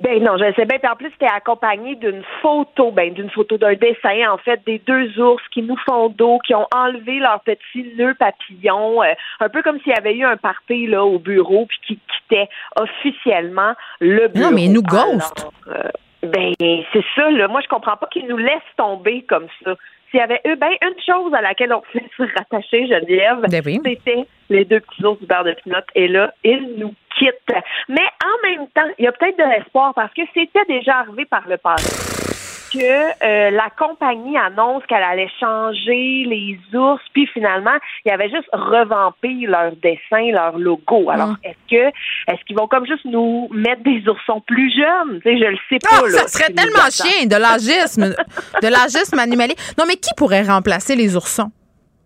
Ben 0.00 0.22
non, 0.22 0.36
je 0.36 0.52
sais 0.56 0.64
bien. 0.66 0.78
Puis 0.78 0.90
en 0.90 0.96
plus, 0.96 1.10
c'était 1.12 1.32
accompagné 1.32 1.94
d'une 1.94 2.24
photo, 2.42 2.90
ben 2.90 3.14
d'une 3.14 3.30
photo 3.30 3.56
d'un 3.56 3.74
dessin, 3.74 4.28
en 4.28 4.38
fait, 4.38 4.60
des 4.66 4.80
deux 4.84 5.20
ours 5.20 5.42
qui 5.52 5.62
nous 5.62 5.76
font 5.86 6.08
dos, 6.08 6.40
qui 6.44 6.54
ont 6.54 6.66
enlevé 6.74 7.20
leur 7.20 7.40
petit 7.40 7.94
nœud 7.96 8.14
papillon, 8.14 9.04
euh, 9.04 9.12
un 9.38 9.48
peu 9.48 9.62
comme 9.62 9.78
s'il 9.80 9.92
y 9.92 9.96
avait 9.96 10.16
eu 10.16 10.24
un 10.24 10.36
party 10.36 10.88
là 10.88 11.04
au 11.04 11.20
bureau, 11.20 11.66
puis 11.66 11.78
qui 11.86 11.98
quittait 11.98 12.48
officiellement 12.76 13.74
le 14.00 14.26
bureau. 14.28 14.50
Non, 14.50 14.54
mais 14.54 14.64
ils 14.64 14.72
nous 14.72 14.82
ghost. 14.82 15.48
Euh, 15.68 15.88
ben 16.24 16.52
c'est 16.58 17.04
ça. 17.14 17.30
Là. 17.30 17.46
Moi, 17.46 17.60
je 17.62 17.68
comprends 17.68 17.96
pas 17.96 18.08
qu'ils 18.08 18.26
nous 18.26 18.38
laissent 18.38 18.62
tomber 18.76 19.22
comme 19.28 19.46
ça. 19.62 19.76
S'il 20.14 20.20
y 20.20 20.22
avait 20.22 20.40
eu 20.44 20.54
ben 20.54 20.70
une 20.80 20.94
chose 21.04 21.34
à 21.34 21.40
laquelle 21.40 21.72
on 21.72 21.80
pouvait 21.80 22.08
se 22.16 22.22
rattacher, 22.38 22.86
Geneviève, 22.86 23.40
ben 23.48 23.82
c'était 23.82 24.24
les 24.48 24.64
deux 24.64 24.78
petits 24.78 25.04
ours 25.04 25.18
du 25.18 25.26
beurre 25.26 25.42
de 25.42 25.54
pinot. 25.54 25.78
Et 25.96 26.06
là, 26.06 26.32
ils 26.44 26.76
nous 26.76 26.94
quittent. 27.18 27.64
Mais 27.88 28.06
en 28.24 28.48
même 28.48 28.68
temps, 28.68 28.94
il 28.96 29.06
y 29.06 29.08
a 29.08 29.12
peut-être 29.12 29.36
de 29.36 29.42
l'espoir 29.42 29.92
parce 29.92 30.14
que 30.14 30.22
c'était 30.32 30.64
déjà 30.68 30.98
arrivé 30.98 31.24
par 31.24 31.48
le 31.48 31.56
passé 31.56 32.33
que 32.74 33.24
euh, 33.24 33.50
la 33.50 33.70
compagnie 33.78 34.36
annonce 34.36 34.82
qu'elle 34.86 35.02
allait 35.02 35.30
changer 35.38 36.24
les 36.26 36.58
ours, 36.74 37.00
puis 37.12 37.26
finalement, 37.28 37.76
il 38.04 38.08
y 38.08 38.12
avait 38.12 38.28
juste 38.28 38.48
revampé 38.52 39.28
leur 39.46 39.72
dessin, 39.76 40.32
leur 40.32 40.58
logo. 40.58 41.10
Alors, 41.10 41.28
mm. 41.28 41.38
est-ce 41.44 41.70
que 41.70 41.88
est-ce 42.32 42.44
qu'ils 42.46 42.56
vont 42.56 42.66
comme 42.66 42.86
juste 42.86 43.04
nous 43.04 43.48
mettre 43.52 43.82
des 43.82 44.02
oursons 44.08 44.40
plus 44.40 44.72
jeunes? 44.74 45.20
Tu 45.20 45.30
sais, 45.30 45.38
je 45.38 45.44
le 45.44 45.58
sais 45.68 45.78
pas. 45.78 46.02
Ah, 46.04 46.08
ça 46.08 46.28
serait 46.28 46.52
tellement 46.52 46.90
chien, 46.90 47.26
de 47.26 47.36
l'agisme, 47.36 48.14
de 48.62 48.68
l'agisme 48.68 49.18
animalier. 49.18 49.54
Non, 49.78 49.84
mais 49.86 49.96
qui 49.96 50.10
pourrait 50.16 50.42
remplacer 50.42 50.96
les 50.96 51.16
oursons? 51.16 51.52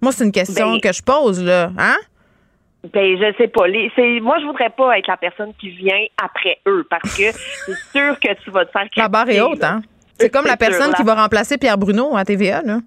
Moi, 0.02 0.12
c'est 0.12 0.24
une 0.24 0.32
question 0.32 0.72
ben, 0.72 0.80
que 0.80 0.92
je 0.92 1.02
pose, 1.02 1.42
là. 1.42 1.70
Hein? 1.78 1.96
Ben, 2.92 3.18
je 3.18 3.36
sais 3.36 3.48
pas. 3.48 3.66
Les, 3.66 3.90
moi, 4.20 4.38
je 4.40 4.46
voudrais 4.46 4.70
pas 4.70 4.98
être 4.98 5.08
la 5.08 5.16
personne 5.16 5.52
qui 5.58 5.70
vient 5.70 6.04
après 6.22 6.58
eux 6.66 6.86
parce 6.88 7.16
que 7.16 7.32
c'est 7.32 7.98
sûr 7.98 8.20
que 8.20 8.34
tu 8.44 8.50
vas 8.50 8.64
te 8.64 8.70
faire 8.70 8.86
La 8.96 9.08
barre 9.08 9.28
est 9.30 9.40
haute, 9.40 9.64
hein? 9.64 9.82
C'est 10.18 10.30
comme 10.30 10.46
la 10.46 10.56
personne 10.56 10.92
qui 10.94 11.02
va 11.02 11.14
remplacer 11.14 11.58
Pierre 11.58 11.78
Bruno 11.78 12.16
à 12.16 12.24
TVA, 12.24 12.62
là. 12.62 12.78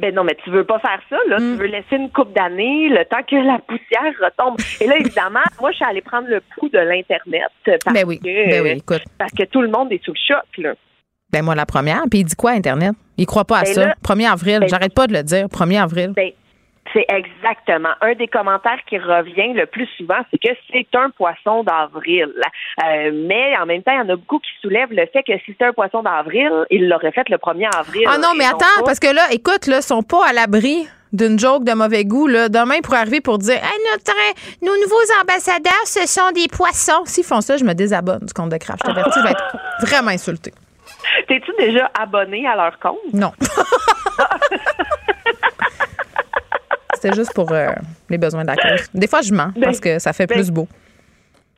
Ben 0.00 0.14
non, 0.14 0.24
mais 0.24 0.36
tu 0.42 0.50
veux 0.50 0.64
pas 0.64 0.78
faire 0.78 0.98
ça, 1.10 1.16
là. 1.28 1.36
Tu 1.36 1.42
mm. 1.42 1.56
veux 1.56 1.66
laisser 1.66 1.96
une 1.96 2.10
coupe 2.10 2.32
d'années, 2.32 2.88
le 2.88 3.04
temps 3.04 3.22
que 3.28 3.36
la 3.36 3.58
poussière 3.58 4.12
retombe. 4.22 4.56
Et 4.80 4.86
là, 4.86 4.96
évidemment, 4.96 5.40
moi, 5.60 5.72
je 5.72 5.76
suis 5.76 5.84
allée 5.84 6.00
prendre 6.00 6.26
le 6.28 6.40
pouls 6.40 6.70
de 6.70 6.78
l'Internet. 6.78 7.50
Parce 7.66 7.94
ben 7.94 8.04
oui, 8.06 8.18
que, 8.18 8.24
ben 8.24 8.62
oui, 8.62 8.70
écoute. 8.70 9.02
Parce 9.18 9.32
que 9.32 9.44
tout 9.44 9.60
le 9.60 9.68
monde 9.68 9.92
est 9.92 10.02
sous 10.02 10.12
le 10.12 10.34
choc, 10.34 10.46
là. 10.56 10.72
Ben 11.30 11.44
moi, 11.44 11.54
la 11.54 11.66
première. 11.66 12.02
Puis 12.10 12.20
il 12.20 12.24
dit 12.24 12.34
quoi, 12.34 12.52
Internet? 12.52 12.92
Il 13.18 13.26
croit 13.26 13.44
pas 13.44 13.58
à 13.58 13.62
ben 13.62 13.74
ça. 13.74 13.94
1er 14.02 14.32
avril. 14.32 14.60
Ben 14.60 14.68
J'arrête 14.68 14.94
pas 14.94 15.06
de 15.06 15.12
le 15.12 15.22
dire. 15.22 15.46
1er 15.46 15.82
avril. 15.82 16.14
C'est 16.92 17.06
exactement. 17.08 17.90
Un 18.00 18.14
des 18.14 18.26
commentaires 18.26 18.80
qui 18.88 18.98
revient 18.98 19.52
le 19.52 19.66
plus 19.66 19.86
souvent, 19.96 20.18
c'est 20.30 20.38
que 20.38 20.52
c'est 20.72 20.88
un 20.94 21.10
poisson 21.10 21.62
d'avril. 21.62 22.32
Euh, 22.84 23.10
mais 23.14 23.56
en 23.56 23.66
même 23.66 23.82
temps, 23.82 23.92
il 23.92 23.98
y 23.98 24.00
en 24.00 24.08
a 24.08 24.16
beaucoup 24.16 24.40
qui 24.40 24.50
soulèvent 24.60 24.92
le 24.92 25.06
fait 25.12 25.22
que 25.22 25.38
si 25.44 25.54
c'est 25.56 25.66
un 25.66 25.72
poisson 25.72 26.02
d'avril, 26.02 26.50
il 26.70 26.88
l'aurait 26.88 27.12
fait 27.12 27.28
le 27.28 27.36
1er 27.36 27.68
avril. 27.76 28.06
Ah 28.08 28.18
non, 28.18 28.30
mais 28.36 28.44
attends, 28.44 28.84
parce 28.84 28.98
que 28.98 29.12
là, 29.12 29.22
écoute, 29.30 29.66
là, 29.66 29.82
sont 29.82 30.02
pas 30.02 30.26
à 30.26 30.32
l'abri 30.32 30.88
d'une 31.12 31.38
joke 31.38 31.64
de 31.64 31.72
mauvais 31.72 32.04
goût. 32.04 32.26
Là. 32.26 32.48
Demain, 32.48 32.80
pour 32.82 32.94
arriver 32.94 33.20
pour 33.20 33.38
dire 33.38 33.54
hey, 33.56 33.78
notre, 33.92 34.12
nos 34.62 34.76
nouveaux 34.82 35.20
ambassadeurs, 35.20 35.86
ce 35.86 36.06
sont 36.06 36.32
des 36.34 36.48
poissons. 36.48 37.04
S'ils 37.04 37.24
font 37.24 37.40
ça, 37.40 37.56
je 37.56 37.64
me 37.64 37.74
désabonne 37.74 38.24
du 38.24 38.32
compte 38.32 38.50
de 38.50 38.56
Craft. 38.56 38.80
Je 38.84 38.88
t'avertis, 38.88 39.18
je 39.18 39.24
vais 39.24 39.30
être 39.30 39.56
vraiment 39.80 40.10
insultée. 40.10 40.52
T'es-tu 41.28 41.52
déjà 41.58 41.90
abonné 41.98 42.46
à 42.46 42.56
leur 42.56 42.78
compte? 42.78 42.98
Non. 43.12 43.32
C'était 47.00 47.14
juste 47.14 47.32
pour 47.34 47.50
euh, 47.52 47.68
les 48.08 48.18
besoins 48.18 48.42
de 48.42 48.48
la 48.48 48.56
cause. 48.56 48.88
Des 48.92 49.06
fois, 49.06 49.22
je 49.22 49.32
mens 49.32 49.52
ben, 49.54 49.62
parce 49.62 49.80
que 49.80 49.98
ça 49.98 50.12
fait 50.12 50.26
ben, 50.26 50.34
plus 50.34 50.50
beau. 50.50 50.68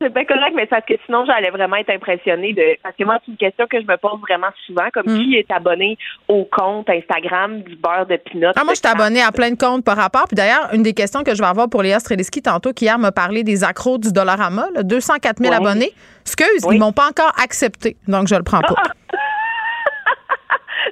C'est 0.01 0.13
bien 0.13 0.25
correct, 0.25 0.53
mais 0.55 0.65
parce 0.65 0.85
que 0.85 0.95
sinon, 1.05 1.25
j'allais 1.25 1.49
vraiment 1.49 1.77
être 1.77 1.89
impressionnée 1.89 2.53
de. 2.53 2.77
Parce 2.81 2.95
que 2.95 3.03
moi, 3.03 3.19
c'est 3.23 3.31
une 3.31 3.37
question 3.37 3.67
que 3.67 3.79
je 3.79 3.85
me 3.85 3.95
pose 3.97 4.19
vraiment 4.21 4.49
souvent, 4.65 4.89
comme 4.93 5.05
mm. 5.05 5.17
qui 5.17 5.35
est 5.35 5.51
abonné 5.51 5.97
au 6.27 6.45
compte 6.45 6.89
Instagram 6.89 7.61
du 7.61 7.75
beurre 7.75 8.05
de 8.05 8.17
pinot. 8.17 8.51
Ah, 8.55 8.63
moi, 8.63 8.73
je 8.73 8.79
suis 8.79 8.87
abonnée 8.87 9.21
à 9.21 9.31
plein 9.31 9.51
de 9.51 9.57
comptes 9.57 9.85
par 9.85 9.97
rapport. 9.97 10.25
Puis 10.27 10.35
d'ailleurs, 10.35 10.69
une 10.73 10.83
des 10.83 10.93
questions 10.93 11.23
que 11.23 11.35
je 11.35 11.41
vais 11.41 11.47
avoir 11.47 11.69
pour 11.69 11.83
Léa 11.83 11.99
Streliski 11.99 12.41
tantôt, 12.41 12.73
qui 12.73 12.85
hier 12.85 12.99
m'a 12.99 13.11
parlé 13.11 13.43
des 13.43 13.63
accros 13.63 13.97
du 13.97 14.11
Dollarama, 14.11 14.67
là, 14.73 14.83
204 14.83 15.41
000 15.41 15.53
abonnés. 15.53 15.91
Excuse, 16.25 16.65
ils 16.71 16.79
m'ont 16.79 16.93
pas 16.93 17.07
encore 17.07 17.33
accepté, 17.41 17.95
donc 18.07 18.27
je 18.27 18.35
le 18.35 18.43
prends 18.43 18.61
pas. 18.61 18.75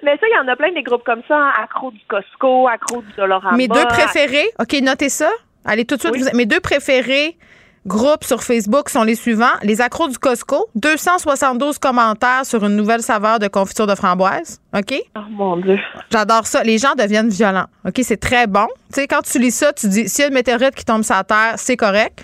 Mais 0.03 0.17
ça, 0.17 0.25
il 0.27 0.35
y 0.35 0.39
en 0.39 0.51
a 0.51 0.55
plein 0.55 0.71
des 0.71 0.83
groupes 0.83 1.03
comme 1.03 1.21
ça, 1.27 1.35
hein, 1.35 1.51
accro 1.63 1.91
du 1.91 2.01
Costco, 2.07 2.67
accro 2.67 3.01
du 3.01 3.11
Dollarama. 3.13 3.57
Mes 3.57 3.67
deux 3.67 3.85
préférés, 3.85 4.49
OK, 4.59 4.73
notez 4.81 5.09
ça. 5.09 5.29
Allez 5.65 5.85
tout 5.85 5.95
de 5.95 6.01
suite, 6.01 6.33
mes 6.33 6.45
deux 6.45 6.59
préférés 6.59 7.37
groupes 7.85 8.23
sur 8.23 8.43
Facebook 8.43 8.89
sont 8.89 9.03
les 9.03 9.15
suivants. 9.15 9.53
Les 9.63 9.81
accros 9.81 10.07
du 10.07 10.17
Costco, 10.17 10.69
272 10.75 11.79
commentaires 11.79 12.45
sur 12.45 12.63
une 12.63 12.75
nouvelle 12.75 13.01
saveur 13.01 13.39
de 13.39 13.47
confiture 13.47 13.87
de 13.87 13.95
framboise. 13.95 14.61
OK? 14.75 14.93
Oh 15.15 15.19
mon 15.29 15.57
Dieu. 15.57 15.79
J'adore 16.11 16.45
ça. 16.45 16.63
Les 16.63 16.77
gens 16.77 16.93
deviennent 16.95 17.29
violents. 17.29 17.67
OK? 17.85 17.99
C'est 18.03 18.19
très 18.19 18.47
bon. 18.47 18.67
Tu 18.93 19.01
sais, 19.01 19.07
quand 19.07 19.21
tu 19.21 19.39
lis 19.39 19.51
ça, 19.51 19.73
tu 19.73 19.87
dis, 19.87 20.07
s'il 20.07 20.21
y 20.21 20.25
a 20.25 20.27
une 20.27 20.33
météorite 20.33 20.75
qui 20.75 20.85
tombe 20.85 21.03
sur 21.03 21.15
la 21.15 21.23
Terre, 21.23 21.53
c'est 21.57 21.77
correct. 21.77 22.23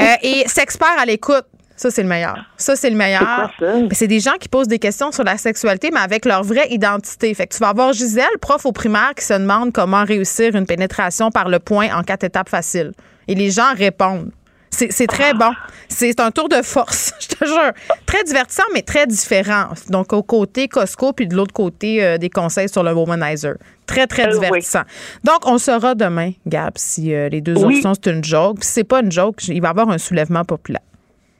Euh, 0.00 0.04
et 0.22 0.48
S'expert 0.48 0.98
à 0.98 1.04
l'écoute. 1.04 1.44
Ça, 1.76 1.90
c'est 1.90 2.02
le 2.02 2.08
meilleur. 2.08 2.38
Ça, 2.56 2.74
c'est 2.74 2.90
le 2.90 2.96
meilleur. 2.96 3.50
C'est 3.92 4.08
des 4.08 4.20
gens 4.20 4.34
qui 4.40 4.48
posent 4.48 4.68
des 4.68 4.78
questions 4.78 5.12
sur 5.12 5.24
la 5.24 5.36
sexualité, 5.36 5.90
mais 5.92 6.00
avec 6.00 6.24
leur 6.24 6.42
vraie 6.42 6.68
identité. 6.70 7.32
Fait 7.34 7.46
que 7.46 7.54
tu 7.54 7.60
vas 7.60 7.68
avoir 7.68 7.92
Gisèle, 7.92 8.26
prof 8.40 8.64
au 8.64 8.72
primaire, 8.72 9.12
qui 9.16 9.24
se 9.24 9.34
demande 9.34 9.72
comment 9.72 10.04
réussir 10.04 10.54
une 10.56 10.66
pénétration 10.66 11.30
par 11.30 11.48
le 11.48 11.58
point 11.58 11.94
en 11.94 12.02
quatre 12.02 12.24
étapes 12.24 12.48
faciles. 12.48 12.92
Et 13.28 13.34
les 13.34 13.50
gens 13.50 13.74
répondent. 13.74 14.30
C'est 14.70 15.06
très 15.06 15.32
bon. 15.32 15.52
C'est 15.88 16.20
un 16.20 16.30
tour 16.30 16.48
de 16.48 16.60
force, 16.62 17.12
je 17.20 17.28
te 17.28 17.44
jure. 17.44 17.72
Très 18.04 18.24
divertissant, 18.24 18.64
mais 18.74 18.82
très 18.82 19.06
différent. 19.06 19.68
Donc, 19.88 20.12
au 20.12 20.22
côté 20.22 20.68
Costco, 20.68 21.12
puis 21.12 21.26
de 21.26 21.34
l'autre 21.34 21.54
côté, 21.54 22.04
euh, 22.04 22.18
des 22.18 22.28
conseils 22.28 22.68
sur 22.68 22.82
le 22.82 22.92
womanizer. 22.92 23.54
Très, 23.86 24.06
très 24.06 24.26
euh, 24.26 24.32
divertissant. 24.32 24.82
Donc, 25.24 25.46
on 25.46 25.58
saura 25.58 25.94
demain, 25.94 26.32
Gab, 26.46 26.72
si 26.76 27.14
euh, 27.14 27.28
les 27.28 27.40
deux 27.40 27.62
options, 27.62 27.94
c'est 27.94 28.10
une 28.10 28.24
joke. 28.24 28.58
Puis, 28.60 28.66
si 28.66 28.72
c'est 28.74 28.84
pas 28.84 29.00
une 29.00 29.12
joke, 29.12 29.46
il 29.48 29.60
va 29.60 29.68
y 29.68 29.70
avoir 29.70 29.88
un 29.88 29.98
soulèvement 29.98 30.44
populaire. 30.44 30.82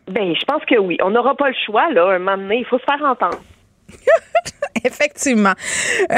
Ben, 0.09 0.35
je 0.35 0.45
pense 0.45 0.65
que 0.65 0.79
oui. 0.79 0.97
On 1.03 1.11
n'aura 1.11 1.35
pas 1.35 1.49
le 1.49 1.57
choix, 1.67 1.91
là. 1.93 2.11
Un 2.11 2.19
moment 2.19 2.37
donné, 2.37 2.59
il 2.59 2.65
faut 2.65 2.79
se 2.79 2.85
faire 2.85 3.03
entendre. 3.03 3.41
Effectivement. 4.85 5.55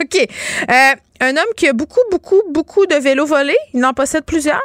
OK. 0.00 0.28
un 1.20 1.36
homme 1.36 1.54
qui 1.56 1.68
a 1.68 1.72
beaucoup, 1.72 2.00
beaucoup, 2.10 2.42
beaucoup 2.50 2.86
de 2.86 2.94
vélos 2.94 3.26
volés, 3.26 3.56
il 3.72 3.84
en 3.84 3.92
possède 3.92 4.24
plusieurs? 4.24 4.62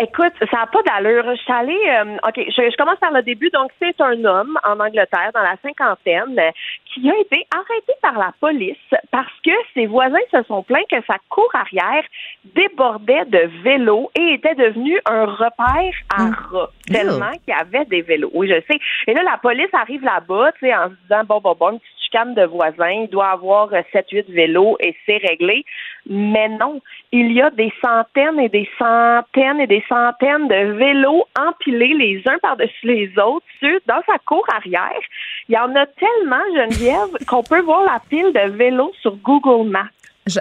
Écoute, 0.00 0.32
ça 0.50 0.58
n'a 0.58 0.66
pas 0.66 0.82
d'allure. 0.82 1.24
Je 1.34 1.40
suis 1.40 1.52
allée, 1.52 1.80
euh, 1.88 2.16
OK, 2.28 2.34
je, 2.36 2.76
commence 2.76 2.98
par 2.98 3.12
le 3.12 3.22
début. 3.22 3.50
Donc, 3.50 3.70
c'est 3.80 3.98
un 4.00 4.22
homme 4.24 4.58
en 4.64 4.78
Angleterre, 4.78 5.30
dans 5.34 5.42
la 5.42 5.56
cinquantaine, 5.62 6.38
qui 6.86 7.10
a 7.10 7.18
été 7.18 7.46
arrêté 7.54 7.92
par 8.02 8.18
la 8.18 8.32
police 8.40 8.76
parce 9.10 9.32
que 9.44 9.50
ses 9.74 9.86
voisins 9.86 10.18
se 10.30 10.42
sont 10.44 10.62
plaints 10.62 10.84
que 10.90 11.02
sa 11.06 11.16
cour 11.30 11.48
arrière 11.54 12.04
débordait 12.44 13.24
de 13.26 13.50
vélos 13.62 14.10
et 14.14 14.34
était 14.34 14.54
devenu 14.54 15.00
un 15.06 15.24
repère 15.24 15.94
à 16.14 16.22
mmh. 16.22 16.36
rats, 16.52 16.70
tellement 16.86 17.30
qu'il 17.30 17.48
y 17.48 17.52
avait 17.52 17.84
des 17.86 18.02
vélos. 18.02 18.30
Oui, 18.34 18.48
je 18.48 18.60
sais. 18.70 18.78
Et 19.06 19.14
là, 19.14 19.22
la 19.22 19.38
police 19.38 19.72
arrive 19.72 20.04
là-bas, 20.04 20.52
tu 20.52 20.66
sais, 20.66 20.74
en 20.74 20.88
se 20.88 20.94
disant, 21.02 21.24
bon, 21.24 21.40
bon, 21.40 21.56
bon, 21.58 21.80
chicane 22.08 22.34
de 22.34 22.44
voisins, 22.44 23.02
il 23.02 23.08
doit 23.08 23.30
avoir 23.30 23.70
7-8 23.70 24.32
vélos 24.32 24.76
et 24.80 24.96
c'est 25.06 25.18
réglé. 25.18 25.64
Mais 26.06 26.48
non, 26.48 26.80
il 27.12 27.32
y 27.32 27.42
a 27.42 27.50
des 27.50 27.72
centaines 27.82 28.40
et 28.40 28.48
des 28.48 28.68
centaines 28.78 29.60
et 29.60 29.66
des 29.66 29.84
centaines 29.88 30.48
de 30.48 30.72
vélos 30.72 31.24
empilés 31.38 31.94
les 31.94 32.22
uns 32.26 32.38
par-dessus 32.40 32.86
les 32.86 33.12
autres 33.18 33.46
dans 33.86 34.00
sa 34.06 34.18
cour 34.24 34.44
arrière. 34.54 35.00
Il 35.48 35.54
y 35.54 35.58
en 35.58 35.74
a 35.74 35.86
tellement, 35.86 36.44
Geneviève, 36.54 37.10
qu'on 37.28 37.42
peut 37.42 37.60
voir 37.60 37.82
la 37.84 38.00
pile 38.08 38.32
de 38.32 38.50
vélos 38.56 38.92
sur 39.00 39.16
Google 39.16 39.68
Maps. 39.68 39.88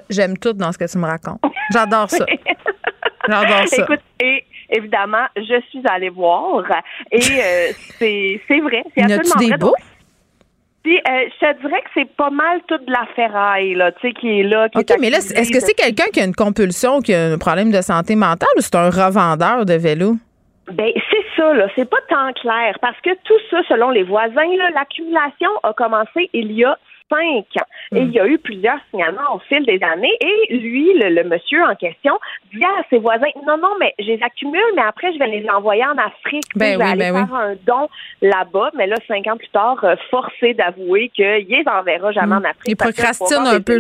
J'aime 0.10 0.38
tout 0.38 0.54
dans 0.54 0.72
ce 0.72 0.78
que 0.78 0.90
tu 0.90 0.98
me 0.98 1.06
racontes. 1.06 1.42
J'adore 1.72 2.10
ça. 2.10 2.26
J'adore 3.30 3.68
ça. 3.68 3.84
Écoute, 3.84 4.02
et 4.22 4.44
évidemment, 4.70 5.26
je 5.36 5.62
suis 5.70 5.82
allée 5.86 6.10
voir 6.10 6.64
et 7.12 7.20
euh, 7.20 7.72
c'est 8.00 8.60
vrai. 8.62 8.84
C'est 8.96 9.12
absolument 9.12 9.58
vrai. 9.58 9.97
Euh, 10.96 11.30
je 11.30 11.46
te 11.46 11.62
dirais 11.62 11.82
que 11.82 11.90
c'est 11.94 12.16
pas 12.16 12.30
mal 12.30 12.62
toute 12.68 12.88
la 12.90 13.06
ferraille, 13.16 13.76
là, 13.76 13.92
tu 13.94 14.08
sais, 14.08 14.14
qui 14.14 14.40
est 14.40 14.44
là. 14.44 14.68
OK, 14.74 14.96
mais 15.00 15.10
là, 15.10 15.18
est-ce 15.18 15.52
que 15.52 15.60
c'est 15.60 15.74
quelqu'un 15.74 16.10
qui 16.14 16.22
a 16.22 16.26
une 16.26 16.36
compulsion, 16.36 17.02
qui 17.02 17.14
a 17.14 17.34
un 17.34 17.38
problème 17.38 17.72
de 17.72 17.82
santé 17.82 18.16
mentale 18.16 18.50
ou 18.58 18.62
c'est 18.62 18.76
un 18.76 18.90
revendeur 18.90 19.66
de 19.66 19.74
vélo? 19.74 20.16
Ben, 20.72 20.92
c'est 21.10 21.26
ça, 21.36 21.54
là. 21.54 21.68
C'est 21.76 21.90
pas 21.90 21.98
tant 22.10 22.32
clair. 22.34 22.78
Parce 22.82 23.00
que 23.02 23.12
tout 23.24 23.40
ça, 23.50 23.58
selon 23.70 23.90
les 23.90 24.04
voisins, 24.04 24.48
l'accumulation 24.74 25.50
a 25.64 25.74
commencé 25.74 26.30
il 26.34 26.52
y 26.52 26.66
a 26.66 26.78
cinq 27.10 27.46
ans. 27.62 27.68
Et 27.96 28.02
il 28.02 28.12
y 28.12 28.20
a 28.20 28.28
eu 28.28 28.38
plusieurs 28.38 28.80
signalements 28.92 29.36
au 29.36 29.40
fil 29.40 29.66
des 29.66 29.80
années. 29.84 30.14
Et 30.20 30.58
lui, 30.58 30.94
le, 30.94 31.24
monsieur 31.24 31.64
en 31.64 31.76
question, 31.76 32.18
dit 32.54 32.64
à 32.64 32.84
ses 32.90 33.00
voisins, 33.00 33.28
non, 33.46 33.58
non, 33.58 33.76
mais 33.80 33.94
je 34.00 34.06
les 34.06 34.24
accumule, 34.24 34.62
mais 34.76 34.82
après, 34.82 35.14
je 35.14 35.20
vais 35.20 35.28
les 35.28 35.50
envoyer 35.50 35.86
en 35.86 35.98
Afrique. 35.98 36.46
Ben 36.56 36.82
aller 36.82 37.12
ben 37.12 37.28
faire 37.28 37.36
un 37.36 37.56
don 37.66 37.88
là-bas. 38.22 38.72
Mais 38.76 38.88
là, 38.88 38.96
cinq 39.08 39.28
ans 39.28 39.38
plus 39.38 39.50
tard, 39.50 39.78
euh, 39.84 39.96
forcé 40.10 40.54
d'avouer 40.54 41.10
qu'il 41.10 41.26
les 41.26 41.64
enverra 41.66 42.12
jamais 42.12 42.36
mm. 42.36 42.40
en 42.40 42.50
Afrique. 42.50 42.68
Il 42.68 42.76
procrastine 42.76 43.48
un 43.48 43.62
peu. 43.62 43.80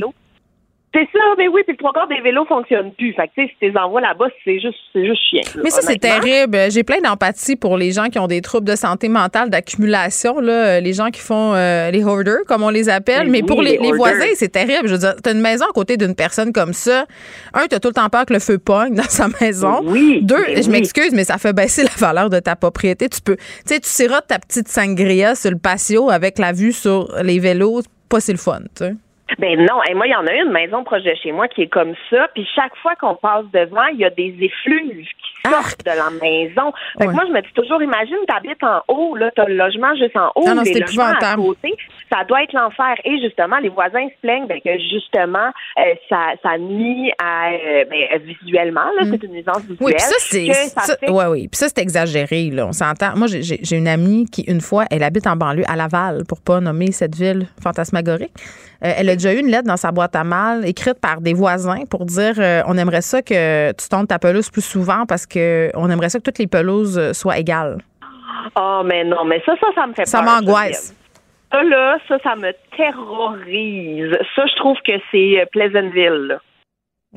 C'est 0.97 1.07
ça, 1.13 1.19
mais 1.37 1.47
oui, 1.47 1.61
puis 1.63 1.73
le 1.73 1.77
trois 1.77 1.93
quarts 1.93 2.07
des 2.07 2.19
vélos 2.21 2.45
fonctionnent 2.45 2.91
plus. 2.93 3.13
Fait 3.13 3.27
que, 3.27 3.33
tu 3.35 3.43
sais, 3.43 3.49
si 3.49 3.55
tu 3.59 3.69
les 3.69 3.77
envoies 3.77 4.01
là-bas, 4.01 4.25
c'est 4.43 4.59
juste, 4.59 4.79
c'est 4.91 5.05
juste 5.05 5.21
chien. 5.29 5.41
mais 5.63 5.69
ça, 5.69 5.81
c'est 5.81 5.99
terrible. 5.99 6.57
J'ai 6.71 6.83
plein 6.83 6.99
d'empathie 7.01 7.55
pour 7.55 7.77
les 7.77 7.91
gens 7.91 8.05
qui 8.05 8.17
ont 8.17 8.25
des 8.25 8.41
troubles 8.41 8.67
de 8.67 8.75
santé 8.75 9.07
mentale, 9.07 9.51
d'accumulation, 9.51 10.39
là, 10.39 10.79
les 10.79 10.93
gens 10.93 11.11
qui 11.11 11.21
font 11.21 11.53
euh, 11.53 11.91
les 11.91 12.03
hoarders, 12.03 12.45
comme 12.47 12.63
on 12.63 12.71
les 12.71 12.89
appelle. 12.89 13.29
Mais, 13.29 13.43
pour 13.43 13.61
les, 13.61 13.77
voisins, 13.91 14.25
c'est 14.33 14.51
terrible. 14.51 14.87
Je 14.87 14.93
veux 14.93 14.97
dire, 14.97 15.13
t'as 15.21 15.33
une 15.33 15.41
maison 15.41 15.65
à 15.65 15.71
côté 15.71 15.97
d'une 15.97 16.15
personne 16.15 16.51
comme 16.51 16.73
ça. 16.73 17.05
Un, 17.53 17.67
t'as 17.67 17.79
tout 17.79 17.89
le 17.89 17.93
temps 17.93 18.09
peur 18.09 18.25
que 18.25 18.33
le 18.33 18.39
feu 18.39 18.57
pogne 18.57 18.95
dans 18.95 19.03
sa 19.03 19.27
maison. 19.39 19.81
Oui. 19.83 20.21
Deux, 20.23 20.45
je 20.59 20.69
m'excuse, 20.71 21.11
mais 21.13 21.25
ça 21.25 21.37
fait 21.37 21.53
baisser 21.53 21.83
la 21.83 21.95
valeur 21.97 22.31
de 22.31 22.39
ta 22.39 22.55
propriété. 22.55 23.07
Tu 23.07 23.21
peux, 23.21 23.35
tu 23.35 23.43
sais, 23.65 23.79
tu 23.79 23.87
sirotes 23.87 24.25
ta 24.27 24.39
petite 24.39 24.67
sangria 24.67 25.35
sur 25.35 25.51
le 25.51 25.59
patio 25.59 26.09
avec 26.09 26.39
la 26.39 26.53
vue 26.53 26.71
sur 26.71 27.13
les 27.21 27.37
vélos. 27.37 27.81
Pas 28.09 28.19
si 28.19 28.31
le 28.31 28.37
fun, 28.39 28.61
tu 28.75 28.85
sais. 28.85 28.93
Ben 29.39 29.59
non, 29.59 29.81
et 29.89 29.93
moi, 29.93 30.07
il 30.07 30.11
y 30.11 30.15
en 30.15 30.25
a 30.25 30.33
une 30.33 30.51
maison 30.51 30.83
proche 30.83 31.03
de 31.03 31.13
chez 31.21 31.31
moi 31.31 31.47
qui 31.47 31.63
est 31.63 31.67
comme 31.67 31.93
ça. 32.09 32.27
Puis 32.33 32.47
chaque 32.55 32.75
fois 32.77 32.95
qu'on 32.95 33.15
passe 33.15 33.45
devant, 33.53 33.85
il 33.93 33.99
y 33.99 34.05
a 34.05 34.09
des 34.09 34.35
effluves 34.39 35.05
qui 35.05 35.49
sortent 35.49 35.85
de 35.85 35.91
la 35.91 36.09
maison. 36.21 36.73
Fait 36.97 37.07
que 37.07 37.11
moi, 37.11 37.23
je 37.27 37.33
me 37.33 37.41
dis 37.41 37.53
toujours, 37.53 37.81
imagine, 37.81 38.17
t'habites 38.27 38.63
en 38.63 38.81
haut, 38.87 39.15
là, 39.15 39.29
t'as 39.35 39.45
le 39.45 39.55
logement 39.55 39.95
juste 39.95 40.15
en 40.15 40.31
haut, 40.35 40.53
non, 40.53 40.61
les 40.61 40.79
logements 40.79 41.13
à 41.21 41.35
côté, 41.35 41.75
ça 42.11 42.23
doit 42.23 42.43
être 42.43 42.53
l'enfer. 42.53 42.95
Et 43.03 43.19
justement, 43.21 43.57
les 43.57 43.69
voisins 43.69 44.07
se 44.07 44.21
plaignent 44.21 44.47
ben, 44.47 44.59
que 44.61 44.77
justement, 44.79 45.51
euh, 45.79 45.93
ça, 46.09 46.33
ça 46.41 46.57
nuit 46.57 47.11
à, 47.21 47.51
euh, 47.51 47.85
ben, 47.89 48.21
visuellement, 48.41 48.89
là, 48.97 49.05
mm. 49.05 49.11
c'est 49.11 49.23
une 49.23 49.33
nuisance 49.33 49.61
visuelle. 49.61 49.77
Oui, 49.81 49.93
puis 49.93 50.01
ça, 50.01 50.15
c'est, 50.19 51.11
ouais, 51.11 51.25
oui. 51.25 51.47
Puis 51.47 51.57
ça, 51.57 51.67
c'est 51.67 51.81
exagéré, 51.81 52.49
là. 52.51 52.67
On 52.67 52.71
s'entend. 52.71 53.15
Moi, 53.15 53.27
j'ai 53.27 53.77
une 53.77 53.87
amie 53.87 54.25
qui, 54.25 54.43
une 54.43 54.61
fois, 54.61 54.85
elle 54.89 55.03
habite 55.03 55.27
en 55.27 55.35
banlieue 55.35 55.65
à 55.67 55.75
Laval, 55.75 56.23
pour 56.27 56.41
pas 56.41 56.59
nommer 56.59 56.91
cette 56.91 57.15
ville 57.15 57.47
fantasmagorique. 57.61 58.33
Euh, 58.83 58.93
elle 58.97 59.09
a 59.09 59.15
déjà 59.15 59.33
eu 59.33 59.39
une 59.39 59.47
lettre 59.47 59.67
dans 59.67 59.77
sa 59.77 59.91
boîte 59.91 60.15
à 60.15 60.23
mal 60.23 60.67
écrite 60.67 60.99
par 60.99 61.21
des 61.21 61.33
voisins 61.33 61.85
pour 61.89 62.05
dire 62.05 62.35
euh, 62.37 62.61
on 62.67 62.77
aimerait 62.77 63.01
ça 63.01 63.21
que 63.21 63.71
tu 63.71 63.89
tondes 63.89 64.07
ta 64.07 64.19
pelouse 64.19 64.49
plus 64.49 64.65
souvent 64.65 65.05
parce 65.07 65.25
que 65.25 65.71
on 65.73 65.89
aimerait 65.89 66.09
ça 66.09 66.19
que 66.19 66.23
toutes 66.23 66.39
les 66.39 66.47
pelouses 66.47 66.97
euh, 66.97 67.13
soient 67.13 67.37
égales. 67.37 67.77
Oh, 68.55 68.81
mais 68.85 69.03
non, 69.03 69.25
mais 69.25 69.41
ça, 69.45 69.53
ça, 69.59 69.67
ça 69.75 69.87
me 69.87 69.93
fait 69.93 70.05
ça 70.05 70.21
m'angoisse. 70.21 70.95
Ça, 71.51 71.63
là, 71.63 71.97
ça, 72.07 72.17
ça 72.23 72.35
me 72.35 72.51
terrorise. 72.75 74.17
Ça, 74.35 74.45
je 74.45 74.55
trouve 74.57 74.77
que 74.85 74.93
c'est 75.11 75.45
Pleasantville. 75.51 76.39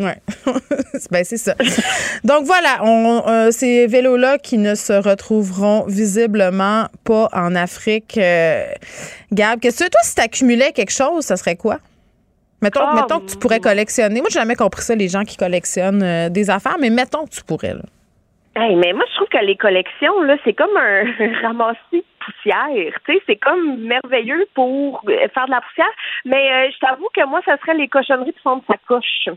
Oui, 0.00 0.12
ben 1.10 1.24
c'est 1.24 1.36
ça. 1.36 1.54
Donc 2.24 2.44
voilà, 2.44 2.82
on, 2.82 3.50
ces 3.50 3.86
vélos-là 3.86 4.38
qui 4.38 4.56
ne 4.56 4.74
se 4.74 4.94
retrouveront 4.94 5.84
visiblement 5.86 6.86
pas 7.04 7.28
en 7.34 7.54
Afrique. 7.54 8.16
Euh, 8.16 8.64
Gab, 9.30 9.60
qu'est-ce 9.60 9.84
que 9.84 9.90
toi, 9.90 10.00
si 10.02 10.14
tu 10.14 10.22
accumulais 10.22 10.72
quelque 10.72 10.92
chose, 10.92 11.24
ça 11.24 11.36
serait 11.36 11.56
quoi? 11.56 11.78
Mettons, 12.62 12.80
ah, 12.82 12.94
mettons 12.94 13.20
que 13.20 13.30
tu 13.30 13.36
pourrais 13.36 13.60
collectionner. 13.60 14.20
Moi, 14.20 14.28
j'ai 14.30 14.38
jamais 14.38 14.56
compris 14.56 14.82
ça, 14.82 14.94
les 14.94 15.08
gens 15.08 15.24
qui 15.24 15.36
collectionnent 15.36 16.02
euh, 16.02 16.28
des 16.30 16.48
affaires, 16.48 16.76
mais 16.80 16.90
mettons 16.90 17.26
que 17.26 17.30
tu 17.30 17.42
pourrais. 17.42 17.74
Là. 17.74 17.82
mais 18.56 18.92
moi, 18.94 19.04
je 19.10 19.16
trouve 19.16 19.28
que 19.28 19.44
les 19.44 19.56
collections, 19.56 20.22
là, 20.22 20.36
c'est 20.44 20.54
comme 20.54 20.76
un 20.78 21.04
ramassis 21.42 22.04
poussière. 22.30 22.68
Tu 23.06 23.14
sais, 23.14 23.22
c'est 23.26 23.36
comme 23.36 23.78
merveilleux 23.78 24.46
pour 24.54 25.02
euh, 25.08 25.28
faire 25.34 25.46
de 25.46 25.50
la 25.50 25.60
poussière. 25.60 25.90
Mais 26.24 26.50
euh, 26.50 26.70
je 26.72 26.78
t'avoue 26.86 27.08
que 27.14 27.26
moi, 27.26 27.40
ça 27.44 27.56
serait 27.58 27.74
les 27.74 27.88
cochonneries 27.88 28.32
de 28.32 28.40
fond 28.42 28.56
de 28.56 28.62
sacoche. 28.66 29.28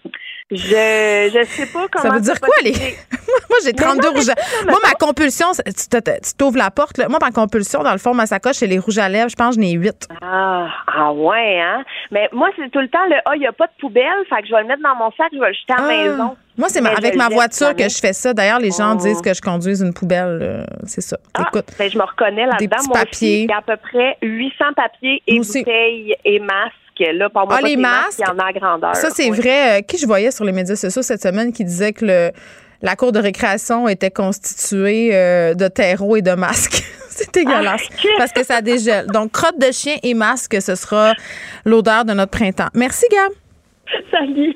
Je 0.51 1.31
je 1.33 1.43
sais 1.45 1.71
pas 1.71 1.87
comment. 1.91 2.03
Ça 2.03 2.09
veut 2.09 2.21
dire 2.21 2.39
quoi 2.39 2.53
les 2.63 2.73
Moi 3.49 3.59
j'ai 3.63 3.73
32 3.73 4.09
rouges. 4.09 4.31
Moi 4.67 4.79
ma 4.83 4.93
compulsion, 4.93 5.47
tu 5.53 6.33
t'ouvres 6.37 6.57
la 6.57 6.69
porte 6.71 6.99
Moi 7.09 7.19
ma 7.21 7.31
compulsion 7.31 7.81
dans 7.83 7.91
le 7.91 7.97
fond 7.97 8.13
ma 8.13 8.25
sacoche 8.25 8.57
c'est 8.57 8.67
les 8.67 8.79
rouges 8.79 8.97
à 8.97 9.09
lèvres, 9.09 9.29
je 9.29 9.35
pense 9.35 9.55
que 9.55 9.61
j'en 9.61 9.67
ai 9.67 9.71
8. 9.71 10.09
Ah, 10.21 10.67
ah 10.87 11.13
ouais 11.13 11.61
hein? 11.61 11.83
Mais 12.11 12.29
moi 12.31 12.49
c'est 12.55 12.69
tout 12.69 12.79
le 12.79 12.89
temps 12.89 13.05
le 13.09 13.15
ah 13.25 13.35
il 13.35 13.41
y 13.41 13.47
a 13.47 13.53
pas 13.53 13.67
de 13.67 13.73
poubelle, 13.79 14.03
fait 14.29 14.41
que 14.41 14.47
je 14.47 14.53
vais 14.53 14.61
le 14.61 14.67
mettre 14.67 14.83
dans 14.83 14.95
mon 14.95 15.11
sac, 15.11 15.29
je 15.33 15.39
vais 15.39 15.47
le 15.47 15.53
jeter 15.53 15.73
à 15.73 15.77
la 15.77 15.83
ah. 15.83 15.87
maison. 15.87 16.37
Moi, 16.57 16.69
c'est 16.69 16.85
avec 16.85 17.15
ma 17.15 17.29
voiture 17.29 17.75
que 17.75 17.89
je 17.89 17.97
fais 17.97 18.13
ça. 18.13 18.33
D'ailleurs, 18.33 18.59
les 18.59 18.71
gens 18.71 18.95
disent 18.95 19.17
oh. 19.19 19.23
que 19.23 19.33
je 19.33 19.41
conduise 19.41 19.81
une 19.81 19.93
poubelle. 19.93 20.39
Euh, 20.41 20.65
c'est 20.85 21.01
ça. 21.01 21.17
Ah, 21.33 21.45
Écoute. 21.47 21.65
Ben, 21.79 21.89
je 21.89 21.97
me 21.97 22.03
reconnais 22.03 22.45
là-dedans. 22.45 22.77
Moi 22.87 22.99
papiers. 22.99 23.41
il 23.41 23.49
y 23.49 23.53
a 23.53 23.57
à 23.57 23.61
peu 23.61 23.77
près 23.77 24.17
800 24.21 24.65
papiers 24.75 25.21
et 25.27 25.39
bouteilles 25.39 26.15
et 26.25 26.39
masques. 26.39 26.73
Là, 26.99 27.27
pour 27.29 27.47
moi, 27.47 27.57
ah, 27.59 27.65
les 27.65 27.75
masques, 27.75 28.19
il 28.19 28.21
y 28.21 28.29
en 28.29 28.37
a 28.37 28.49
à 28.49 28.53
grandeur. 28.53 28.95
Ça, 28.95 29.09
c'est 29.09 29.29
vrai. 29.29 29.79
Euh, 29.79 29.81
qui 29.81 29.97
je 29.97 30.05
voyais 30.05 30.29
sur 30.29 30.45
les 30.45 30.51
médias 30.51 30.75
sociaux 30.75 31.01
cette 31.01 31.23
semaine 31.23 31.51
qui 31.51 31.65
disait 31.65 31.91
que 31.91 32.05
le, 32.05 32.31
la 32.83 32.95
cour 32.95 33.11
de 33.11 33.19
récréation 33.19 33.87
était 33.87 34.11
constituée 34.11 35.09
euh, 35.11 35.55
de 35.55 35.67
terreau 35.67 36.15
et 36.15 36.21
de 36.21 36.33
masques. 36.33 36.83
c'est 37.09 37.33
dégueulasse. 37.33 37.81
Ah, 38.03 38.15
parce 38.17 38.31
que 38.31 38.43
ça 38.43 38.61
dégèle. 38.61 39.07
Donc, 39.07 39.31
crotte 39.31 39.57
de 39.57 39.71
chien 39.71 39.95
et 40.03 40.13
masque, 40.13 40.61
ce 40.61 40.75
sera 40.75 41.13
l'odeur 41.65 42.05
de 42.05 42.13
notre 42.13 42.31
printemps. 42.31 42.69
Merci, 42.75 43.05
Gab. 43.11 43.31
Salut. 44.11 44.55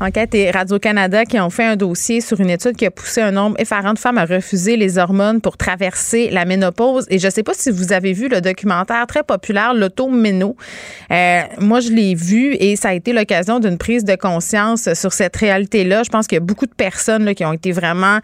Enquête 0.00 0.32
et 0.36 0.52
Radio-Canada 0.52 1.24
qui 1.24 1.40
ont 1.40 1.50
fait 1.50 1.64
un 1.64 1.74
dossier 1.74 2.20
sur 2.20 2.40
une 2.40 2.50
étude 2.50 2.76
qui 2.76 2.86
a 2.86 2.90
poussé 2.92 3.20
un 3.20 3.32
nombre 3.32 3.56
effarant 3.58 3.94
de 3.94 3.98
femmes 3.98 4.18
à 4.18 4.26
refuser 4.26 4.76
les 4.76 4.96
hormones 4.96 5.40
pour 5.40 5.56
traverser 5.56 6.30
la 6.30 6.44
ménopause. 6.44 7.04
Et 7.10 7.18
je 7.18 7.26
ne 7.26 7.32
sais 7.32 7.42
pas 7.42 7.52
si 7.52 7.72
vous 7.72 7.92
avez 7.92 8.12
vu 8.12 8.28
le 8.28 8.40
documentaire 8.40 9.08
très 9.08 9.24
populaire, 9.24 9.74
L'auto-méno. 9.74 10.54
Euh, 11.10 11.40
moi, 11.58 11.80
je 11.80 11.90
l'ai 11.90 12.14
vu 12.14 12.54
et 12.60 12.76
ça 12.76 12.90
a 12.90 12.94
été 12.94 13.12
l'occasion 13.12 13.58
d'une 13.58 13.76
prise 13.76 14.04
de 14.04 14.14
conscience 14.14 14.92
sur 14.94 15.12
cette 15.12 15.34
réalité-là. 15.34 16.04
Je 16.04 16.10
pense 16.10 16.28
qu'il 16.28 16.36
y 16.36 16.40
a 16.40 16.44
beaucoup 16.44 16.66
de 16.66 16.74
personnes 16.74 17.34
qui 17.34 17.44
ont 17.44 17.52
été 17.52 17.72
vraiment 17.72 18.18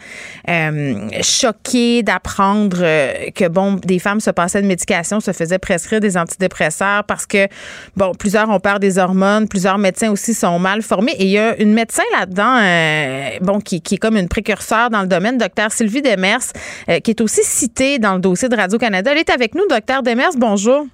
euh, 0.49 1.09
choquées 1.23 2.05
d'apprendre 2.05 2.79
euh, 2.83 3.31
que, 3.35 3.49
bon, 3.49 3.81
des 3.85 3.99
femmes 3.99 4.21
se 4.21 4.31
passaient 4.31 4.63
de 4.63 4.69
médication, 4.69 5.19
se 5.19 5.33
faisaient 5.33 5.59
prescrire 5.59 5.99
des 5.99 6.17
antidépresseurs 6.17 7.03
parce 7.03 7.27
que, 7.27 7.49
bon, 7.97 8.13
plusieurs 8.15 8.49
ont 8.49 8.61
peur 8.61 8.79
des 8.79 8.99
hormones, 8.99 9.49
plusieurs 9.49 9.79
médecins 9.79 10.13
aussi 10.13 10.35
sont 10.35 10.61
mal 10.61 10.81
formés. 10.81 11.17
Et 11.19 11.25
il 11.25 11.31
y 11.31 11.39
a 11.39 11.64
médecin 11.73 12.03
là-dedans, 12.13 12.59
euh, 12.61 13.39
bon, 13.41 13.61
qui, 13.61 13.77
est 13.77 13.97
comme 13.97 14.17
une 14.17 14.29
précurseur 14.29 14.91
dans 14.91 15.03
le 15.03 15.09
domaine, 15.09 15.39
docteur 15.39 15.73
Sylvie 15.73 16.03
Demers, 16.03 16.41
euh, 16.89 17.01
qui 17.01 17.13
est 17.13 17.21
aussi 17.21 17.43
citée 17.43 17.99
dans 17.99 18.15
le 18.15 18.21
dossier 18.21 18.49
de 18.49 18.57
Radio-Canada. 18.57 19.13
Elle 19.13 19.19
est 19.19 19.31
avec 19.31 19.55
nous, 19.55 19.67
docteur 19.69 20.03
Demers. 20.03 20.33
Bonjour. 20.37 20.87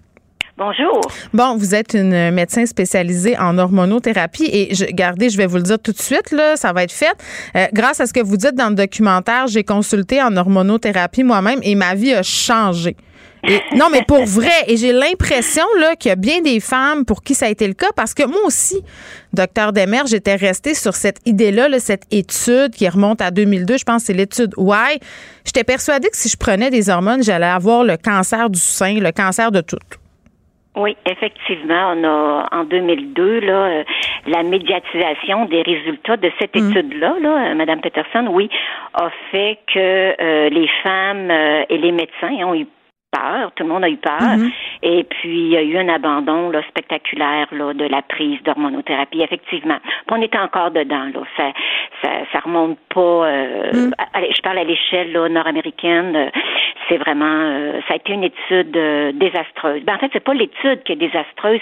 Bonjour. 0.60 1.00
Bon, 1.32 1.56
vous 1.56 1.74
êtes 1.74 1.94
une 1.94 2.32
médecin 2.32 2.66
spécialisée 2.66 3.38
en 3.38 3.56
hormonothérapie 3.56 4.50
et 4.52 4.74
je, 4.74 4.84
regardez, 4.84 5.30
je 5.30 5.38
vais 5.38 5.46
vous 5.46 5.56
le 5.56 5.62
dire 5.62 5.78
tout 5.78 5.92
de 5.92 5.98
suite, 5.98 6.32
là, 6.32 6.54
ça 6.56 6.74
va 6.74 6.82
être 6.82 6.92
fait. 6.92 7.16
Euh, 7.56 7.66
grâce 7.72 7.98
à 8.00 8.06
ce 8.06 8.12
que 8.12 8.20
vous 8.20 8.36
dites 8.36 8.54
dans 8.54 8.68
le 8.68 8.74
documentaire, 8.74 9.46
j'ai 9.46 9.64
consulté 9.64 10.22
en 10.22 10.36
hormonothérapie 10.36 11.22
moi-même 11.22 11.60
et 11.62 11.74
ma 11.74 11.94
vie 11.94 12.12
a 12.12 12.22
changé 12.22 12.94
non, 13.76 13.86
mais 13.90 14.02
pour 14.06 14.24
vrai, 14.24 14.64
et 14.66 14.76
j'ai 14.76 14.92
l'impression 14.92 15.64
là 15.78 15.96
qu'il 15.96 16.10
y 16.10 16.12
a 16.12 16.16
bien 16.16 16.40
des 16.40 16.60
femmes 16.60 17.04
pour 17.04 17.22
qui 17.22 17.34
ça 17.34 17.46
a 17.46 17.48
été 17.48 17.66
le 17.66 17.74
cas, 17.74 17.90
parce 17.96 18.14
que 18.14 18.26
moi 18.26 18.40
aussi, 18.44 18.82
docteur 19.32 19.72
Demer, 19.72 20.02
j'étais 20.06 20.36
restée 20.36 20.74
sur 20.74 20.94
cette 20.94 21.26
idée-là, 21.26 21.68
cette 21.78 22.06
étude 22.10 22.74
qui 22.74 22.88
remonte 22.88 23.20
à 23.20 23.30
2002, 23.30 23.78
je 23.78 23.84
pense 23.84 24.02
que 24.02 24.06
c'est 24.06 24.12
l'étude 24.12 24.52
Why. 24.56 24.98
J'étais 25.44 25.64
persuadée 25.64 26.08
que 26.08 26.16
si 26.16 26.28
je 26.28 26.36
prenais 26.36 26.70
des 26.70 26.90
hormones, 26.90 27.22
j'allais 27.22 27.46
avoir 27.46 27.84
le 27.84 27.96
cancer 27.96 28.50
du 28.50 28.60
sein, 28.60 29.00
le 29.00 29.12
cancer 29.12 29.50
de 29.50 29.60
tout. 29.60 29.78
Oui, 30.76 30.96
effectivement, 31.04 31.94
on 31.96 32.04
a 32.04 32.48
en 32.52 32.64
2002 32.64 33.40
là 33.40 33.52
euh, 33.52 33.84
la 34.28 34.44
médiatisation 34.44 35.46
des 35.46 35.62
résultats 35.62 36.16
de 36.16 36.30
cette 36.38 36.54
mm. 36.54 36.70
étude-là, 36.70 37.14
là, 37.20 37.50
euh, 37.50 37.54
Madame 37.54 37.80
Peterson, 37.80 38.28
oui, 38.30 38.48
a 38.94 39.10
fait 39.32 39.58
que 39.66 39.78
euh, 39.78 40.48
les 40.48 40.68
femmes 40.84 41.30
et 41.68 41.76
les 41.76 41.90
médecins 41.90 42.46
ont 42.46 42.54
eu 42.54 42.66
peur, 43.10 43.52
tout 43.54 43.64
le 43.64 43.68
monde 43.68 43.84
a 43.84 43.88
eu 43.88 43.96
peur. 43.96 44.20
Mm-hmm. 44.20 44.50
Et 44.82 45.04
puis, 45.04 45.46
il 45.46 45.48
y 45.48 45.56
a 45.56 45.62
eu 45.62 45.76
un 45.76 45.88
abandon 45.88 46.50
là, 46.50 46.62
spectaculaire 46.68 47.48
là, 47.52 47.74
de 47.74 47.84
la 47.84 48.02
prise 48.02 48.42
d'hormonothérapie, 48.44 49.22
effectivement. 49.22 49.78
Puis 49.82 50.16
on 50.16 50.22
est 50.22 50.34
encore 50.36 50.70
dedans. 50.70 51.06
Là. 51.12 51.20
Ça, 51.36 51.52
ça, 52.02 52.10
ça 52.32 52.38
remonte 52.40 52.78
pas. 52.94 53.00
Euh, 53.00 53.72
mm. 53.72 53.92
je 54.34 54.42
parle 54.42 54.58
à 54.58 54.64
l'échelle 54.64 55.12
nord-américaine. 55.12 56.16
Euh, 56.16 56.30
c'est 56.88 56.96
vraiment. 56.96 57.24
Euh, 57.26 57.80
ça 57.86 57.94
a 57.94 57.96
été 57.96 58.12
une 58.12 58.24
étude 58.24 58.72
désastreuse. 59.18 59.82
Ben, 59.84 59.94
en 59.94 59.98
fait, 59.98 60.10
c'est 60.12 60.24
pas 60.24 60.34
l'étude 60.34 60.82
qui 60.84 60.92
est 60.92 60.96
désastreuse, 60.96 61.60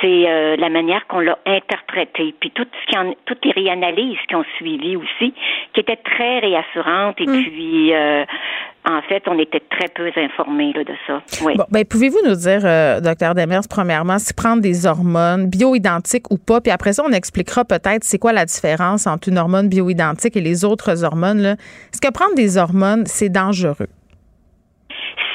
c'est 0.00 0.56
la 0.56 0.68
manière 0.68 1.06
qu'on 1.06 1.20
l'a 1.20 1.38
interprétée. 1.46 2.34
Puis 2.40 2.50
tout 2.50 2.66
ce 2.82 2.90
qui 2.90 2.98
en, 2.98 3.14
toutes 3.26 3.44
les 3.44 3.52
réanalyses 3.52 4.18
qui 4.28 4.34
ont 4.34 4.44
suivi 4.56 4.96
aussi, 4.96 5.34
qui 5.72 5.80
étaient 5.80 5.96
très 5.96 6.40
réassurantes. 6.40 7.20
Et 7.20 7.26
mm. 7.26 7.42
puis 7.42 7.92
en 8.86 9.02
fait, 9.02 9.22
on 9.26 9.38
était 9.38 9.60
très 9.60 9.88
peu 9.88 10.10
informés 10.16 10.72
de 10.72 10.94
ça. 11.06 11.22
Oui. 11.44 11.54
ben, 11.70 11.84
pouvez-vous 11.84 12.20
nous 12.26 12.34
dire, 12.34 12.60
euh, 12.64 13.00
docteur 13.00 13.34
Demers, 13.34 13.62
premièrement, 13.68 14.18
si 14.18 14.32
prendre 14.32 14.62
des 14.62 14.86
hormones 14.86 15.50
bioidentiques 15.50 16.30
ou 16.30 16.38
pas, 16.38 16.60
puis 16.60 16.70
après 16.70 16.94
ça, 16.94 17.02
on 17.06 17.12
expliquera 17.12 17.64
peut-être 17.64 18.04
c'est 18.04 18.18
quoi 18.18 18.32
la 18.32 18.46
différence 18.46 19.06
entre 19.06 19.28
une 19.28 19.38
hormone 19.38 19.68
bioidentique 19.68 20.36
et 20.36 20.40
les 20.40 20.64
autres 20.64 21.04
hormones. 21.04 21.56
Est-ce 21.92 22.00
que 22.00 22.10
prendre 22.12 22.34
des 22.34 22.56
hormones, 22.56 23.04
c'est 23.06 23.28
dangereux? 23.28 23.88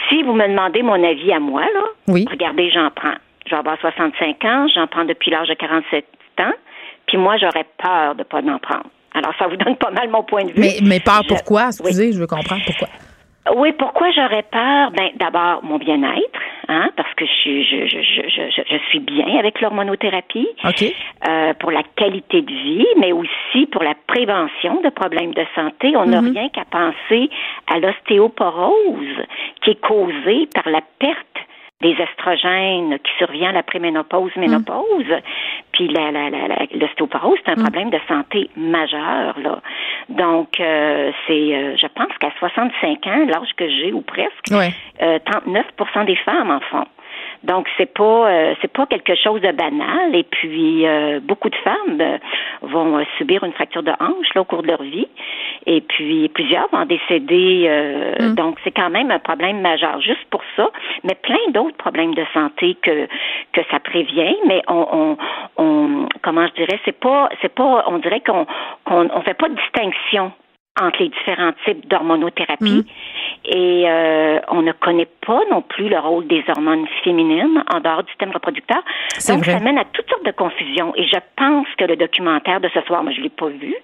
Si 0.10 0.24
vous 0.24 0.34
me 0.34 0.48
demandez 0.48 0.82
mon 0.82 1.04
avis 1.04 1.32
à 1.32 1.40
moi, 1.40 1.62
là, 1.62 1.84
oui. 2.08 2.26
regardez, 2.30 2.72
j'en 2.72 2.90
prends. 2.96 3.16
Je 3.46 3.52
vais 3.52 3.60
avoir 3.60 3.80
65 3.80 4.44
ans, 4.46 4.68
j'en 4.74 4.88
prends 4.88 5.06
depuis 5.06 5.30
l'âge 5.30 5.50
de 5.50 5.54
47 5.54 6.06
ans, 6.40 6.54
puis 7.08 7.18
moi, 7.18 7.38
j'aurais 7.38 7.66
peur 7.78 8.16
de 8.16 8.20
ne 8.20 8.24
pas 8.24 8.40
en 8.40 8.60
prendre. 8.60 8.90
Alors, 9.14 9.34
ça 9.40 9.48
vous 9.48 9.56
donne 9.56 9.78
pas 9.78 9.92
mal 9.92 10.10
mon 10.10 10.24
point 10.24 10.44
de 10.44 10.50
vue. 10.50 10.60
Mais, 10.60 10.78
mais 10.84 11.00
peur 11.00 11.22
pourquoi? 11.28 11.68
Excusez, 11.68 12.12
je 12.12 12.20
veux 12.20 12.28
comprendre 12.28 12.62
pourquoi. 12.66 12.90
Oui, 13.54 13.74
pourquoi 13.74 14.10
j'aurais 14.12 14.44
peur? 14.44 14.92
Ben, 14.92 15.10
d'abord, 15.18 15.64
mon 15.64 15.78
bien-être, 15.78 16.40
hein, 16.68 16.90
parce 16.98 17.14
que 17.14 17.26
je, 17.26 17.62
je, 17.62 17.88
je, 17.88 18.02
je, 18.28 18.62
je 18.68 18.78
suis 18.90 19.00
bien 19.00 19.38
avec 19.38 19.62
l'hormonothérapie. 19.62 20.48
OK. 20.64 20.84
Euh, 21.28 21.54
pour 21.60 21.72
la 21.72 21.84
qualité 21.96 22.42
de 22.42 22.52
vie, 22.52 22.88
mais 22.98 23.12
aussi 23.12 23.66
pour 23.72 23.84
la 23.84 23.94
prévention 24.08 24.82
de 24.82 24.90
problèmes 24.90 25.34
de 25.34 25.46
santé. 25.56 25.96
On 25.96 26.06
n'a 26.06 26.22
mhm. 26.22 26.34
rien 26.34 26.50
qu'à 26.50 26.66
penser 26.66 27.30
à 27.68 27.80
l'ostéoporose 27.80 29.24
qui 29.62 29.72
est 29.72 29.82
causée 29.82 30.48
par 30.54 30.70
la 30.70 30.82
perte 31.00 31.18
des 31.82 31.96
estrogènes 32.02 32.98
qui 33.00 33.12
survient 33.18 33.50
à 33.50 33.54
la 33.54 33.64
préménopause, 33.64 34.32
ménopause. 34.38 35.12
Puis 35.74 35.88
la, 35.90 36.12
la, 36.12 36.30
la, 36.30 36.66
l'ostéoporose, 36.74 37.38
c'est 37.46 37.52
un 37.52 37.56
mm. 37.56 37.64
problème 37.64 37.90
de 37.90 38.00
santé 38.08 38.50
majeur. 38.56 39.38
Là. 39.40 39.62
Donc, 40.10 40.60
euh, 40.60 41.12
c'est, 41.28 41.54
euh, 41.54 41.76
je 41.76 41.88
pense 41.88 42.18
qu'à 42.20 42.32
65 42.40 43.08
ans, 43.08 43.26
l'âge 43.28 43.54
que 43.58 43.68
j'ai 43.68 43.92
ou 43.92 44.02
presque, 44.02 44.52
euh, 45.02 45.20
39% 45.20 46.06
des 46.06 46.16
femmes 46.18 46.52
en 46.52 46.60
font. 46.62 46.88
Donc 47.46 47.68
c'est 47.78 47.94
pas 47.94 48.30
euh, 48.30 48.56
c'est 48.62 48.72
pas 48.72 48.86
quelque 48.88 49.16
chose 49.16 49.42
de 49.42 49.52
banal 49.52 50.16
et 50.16 50.24
puis 50.24 50.86
euh, 50.86 51.20
beaucoup 51.22 51.50
de 51.50 51.56
femmes 51.58 52.02
euh, 52.02 52.18
vont 52.62 53.06
subir 53.18 53.44
une 53.44 53.54
fracture 53.54 53.84
de 53.84 53.92
hanche 54.00 54.34
là, 54.34 54.42
au 54.42 54.46
cours 54.46 54.64
de 54.64 54.68
leur 54.68 54.82
vie 54.82 55.08
et 55.66 55.82
puis 55.82 56.28
plusieurs 56.30 56.68
vont 56.72 56.86
décéder 56.86 57.70
mm. 58.20 58.36
donc 58.36 58.58
c'est 58.64 58.72
quand 58.72 58.90
même 58.90 59.12
un 59.12 59.20
problème 59.20 59.62
majeur 59.62 60.02
juste 60.02 60.26
pour 60.30 60.42
ça 60.56 60.70
mais 61.04 61.16
plein 61.16 61.52
d'autres 61.52 61.78
problèmes 61.78 62.16
de 62.16 62.26
santé 62.34 62.76
que 62.82 63.08
que 63.54 63.62
ça 63.72 63.80
prévient 63.80 64.36
mais 64.48 64.62
on, 64.68 64.88
on, 64.92 65.64
on 65.64 66.10
comment 66.22 66.48
je 66.48 66.54
dirais 66.54 66.80
c'est 66.86 67.00
pas 67.00 67.30
c'est 67.42 67.54
pas 67.54 67.86
on 67.88 68.00
dirait 68.00 68.22
qu'on 68.22 68.46
qu'on 68.86 69.10
on 69.14 69.22
fait 69.22 69.36
pas 69.36 69.50
de 69.50 69.56
distinction 69.56 70.32
entre 70.80 71.04
les 71.04 71.10
différents 71.10 71.54
types 71.66 71.88
d'hormonothérapie. 71.88 72.84
Mm. 72.84 72.86
Et 73.48 73.86
euh, 73.88 74.40
on 74.50 74.62
ne 74.62 74.72
connaît 74.72 75.08
pas 75.26 75.40
non 75.52 75.62
plus 75.62 75.90
le 75.90 76.00
rôle 76.00 76.28
des 76.28 76.44
hormones 76.50 76.86
féminines 77.04 77.64
en 77.74 77.80
dehors 77.80 78.04
du 78.04 78.10
système 78.10 78.32
reproducteur. 78.32 78.82
Donc, 79.28 79.46
ça 79.46 79.60
mène 79.60 79.78
à 79.78 79.86
toutes 79.94 80.10
sortes 80.10 80.26
de 80.26 80.32
confusions. 80.32 80.94
Et 80.96 81.06
je 81.06 81.20
pense 81.36 81.68
que 81.78 81.86
le 81.86 81.96
documentaire 81.96 82.60
de 82.60 82.70
ce 82.74 82.82
soir, 82.82 83.04
moi, 83.04 83.12
je 83.16 83.22
l'ai 83.22 83.30
pas 83.30 83.48
vu, 83.48 83.76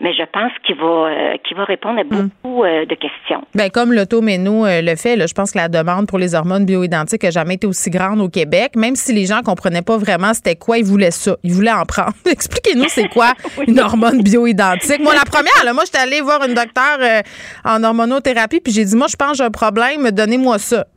mais 0.00 0.12
je 0.14 0.24
pense 0.32 0.52
qu'il 0.64 0.76
va, 0.76 0.84
euh, 0.84 1.36
qu'il 1.44 1.56
va 1.56 1.64
répondre 1.64 2.00
à 2.00 2.04
mm. 2.04 2.08
beaucoup 2.08 2.64
euh, 2.64 2.84
de 2.84 2.94
questions. 2.94 3.42
Ben, 3.54 3.70
comme 3.70 3.92
l'automéno 3.92 4.64
le 4.66 4.96
fait, 4.96 5.16
là, 5.16 5.26
je 5.26 5.34
pense 5.34 5.52
que 5.52 5.58
la 5.58 5.68
demande 5.68 6.08
pour 6.08 6.18
les 6.18 6.34
hormones 6.34 6.64
bioidentiques 6.64 7.22
n'a 7.22 7.30
jamais 7.30 7.54
été 7.54 7.66
aussi 7.66 7.90
grande 7.90 8.20
au 8.20 8.28
Québec, 8.28 8.76
même 8.76 8.96
si 8.96 9.12
les 9.12 9.26
gens 9.26 9.42
comprenaient 9.42 9.82
pas 9.82 9.96
vraiment 9.96 10.32
c'était 10.34 10.56
quoi, 10.56 10.78
ils 10.78 10.84
voulaient 10.84 11.10
ça. 11.10 11.36
Ils 11.42 11.52
voulaient 11.52 11.72
en 11.72 11.84
prendre. 11.84 12.12
Expliquez-nous 12.30 12.88
c'est 12.88 13.08
quoi 13.08 13.32
une 13.66 13.78
hormone 13.80 14.22
bioidentique. 14.22 15.00
Moi, 15.00 15.14
la 15.14 15.24
première, 15.24 15.64
là, 15.64 15.72
moi, 15.72 15.84
j'étais 15.84 15.98
allée 15.98 16.20
voir 16.20 16.44
une 16.44 16.54
docteure 16.54 16.98
euh, 17.00 17.20
en 17.64 17.82
hormonothérapie, 17.82 18.60
puis 18.60 18.72
j'ai 18.72 18.84
dit, 18.84 18.96
moi, 19.02 19.08
je 19.08 19.16
pense 19.16 19.32
que 19.32 19.36
j'ai 19.38 19.44
un 19.44 19.50
problème, 19.50 20.12
donnez-moi 20.12 20.58
ça. 20.58 20.84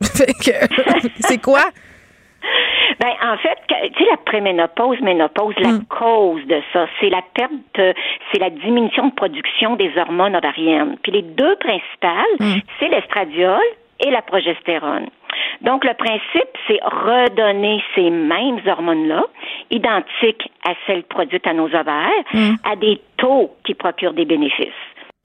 c'est 1.18 1.42
quoi? 1.42 1.64
Ben, 3.00 3.12
en 3.20 3.36
fait, 3.38 3.58
tu 3.66 3.74
sais, 3.74 4.08
la 4.08 4.16
préménopause, 4.18 5.00
ménopause, 5.00 5.56
la 5.58 5.70
hmm. 5.70 5.86
cause 5.86 6.46
de 6.46 6.62
ça, 6.72 6.86
c'est 7.00 7.10
la 7.10 7.22
perte, 7.34 7.96
c'est 8.30 8.38
la 8.38 8.50
diminution 8.50 9.08
de 9.08 9.14
production 9.14 9.74
des 9.74 9.90
hormones 9.98 10.36
ovariennes. 10.36 10.96
Puis 11.02 11.10
les 11.10 11.22
deux 11.22 11.56
principales, 11.56 12.36
hmm. 12.38 12.60
c'est 12.78 12.88
l'estradiol 12.88 13.66
et 13.98 14.10
la 14.12 14.22
progestérone. 14.22 15.08
Donc, 15.62 15.84
le 15.84 15.94
principe, 15.94 16.50
c'est 16.68 16.78
redonner 16.84 17.82
ces 17.96 18.08
mêmes 18.10 18.60
hormones-là, 18.64 19.24
identiques 19.72 20.48
à 20.64 20.74
celles 20.86 21.02
produites 21.02 21.46
à 21.46 21.54
nos 21.54 21.66
ovaires, 21.66 22.24
hmm. 22.32 22.54
à 22.62 22.76
des 22.76 23.00
taux 23.16 23.50
qui 23.64 23.74
procurent 23.74 24.14
des 24.14 24.26
bénéfices. 24.26 24.68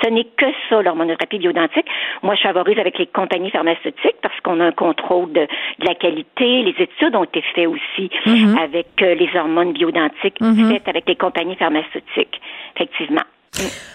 Ce 0.03 0.09
n'est 0.09 0.25
que 0.37 0.45
ça, 0.69 0.81
l'hormonothérapie 0.81 1.39
bioidentique. 1.39 1.85
Moi, 2.23 2.35
je 2.35 2.41
favorise 2.41 2.79
avec 2.79 2.97
les 2.97 3.07
compagnies 3.07 3.51
pharmaceutiques 3.51 4.17
parce 4.21 4.39
qu'on 4.41 4.59
a 4.59 4.65
un 4.65 4.71
contrôle 4.71 5.31
de, 5.31 5.47
la 5.79 5.95
qualité. 5.95 6.63
Les 6.63 6.75
études 6.77 7.15
ont 7.15 7.23
été 7.23 7.43
faites 7.53 7.67
aussi 7.67 8.09
mhm. 8.25 8.57
avec 8.57 8.87
euh, 9.01 9.15
les 9.15 9.29
hormones 9.35 9.73
bioidentiques 9.73 10.39
mhm. 10.41 10.71
faites 10.71 10.87
avec 10.87 11.07
les 11.07 11.15
compagnies 11.15 11.55
pharmaceutiques, 11.55 12.41
effectivement. 12.75 13.23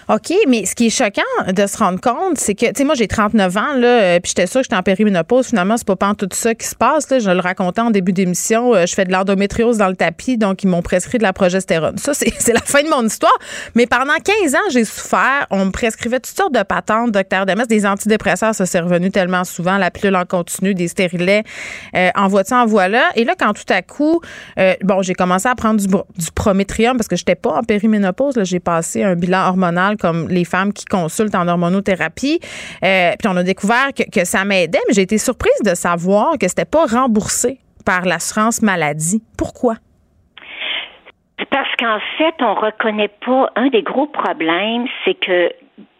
OK, 0.09 0.33
mais 0.47 0.65
ce 0.65 0.73
qui 0.73 0.87
est 0.87 0.89
choquant 0.89 1.51
de 1.51 1.67
se 1.67 1.77
rendre 1.77 1.99
compte, 1.99 2.37
c'est 2.37 2.55
que, 2.55 2.67
tu 2.67 2.71
sais, 2.77 2.83
moi, 2.85 2.95
j'ai 2.95 3.09
39 3.09 3.57
ans, 3.57 3.73
là, 3.75 3.87
euh, 3.87 4.19
puis 4.21 4.29
j'étais 4.29 4.47
sûre 4.47 4.61
que 4.61 4.65
j'étais 4.65 4.77
en 4.77 4.83
périménopause. 4.83 5.47
Finalement, 5.47 5.75
c'est 5.75 5.85
pas 5.85 5.97
tout 6.17 6.29
ça 6.31 6.55
qui 6.55 6.65
se 6.65 6.75
passe, 6.75 7.09
là. 7.09 7.19
Je 7.19 7.29
le 7.29 7.41
racontais 7.41 7.81
en 7.81 7.91
début 7.91 8.13
d'émission. 8.13 8.73
Euh, 8.73 8.85
je 8.85 8.93
fais 8.93 9.03
de 9.03 9.11
l'endométriose 9.11 9.77
dans 9.77 9.89
le 9.89 9.97
tapis, 9.97 10.37
donc 10.37 10.63
ils 10.63 10.67
m'ont 10.67 10.81
prescrit 10.81 11.17
de 11.17 11.23
la 11.23 11.33
progestérone. 11.33 11.97
Ça, 11.97 12.13
c'est 12.13 12.53
la 12.53 12.61
fin 12.61 12.83
de 12.83 12.89
mon 12.89 13.05
histoire. 13.05 13.37
Mais 13.75 13.85
pendant 13.85 14.13
15 14.13 14.55
ans, 14.55 14.69
j'ai 14.71 14.85
souffert. 14.85 15.45
On 15.49 15.65
me 15.65 15.71
prescrivait 15.71 16.21
toutes 16.21 16.37
sortes 16.37 16.53
de 16.53 16.63
patentes, 16.63 17.11
docteur 17.11 17.45
Demes, 17.45 17.65
des 17.67 17.85
antidépresseurs, 17.85 18.55
ça 18.55 18.65
s'est 18.65 18.79
revenu 18.79 19.11
tellement 19.11 19.43
souvent, 19.43 19.77
la 19.77 19.91
pilule 19.91 20.15
en 20.15 20.25
continu, 20.25 20.73
des 20.73 20.87
stérilets, 20.87 21.43
euh, 21.95 22.09
envoie-tu, 22.15 22.53
envoie-là. 22.53 23.03
Et 23.15 23.25
là, 23.25 23.33
quand 23.37 23.53
tout 23.53 23.73
à 23.73 23.81
coup, 23.81 24.21
euh, 24.57 24.73
bon, 24.83 25.01
j'ai 25.01 25.15
commencé 25.15 25.49
à 25.49 25.55
prendre 25.55 25.81
du, 25.81 25.87
du 25.87 26.31
prométrium 26.33 26.95
parce 26.95 27.09
que 27.09 27.15
j'étais 27.17 27.35
pas 27.35 27.51
en 27.51 27.63
périménopause, 27.63 28.39
j'ai 28.43 28.59
passé 28.59 29.03
un 29.03 29.15
bilan 29.15 29.46
hormonal 29.47 29.97
comme 29.97 30.27
les 30.27 30.45
femmes 30.45 30.73
qui 30.73 30.85
consultent 30.85 31.35
en 31.35 31.47
hormonothérapie. 31.47 32.39
Euh, 32.83 33.11
puis 33.17 33.27
on 33.27 33.37
a 33.37 33.43
découvert 33.43 33.89
que, 33.93 34.25
ça 34.25 34.45
m'aidait, 34.45 34.79
mais 34.87 34.93
j'ai 34.93 35.01
été 35.01 35.17
surprise 35.17 35.61
de 35.63 35.75
savoir 35.75 36.37
que 36.39 36.47
c'était 36.47 36.65
pas 36.65 36.85
remboursé 36.85 37.59
par 37.85 38.05
l'assurance 38.05 38.61
maladie. 38.61 39.23
Pourquoi? 39.37 39.75
Parce 41.49 41.69
qu'en 41.79 41.99
fait, 42.17 42.33
on 42.39 42.55
reconnaît 42.55 43.11
pas 43.25 43.51
un 43.55 43.69
des 43.69 43.83
gros 43.83 44.07
problèmes, 44.07 44.85
c'est 45.05 45.13
que 45.13 45.51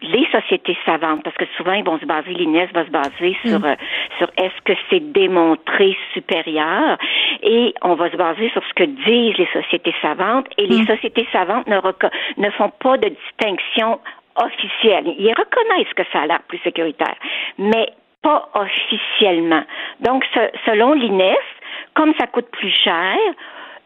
les 0.02 0.26
sociétés 0.32 0.76
savantes, 0.84 1.22
parce 1.22 1.36
que 1.36 1.44
souvent 1.56 1.72
ils 1.72 1.84
vont 1.84 1.98
se 1.98 2.06
baser, 2.06 2.32
l'INES 2.32 2.68
va 2.72 2.84
se 2.84 2.90
baser 2.90 3.36
mm. 3.44 3.48
sur, 3.48 3.64
euh, 3.64 3.74
sur 4.18 4.28
est-ce 4.36 4.60
que 4.64 4.72
c'est 4.90 5.12
démontré 5.12 5.96
supérieur, 6.12 6.98
et 7.42 7.74
on 7.82 7.94
va 7.94 8.10
se 8.10 8.16
baser 8.16 8.50
sur 8.50 8.62
ce 8.64 8.74
que 8.74 8.84
disent 8.84 9.36
les 9.38 9.48
sociétés 9.52 9.94
savantes, 10.02 10.46
et 10.56 10.66
les 10.66 10.82
mm. 10.82 10.86
sociétés 10.86 11.28
savantes 11.32 11.66
ne, 11.66 11.76
ne 11.76 12.50
font 12.50 12.72
pas 12.80 12.96
de 12.98 13.08
distinction 13.08 14.00
officielle. 14.36 15.14
Ils 15.18 15.34
reconnaissent 15.36 15.94
que 15.94 16.04
ça 16.12 16.20
a 16.20 16.26
l'air 16.26 16.42
plus 16.48 16.58
sécuritaire, 16.58 17.16
mais 17.58 17.88
pas 18.22 18.48
officiellement. 18.54 19.62
Donc, 20.00 20.24
selon 20.66 20.92
l'INES, 20.94 21.36
comme 21.94 22.14
ça 22.18 22.26
coûte 22.26 22.48
plus 22.50 22.70
cher, 22.70 23.16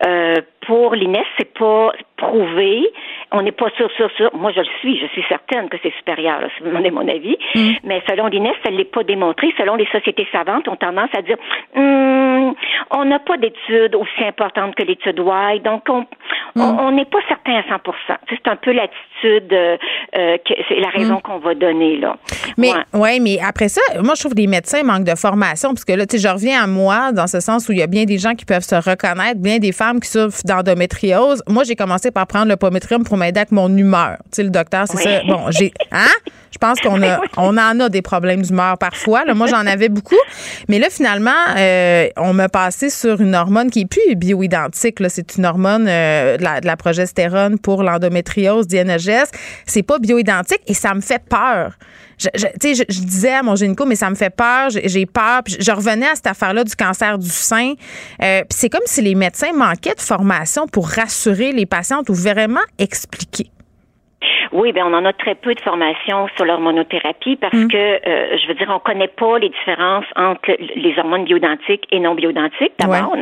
euh, 0.06 0.40
pour 0.66 0.94
l'INES, 0.94 1.24
c'est 1.38 1.52
pas 1.58 1.92
prouvé. 2.16 2.88
On 3.32 3.42
n'est 3.42 3.52
pas 3.52 3.70
sûr, 3.76 3.90
sûr, 3.96 4.10
sûr. 4.16 4.30
Moi, 4.34 4.52
je 4.52 4.60
le 4.60 4.66
suis. 4.80 4.98
Je 4.98 5.06
suis 5.06 5.24
certaine 5.28 5.68
que 5.68 5.76
c'est 5.82 5.92
supérieur, 5.96 6.40
là, 6.40 6.48
si 6.56 6.62
vous 6.62 6.68
demandez 6.68 6.90
mon 6.90 7.08
avis. 7.08 7.36
Mm. 7.54 7.70
Mais 7.84 8.02
selon 8.08 8.26
l'INES, 8.26 8.54
ça 8.64 8.70
ne 8.70 8.76
l'est 8.76 8.84
pas 8.84 9.02
démontré. 9.02 9.52
Selon 9.56 9.74
les 9.74 9.86
sociétés 9.86 10.26
savantes, 10.30 10.68
ont 10.68 10.76
tendance 10.76 11.10
à 11.16 11.22
dire 11.22 11.36
hum, 11.74 12.54
on 12.90 13.04
n'a 13.04 13.18
pas 13.18 13.36
d'études 13.36 13.94
aussi 13.94 14.24
importantes 14.24 14.74
que 14.74 14.82
l'étude 14.82 15.18
White. 15.18 15.64
Donc, 15.64 15.82
on 15.88 16.90
mm. 16.90 16.94
n'est 16.94 17.04
pas 17.06 17.18
certain 17.28 17.54
à 17.54 17.62
100% 17.62 18.16
C'est 18.28 18.48
un 18.48 18.56
peu 18.56 18.72
l'attitude, 18.72 19.52
euh, 19.52 19.76
euh, 20.16 20.36
c'est 20.68 20.80
la 20.80 20.88
raison 20.88 21.16
mm. 21.16 21.22
qu'on 21.22 21.38
va 21.38 21.54
donner, 21.54 21.96
là. 21.96 22.16
Mais, 22.58 22.70
ouais. 22.92 23.18
mais 23.20 23.38
après 23.44 23.68
ça, 23.68 23.80
moi, 24.02 24.14
je 24.14 24.20
trouve 24.20 24.34
que 24.34 24.40
les 24.40 24.46
médecins 24.46 24.82
manquent 24.82 25.04
de 25.04 25.16
formation. 25.16 25.70
Parce 25.70 25.84
que 25.84 25.92
là, 25.92 26.06
tu 26.06 26.18
sais, 26.18 26.28
je 26.28 26.32
reviens 26.32 26.62
à 26.62 26.66
moi, 26.66 27.12
dans 27.12 27.26
ce 27.26 27.40
sens 27.40 27.68
où 27.68 27.72
il 27.72 27.78
y 27.78 27.82
a 27.82 27.86
bien 27.86 28.04
des 28.04 28.18
gens 28.18 28.34
qui 28.34 28.44
peuvent 28.44 28.62
se 28.62 28.74
reconnaître, 28.74 29.40
bien 29.40 29.58
des 29.58 29.72
femmes 29.72 29.91
qui 30.00 30.08
souffrent 30.08 30.42
d'endométriose. 30.44 31.42
Moi, 31.48 31.64
j'ai 31.64 31.76
commencé 31.76 32.10
par 32.10 32.26
prendre 32.26 32.48
le 32.48 32.56
pométrium 32.56 33.04
pour 33.04 33.16
m'aider 33.16 33.40
avec 33.40 33.52
mon 33.52 33.74
humeur. 33.76 34.18
Tu 34.24 34.36
sais, 34.36 34.42
le 34.42 34.50
docteur, 34.50 34.86
c'est 34.88 35.02
ça. 35.02 35.22
Bon, 35.26 35.50
j'ai. 35.50 35.72
Hein? 35.90 36.10
Je 36.52 36.58
pense 36.58 36.80
qu'on 36.80 37.02
a, 37.02 37.20
on 37.38 37.56
en 37.56 37.80
a 37.80 37.88
des 37.88 38.02
problèmes 38.02 38.42
d'humeur 38.42 38.76
parfois. 38.76 39.24
Là, 39.24 39.34
moi, 39.34 39.46
j'en 39.46 39.66
avais 39.66 39.88
beaucoup. 39.88 40.18
Mais 40.68 40.78
là, 40.78 40.88
finalement, 40.90 41.30
euh, 41.56 42.08
on 42.16 42.34
m'a 42.34 42.48
passé 42.48 42.90
sur 42.90 43.20
une 43.20 43.34
hormone 43.34 43.70
qui 43.70 43.80
est 43.80 43.86
plus 43.86 44.14
bioidentique. 44.14 44.98
C'est 45.08 45.36
une 45.36 45.46
hormone 45.46 45.86
euh, 45.88 46.36
de, 46.36 46.66
la, 46.66 46.76
progestérone 46.76 47.58
pour 47.58 47.82
l'endométriose, 47.82 48.66
DNGS. 48.66 49.30
C'est 49.66 49.82
pas 49.82 49.98
bioidentique 49.98 50.60
et 50.66 50.74
ça 50.74 50.94
me 50.94 51.00
fait 51.00 51.22
peur. 51.26 51.72
Je, 52.18 52.28
je, 52.34 52.84
je, 52.88 53.00
disais 53.00 53.34
à 53.34 53.42
mon 53.42 53.56
gynéco, 53.56 53.84
mais 53.84 53.96
ça 53.96 54.10
me 54.10 54.14
fait 54.14 54.30
peur, 54.30 54.70
j'ai 54.70 55.06
peur. 55.06 55.42
Puis 55.44 55.56
je 55.58 55.72
revenais 55.72 56.08
à 56.08 56.14
cette 56.14 56.26
affaire-là 56.26 56.64
du 56.64 56.74
cancer 56.74 57.18
du 57.18 57.28
sein. 57.28 57.74
Euh, 58.22 58.40
puis 58.40 58.58
c'est 58.58 58.68
comme 58.68 58.82
si 58.86 59.02
les 59.02 59.14
médecins 59.14 59.52
manquaient 59.52 59.94
de 59.94 60.00
formation 60.00 60.66
pour 60.66 60.88
rassurer 60.88 61.52
les 61.52 61.66
patientes 61.66 62.08
ou 62.08 62.14
vraiment 62.14 62.60
expliquer. 62.78 63.50
Oui, 64.52 64.72
ben 64.72 64.84
on 64.86 64.94
en 64.94 65.04
a 65.04 65.12
très 65.12 65.34
peu 65.34 65.54
de 65.54 65.60
formation 65.60 66.28
sur 66.36 66.44
l'hormonothérapie 66.44 67.36
parce 67.36 67.54
mm. 67.54 67.68
que 67.68 67.76
euh, 67.76 68.38
je 68.38 68.48
veux 68.48 68.54
dire, 68.54 68.68
on 68.70 68.78
connaît 68.78 69.08
pas 69.08 69.38
les 69.38 69.48
différences 69.48 70.04
entre 70.16 70.56
les 70.58 70.98
hormones 70.98 71.24
bioidentiques 71.24 71.86
et 71.90 72.00
non 72.00 72.14
bioidentiques. 72.14 72.72
D'abord, 72.78 73.16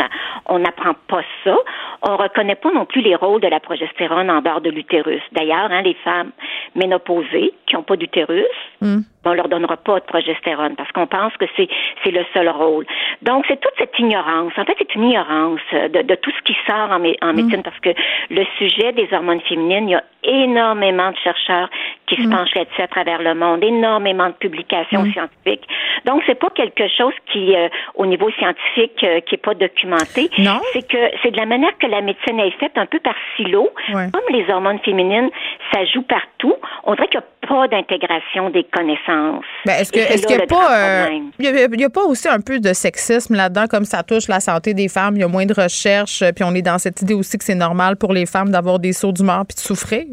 on 0.47 0.59
n'apprend 0.59 0.95
pas 1.09 1.23
ça. 1.45 1.57
On 2.03 2.17
reconnaît 2.17 2.55
pas 2.55 2.73
non 2.73 2.85
plus 2.85 3.03
les 3.03 3.15
rôles 3.15 3.41
de 3.41 3.49
la 3.49 3.61
progestérone 3.61 4.31
en 4.31 4.41
dehors 4.41 4.61
de 4.61 4.71
l'utérus. 4.71 5.23
D'ailleurs, 5.33 5.71
hein, 5.71 5.83
les 5.83 5.95
femmes 6.05 6.31
ménopausées 6.75 7.53
qui 7.67 7.75
n'ont 7.75 7.83
pas 7.83 7.97
d'utérus, 7.97 8.47
mm. 8.81 9.01
on 9.25 9.33
leur 9.33 9.49
donnera 9.49 9.77
pas 9.77 10.01
de 10.01 10.05
progestérone 10.05 10.75
parce 10.77 10.91
qu'on 10.93 11.07
pense 11.07 11.37
que 11.37 11.47
c'est 11.57 11.69
c'est 12.03 12.11
le 12.11 12.25
seul 12.33 12.49
rôle. 12.49 12.87
Donc 13.23 13.45
c'est 13.49 13.61
toute 13.61 13.75
cette 13.79 13.99
ignorance. 13.99 14.53
En 14.57 14.65
fait, 14.65 14.75
c'est 14.79 14.95
une 14.95 15.05
ignorance 15.05 15.61
de, 15.73 16.03
de, 16.03 16.15
tout 16.15 16.31
ce 16.31 16.43
qui 16.43 16.57
sort 16.67 16.91
en, 16.91 17.01
en 17.01 17.33
mm. 17.33 17.37
médecine 17.37 17.63
parce 17.63 17.79
que 17.81 17.91
le 18.31 18.45
sujet 18.59 18.93
des 18.93 19.09
hormones 19.13 19.41
féminines, 19.43 19.89
il 19.89 19.93
y 19.93 19.95
a 19.95 20.05
énormément 20.23 20.90
de 20.93 21.17
chercheurs 21.23 21.69
qui 22.07 22.17
se 22.17 22.27
mm. 22.27 22.31
penchent 22.31 22.55
là-dessus 22.55 22.83
à 22.83 22.89
travers 22.89 23.23
le 23.23 23.35
monde, 23.35 23.63
énormément 23.63 24.29
de 24.29 24.35
publications 24.35 25.03
mm. 25.03 25.13
scientifiques. 25.13 25.67
Donc, 26.05 26.23
c'est 26.27 26.39
pas 26.39 26.51
quelque 26.51 26.89
chose 26.97 27.15
qui, 27.33 27.55
euh, 27.55 27.69
au 27.95 28.07
niveau 28.07 28.31
scientifique, 28.33 29.03
euh, 29.03 29.21
qui 29.21 29.37
est 29.37 29.45
pas 29.45 29.55
documenté. 29.55 30.31
Non. 30.39 30.61
C'est 30.73 30.87
que 30.87 30.99
c'est 31.23 31.31
de 31.31 31.37
la 31.37 31.47
manière 31.47 31.77
que 31.79 31.87
la 31.87 32.01
médecine 32.01 32.39
est 32.41 32.59
faite, 32.59 32.73
un 32.77 32.87
peu 32.87 33.01
par 33.01 33.15
silo. 33.37 33.71
Comme 33.89 34.23
les 34.31 34.49
hormones 34.51 34.79
féminines, 34.81 35.31
ça 35.73 35.85
joue 35.87 36.03
partout. 36.03 36.55
On 36.85 36.95
dirait 36.95 37.09
qu'il 37.09 37.21
n'y 37.21 37.27
a 37.27 37.49
pas 37.49 37.69
d'intégration 37.69 38.51
des 38.51 38.65
connaissances. 38.65 39.45
Ben, 39.67 39.75
est-ce 39.81 39.93
que, 39.93 39.99
est-ce 39.99 40.27
qu'il 40.27 40.37
n'y 40.37 40.43
a 40.43 40.47
pas, 40.47 41.07
euh, 41.07 41.07
il 41.39 41.81
y 41.81 41.85
a 41.85 41.91
pas 41.91 42.05
aussi 42.05 42.29
un 42.29 42.41
peu 42.41 42.61
de 42.61 42.73
sexisme 42.73 43.35
là-dedans, 43.35 43.67
comme 43.69 43.85
ça 43.85 44.03
touche 44.03 44.29
la 44.29 44.41
santé 44.41 44.75
des 44.75 44.89
femmes, 44.89 45.17
il 45.17 45.21
y 45.21 45.25
a 45.25 45.29
moins 45.29 45.47
de 45.47 45.55
recherches, 45.55 46.23
puis 46.35 46.45
on 46.45 46.55
est 46.55 46.63
dans 46.63 46.79
cette 46.79 47.03
idée 47.03 47.15
aussi 47.15 47.39
que 47.39 47.45
c'est 47.45 47.55
normal 47.55 47.97
pour 47.97 48.13
les 48.13 48.27
femmes 48.27 48.51
d'avoir 48.51 48.79
des 48.79 48.93
sauts 48.93 49.13
d'humeur 49.13 49.45
puis 49.47 49.57
de 49.57 49.61
souffrir? 49.61 50.07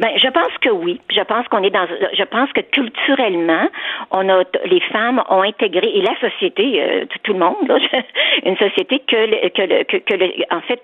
Ben, 0.00 0.08
je 0.16 0.28
pense 0.28 0.56
que 0.62 0.70
oui. 0.70 0.98
Je 1.10 1.20
pense 1.20 1.46
qu'on 1.48 1.62
est 1.62 1.70
dans. 1.70 1.86
Je 2.14 2.24
pense 2.24 2.50
que 2.52 2.62
culturellement, 2.62 3.68
on 4.10 4.28
a 4.30 4.44
les 4.64 4.80
femmes 4.92 5.22
ont 5.28 5.42
intégré 5.42 5.86
et 5.94 6.00
la 6.00 6.18
société, 6.18 6.82
euh, 6.82 7.04
tout, 7.22 7.34
le 7.34 7.38
monde, 7.38 7.68
là, 7.68 7.76
une 8.46 8.56
société 8.56 9.00
que 9.00 9.48
que, 9.48 9.82
que, 9.84 9.96
que 9.98 10.54
en 10.54 10.62
fait 10.62 10.82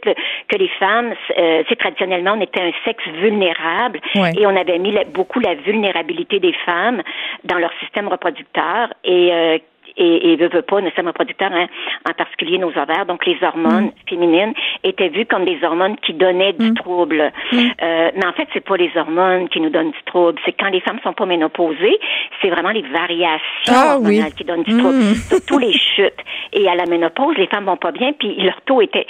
que 0.48 0.56
les 0.58 0.68
femmes, 0.68 1.14
euh, 1.38 1.62
c'est 1.66 1.76
traditionnellement 1.76 2.34
on 2.36 2.40
était 2.42 2.60
un 2.60 2.72
sexe 2.84 3.04
vulnérable 3.20 4.00
et 4.14 4.46
on 4.46 4.54
avait 4.54 4.78
mis 4.78 4.94
beaucoup 5.14 5.40
la 5.40 5.54
vulnérabilité 5.54 6.38
des 6.38 6.52
femmes 6.66 7.02
dans 7.44 7.58
leur 7.58 7.72
système 7.80 8.08
reproducteur 8.08 8.92
et 9.04 9.32
euh, 9.32 9.58
et, 9.96 10.32
et 10.32 10.36
veut, 10.36 10.48
veut 10.48 10.62
pas, 10.62 10.80
nos 10.80 10.88
système 10.88 11.08
reproducteur, 11.08 11.50
hein, 11.52 11.66
en 12.08 12.12
particulier 12.12 12.58
nos 12.58 12.70
ovaires, 12.70 13.06
donc 13.06 13.24
les 13.26 13.36
hormones 13.42 13.86
mm. 13.86 14.08
féminines, 14.08 14.54
étaient 14.84 15.08
vues 15.08 15.26
comme 15.26 15.44
des 15.44 15.58
hormones 15.62 15.96
qui 15.98 16.14
donnaient 16.14 16.52
du 16.52 16.70
mm. 16.70 16.74
trouble. 16.74 17.32
Mm. 17.52 17.58
Euh, 17.82 18.10
mais 18.16 18.26
en 18.26 18.32
fait, 18.32 18.48
c'est 18.52 18.64
pas 18.64 18.76
les 18.76 18.90
hormones 18.96 19.48
qui 19.48 19.60
nous 19.60 19.70
donnent 19.70 19.90
du 19.90 20.02
trouble. 20.06 20.38
C'est 20.44 20.52
quand 20.52 20.68
les 20.68 20.80
femmes 20.80 20.98
sont 21.02 21.12
pas 21.12 21.26
ménopausées, 21.26 21.98
c'est 22.40 22.50
vraiment 22.50 22.70
les 22.70 22.82
variations 22.82 23.40
ah 23.68 23.96
hormonales 23.96 24.34
qui 24.34 24.44
donnent 24.44 24.62
du 24.62 24.76
trouble. 24.76 25.02
Surtout 25.28 25.58
les 25.58 25.72
chutes. 25.72 26.20
Et 26.52 26.68
à 26.68 26.74
la 26.74 26.86
ménopause, 26.86 27.36
les 27.36 27.46
femmes 27.46 27.64
vont 27.64 27.76
pas 27.76 27.92
bien, 27.92 28.12
puis 28.12 28.34
leur 28.42 28.60
taux 28.62 28.80
était... 28.80 29.06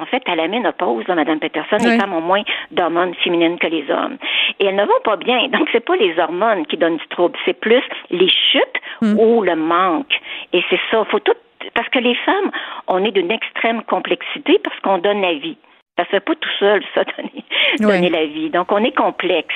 En 0.00 0.06
fait, 0.06 0.22
à 0.26 0.34
la 0.34 0.48
ménopause, 0.48 1.06
là, 1.08 1.14
Mme 1.14 1.38
Peterson, 1.38 1.76
les 1.82 1.98
femmes 1.98 2.14
ont 2.14 2.20
moins 2.20 2.42
d'hormones 2.70 3.14
féminines 3.22 3.58
que 3.58 3.66
les 3.66 3.84
hommes. 3.90 4.16
Et 4.60 4.66
elles 4.66 4.76
ne 4.76 4.84
vont 4.84 5.00
pas 5.04 5.16
bien. 5.16 5.48
Donc, 5.48 5.68
c'est 5.72 5.84
pas 5.84 5.96
les 5.96 6.18
hormones 6.18 6.66
qui 6.66 6.76
donnent 6.76 6.96
du 6.96 7.08
trouble, 7.08 7.38
c'est 7.44 7.58
plus 7.58 7.82
les 8.10 8.28
chutes 8.28 8.80
ou 9.02 9.42
le 9.42 9.56
manque. 9.56 10.12
Et 10.52 10.62
c'est 10.70 10.80
ça, 10.90 11.04
faut 11.10 11.20
tout 11.20 11.32
parce 11.74 11.88
que 11.90 11.98
les 11.98 12.14
femmes, 12.26 12.50
on 12.88 13.04
est 13.04 13.12
d'une 13.12 13.30
extrême 13.30 13.82
complexité 13.84 14.58
parce 14.62 14.78
qu'on 14.80 14.98
donne 14.98 15.20
la 15.20 15.34
vie. 15.34 15.56
Ça 15.98 16.04
se 16.06 16.10
fait 16.10 16.20
pas 16.20 16.32
tout 16.34 16.48
seul, 16.58 16.82
ça, 16.94 17.02
donner, 17.80 18.08
la 18.08 18.24
vie. 18.24 18.48
Donc, 18.48 18.72
on 18.72 18.82
est 18.82 18.96
complexe. 18.96 19.54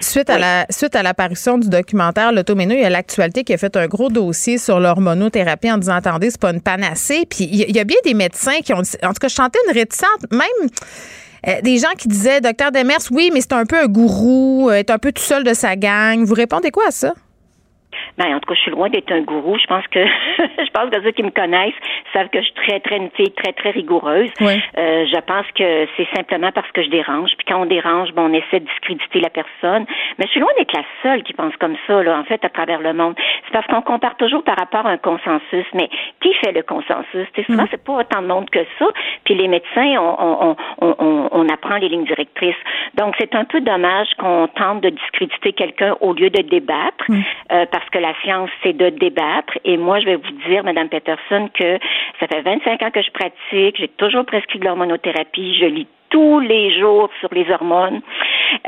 Suite, 0.00 0.28
à 0.28 0.36
la, 0.36 0.66
suite 0.70 0.96
à 0.96 1.04
l'apparition 1.04 1.56
du 1.56 1.68
documentaire 1.70 2.32
L'Automéno, 2.32 2.74
il 2.74 2.80
y 2.80 2.84
a 2.84 2.90
l'actualité 2.90 3.44
qui 3.44 3.54
a 3.54 3.58
fait 3.58 3.76
un 3.76 3.86
gros 3.86 4.08
dossier 4.08 4.58
sur 4.58 4.80
l'hormonothérapie 4.80 5.70
en 5.70 5.78
disant, 5.78 5.94
attendez, 5.94 6.30
c'est 6.30 6.40
pas 6.40 6.50
une 6.50 6.62
panacée. 6.62 7.26
Puis, 7.30 7.44
il 7.44 7.74
y, 7.74 7.78
a 7.78 7.84
bien 7.84 7.98
des 8.04 8.14
médecins 8.14 8.58
qui 8.64 8.72
ont... 8.72 8.78
En 8.78 9.12
tout 9.12 9.20
cas, 9.20 9.28
je 9.28 9.34
chantais 9.34 9.58
une 9.68 9.74
réticente, 9.74 10.30
même... 10.32 10.68
Euh, 11.46 11.60
des 11.62 11.78
gens 11.78 11.92
qui 11.96 12.08
disaient, 12.08 12.40
docteur 12.40 12.72
Demers, 12.72 12.98
oui, 13.12 13.30
mais 13.32 13.40
c'est 13.40 13.52
un 13.52 13.64
peu 13.64 13.76
un 13.78 13.86
gourou, 13.86 14.72
est 14.72 14.90
un 14.90 14.98
peu 14.98 15.12
tout 15.12 15.22
seul 15.22 15.44
de 15.44 15.54
sa 15.54 15.76
gang. 15.76 16.24
Vous 16.24 16.34
répondez 16.34 16.72
quoi 16.72 16.88
à 16.88 16.90
ça? 16.90 17.14
Ben, 18.18 18.34
en 18.34 18.40
tout 18.40 18.48
cas, 18.48 18.54
je 18.54 18.60
suis 18.62 18.70
loin 18.70 18.88
d'être 18.90 19.12
un 19.12 19.20
gourou. 19.20 19.56
Je 19.58 19.66
pense 19.66 19.86
que 19.86 20.04
je 20.38 20.70
pense 20.72 20.90
que 20.90 21.02
ceux 21.02 21.12
qui 21.12 21.22
me 21.22 21.30
connaissent 21.30 21.78
savent 22.12 22.28
que 22.28 22.40
je 22.40 22.44
suis 22.44 22.54
très, 22.54 22.80
très 22.80 22.96
une 22.96 23.10
fille 23.10 23.32
très, 23.32 23.52
très 23.52 23.70
rigoureuse. 23.70 24.30
Euh, 24.40 25.06
je 25.06 25.20
pense 25.20 25.46
que 25.54 25.86
c'est 25.96 26.08
simplement 26.16 26.50
parce 26.52 26.70
que 26.72 26.82
je 26.82 26.90
dérange. 26.90 27.30
Puis 27.38 27.46
quand 27.46 27.62
on 27.62 27.66
dérange, 27.66 28.12
bon, 28.12 28.30
on 28.30 28.32
essaie 28.32 28.60
de 28.60 28.66
discréditer 28.66 29.20
la 29.20 29.30
personne. 29.30 29.86
Mais 30.18 30.26
je 30.26 30.30
suis 30.32 30.40
loin 30.40 30.50
d'être 30.58 30.74
la 30.74 30.84
seule 31.02 31.22
qui 31.22 31.32
pense 31.32 31.54
comme 31.56 31.76
ça, 31.86 32.02
là, 32.02 32.18
en 32.18 32.24
fait, 32.24 32.44
à 32.44 32.48
travers 32.48 32.80
le 32.80 32.92
monde. 32.92 33.14
C'est 33.46 33.52
parce 33.52 33.66
qu'on 33.66 33.82
compare 33.82 34.16
toujours 34.16 34.42
par 34.42 34.56
rapport 34.56 34.86
à 34.86 34.90
un 34.90 34.98
consensus. 34.98 35.66
Mais 35.74 35.88
qui 36.20 36.34
fait 36.34 36.52
le 36.52 36.62
consensus? 36.62 37.26
T'sais, 37.32 37.44
souvent, 37.44 37.64
mm. 37.64 37.68
c'est 37.70 37.84
pas 37.84 37.92
autant 37.92 38.22
de 38.22 38.26
monde 38.26 38.50
que 38.50 38.64
ça. 38.78 38.86
Puis 39.24 39.34
les 39.34 39.48
médecins, 39.48 39.94
on, 40.00 40.16
on, 40.18 40.56
on, 40.80 41.28
on, 41.30 41.48
apprend 41.48 41.76
les 41.76 41.88
lignes 41.88 42.04
directrices. 42.04 42.56
Donc, 42.94 43.14
c'est 43.18 43.34
un 43.34 43.44
peu 43.44 43.60
dommage 43.60 44.08
qu'on 44.18 44.48
tente 44.48 44.80
de 44.80 44.90
discréditer 44.90 45.52
quelqu'un 45.52 45.96
au 46.00 46.12
lieu 46.12 46.30
de 46.30 46.42
débattre, 46.42 47.04
mm. 47.08 47.20
euh, 47.52 47.66
parce 47.70 47.88
que 47.90 47.98
la 47.98 48.07
science, 48.22 48.50
c'est 48.62 48.76
de 48.76 48.90
débattre. 48.90 49.58
Et 49.64 49.76
moi, 49.76 50.00
je 50.00 50.06
vais 50.06 50.16
vous 50.16 50.32
dire, 50.48 50.64
Madame 50.64 50.88
Peterson, 50.88 51.48
que 51.52 51.78
ça 52.20 52.26
fait 52.26 52.42
25 52.42 52.82
ans 52.82 52.90
que 52.90 53.02
je 53.02 53.10
pratique, 53.10 53.76
j'ai 53.78 53.88
toujours 53.88 54.24
prescrit 54.24 54.58
de 54.58 54.64
l'hormonothérapie, 54.64 55.56
je 55.58 55.66
lis 55.66 55.86
tous 56.10 56.40
les 56.40 56.78
jours 56.78 57.10
sur 57.20 57.28
les 57.32 57.50
hormones. 57.50 58.00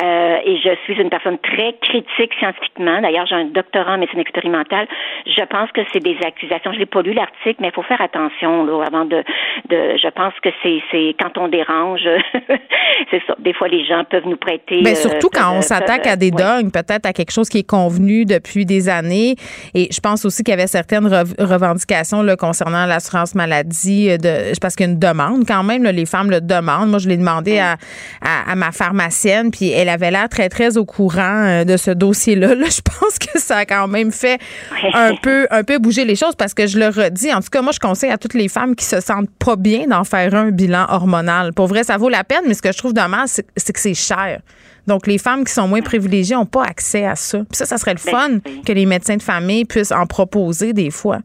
Euh, 0.02 0.36
et 0.44 0.56
je 0.58 0.70
suis 0.84 1.00
une 1.00 1.10
personne 1.10 1.38
très 1.38 1.74
critique 1.82 2.32
scientifiquement. 2.38 3.00
D'ailleurs, 3.00 3.26
j'ai 3.26 3.34
un 3.34 3.46
doctorat 3.46 3.94
en 3.94 3.98
médecine 3.98 4.20
expérimentale. 4.20 4.86
Je 5.26 5.44
pense 5.44 5.70
que 5.72 5.80
c'est 5.92 6.02
des 6.02 6.16
accusations. 6.24 6.72
Je 6.72 6.78
n'ai 6.78 6.86
pas 6.86 7.02
lu 7.02 7.12
l'article, 7.12 7.56
mais 7.60 7.68
il 7.68 7.74
faut 7.74 7.82
faire 7.82 8.00
attention 8.00 8.64
là, 8.64 8.84
avant 8.86 9.04
de, 9.04 9.22
de. 9.68 9.96
Je 9.96 10.08
pense 10.10 10.34
que 10.42 10.48
c'est, 10.62 10.80
c'est 10.90 11.14
quand 11.20 11.38
on 11.38 11.48
dérange, 11.48 12.02
c'est 13.10 13.22
ça. 13.26 13.34
Des 13.38 13.52
fois, 13.52 13.68
les 13.68 13.84
gens 13.84 14.04
peuvent 14.04 14.26
nous 14.26 14.36
prêter. 14.36 14.80
Mais 14.82 14.92
euh, 14.92 15.08
surtout 15.08 15.28
quand 15.32 15.56
on 15.56 15.60
s'attaque 15.62 16.06
à 16.06 16.16
des 16.16 16.30
dogmes, 16.30 16.70
peut-être 16.72 17.06
à 17.06 17.12
quelque 17.12 17.32
chose 17.32 17.48
qui 17.48 17.58
est 17.58 17.68
convenu 17.68 18.24
depuis 18.24 18.64
des 18.64 18.88
années. 18.88 19.34
Et 19.74 19.88
je 19.90 20.00
pense 20.00 20.24
aussi 20.24 20.42
qu'il 20.42 20.52
y 20.52 20.58
avait 20.58 20.66
certaines 20.66 21.06
revendications 21.06 22.22
là, 22.22 22.36
concernant 22.36 22.86
l'assurance 22.86 23.34
maladie, 23.34 24.16
de, 24.18 24.58
parce 24.60 24.76
qu'il 24.76 24.86
y 24.86 24.88
a 24.88 24.92
une 24.92 24.98
demande 24.98 25.44
quand 25.46 25.62
même. 25.62 25.84
les 25.84 26.06
femmes 26.06 26.30
le 26.30 26.40
demandent. 26.40 26.90
Moi, 26.90 26.98
je 26.98 27.08
l'ai 27.08 27.16
demandé 27.16 27.58
à, 27.58 27.76
à, 28.22 28.52
à 28.52 28.54
ma 28.54 28.72
pharmacienne, 28.72 29.50
puis 29.50 29.69
elle 29.70 29.88
avait 29.88 30.10
l'air 30.10 30.28
très, 30.28 30.48
très 30.48 30.76
au 30.76 30.84
courant 30.84 31.44
euh, 31.44 31.64
de 31.64 31.76
ce 31.76 31.90
dossier-là. 31.90 32.54
Là, 32.54 32.66
je 32.70 32.80
pense 32.80 33.18
que 33.18 33.38
ça 33.38 33.58
a 33.58 33.64
quand 33.64 33.88
même 33.88 34.12
fait 34.12 34.38
un 34.94 35.14
peu, 35.16 35.46
un 35.50 35.64
peu 35.64 35.78
bouger 35.78 36.04
les 36.04 36.16
choses 36.16 36.34
parce 36.36 36.54
que 36.54 36.66
je 36.66 36.78
le 36.78 36.88
redis. 36.88 37.32
En 37.32 37.40
tout 37.40 37.50
cas, 37.50 37.62
moi, 37.62 37.72
je 37.72 37.80
conseille 37.80 38.10
à 38.10 38.18
toutes 38.18 38.34
les 38.34 38.48
femmes 38.48 38.74
qui 38.74 38.84
se 38.84 39.00
sentent 39.00 39.30
pas 39.38 39.56
bien 39.56 39.86
d'en 39.86 40.04
faire 40.04 40.34
un 40.34 40.50
bilan 40.50 40.86
hormonal. 40.88 41.52
Pour 41.52 41.66
vrai, 41.66 41.84
ça 41.84 41.96
vaut 41.96 42.08
la 42.08 42.24
peine, 42.24 42.42
mais 42.46 42.54
ce 42.54 42.62
que 42.62 42.72
je 42.72 42.78
trouve 42.78 42.92
dommage, 42.92 43.30
c'est 43.56 43.72
que 43.72 43.80
c'est 43.80 43.94
cher. 43.94 44.40
Donc, 44.86 45.06
les 45.06 45.18
femmes 45.18 45.44
qui 45.44 45.52
sont 45.52 45.68
moins 45.68 45.82
privilégiées 45.82 46.36
n'ont 46.36 46.46
pas 46.46 46.64
accès 46.64 47.06
à 47.06 47.14
ça. 47.14 47.38
Puis 47.38 47.56
ça, 47.56 47.66
ça 47.66 47.78
serait 47.78 47.94
le 47.94 48.00
ben, 48.04 48.40
fun 48.42 48.62
que 48.64 48.72
les 48.72 48.86
médecins 48.86 49.16
de 49.16 49.22
famille 49.22 49.64
puissent 49.64 49.92
en 49.92 50.06
proposer 50.06 50.72
des 50.72 50.90
fois. 50.90 51.20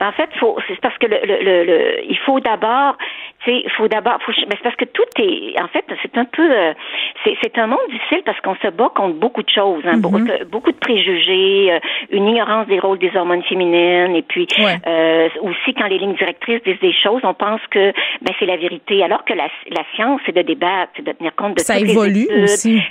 Ben, 0.00 0.08
en 0.08 0.12
fait, 0.12 0.28
c'est 0.68 0.80
parce 0.80 0.96
que 0.98 1.06
le, 1.06 1.18
le, 1.24 2.04
il 2.04 2.18
faut 2.18 2.40
d'abord 2.40 2.96
il 3.46 3.70
faut 3.76 3.88
d'abord, 3.88 4.18
mais 4.26 4.34
c'est 4.50 4.62
parce 4.62 4.76
que 4.76 4.84
tout 4.84 5.04
est, 5.18 5.60
en 5.60 5.68
fait, 5.68 5.84
c'est 6.02 6.16
un 6.18 6.24
peu, 6.24 6.50
euh, 6.50 6.72
c'est 7.24 7.58
un 7.58 7.66
monde 7.66 7.78
difficile 7.90 8.22
parce 8.24 8.40
qu'on 8.40 8.56
se 8.56 8.68
bat 8.68 8.90
contre 8.94 9.14
beaucoup 9.14 9.42
de 9.42 9.48
choses, 9.48 9.82
hein, 9.84 9.96
mm-hmm. 9.96 10.44
beaucoup, 10.44 10.72
de 10.72 10.76
préjugés, 10.76 11.72
euh, 11.72 11.78
une 12.10 12.26
ignorance 12.26 12.66
des 12.66 12.78
rôles 12.78 12.98
des 12.98 13.14
hormones 13.16 13.42
féminines, 13.44 14.14
et 14.14 14.22
puis 14.22 14.46
euh, 14.60 15.28
aussi 15.42 15.74
quand 15.74 15.86
les 15.86 15.98
lignes 15.98 16.16
directrices 16.16 16.62
disent 16.64 16.80
des 16.80 16.92
choses, 16.92 17.20
on 17.24 17.34
pense 17.34 17.60
que 17.70 17.92
ben 18.22 18.34
c'est 18.38 18.46
la 18.46 18.56
vérité, 18.56 19.02
alors 19.02 19.24
que 19.24 19.34
la, 19.34 19.48
la 19.70 19.84
science 19.94 20.20
c'est 20.26 20.34
de 20.34 20.42
débattre, 20.42 20.92
c'est 20.96 21.04
de 21.04 21.12
tenir 21.12 21.34
compte 21.34 21.56
de 21.56 21.60
ça 21.60 21.78
évolue 21.78 22.28
aussi 22.42 22.82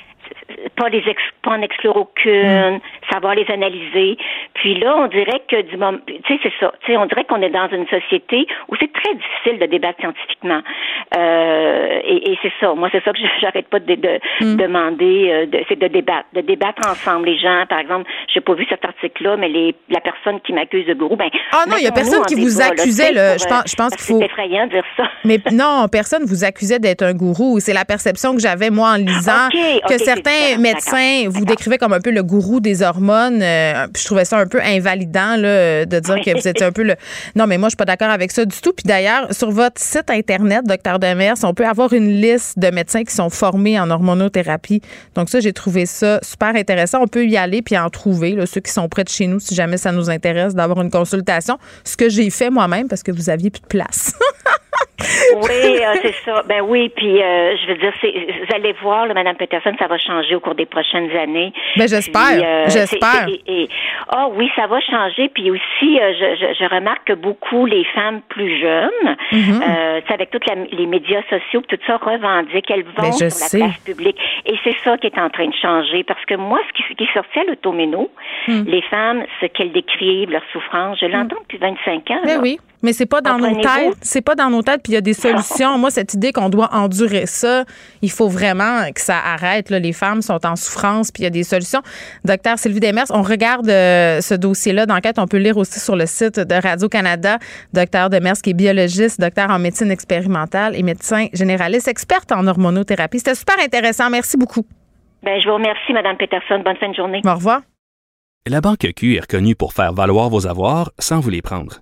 pas 0.76 0.90
les 0.90 1.04
pas 1.44 1.52
en 1.52 1.62
exclure 1.62 1.95
aucune, 1.95 2.76
mm. 2.76 2.80
savoir 3.12 3.36
les 3.36 3.49
analyser. 3.49 4.18
Puis 4.56 4.76
là, 4.76 4.95
on 4.98 5.08
dirait 5.08 5.41
que 5.49 5.62
du 5.62 5.78
moment, 5.78 5.99
tu 6.08 6.14
sais, 6.28 6.40
c'est 6.44 6.54
ça. 6.60 6.72
Tu 6.82 6.91
sais, 6.91 6.98
on 6.98 7.06
dirait 7.06 7.26
qu'on 7.26 7.41
est 7.41 7.49
dans 7.49 7.70
une 7.70 7.88
société 7.88 8.48
où 8.70 8.76
c'est 8.80 8.91
très 8.91 9.14
difficile 9.14 9.60
de 9.60 9.66
débattre 9.66 9.99
scientifiquement. 9.99 10.62
Euh, 11.18 11.99
et, 12.04 12.32
et 12.32 12.40
c'est 12.41 12.54
ça. 12.60 12.74
Moi, 12.74 12.90
c'est 12.91 13.04
ça 13.04 13.12
que 13.12 13.20
j'arrête 13.41 13.68
pas 13.68 13.80
de, 13.80 13.95
de 13.95 14.20
mm. 14.41 14.56
demander. 14.58 15.32
Euh, 15.32 15.45
de, 15.45 15.64
c'est 15.68 15.80
de 15.80 15.88
débattre, 15.88 16.28
de 16.34 16.41
débattre 16.41 16.88
ensemble. 16.90 17.28
Les 17.28 17.38
gens, 17.38 17.66
par 17.70 17.80
exemple, 17.80 18.10
j'ai 18.34 18.41
pas 18.41 18.54
vu 18.54 18.66
cet 18.70 18.84
article-là, 18.84 19.38
mais 19.38 19.49
les, 19.49 19.76
la 19.90 20.02
personne 20.02 20.40
qui 20.41 20.54
m'accuse 20.54 20.86
de 20.86 20.94
gourou, 20.94 21.16
ben. 21.16 21.30
Ah 21.52 21.64
non, 21.68 21.76
il 21.78 21.84
y 21.84 21.88
a 21.88 21.91
personne 21.91 22.26
qui 22.26 22.36
vous 22.36 22.62
accusait. 22.62 23.14
Là, 23.14 23.38
je 23.38 23.45
pense, 23.45 23.64
je 23.68 23.76
pense 23.76 23.95
qu'il 23.95 24.06
faut. 24.06 24.20
C'est 24.20 24.26
effrayant 24.26 24.66
de 24.66 24.72
dire 24.72 24.86
ça. 24.95 25.04
Mais 25.24 25.40
non, 25.52 25.86
personne 25.91 26.24
vous 26.26 26.44
accusait 26.44 26.80
d'être 26.80 27.04
un 27.04 27.14
gourou. 27.14 27.60
C'est 27.60 27.74
la 27.74 27.86
perception 27.86 28.34
que 28.34 28.41
j'avais 28.41 28.70
moi 28.70 28.91
en 28.91 28.98
lisant 28.98 29.49
que 29.52 29.98
certains 30.23 30.57
médecins 30.57 31.30
vous 31.30 31.45
décrivaient 31.45 31.77
comme 31.77 31.94
un 31.94 31.99
peu 31.99 32.11
le 32.11 32.23
gourou 32.23 32.60
des 32.60 32.81
hormones. 32.81 33.41
Euh, 33.41 33.88
je 33.95 34.03
trouvais 34.06 34.26
ça 34.26 34.38
un 34.38 34.48
peu 34.48 34.61
invalidant 34.61 35.35
là, 35.35 35.85
de 35.85 35.99
dire 35.99 36.15
que 36.23 36.39
vous 36.39 36.48
étiez 36.48 36.65
un 36.65 36.72
peu 36.72 36.84
le. 36.84 36.95
Non, 37.35 37.48
mais 37.48 37.57
moi, 37.57 37.68
je 37.68 37.72
suis 37.72 37.77
pas 37.77 37.85
d'accord 37.85 38.10
avec 38.10 38.31
ça 38.31 38.45
du 38.45 38.60
tout. 38.60 38.73
Puis 38.73 38.84
d'ailleurs, 38.85 39.34
sur 39.34 39.52
votre 39.52 39.81
site 39.81 40.10
internet, 40.10 40.65
docteur 40.65 40.99
Demers, 40.99 41.35
on 41.44 41.53
peut 41.53 41.68
avoir 41.68 41.94
une 41.94 42.10
liste 42.22 42.57
de 42.60 42.69
médecins 42.69 43.03
qui 43.03 43.14
sont 43.14 43.30
formés 43.30 43.80
en 43.80 43.89
hormonothérapie. 43.89 44.81
Donc 45.15 45.30
ça, 45.30 45.39
j'ai 45.39 45.53
trouvé 45.53 45.85
ça 45.85 46.19
super 46.23 46.56
intéressant. 46.56 46.99
On 47.02 47.07
peut 47.07 47.26
y 47.26 47.38
aller 47.38 47.61
puis 47.61 47.77
en 47.77 47.89
trouver 47.89 48.31
là, 48.31 48.45
ceux 48.45 48.61
qui 48.61 48.72
sont 48.72 48.88
près 48.89 49.03
de 49.03 49.10
chez 49.10 49.27
nous, 49.27 49.39
si 49.39 49.56
jamais 49.56 49.77
ça 49.77 49.91
nous 49.91 50.10
intéresse 50.10 50.56
d'avoir 50.56 50.81
une 50.81 50.91
consultation. 50.91 51.57
Ce 51.84 51.98
que 51.98 52.10
j'ai 52.10 52.30
fait 52.30 52.49
moi-même 52.49 52.88
parce 52.88 53.03
que 53.03 53.11
vous 53.11 53.30
aviez 53.30 53.49
plus 53.49 53.61
de 53.61 53.68
place. 53.68 54.14
oui, 54.99 55.80
euh, 55.80 55.95
c'est 56.02 56.15
ça. 56.26 56.44
Ben 56.48 56.61
oui, 56.61 56.90
puis 56.95 57.22
euh, 57.22 57.56
je 57.57 57.68
veux 57.68 57.78
dire, 57.78 57.94
vous 58.02 58.56
allez 58.56 58.74
voir, 58.82 59.06
là, 59.06 59.14
Madame 59.14 59.36
Peterson, 59.36 59.72
ça 59.78 59.88
va 59.88 59.98
changer 59.98 60.36
au 60.36 60.40
cours 60.40 60.56
des 60.56 60.65
prochaines 60.65 61.11
années. 61.11 61.53
Ben 61.76 61.88
j'espère, 61.88 62.41
euh, 62.44 62.65
j'espère. 62.68 63.28
Ah 64.10 64.28
oui, 64.34 64.49
ça 64.56 64.65
va 64.68 64.80
changer. 64.82 65.30
Puis 65.30 65.52
aussi, 65.52 65.99
je, 65.99 66.56
je, 66.60 66.76
remarque 66.76 67.06
que 67.06 67.14
beaucoup 67.14 67.65
les 67.65 67.84
femmes 67.94 68.22
plus 68.30 68.60
jeunes, 68.60 69.15
mm 69.32 69.61
avec 70.10 70.32
tous 70.32 70.40
les 70.72 70.86
médias 70.86 71.22
sociaux, 71.30 71.61
tout 71.68 71.78
ça 71.86 71.98
revendiquent, 71.98 72.72
elles 72.72 72.86
vont 72.98 73.11
sur 73.11 73.28
la 73.28 73.65
place 73.68 73.78
publique. 73.84 74.18
Et 74.45 74.56
c'est 74.64 74.76
ça 74.84 74.98
qui 74.98 75.07
est 75.07 75.19
en 75.19 75.30
train 75.30 75.48
de 75.48 75.53
changer, 75.53 76.03
parce 76.03 76.24
que 76.26 76.36
moi, 76.36 76.60
ce 76.68 76.74
qui, 76.74 76.95
qui 76.95 77.03
est 77.03 77.14
sorti 77.14 77.40
à 77.40 77.44
l'automéno, 77.44 78.10
mm. 78.48 78.64
les 78.65 78.82
femmes, 78.84 79.24
ce 79.41 79.45
qu'elles 79.48 79.72
décrivent, 79.72 80.32
leur 80.32 80.44
souffrance, 80.52 80.98
je 80.99 81.06
l'entends 81.06 81.36
mm. 81.36 81.44
depuis 81.44 81.57
25 81.57 82.11
ans. 82.11 82.22
Ben 82.26 82.40
oui. 82.41 82.57
Mais 82.84 82.94
c'est 82.94 83.07
pas 83.07 83.22
dans 83.22 83.38
nos 83.38 83.56
têtes. 83.56 83.98
C'est 84.02 84.22
pas 84.22 84.36
dans 84.36 84.49
nos 84.49 84.61
têtes. 84.61 84.86
Puis 84.88 84.93
il 84.93 84.95
y 84.95 84.99
a 84.99 85.01
des 85.01 85.14
solutions. 85.14 85.77
Moi, 85.77 85.91
cette 85.91 86.14
idée 86.14 86.31
qu'on 86.31 86.47
doit 86.47 86.69
endurer 86.72 87.26
ça, 87.26 87.65
il 88.01 88.09
faut 88.09 88.30
vraiment 88.30 88.89
que 88.95 89.01
ça 89.01 89.18
arrête. 89.18 89.69
Là. 89.69 89.80
Les 89.80 89.91
femmes 89.91 90.22
sont 90.22 90.45
en 90.45 90.55
souffrance. 90.55 91.11
Puis 91.11 91.23
il 91.23 91.26
y 91.26 91.27
a 91.27 91.30
des 91.30 91.43
solutions. 91.43 91.81
Docteur 92.23 92.57
Sylvie 92.57 92.80
Demers, 92.80 93.07
on 93.09 93.22
regarde 93.22 93.68
euh, 93.68 94.22
ce 94.22 94.34
dossier-là 94.34 94.85
d'enquête. 94.85 95.19
On 95.19 95.27
peut 95.27 95.39
lire 95.39 95.57
aussi 95.57 95.81
sur 95.81 95.97
le 95.97 96.05
site 96.05 96.39
de 96.39 96.55
Radio 96.55 96.88
Canada. 96.88 97.38
Docteur 97.73 98.09
Demers, 98.09 98.38
qui 98.41 98.51
est 98.51 98.53
biologiste, 98.53 99.19
docteur 99.19 99.49
en 99.49 99.59
médecine 99.59 99.91
expérimentale 99.91 100.73
et 100.73 100.84
médecin 100.84 101.27
généraliste, 101.34 101.89
experte 101.89 102.31
en 102.31 102.47
hormonothérapie. 102.47 103.18
C'était 103.18 103.35
super 103.35 103.59
intéressant. 103.61 104.09
Merci 104.09 104.38
beaucoup. 104.38 104.65
Ben, 105.22 105.38
je 105.41 105.49
vous 105.49 105.55
remercie, 105.55 105.91
Mme 105.91 106.15
Peterson. 106.15 106.61
Bonne 106.64 106.77
fin 106.77 106.88
de 106.88 106.95
journée. 106.95 107.19
Au 107.26 107.35
revoir. 107.35 107.59
La 108.47 108.61
Banque 108.61 108.88
Q 108.95 109.18
est 109.18 109.19
reconnue 109.19 109.57
pour 109.57 109.73
faire 109.73 109.91
valoir 109.91 110.30
vos 110.30 110.47
avoirs 110.47 110.91
sans 110.97 111.19
vous 111.19 111.30
les 111.30 111.41
prendre. 111.41 111.81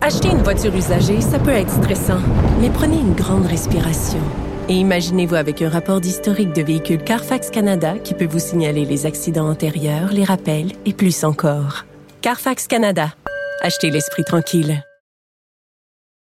Acheter 0.00 0.28
une 0.28 0.44
voiture 0.44 0.72
usagée, 0.76 1.20
ça 1.20 1.40
peut 1.40 1.50
être 1.50 1.72
stressant, 1.72 2.20
mais 2.60 2.70
prenez 2.70 3.00
une 3.00 3.14
grande 3.14 3.46
respiration. 3.46 4.20
Et 4.68 4.74
imaginez-vous 4.74 5.34
avec 5.34 5.60
un 5.60 5.68
rapport 5.68 6.00
d'historique 6.00 6.52
de 6.52 6.62
véhicule 6.62 7.02
Carfax 7.02 7.50
Canada 7.50 7.98
qui 7.98 8.14
peut 8.14 8.28
vous 8.30 8.38
signaler 8.38 8.84
les 8.84 9.06
accidents 9.06 9.50
antérieurs, 9.50 10.12
les 10.12 10.22
rappels 10.22 10.70
et 10.86 10.92
plus 10.92 11.24
encore. 11.24 11.84
Carfax 12.20 12.68
Canada. 12.68 13.12
Achetez 13.60 13.90
l'esprit 13.90 14.22
tranquille. 14.22 14.84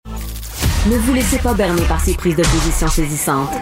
Ne 0.07 0.99
vous 0.99 1.15
laissez 1.15 1.39
pas 1.39 1.55
berner 1.55 1.86
par 1.89 2.03
ces 2.03 2.12
prises 2.12 2.36
de 2.36 2.43
position 2.43 2.89
saisissantes. 2.89 3.55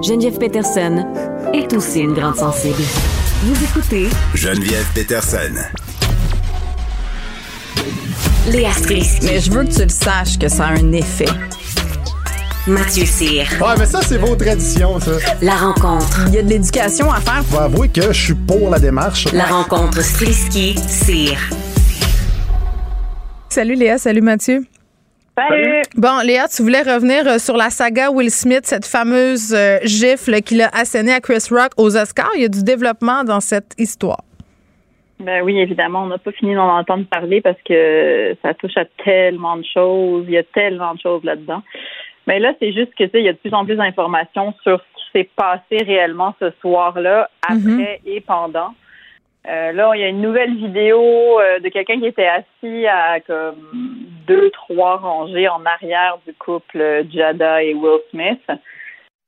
Geneviève 0.00 0.38
Peterson 0.38 1.04
est 1.52 1.72
aussi 1.72 2.02
une 2.02 2.14
grande 2.14 2.36
sensible. 2.36 2.84
Vous 3.42 3.64
écoutez 3.64 4.06
Geneviève 4.34 4.86
Peterson. 4.94 5.56
Léa 8.50 8.70
Mais 9.24 9.40
je 9.40 9.50
veux 9.50 9.64
que 9.64 9.74
tu 9.74 9.82
le 9.82 9.88
saches 9.90 10.38
que 10.38 10.48
ça 10.48 10.68
a 10.68 10.70
un 10.70 10.92
effet. 10.92 11.26
Mathieu 12.66 13.04
Cyr. 13.04 13.46
Ouais, 13.60 13.74
mais 13.78 13.84
ça, 13.84 14.00
c'est 14.00 14.16
vos 14.16 14.34
traditions, 14.36 14.98
ça. 15.00 15.10
La 15.42 15.54
rencontre. 15.54 16.24
Il 16.28 16.34
y 16.34 16.38
a 16.38 16.42
de 16.42 16.48
l'éducation 16.48 17.12
à 17.12 17.20
faire. 17.20 17.42
Je 17.50 17.56
vais 17.56 17.62
avouer 17.62 17.88
que 17.90 18.10
je 18.10 18.24
suis 18.24 18.34
pour 18.34 18.70
la 18.70 18.78
démarche. 18.78 19.30
La 19.32 19.44
rencontre 19.44 20.00
Strisky-Cyr. 20.02 21.38
Salut 23.50 23.74
Léa, 23.74 23.98
salut 23.98 24.22
Mathieu. 24.22 24.64
Salut. 25.36 25.82
Bon, 25.96 26.20
Léa, 26.24 26.48
tu 26.48 26.62
voulais 26.62 26.82
revenir 26.82 27.28
euh, 27.28 27.38
sur 27.38 27.56
la 27.56 27.68
saga 27.68 28.10
Will 28.10 28.30
Smith, 28.30 28.62
cette 28.64 28.86
fameuse 28.86 29.52
euh, 29.52 29.78
gifle 29.84 30.40
qu'il 30.40 30.62
a 30.62 30.70
assénée 30.72 31.12
à 31.12 31.20
Chris 31.20 31.44
Rock 31.50 31.72
aux 31.76 31.96
Oscars. 31.96 32.30
Il 32.34 32.42
y 32.42 32.46
a 32.46 32.48
du 32.48 32.62
développement 32.62 33.24
dans 33.24 33.40
cette 33.40 33.74
histoire. 33.76 34.22
Ben 35.20 35.42
oui, 35.42 35.58
évidemment, 35.58 36.04
on 36.04 36.06
n'a 36.06 36.18
pas 36.18 36.32
fini 36.32 36.54
d'en 36.54 36.78
entendre 36.78 37.04
parler 37.06 37.40
parce 37.40 37.60
que 37.62 38.36
ça 38.42 38.54
touche 38.54 38.76
à 38.76 38.84
tellement 39.04 39.56
de 39.56 39.64
choses. 39.64 40.24
Il 40.28 40.34
y 40.34 40.38
a 40.38 40.44
tellement 40.44 40.94
de 40.94 41.00
choses 41.00 41.24
là-dedans. 41.24 41.62
Mais 42.26 42.38
là, 42.38 42.52
c'est 42.60 42.72
juste 42.72 42.94
que 42.94 43.04
il 43.14 43.24
y 43.24 43.28
a 43.28 43.32
de 43.32 43.38
plus 43.38 43.54
en 43.54 43.64
plus 43.64 43.76
d'informations 43.76 44.54
sur 44.62 44.80
ce 44.80 45.00
qui 45.00 45.04
s'est 45.12 45.30
passé 45.34 45.82
réellement 45.82 46.34
ce 46.38 46.50
soir-là, 46.60 47.30
après 47.42 48.00
mhm. 48.04 48.14
et 48.14 48.20
pendant. 48.20 48.74
Euh, 49.48 49.72
là, 49.72 49.92
il 49.94 50.00
y 50.00 50.04
a 50.04 50.08
une 50.08 50.20
nouvelle 50.20 50.54
vidéo 50.54 51.00
euh, 51.00 51.58
de 51.60 51.68
quelqu'un 51.70 51.98
qui 51.98 52.06
était 52.06 52.26
assis 52.28 52.86
à 52.86 53.20
comme 53.20 53.56
deux, 54.26 54.50
trois 54.50 54.98
rangées 54.98 55.48
en 55.48 55.64
arrière 55.64 56.18
du 56.26 56.34
couple 56.34 57.04
Jada 57.10 57.62
et 57.62 57.72
Will 57.72 58.00
Smith. 58.10 58.42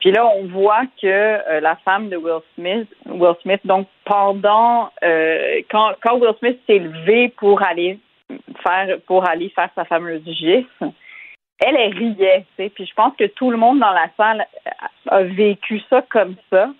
Puis 0.01 0.11
là, 0.13 0.27
on 0.27 0.47
voit 0.47 0.85
que 1.01 1.07
euh, 1.07 1.61
la 1.61 1.77
femme 1.77 2.09
de 2.09 2.17
Will 2.17 2.41
Smith, 2.55 2.89
Will 3.07 3.35
Smith, 3.43 3.61
donc 3.65 3.87
pendant 4.05 4.91
quand, 5.71 5.93
quand 6.03 6.19
Will 6.19 6.35
Smith 6.39 6.59
s'est 6.67 6.79
levé 6.79 7.29
pour 7.37 7.63
aller 7.63 7.99
faire 8.63 8.99
pour 9.07 9.29
aller 9.29 9.51
faire 9.51 9.69
sa 9.75 9.85
fameuse 9.85 10.23
gif, 10.25 10.67
elle, 11.61 11.77
elle 11.77 11.97
riait, 11.97 12.47
tu 12.57 12.65
sais. 12.65 12.71
Puis 12.71 12.87
je 12.87 12.95
pense 12.95 13.15
que 13.17 13.27
tout 13.27 13.51
le 13.51 13.57
monde 13.57 13.81
dans 13.81 13.93
la 13.93 14.09
salle 14.17 14.47
a 15.09 15.23
vécu 15.23 15.81
ça 15.91 16.03
comme 16.11 16.37
ça. 16.51 16.71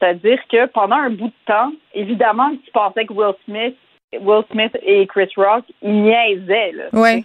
C'est-à-dire 0.00 0.40
que 0.48 0.66
pendant 0.66 0.96
un 0.96 1.10
bout 1.10 1.28
de 1.28 1.44
temps, 1.46 1.72
évidemment, 1.94 2.50
tu 2.64 2.70
pensais 2.72 3.04
que 3.04 3.12
Will 3.12 3.34
Smith, 3.44 3.76
Will 4.20 4.42
Smith 4.50 4.76
et 4.82 5.06
Chris 5.06 5.30
Rock, 5.36 5.64
ils 5.80 6.02
niaisaient. 6.02 6.72
Là, 6.72 6.84
ouais. 6.92 7.24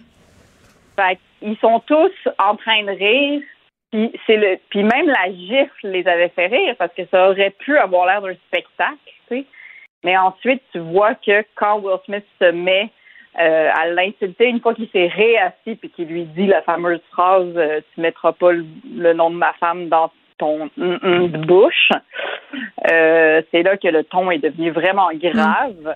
Fait 0.96 1.18
ils 1.40 1.56
sont 1.58 1.80
tous 1.86 2.12
en 2.38 2.56
train 2.56 2.82
de 2.84 2.90
rire. 2.90 3.42
Puis, 3.90 4.12
c'est 4.26 4.36
le, 4.36 4.58
puis 4.68 4.82
même 4.82 5.06
la 5.06 5.32
gifle 5.32 5.88
les 5.88 6.06
avait 6.06 6.28
fait 6.28 6.46
rire 6.46 6.74
parce 6.78 6.92
que 6.94 7.06
ça 7.10 7.30
aurait 7.30 7.54
pu 7.58 7.76
avoir 7.78 8.06
l'air 8.06 8.20
d'un 8.20 8.34
spectacle. 8.48 8.96
Tu 9.28 9.38
sais. 9.38 9.44
Mais 10.04 10.16
ensuite, 10.16 10.62
tu 10.72 10.78
vois 10.78 11.14
que 11.14 11.44
quand 11.54 11.80
Will 11.80 11.98
Smith 12.04 12.24
se 12.40 12.50
met 12.50 12.90
euh, 13.38 13.70
à 13.74 13.86
l'insulter, 13.86 14.46
une 14.46 14.60
fois 14.60 14.74
qu'il 14.74 14.88
s'est 14.90 15.08
réassis 15.08 15.76
puis 15.76 15.90
qu'il 15.90 16.08
lui 16.08 16.24
dit 16.24 16.46
la 16.46 16.62
fameuse 16.62 17.00
phrase 17.10 17.52
euh, 17.56 17.80
Tu 17.94 18.00
mettras 18.00 18.32
pas 18.32 18.52
le, 18.52 19.12
nom 19.14 19.30
de 19.30 19.36
ma 19.36 19.52
femme 19.54 19.88
dans 19.88 20.10
ton 20.38 20.70
de 20.76 21.46
bouche. 21.46 21.90
Euh, 22.90 23.42
c'est 23.50 23.62
là 23.62 23.76
que 23.76 23.88
le 23.88 24.04
ton 24.04 24.30
est 24.30 24.38
devenu 24.38 24.70
vraiment 24.70 25.10
grave. 25.12 25.94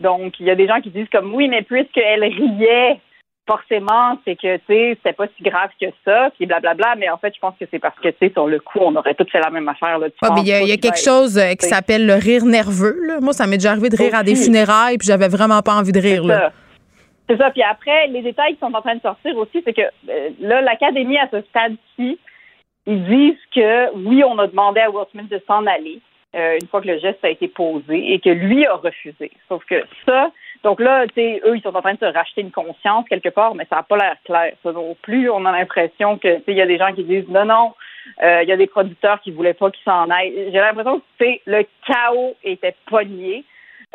Donc, 0.00 0.40
il 0.40 0.46
y 0.46 0.50
a 0.50 0.54
des 0.54 0.66
gens 0.66 0.80
qui 0.80 0.90
disent 0.90 1.08
comme 1.12 1.34
oui, 1.34 1.48
mais 1.48 1.62
puisqu'elle 1.62 2.24
riait, 2.24 3.00
forcément, 3.46 4.18
c'est 4.24 4.36
que, 4.36 4.56
tu 4.58 4.62
sais, 4.68 4.96
c'était 4.96 5.12
pas 5.12 5.26
si 5.36 5.42
grave 5.42 5.70
que 5.80 5.86
ça, 6.04 6.30
puis 6.36 6.46
blablabla, 6.46 6.94
mais 6.96 7.08
en 7.10 7.18
fait, 7.18 7.34
je 7.34 7.40
pense 7.40 7.54
que 7.58 7.64
c'est 7.70 7.78
parce 7.78 7.98
que, 7.98 8.08
tu 8.08 8.16
sais, 8.20 8.32
sur 8.32 8.46
le 8.46 8.60
coup, 8.60 8.78
on 8.80 8.94
aurait 8.94 9.14
tous 9.14 9.28
fait 9.30 9.40
la 9.40 9.50
même 9.50 9.68
affaire. 9.68 9.98
Là, 9.98 10.08
mais 10.34 10.40
il 10.42 10.46
y 10.46 10.72
a, 10.72 10.76
quelque 10.76 11.02
chose 11.02 11.36
euh, 11.38 11.54
qui 11.54 11.66
s'appelle 11.66 12.06
le 12.06 12.14
rire 12.14 12.44
nerveux. 12.44 12.96
Là. 13.06 13.20
Moi, 13.20 13.32
ça 13.32 13.46
m'est 13.46 13.56
déjà 13.56 13.72
arrivé 13.72 13.88
de 13.88 13.96
rire 13.96 14.14
à 14.14 14.22
des 14.22 14.36
funérailles, 14.36 14.98
puis 14.98 15.06
j'avais 15.06 15.28
vraiment 15.28 15.62
pas 15.62 15.74
envie 15.74 15.92
de 15.92 16.00
rire. 16.00 16.24
Là. 16.24 16.52
C'est 17.28 17.36
ça. 17.36 17.50
Puis 17.50 17.62
après, 17.62 18.08
les 18.08 18.22
détails 18.22 18.54
qui 18.54 18.60
sont 18.60 18.74
en 18.74 18.82
train 18.82 18.96
de 18.96 19.02
sortir 19.02 19.36
aussi, 19.36 19.62
c'est 19.64 19.72
que 19.72 19.82
euh, 19.82 20.30
là, 20.40 20.60
l'Académie, 20.60 21.18
à 21.18 21.28
ce 21.30 21.40
stade-ci, 21.42 22.18
ils 22.86 23.04
disent 23.04 23.46
que 23.54 23.94
oui, 23.96 24.24
on 24.24 24.38
a 24.38 24.46
demandé 24.46 24.80
à 24.80 24.90
Will 24.90 25.06
Smith 25.12 25.28
de 25.28 25.40
s'en 25.46 25.66
aller 25.66 26.00
euh, 26.34 26.58
une 26.60 26.68
fois 26.68 26.80
que 26.80 26.88
le 26.88 26.98
geste 26.98 27.24
a 27.24 27.28
été 27.28 27.48
posé 27.48 28.12
et 28.12 28.20
que 28.20 28.30
lui 28.30 28.66
a 28.66 28.74
refusé. 28.74 29.30
Sauf 29.48 29.64
que 29.64 29.82
ça, 30.06 30.30
donc 30.62 30.80
là, 30.80 31.06
tu 31.06 31.14
sais, 31.14 31.40
eux, 31.44 31.56
ils 31.56 31.62
sont 31.62 31.74
en 31.74 31.80
train 31.80 31.94
de 31.94 31.98
se 31.98 32.04
racheter 32.04 32.42
une 32.42 32.50
conscience 32.50 33.08
quelque 33.08 33.30
part, 33.30 33.54
mais 33.54 33.66
ça 33.70 33.76
n'a 33.76 33.82
pas 33.82 33.96
l'air 33.96 34.16
clair. 34.24 34.52
Ça 34.62 34.72
non 34.72 34.96
plus, 35.02 35.30
on 35.30 35.44
a 35.46 35.52
l'impression 35.52 36.18
que, 36.18 36.36
tu 36.36 36.44
sais, 36.44 36.52
il 36.52 36.56
y 36.56 36.62
a 36.62 36.66
des 36.66 36.78
gens 36.78 36.92
qui 36.92 37.04
disent 37.04 37.28
non, 37.28 37.46
non, 37.46 37.74
euh, 38.22 38.42
il 38.42 38.48
y 38.48 38.52
a 38.52 38.56
des 38.56 38.66
producteurs 38.66 39.20
qui 39.20 39.30
voulaient 39.30 39.54
pas 39.54 39.70
qu'ils 39.70 39.84
s'en 39.84 40.10
aillent. 40.10 40.50
J'ai 40.52 40.58
l'impression 40.58 41.00
que, 41.00 41.24
tu 41.24 41.40
le 41.46 41.64
chaos 41.86 42.36
était 42.44 42.74
pogné. 42.86 43.44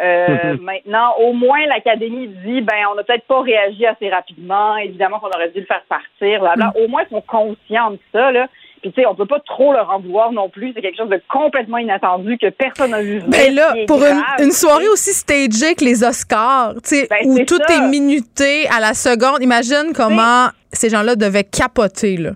Euh, 0.01 0.57
maintenant, 0.59 1.15
au 1.19 1.31
moins, 1.31 1.65
l'Académie 1.67 2.27
dit, 2.27 2.61
ben, 2.61 2.85
on 2.91 2.95
n'a 2.95 3.03
peut-être 3.03 3.27
pas 3.27 3.41
réagi 3.41 3.85
assez 3.85 4.09
rapidement. 4.09 4.75
Évidemment 4.77 5.19
qu'on 5.19 5.29
aurait 5.29 5.51
dû 5.51 5.61
le 5.61 5.65
faire 5.65 5.83
partir. 5.87 6.43
Mm. 6.43 6.71
Au 6.83 6.87
moins, 6.87 7.03
ils 7.03 7.13
sont 7.13 7.21
conscients 7.21 7.91
de 7.91 7.99
ça. 8.11 8.31
Là. 8.31 8.47
Puis, 8.85 8.93
tu 8.93 9.01
sais, 9.01 9.07
on 9.07 9.15
peut 9.15 9.25
pas 9.25 9.39
trop 9.39 9.73
leur 9.73 9.89
en 9.89 9.99
vouloir 9.99 10.31
non 10.31 10.47
plus. 10.47 10.71
C'est 10.75 10.81
quelque 10.83 10.97
chose 10.97 11.09
de 11.09 11.19
complètement 11.27 11.79
inattendu 11.79 12.37
que 12.37 12.51
personne 12.51 12.91
n'a 12.91 13.01
vu. 13.01 13.19
Mais 13.27 13.47
ben 13.47 13.55
là, 13.55 13.73
pour 13.87 13.99
une, 14.37 14.51
soirée 14.51 14.87
aussi 14.89 15.11
stagée 15.11 15.73
que 15.73 15.83
les 15.83 16.03
Oscars, 16.03 16.75
tu 16.83 16.89
sais, 16.89 17.07
ben, 17.09 17.17
où 17.25 17.43
tout 17.45 17.59
est 17.67 17.89
minuté 17.89 18.67
à 18.67 18.79
la 18.79 18.93
seconde, 18.93 19.41
imagine 19.41 19.91
comment 19.95 20.49
ces 20.71 20.89
gens-là 20.89 21.15
devaient 21.15 21.45
capoter, 21.45 22.17
là. 22.17 22.33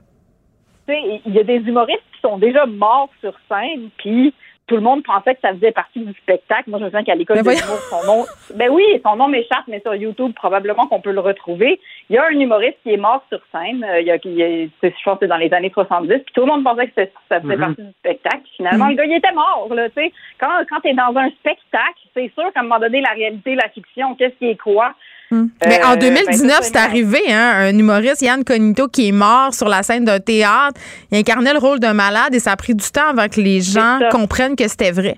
Tu 0.87 0.95
sais, 0.95 1.21
il 1.23 1.35
y 1.35 1.39
a 1.39 1.43
des 1.43 1.57
humoristes 1.57 2.01
qui 2.15 2.19
sont 2.19 2.39
déjà 2.39 2.65
morts 2.65 3.11
sur 3.21 3.35
scène, 3.47 3.91
puis 3.97 4.33
tout 4.65 4.75
le 4.75 4.81
monde 4.81 5.03
pensait 5.03 5.35
que 5.35 5.41
ça 5.41 5.53
faisait 5.53 5.71
partie 5.71 5.99
du 5.99 6.13
spectacle. 6.13 6.69
Moi, 6.71 6.79
je 6.79 6.85
me 6.85 6.89
souviens 6.89 7.03
qu'à 7.03 7.15
l'école 7.15 7.37
de 7.37 7.41
l'humour, 7.43 7.79
son 7.91 8.05
nom, 8.07 8.25
ben 8.55 8.69
oui, 8.71 8.83
son 9.03 9.15
nom 9.17 9.27
m'échappe, 9.27 9.65
mais 9.67 9.81
sur 9.81 9.93
YouTube, 9.93 10.31
probablement 10.35 10.87
qu'on 10.87 11.01
peut 11.01 11.11
le 11.11 11.19
retrouver. 11.19 11.79
Il 12.09 12.15
y 12.15 12.17
a 12.17 12.25
un 12.25 12.39
humoriste 12.39 12.77
qui 12.81 12.91
est 12.91 12.97
mort 12.97 13.23
sur 13.29 13.39
scène. 13.51 13.83
Euh, 13.83 14.01
il 14.01 14.07
y 14.07 14.11
a, 14.11 14.17
je 14.17 14.89
pense 15.03 15.19
que 15.19 15.19
c'est 15.21 15.27
dans 15.27 15.37
les 15.37 15.53
années 15.53 15.71
70. 15.71 16.07
Puis 16.07 16.33
tout 16.33 16.41
le 16.41 16.47
monde 16.47 16.63
pensait 16.63 16.87
que 16.87 17.05
ça 17.29 17.39
faisait 17.39 17.55
mhm. 17.55 17.59
partie 17.59 17.83
du 17.83 17.91
spectacle. 17.99 18.41
Finalement, 18.57 18.85
mhm. 18.85 18.91
le 18.91 18.97
gars, 18.97 19.05
il 19.05 19.17
était 19.17 19.33
mort. 19.33 19.67
Là, 19.75 19.89
tu 19.89 20.01
sais. 20.01 20.11
Quand, 20.39 20.49
quand 20.69 20.79
tu 20.81 20.89
es 20.89 20.93
dans 20.95 21.15
un 21.15 21.29
spectacle, 21.29 21.99
c'est 22.15 22.31
sûr 22.33 22.51
qu'à 22.51 22.61
un 22.61 22.63
moment 22.63 22.79
donné, 22.79 23.01
la 23.01 23.13
réalité, 23.13 23.53
la 23.53 23.69
fiction, 23.69 24.15
qu'est-ce 24.15 24.35
qui 24.39 24.47
est 24.49 24.59
quoi? 24.59 24.95
Hmm. 25.31 25.49
Mais 25.67 25.83
en 25.83 25.95
2019, 25.95 26.47
ben, 26.47 26.63
c'est 26.63 26.77
arrivé, 26.77 27.19
hein, 27.29 27.53
un 27.57 27.77
humoriste, 27.77 28.23
Yann 28.23 28.43
Cognito, 28.43 28.87
qui 28.87 29.09
est 29.09 29.11
mort 29.11 29.53
sur 29.53 29.69
la 29.69 29.83
scène 29.83 30.03
d'un 30.03 30.19
théâtre. 30.19 30.81
Il 31.11 31.19
incarnait 31.19 31.53
le 31.53 31.59
rôle 31.59 31.79
d'un 31.79 31.93
malade 31.93 32.33
et 32.33 32.39
ça 32.39 32.53
a 32.53 32.55
pris 32.55 32.73
du 32.73 32.89
temps 32.91 33.09
avant 33.09 33.27
que 33.27 33.39
les 33.39 33.61
gens 33.61 33.99
comprennent 34.09 34.55
que 34.55 34.67
c'était 34.67 34.91
vrai. 34.91 35.17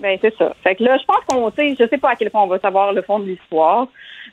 Ben 0.00 0.18
c'est 0.20 0.34
ça. 0.36 0.54
Fait 0.64 0.74
que 0.74 0.82
là, 0.82 0.96
je 0.98 1.04
pense 1.04 1.20
qu'on 1.28 1.50
sait, 1.52 1.76
je 1.78 1.86
sais 1.86 1.98
pas 1.98 2.10
à 2.10 2.16
quel 2.16 2.30
point 2.30 2.42
on 2.42 2.46
va 2.46 2.58
savoir 2.58 2.92
le 2.92 3.02
fond 3.02 3.20
de 3.20 3.26
l'histoire. 3.26 3.86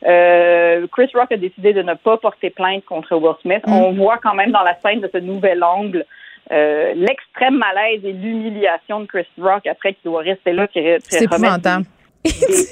Euh, 0.05 0.85
Chris 0.91 1.09
Rock 1.13 1.31
a 1.31 1.37
décidé 1.37 1.73
de 1.73 1.81
ne 1.81 1.93
pas 1.93 2.17
porter 2.17 2.49
plainte 2.49 2.85
contre 2.85 3.15
Will 3.15 3.35
Smith. 3.41 3.63
Hmm. 3.65 3.73
On 3.73 3.91
voit 3.93 4.19
quand 4.21 4.35
même 4.35 4.51
dans 4.51 4.63
la 4.63 4.77
scène 4.81 5.01
de 5.01 5.09
ce 5.11 5.17
nouvel 5.17 5.63
angle 5.63 6.05
euh, 6.51 6.93
l'extrême 6.95 7.57
malaise 7.57 8.01
et 8.03 8.13
l'humiliation 8.13 9.01
de 9.01 9.05
Chris 9.05 9.27
Rock 9.39 9.67
après 9.67 9.93
qu'il 9.93 10.11
doit 10.11 10.21
rester 10.21 10.53
là. 10.53 10.67
C'est 10.73 11.23
épouvantable 11.23 11.85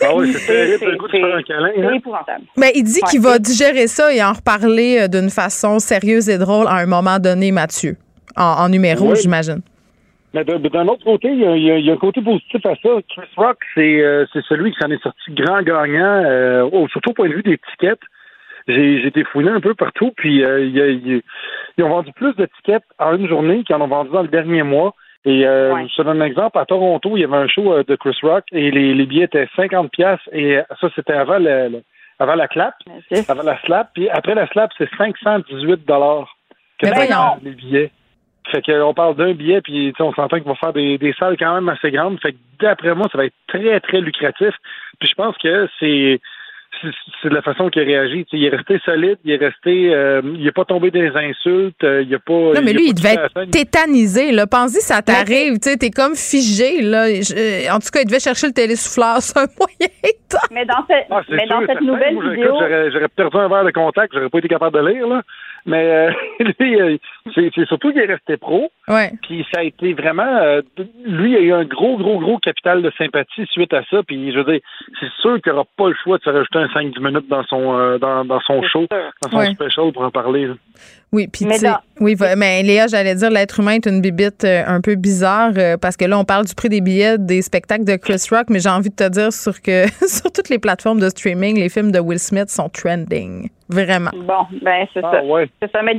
ah 0.01 0.15
oui, 0.15 0.33
c'est 0.33 0.79
câlin. 1.47 1.71
C'est 1.75 1.83
hein. 1.83 1.93
épouvantable. 1.93 2.45
Mais 2.57 2.71
il 2.75 2.83
dit 2.83 3.01
qu'il 3.09 3.21
va 3.21 3.39
digérer 3.39 3.87
ça 3.87 4.13
et 4.13 4.23
en 4.23 4.33
reparler 4.33 4.99
euh, 5.01 5.07
d'une 5.07 5.29
façon 5.29 5.79
sérieuse 5.79 6.29
et 6.29 6.37
drôle 6.37 6.67
à 6.67 6.75
un 6.75 6.85
moment 6.85 7.19
donné, 7.19 7.51
Mathieu. 7.51 7.97
En, 8.35 8.67
numéro, 8.67 9.15
j'imagine. 9.15 9.61
Mais 10.35 10.43
d'un 10.43 10.87
autre 10.87 11.05
côté, 11.05 11.29
il 11.29 11.39
y, 11.39 11.89
a, 11.89 11.93
un 11.93 11.97
côté 11.97 12.21
positif 12.21 12.65
à 12.65 12.75
ça. 12.75 12.89
Chris 13.07 13.29
Rock, 13.37 13.57
c'est 13.73 14.01
euh, 14.01 14.25
celui 14.49 14.73
qui 14.73 14.77
s'en 14.81 14.91
est 14.91 15.01
sorti 15.01 15.31
grand 15.31 15.61
gagnant, 15.61 16.23
euh, 16.25 16.87
surtout 16.91 17.11
au 17.11 17.13
point 17.13 17.29
de 17.29 17.35
vue 17.35 17.43
des 17.43 17.57
tickets. 17.71 18.01
J'ai 18.67 19.07
été 19.07 19.23
fouiné 19.23 19.49
un 19.49 19.61
peu 19.61 19.75
partout, 19.75 20.11
puis 20.17 20.39
ils 20.39 21.21
ont 21.79 21.89
vendu 21.89 22.11
plus 22.13 22.35
de 22.35 22.47
tickets 22.57 22.83
en 22.99 23.15
une 23.15 23.29
journée 23.29 23.63
qu'ils 23.63 23.75
en 23.77 23.81
ont 23.81 23.87
vendu 23.87 24.09
dans 24.09 24.23
le 24.23 24.27
dernier 24.27 24.63
mois. 24.63 24.93
Et 25.25 25.47
euh, 25.47 25.75
je 25.87 25.95
te 25.95 26.01
donne 26.03 26.21
un 26.21 26.25
exemple. 26.25 26.57
À 26.57 26.65
Toronto, 26.65 27.17
il 27.17 27.21
y 27.21 27.23
avait 27.23 27.35
un 27.35 27.47
show 27.47 27.73
euh, 27.73 27.83
de 27.83 27.95
Chris 27.95 28.17
Rock 28.21 28.43
et 28.51 28.69
les, 28.69 28.93
les 28.93 29.05
billets 29.05 29.23
étaient 29.23 29.47
50 29.55 29.89
pièces 29.89 30.19
et 30.31 30.59
ça, 30.79 30.87
c'était 30.95 31.13
avant, 31.13 31.39
le, 31.39 31.81
avant 32.19 32.35
la 32.35 32.47
clap. 32.47 32.75
Avant 33.27 33.43
la 33.43 33.59
slap. 33.61 33.89
Puis 33.95 34.07
après 34.09 34.35
la 34.35 34.47
slap, 34.47 34.71
c'est 34.77 34.89
518 34.97 35.85
dollars 35.87 36.35
que 36.79 36.87
les 37.43 37.51
billets. 37.51 37.91
Fait 38.51 38.61
qu'on 38.61 38.93
parle 38.93 39.15
d'un 39.15 39.33
billet, 39.33 39.61
puis 39.61 39.93
on 39.99 40.13
s'entend 40.13 40.37
qu'il 40.37 40.47
va 40.47 40.55
faire 40.55 40.73
des, 40.73 40.97
des 40.97 41.13
salles 41.13 41.35
quand 41.37 41.53
même 41.55 41.69
assez 41.69 41.91
grandes. 41.91 42.19
Fait 42.21 42.33
que 42.33 42.37
d'après 42.59 42.93
moi, 42.93 43.07
ça 43.11 43.17
va 43.17 43.25
être 43.25 43.35
très, 43.47 43.79
très 43.79 44.01
lucratif. 44.01 44.53
Puis 44.99 45.09
je 45.09 45.15
pense 45.15 45.37
que 45.37 45.67
c'est 45.79 46.19
c'est 47.23 47.29
de 47.29 47.33
la 47.33 47.41
façon 47.41 47.69
qu'il 47.69 47.81
a 47.81 47.85
réagi. 47.85 48.25
il 48.31 48.45
est 48.45 48.49
resté 48.49 48.79
solide, 48.83 49.17
il 49.23 49.31
est 49.31 49.37
resté, 49.37 49.93
euh, 49.93 50.21
il 50.23 50.43
n'est 50.43 50.51
pas 50.51 50.65
tombé 50.65 50.91
des 50.91 51.07
insultes, 51.07 51.83
euh, 51.83 52.03
il 52.03 52.13
a 52.13 52.19
pas. 52.19 52.33
Non, 52.33 52.61
mais 52.63 52.73
lui, 52.73 52.89
il 52.89 52.93
devait 52.93 53.15
être 53.15 53.49
tétanisé. 53.51 54.31
Là. 54.31 54.47
Pensez, 54.47 54.81
ça 54.81 55.01
t'arrive, 55.01 55.59
tu 55.59 55.69
es 55.69 55.89
comme 55.89 56.15
figé. 56.15 56.81
Là. 56.81 57.07
Euh, 57.07 57.69
en 57.71 57.79
tout 57.79 57.89
cas, 57.91 58.01
il 58.01 58.07
devait 58.07 58.19
chercher 58.19 58.47
le 58.47 58.53
télésouffleur, 58.53 59.17
c'est 59.19 59.37
un 59.37 59.47
moyen. 59.57 59.91
Mais 60.51 60.65
dans, 60.65 60.85
ah, 61.11 61.21
mais 61.29 61.47
dans 61.47 61.65
cette 61.65 61.81
nouvelle 61.81 62.19
vidéo. 62.29 62.55
J'aurais 62.91 63.07
perdu 63.15 63.37
un 63.37 63.47
verre 63.47 63.65
de 63.65 63.71
contact, 63.71 64.13
j'aurais 64.13 64.29
pas 64.29 64.39
été 64.39 64.47
capable 64.47 64.77
de 64.77 64.87
lire. 64.89 65.07
Là. 65.07 65.21
Mais 65.65 65.83
euh, 65.83 66.11
lui, 66.59 66.79
euh, 66.79 66.97
c'est 67.33 67.65
surtout 67.67 67.91
qu'il 67.91 68.01
est 68.01 68.05
resté 68.05 68.37
pro. 68.37 68.71
Ouais. 68.87 69.11
Puis 69.23 69.45
ça 69.53 69.61
a 69.61 69.63
été 69.63 69.93
vraiment. 69.93 70.23
Euh, 70.23 70.61
lui, 71.05 71.31
il 71.31 71.37
a 71.37 71.39
eu 71.39 71.53
un 71.53 71.65
gros, 71.65 71.97
gros, 71.97 72.19
gros 72.19 72.37
capital 72.37 72.83
de 72.83 72.91
sympathie 72.97 73.45
suite 73.51 73.73
à 73.73 73.81
ça. 73.89 74.03
Puis 74.03 74.31
je 74.31 74.37
veux 74.37 74.51
dire, 74.51 74.61
c'est 74.99 75.09
sûr 75.21 75.41
qu'il 75.41 75.51
n'aura 75.51 75.65
pas 75.75 75.89
le 75.89 75.95
choix 76.03 76.17
de 76.17 76.23
se 76.23 76.29
rajouter 76.29 76.59
un 76.59 76.67
5-10 76.67 76.99
minutes 77.03 77.27
dans 77.27 77.43
son, 77.45 77.97
dans, 77.97 78.25
dans, 78.25 78.39
son 78.41 78.61
show, 78.63 78.85
dans 79.23 79.29
son 79.29 79.51
special 79.53 79.91
pour 79.91 80.03
en 80.03 80.11
parler. 80.11 80.49
Oui, 81.11 81.27
puis 81.27 81.45
tu 81.45 81.67
oui, 82.01 82.15
mais 82.37 82.61
Léa, 82.61 82.87
j'allais 82.87 83.15
dire, 83.15 83.29
l'être 83.29 83.59
humain 83.61 83.75
est 83.75 83.87
une 83.87 84.01
bibite 84.01 84.43
un 84.43 84.81
peu 84.81 84.95
bizarre 84.95 85.51
parce 85.81 85.95
que 85.95 86.05
là, 86.05 86.19
on 86.19 86.25
parle 86.25 86.45
du 86.45 86.53
prix 86.53 86.69
des 86.69 86.81
billets 86.81 87.17
des 87.17 87.41
spectacles 87.41 87.85
de 87.85 87.95
Chris 87.95 88.21
Rock, 88.29 88.47
mais 88.49 88.59
j'ai 88.59 88.69
envie 88.69 88.89
de 88.89 88.95
te 88.95 89.07
dire 89.07 89.31
sur 89.31 89.61
que 89.61 89.87
sur 90.07 90.31
toutes 90.31 90.49
les 90.49 90.59
plateformes 90.59 90.99
de 90.99 91.09
streaming, 91.09 91.57
les 91.57 91.69
films 91.69 91.91
de 91.91 91.99
Will 91.99 92.19
Smith 92.19 92.49
sont 92.49 92.69
trending. 92.69 93.49
Vraiment. 93.69 94.11
Bon, 94.13 94.45
ben 94.61 94.87
c'est 94.93 95.03
ah, 95.03 95.11
ça. 95.11 95.21
C'est 95.61 95.71
ça. 95.71 95.81
Mais, 95.81 95.97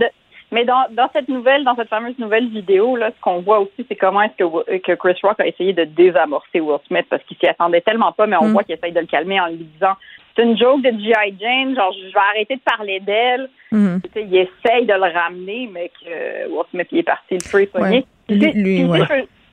mais 0.52 0.64
dans, 0.64 0.86
dans 0.92 1.08
cette 1.12 1.28
nouvelle, 1.28 1.64
dans 1.64 1.74
cette 1.74 1.88
fameuse 1.88 2.18
nouvelle 2.18 2.48
vidéo, 2.48 2.96
là, 2.96 3.10
ce 3.16 3.20
qu'on 3.20 3.40
voit 3.40 3.60
aussi, 3.60 3.84
c'est 3.88 3.96
comment 3.96 4.22
est-ce 4.22 4.44
que, 4.44 4.78
que 4.78 4.92
Chris 4.92 5.18
Rock 5.22 5.40
a 5.40 5.46
essayé 5.46 5.72
de 5.72 5.84
désamorcer 5.84 6.60
Will 6.60 6.78
Smith 6.86 7.06
parce 7.10 7.22
qu'il 7.24 7.36
s'y 7.36 7.46
attendait 7.46 7.80
tellement 7.80 8.12
pas, 8.12 8.26
mais 8.26 8.36
on 8.40 8.46
mm. 8.46 8.52
voit 8.52 8.62
qu'il 8.62 8.74
essaye 8.74 8.92
de 8.92 9.00
le 9.00 9.06
calmer 9.06 9.40
en 9.40 9.48
lui 9.48 9.64
disant 9.74 9.94
c'est 10.36 10.44
une 10.44 10.56
joke 10.56 10.82
de 10.82 10.90
G.I. 10.90 11.34
Jane, 11.40 11.74
genre 11.74 11.92
je 11.92 12.12
vais 12.12 12.20
arrêter 12.30 12.56
de 12.56 12.60
parler 12.60 13.00
d'elle. 13.00 13.48
Mm. 13.72 13.98
Il 14.16 14.36
essaye 14.36 14.86
de 14.86 14.92
le 14.92 15.12
ramener, 15.12 15.68
mais 15.72 15.90
que 16.00 16.48
Will 16.48 16.64
Smith 16.70 16.88
il 16.92 16.98
est 16.98 17.02
parti 17.02 17.34
le 17.34 17.40
feu 17.40 17.68
lui, 18.28 18.52
lui, 18.52 18.84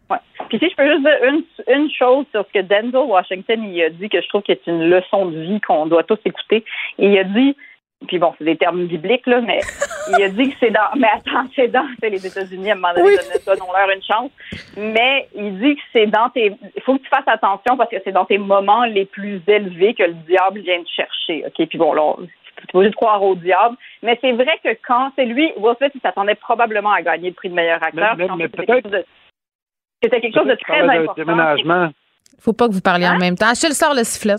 Ouais. 0.09 0.17
Puis 0.49 0.59
si 0.59 0.69
je 0.69 0.75
peux 0.75 0.85
juste 0.85 1.01
dire 1.01 1.17
une, 1.23 1.43
une 1.73 1.89
chose 1.89 2.25
sur 2.31 2.45
ce 2.45 2.59
que 2.59 2.61
Denzel 2.61 3.07
Washington 3.07 3.63
il 3.63 3.81
a 3.83 3.89
dit 3.89 4.09
que 4.09 4.21
je 4.21 4.27
trouve 4.27 4.41
que 4.41 4.53
c'est 4.53 4.69
une 4.69 4.89
leçon 4.89 5.27
de 5.27 5.39
vie 5.39 5.61
qu'on 5.61 5.85
doit 5.85 6.03
tous 6.03 6.19
écouter. 6.25 6.65
Il 6.97 7.17
a 7.17 7.23
dit 7.23 7.55
puis 8.07 8.19
bon, 8.19 8.33
c'est 8.37 8.45
des 8.45 8.57
termes 8.57 8.85
bibliques, 8.85 9.27
là, 9.27 9.41
mais 9.41 9.59
il 10.17 10.23
a 10.23 10.29
dit 10.29 10.49
que 10.49 10.55
c'est 10.59 10.71
dans. 10.71 10.89
Mais 10.97 11.07
attends, 11.07 11.47
c'est 11.55 11.67
dans. 11.67 11.87
C'est 11.99 12.09
les 12.09 12.25
États-Unis, 12.25 12.71
à 12.71 12.73
un 12.73 12.75
moment 12.75 12.93
donné, 12.93 13.15
donnons-leur 13.45 13.89
une 13.89 14.03
chance. 14.03 14.31
Mais 14.77 15.27
il 15.35 15.59
dit 15.59 15.75
que 15.75 15.81
c'est 15.91 16.07
dans 16.07 16.29
tes. 16.29 16.53
Il 16.75 16.81
faut 16.83 16.97
que 16.97 17.03
tu 17.03 17.09
fasses 17.09 17.27
attention 17.27 17.77
parce 17.77 17.89
que 17.89 17.97
c'est 18.03 18.11
dans 18.11 18.25
tes 18.25 18.37
moments 18.37 18.85
les 18.85 19.05
plus 19.05 19.41
élevés 19.47 19.93
que 19.93 20.03
le 20.03 20.13
diable 20.27 20.61
vient 20.61 20.81
te 20.83 20.89
chercher. 20.89 21.45
OK? 21.45 21.67
Puis 21.67 21.77
bon, 21.77 21.93
là, 21.93 22.15
tu 22.57 22.67
peux 22.67 22.83
juste 22.83 22.95
croire 22.95 23.21
au 23.23 23.35
diable. 23.35 23.75
Mais 24.01 24.17
c'est 24.21 24.33
vrai 24.33 24.59
que 24.63 24.69
quand 24.85 25.11
c'est 25.15 25.25
lui, 25.25 25.51
Will 25.57 25.75
Smith, 25.77 25.91
il 25.95 26.01
s'attendait 26.01 26.35
probablement 26.35 26.91
à 26.91 27.01
gagner 27.01 27.29
le 27.29 27.35
prix 27.35 27.49
de 27.49 27.55
meilleur 27.55 27.81
acteur. 27.81 28.15
Mais, 28.17 28.27
mais, 28.37 28.47
peut-être. 28.47 29.05
C'était 30.01 30.19
quelque 30.19 30.37
chose 30.37 30.47
de 30.47 30.55
très 30.55 30.81
important. 30.81 31.13
Déménagement. 31.15 31.89
Faut 32.39 32.53
pas 32.53 32.67
que 32.67 32.73
vous 32.73 32.81
parliez 32.81 33.07
en 33.07 33.17
même 33.17 33.35
temps. 33.35 33.49
Achille 33.49 33.73
sort 33.73 33.93
le 33.93 34.03
sifflet. 34.03 34.35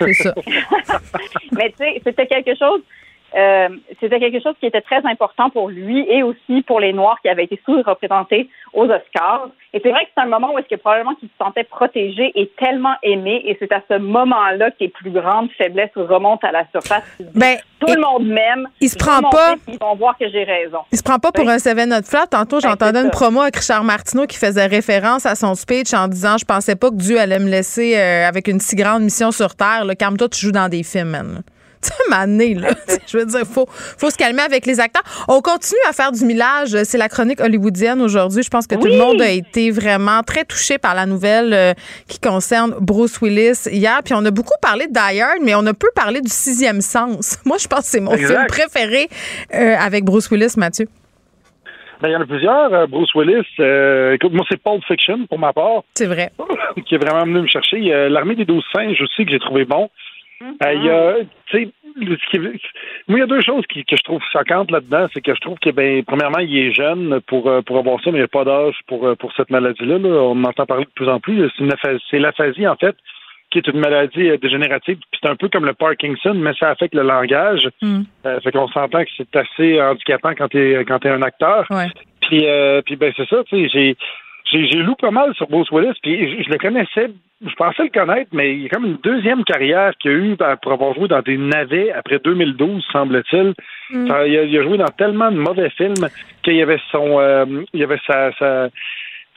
C'est 0.00 0.14
ça. 0.14 0.34
Mais 1.52 1.70
tu 1.70 1.78
sais, 1.78 2.00
c'était 2.04 2.26
quelque 2.26 2.56
chose. 2.56 2.82
Euh, 3.36 3.68
c'était 4.00 4.20
quelque 4.20 4.42
chose 4.42 4.54
qui 4.58 4.66
était 4.66 4.80
très 4.80 5.04
important 5.04 5.50
pour 5.50 5.68
lui 5.68 6.06
et 6.08 6.22
aussi 6.22 6.62
pour 6.62 6.80
les 6.80 6.92
Noirs 6.92 7.18
qui 7.20 7.28
avaient 7.28 7.44
été 7.44 7.60
sous-représentés 7.64 8.48
aux 8.72 8.84
Oscars. 8.84 9.48
Et 9.74 9.80
c'est 9.82 9.90
vrai 9.90 10.04
que 10.04 10.10
c'est 10.16 10.22
un 10.22 10.28
moment 10.28 10.54
où 10.54 10.58
est-ce 10.58 10.68
que 10.68 10.80
probablement 10.80 11.14
qu'il 11.16 11.28
se 11.28 11.44
sentait 11.44 11.64
protégé 11.64 12.32
et 12.34 12.50
tellement 12.58 12.94
aimé. 13.02 13.42
Et 13.44 13.56
c'est 13.58 13.70
à 13.70 13.82
ce 13.88 13.98
moment-là 13.98 14.70
que 14.70 14.76
les 14.80 14.88
plus 14.88 15.10
grandes 15.10 15.50
faiblesses 15.58 15.90
remontent 15.94 16.46
à 16.46 16.52
la 16.52 16.64
surface. 16.72 17.04
Ben, 17.34 17.58
Tout 17.80 17.92
le 17.92 18.00
monde 18.00 18.26
m'aime. 18.26 18.66
Il 18.80 18.88
se 18.88 18.96
prend 18.96 19.20
pas. 19.28 19.56
Ils 19.66 19.78
vont 19.78 19.94
voir 19.96 20.16
que 20.16 20.28
j'ai 20.30 20.44
raison. 20.44 20.78
Il 20.90 20.96
se 20.96 21.02
prend 21.02 21.18
pas 21.18 21.30
pour 21.30 21.48
un 21.48 21.58
Seven 21.58 21.90
Not 21.90 22.04
Flat. 22.04 22.28
Tantôt, 22.28 22.60
j'entendais 22.60 23.02
une 23.02 23.10
promo 23.10 23.42
avec 23.42 23.56
Richard 23.56 23.84
Martineau 23.84 24.26
qui 24.26 24.38
faisait 24.38 24.66
référence 24.66 25.26
à 25.26 25.34
son 25.34 25.54
speech 25.54 25.92
en 25.92 26.08
disant 26.08 26.36
Je 26.38 26.46
pensais 26.46 26.76
pas 26.76 26.88
que 26.88 26.96
Dieu 26.96 27.20
allait 27.20 27.38
me 27.38 27.50
laisser 27.50 27.98
euh, 27.98 28.26
avec 28.26 28.48
une 28.48 28.60
si 28.60 28.74
grande 28.74 29.02
mission 29.02 29.32
sur 29.32 29.54
Terre. 29.54 29.84
Calme-toi, 29.98 30.28
tu 30.30 30.46
joues 30.46 30.52
dans 30.52 30.68
des 30.68 30.82
films, 30.82 31.10
man. 31.10 31.42
Tu 32.08 32.54
là. 32.54 32.68
Je 33.06 33.18
veux 33.18 33.24
dire, 33.24 33.44
faut, 33.46 33.66
faut 33.70 34.10
se 34.10 34.16
calmer 34.16 34.42
avec 34.42 34.66
les 34.66 34.80
acteurs. 34.80 35.02
On 35.28 35.40
continue 35.40 35.80
à 35.88 35.92
faire 35.92 36.12
du 36.12 36.24
millage. 36.24 36.70
C'est 36.84 36.98
la 36.98 37.08
chronique 37.08 37.40
hollywoodienne 37.40 38.00
aujourd'hui. 38.00 38.42
Je 38.42 38.50
pense 38.50 38.66
que 38.66 38.74
tout 38.74 38.86
le 38.86 38.96
monde 38.96 39.22
a 39.22 39.30
été 39.30 39.70
vraiment 39.70 40.22
très 40.22 40.44
touché 40.44 40.78
par 40.78 40.94
la 40.94 41.06
nouvelle 41.06 41.54
euh, 41.54 41.74
qui 42.08 42.18
concerne 42.18 42.74
Bruce 42.80 43.20
Willis 43.20 43.68
hier. 43.70 44.00
Puis 44.04 44.14
on 44.14 44.24
a 44.24 44.30
beaucoup 44.30 44.54
parlé 44.60 44.86
Hard, 44.94 45.38
mais 45.42 45.54
on 45.54 45.66
a 45.66 45.74
peu 45.74 45.88
parlé 45.94 46.20
du 46.20 46.30
sixième 46.30 46.80
sens. 46.80 47.38
Moi, 47.44 47.58
je 47.58 47.68
pense 47.68 47.80
que 47.80 47.86
c'est 47.86 48.00
mon 48.00 48.16
film 48.16 48.46
préféré 48.48 49.08
euh, 49.54 49.76
avec 49.78 50.04
Bruce 50.04 50.30
Willis, 50.30 50.54
Mathieu. 50.56 50.86
Ben, 52.00 52.08
il 52.08 52.12
y 52.12 52.16
en 52.16 52.20
a 52.20 52.26
plusieurs. 52.26 52.72
Euh, 52.72 52.86
Bruce 52.86 53.12
Willis, 53.14 53.46
écoute, 54.14 54.32
moi, 54.32 54.44
c'est 54.48 54.62
Pulp 54.62 54.82
Fiction 54.86 55.26
pour 55.26 55.38
ma 55.38 55.52
part. 55.52 55.82
C'est 55.94 56.06
vrai. 56.06 56.30
qui 56.86 56.94
est 56.94 56.98
vraiment 56.98 57.24
venu 57.24 57.42
me 57.42 57.48
chercher. 57.48 58.08
L'Armée 58.08 58.36
des 58.36 58.44
douze 58.44 58.64
singes 58.72 59.00
aussi 59.00 59.24
que 59.24 59.32
j'ai 59.32 59.40
trouvé 59.40 59.64
bon. 59.64 59.90
Euh, 60.42 60.72
il 60.72 60.84
y 60.84 60.90
a, 60.90 61.16
tu 61.46 61.64
sais, 61.64 61.72
moi, 63.08 63.18
il 63.18 63.20
y 63.20 63.22
a 63.22 63.26
deux 63.26 63.40
choses 63.40 63.66
qui, 63.66 63.84
que 63.84 63.96
je 63.96 64.02
trouve 64.02 64.22
choquantes 64.32 64.70
là-dedans. 64.70 65.06
C'est 65.12 65.20
que 65.20 65.34
je 65.34 65.40
trouve 65.40 65.58
que, 65.58 65.70
ben, 65.70 66.04
premièrement, 66.04 66.38
il 66.38 66.56
est 66.56 66.72
jeune 66.72 67.20
pour, 67.22 67.48
euh, 67.48 67.60
pour 67.62 67.78
avoir 67.78 68.00
ça, 68.02 68.10
mais 68.10 68.18
il 68.18 68.20
n'y 68.20 68.24
a 68.24 68.28
pas 68.28 68.44
d'âge 68.44 68.78
pour, 68.86 69.06
euh, 69.06 69.16
pour 69.16 69.32
cette 69.34 69.50
maladie-là. 69.50 69.96
On 69.96 70.44
entend 70.44 70.66
parler 70.66 70.84
de 70.84 70.90
plus 70.90 71.08
en 71.08 71.18
plus. 71.18 71.50
C'est 72.10 72.18
l'aphasie, 72.18 72.68
en 72.68 72.76
fait, 72.76 72.96
qui 73.50 73.58
est 73.58 73.66
une 73.66 73.80
maladie 73.80 74.30
dégénérative. 74.38 74.98
c'est 75.20 75.28
un 75.28 75.36
peu 75.36 75.48
comme 75.48 75.64
le 75.64 75.74
Parkinson, 75.74 76.34
mais 76.34 76.52
ça 76.54 76.70
affecte 76.70 76.94
le 76.94 77.02
langage. 77.02 77.68
Mm. 77.82 78.02
fait 78.42 78.52
qu'on 78.52 78.68
s'entend 78.68 79.04
que 79.04 79.10
c'est 79.16 79.34
assez 79.34 79.80
handicapant 79.80 80.34
quand 80.36 80.48
t'es 80.48 80.84
quand 80.86 81.04
es 81.04 81.08
un 81.08 81.22
acteur. 81.22 81.66
Puis, 82.20 82.44
puis 82.84 82.96
ben, 82.96 83.12
c'est 83.16 83.28
ça, 83.28 83.42
tu 83.44 83.68
sais, 83.68 83.68
j'ai 83.72 83.96
j'ai 84.50 84.82
lu 84.82 84.94
pas 85.00 85.10
mal 85.10 85.34
sur 85.34 85.46
Bruce 85.48 85.70
Willis, 85.70 85.98
puis 86.02 86.42
je, 86.42 86.50
le 86.50 86.58
connaissais, 86.58 87.10
je 87.40 87.54
pensais 87.54 87.84
le 87.84 87.90
connaître, 87.90 88.30
mais 88.32 88.54
il 88.54 88.62
y 88.62 88.66
a 88.66 88.68
comme 88.68 88.84
une 88.84 88.96
deuxième 88.96 89.44
carrière 89.44 89.92
qu'il 90.00 90.10
a 90.10 90.14
eu 90.14 90.36
pour 90.60 90.72
avoir 90.72 90.94
joué 90.94 91.06
dans 91.06 91.22
des 91.22 91.36
navets 91.36 91.92
après 91.92 92.18
2012, 92.18 92.84
semble-t-il. 92.92 93.54
Mm. 93.90 94.12
Il, 94.26 94.58
a 94.58 94.62
joué 94.62 94.76
dans 94.76 94.86
tellement 94.86 95.30
de 95.30 95.38
mauvais 95.38 95.70
films 95.70 96.08
qu'il 96.42 96.56
y 96.56 96.62
avait 96.62 96.80
son, 96.90 97.20
euh, 97.20 97.46
il 97.72 97.80
y 97.80 97.84
avait 97.84 98.00
sa, 98.06 98.32
sa 98.38 98.68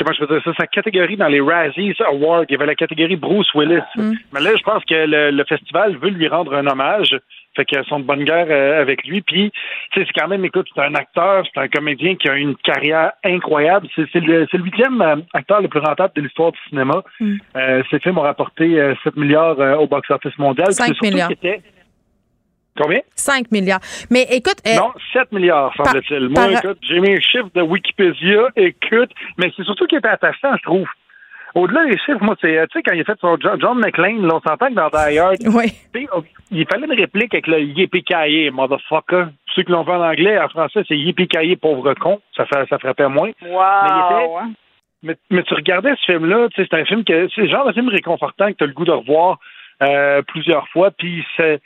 comment 0.03 0.14
je 0.14 0.26
peux 0.26 0.34
dire 0.34 0.44
ça, 0.44 0.53
sa 0.57 0.68
catégorie 0.68 1.15
dans 1.15 1.28
les 1.28 1.41
Razzies 1.41 1.94
Awards. 1.99 2.45
Il 2.49 2.53
y 2.53 2.56
avait 2.56 2.65
la 2.65 2.76
catégorie 2.76 3.15
Bruce 3.15 3.53
Willis. 3.53 3.84
Mm. 3.95 4.14
Mais 4.34 4.41
là, 4.41 4.56
je 4.56 4.64
pense 4.64 4.84
que 4.86 4.95
le, 5.07 5.44
festival 5.44 5.98
veut 5.98 6.10
lui 6.10 6.28
rendre 6.28 6.53
un 6.56 6.65
hommage. 6.68 7.15
Fait 7.56 7.65
qu'ils 7.65 7.84
sont 7.86 7.99
de 7.99 8.06
bonne 8.06 8.23
guerre 8.23 8.48
euh, 8.49 8.82
avec 8.82 9.06
lui. 9.06 9.22
Puis, 9.22 9.52
c'est 9.94 10.06
quand 10.15 10.28
même, 10.28 10.45
écoute, 10.45 10.68
c'est 10.73 10.82
un 10.82 10.95
acteur, 10.95 11.44
c'est 11.53 11.60
un 11.60 11.68
comédien 11.68 12.15
qui 12.15 12.30
a 12.30 12.36
une 12.36 12.56
carrière 12.56 13.11
incroyable. 13.23 13.88
C'est 13.95 14.14
le, 14.15 14.48
huitième 14.53 15.02
euh, 15.02 15.18
acteur 15.34 15.61
le 15.61 15.68
plus 15.68 15.82
rentable 15.82 16.14
de 16.15 16.22
l'histoire 16.22 16.53
du 16.53 16.60
cinéma. 16.69 17.03
Mm. 17.19 17.36
Euh, 17.57 17.84
ces 17.90 17.99
films 17.99 18.18
ont 18.18 18.22
rapporté 18.22 18.82
7 19.03 19.18
milliards 19.18 19.60
au 19.82 19.88
box-office 19.88 20.38
mondial. 20.38 20.72
5 20.72 21.02
milliards. 21.02 21.32
Combien? 22.80 23.02
5 23.15 23.52
milliards. 23.52 23.82
Mais 24.10 24.26
écoute. 24.32 24.61
non, 24.65 24.94
7 25.11 25.34
milliards, 25.34 25.73
semble-t-il. 25.76 26.30
Moi, 26.30 26.53
écoute, 26.53 26.78
j'ai 26.82 26.99
mis 27.02 27.11
un 27.11 27.19
chiffre 27.19 27.49
de 27.53 27.61
Wikipédia. 27.61 28.48
Écoute, 28.56 29.11
mais 29.38 29.52
c'est 29.57 29.64
surtout 29.64 29.88
qui 29.88 29.98
était 29.98 30.07
attachant, 30.07 30.56
je 30.56 30.64
trouve. 30.64 30.88
Au-delà 31.53 31.86
des 31.86 31.98
chiffres, 31.98 32.22
moi, 32.23 32.36
c'est, 32.40 32.65
tu 32.68 32.80
sais, 32.80 32.84
quand 32.84 32.94
il 32.94 33.02
a 33.02 33.03
fait 33.03 33.19
son 33.19 33.38
John, 33.40 33.60
John 33.60 33.78
McClane, 33.78 34.26
là, 34.26 34.36
on 34.36 34.49
s'entend 34.49 34.68
que 34.68 34.73
dans 34.73 34.88
Die 34.88 35.18
Hard, 35.18 35.38
oui. 35.53 35.73
il 36.52 36.65
fallait 36.65 36.86
une 36.86 36.99
réplique 36.99 37.34
avec 37.34 37.48
le 37.48 37.61
yippee 37.61 38.49
motherfucker. 38.52 39.26
Ceux 39.53 39.64
qui 39.64 39.72
l'ont 39.72 39.84
fait 39.84 39.91
en 39.91 40.02
anglais, 40.02 40.40
en 40.40 40.48
français, 40.48 40.84
c'est 40.88 40.98
yippee 40.98 41.56
pauvre 41.57 41.94
con. 41.95 42.22
Ça, 42.38 42.45
fait, 42.45 42.65
ça 42.69 42.80
frappait 42.80 43.10
moins. 43.10 43.32
Wow. 43.41 44.41
Mais, 45.03 45.15
mais, 45.30 45.44
tu 45.44 45.53
regardais 45.56 45.94
ce 45.99 46.11
film-là, 46.11 46.48
tu 46.49 46.61
sais, 46.61 46.68
c'est 46.69 46.80
un 46.80 46.86
film 46.86 47.03
que, 47.03 47.28
c'est 47.34 47.41
le 47.41 47.49
genre 47.49 47.65
de 47.65 47.73
film 47.73 47.90
réconfortant 47.90 48.48
que 48.52 48.57
tu 48.57 48.64
as 48.64 48.68
le 48.68 48.73
goût 48.73 48.86
de 48.86 48.91
revoir 48.91 49.40
euh, 49.82 50.22
plusieurs 50.22 50.68
fois. 50.69 50.91
Puis 50.91 51.26
c'est 51.36 51.60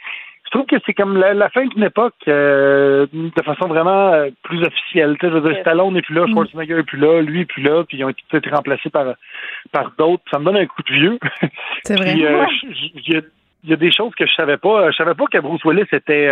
je 0.46 0.52
trouve 0.52 0.66
que 0.66 0.76
c'est 0.86 0.94
comme 0.94 1.18
la, 1.18 1.50
fin 1.50 1.66
d'une 1.66 1.84
époque 1.84 2.14
euh, 2.28 3.08
de 3.12 3.44
façon 3.44 3.68
vraiment 3.68 4.14
euh, 4.14 4.30
plus 4.44 4.62
officielle. 4.64 5.18
je 5.22 5.28
veux 5.28 5.42
dire, 5.42 5.60
Stallone 5.62 5.94
n'est 5.94 6.04
plus 6.04 6.14
là, 6.14 6.26
mm. 6.26 6.32
Schwarzenegger 6.32 6.76
n'est 6.76 6.84
plus 6.84 7.00
là, 7.00 7.22
lui 7.22 7.40
n'est 7.40 7.46
plus 7.46 7.64
là, 7.64 7.84
puis 7.84 7.98
ils 7.98 8.06
ont 8.06 8.10
été 8.10 8.50
remplacés 8.52 8.90
par 8.90 9.16
par 9.72 9.92
d'autres. 9.98 10.24
Ça 10.32 10.40
me 10.40 10.46
donne 10.46 10.58
un 10.58 10.66
coup 10.68 10.84
de 10.84 10.94
vieux. 10.94 11.20
C'est 11.84 11.98
vrai. 11.98 12.16
Euh, 12.22 12.46
il 13.68 13.72
y 13.72 13.74
a 13.74 13.78
des 13.78 13.92
choses 13.92 14.14
que 14.14 14.28
je 14.28 14.34
savais 14.36 14.58
pas. 14.58 14.92
Je 14.92 14.96
savais 14.96 15.16
pas 15.16 15.26
que 15.26 15.40
Bruce 15.40 15.66
Willis 15.66 15.88
était. 15.92 16.32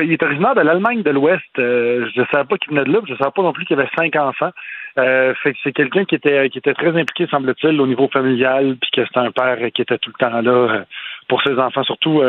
il 0.00 0.12
est 0.12 0.22
originaire 0.22 0.54
de 0.54 0.60
l'Allemagne 0.60 1.02
de 1.02 1.10
l'Ouest. 1.10 1.42
je 1.56 2.20
ne 2.20 2.26
savais 2.32 2.44
pas 2.44 2.56
qu'il 2.58 2.70
venait 2.70 2.84
de 2.84 2.92
là. 2.92 3.00
Je 3.04 3.12
ne 3.12 3.18
savais 3.18 3.32
pas 3.34 3.42
non 3.42 3.52
plus 3.52 3.64
qu'il 3.64 3.76
avait 3.76 3.90
cinq 3.98 4.14
enfants. 4.14 4.52
fait 4.94 5.52
que 5.52 5.58
c'est 5.64 5.72
quelqu'un 5.72 6.04
qui 6.04 6.14
était 6.14 6.48
qui 6.50 6.58
était 6.58 6.74
très 6.74 6.96
impliqué, 6.96 7.26
semble-t-il, 7.26 7.80
au 7.80 7.88
niveau 7.88 8.06
familial, 8.06 8.76
puis 8.80 8.90
que 8.92 9.04
c'était 9.04 9.18
un 9.18 9.32
père 9.32 9.58
qui 9.74 9.82
était 9.82 9.98
tout 9.98 10.12
le 10.16 10.24
temps 10.24 10.40
là 10.40 10.84
pour 11.28 11.42
ses 11.42 11.58
enfants, 11.58 11.84
surtout 11.84 12.22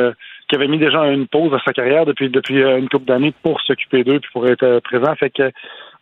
qui 0.48 0.56
avait 0.56 0.68
mis 0.68 0.78
déjà 0.78 1.06
une 1.08 1.28
pause 1.28 1.54
à 1.54 1.60
sa 1.66 1.74
carrière 1.74 2.06
depuis 2.06 2.30
depuis 2.30 2.62
euh, 2.62 2.78
une 2.78 2.90
couple 2.90 3.06
d'années 3.06 3.34
pour 3.44 3.60
s'occuper 3.62 4.04
d'eux 4.04 4.20
puis 4.20 4.30
pour 4.32 4.48
être 4.48 4.64
euh, 4.64 4.80
présent. 4.80 5.16
Fait 5.16 5.30
que 5.30 5.52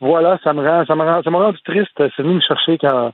voilà, 0.02 0.38
ça 0.44 0.53
me 0.53 0.68
rend 0.68 0.86
ça 0.86 0.95
me 0.95 1.03
rend 1.03 1.24
ça 1.24 1.32
me 1.32 1.38
rend 1.38 1.53
triste. 1.65 1.91
C'est 1.98 2.22
venu 2.22 2.36
me 2.36 2.41
chercher 2.41 2.78
quand 2.78 3.14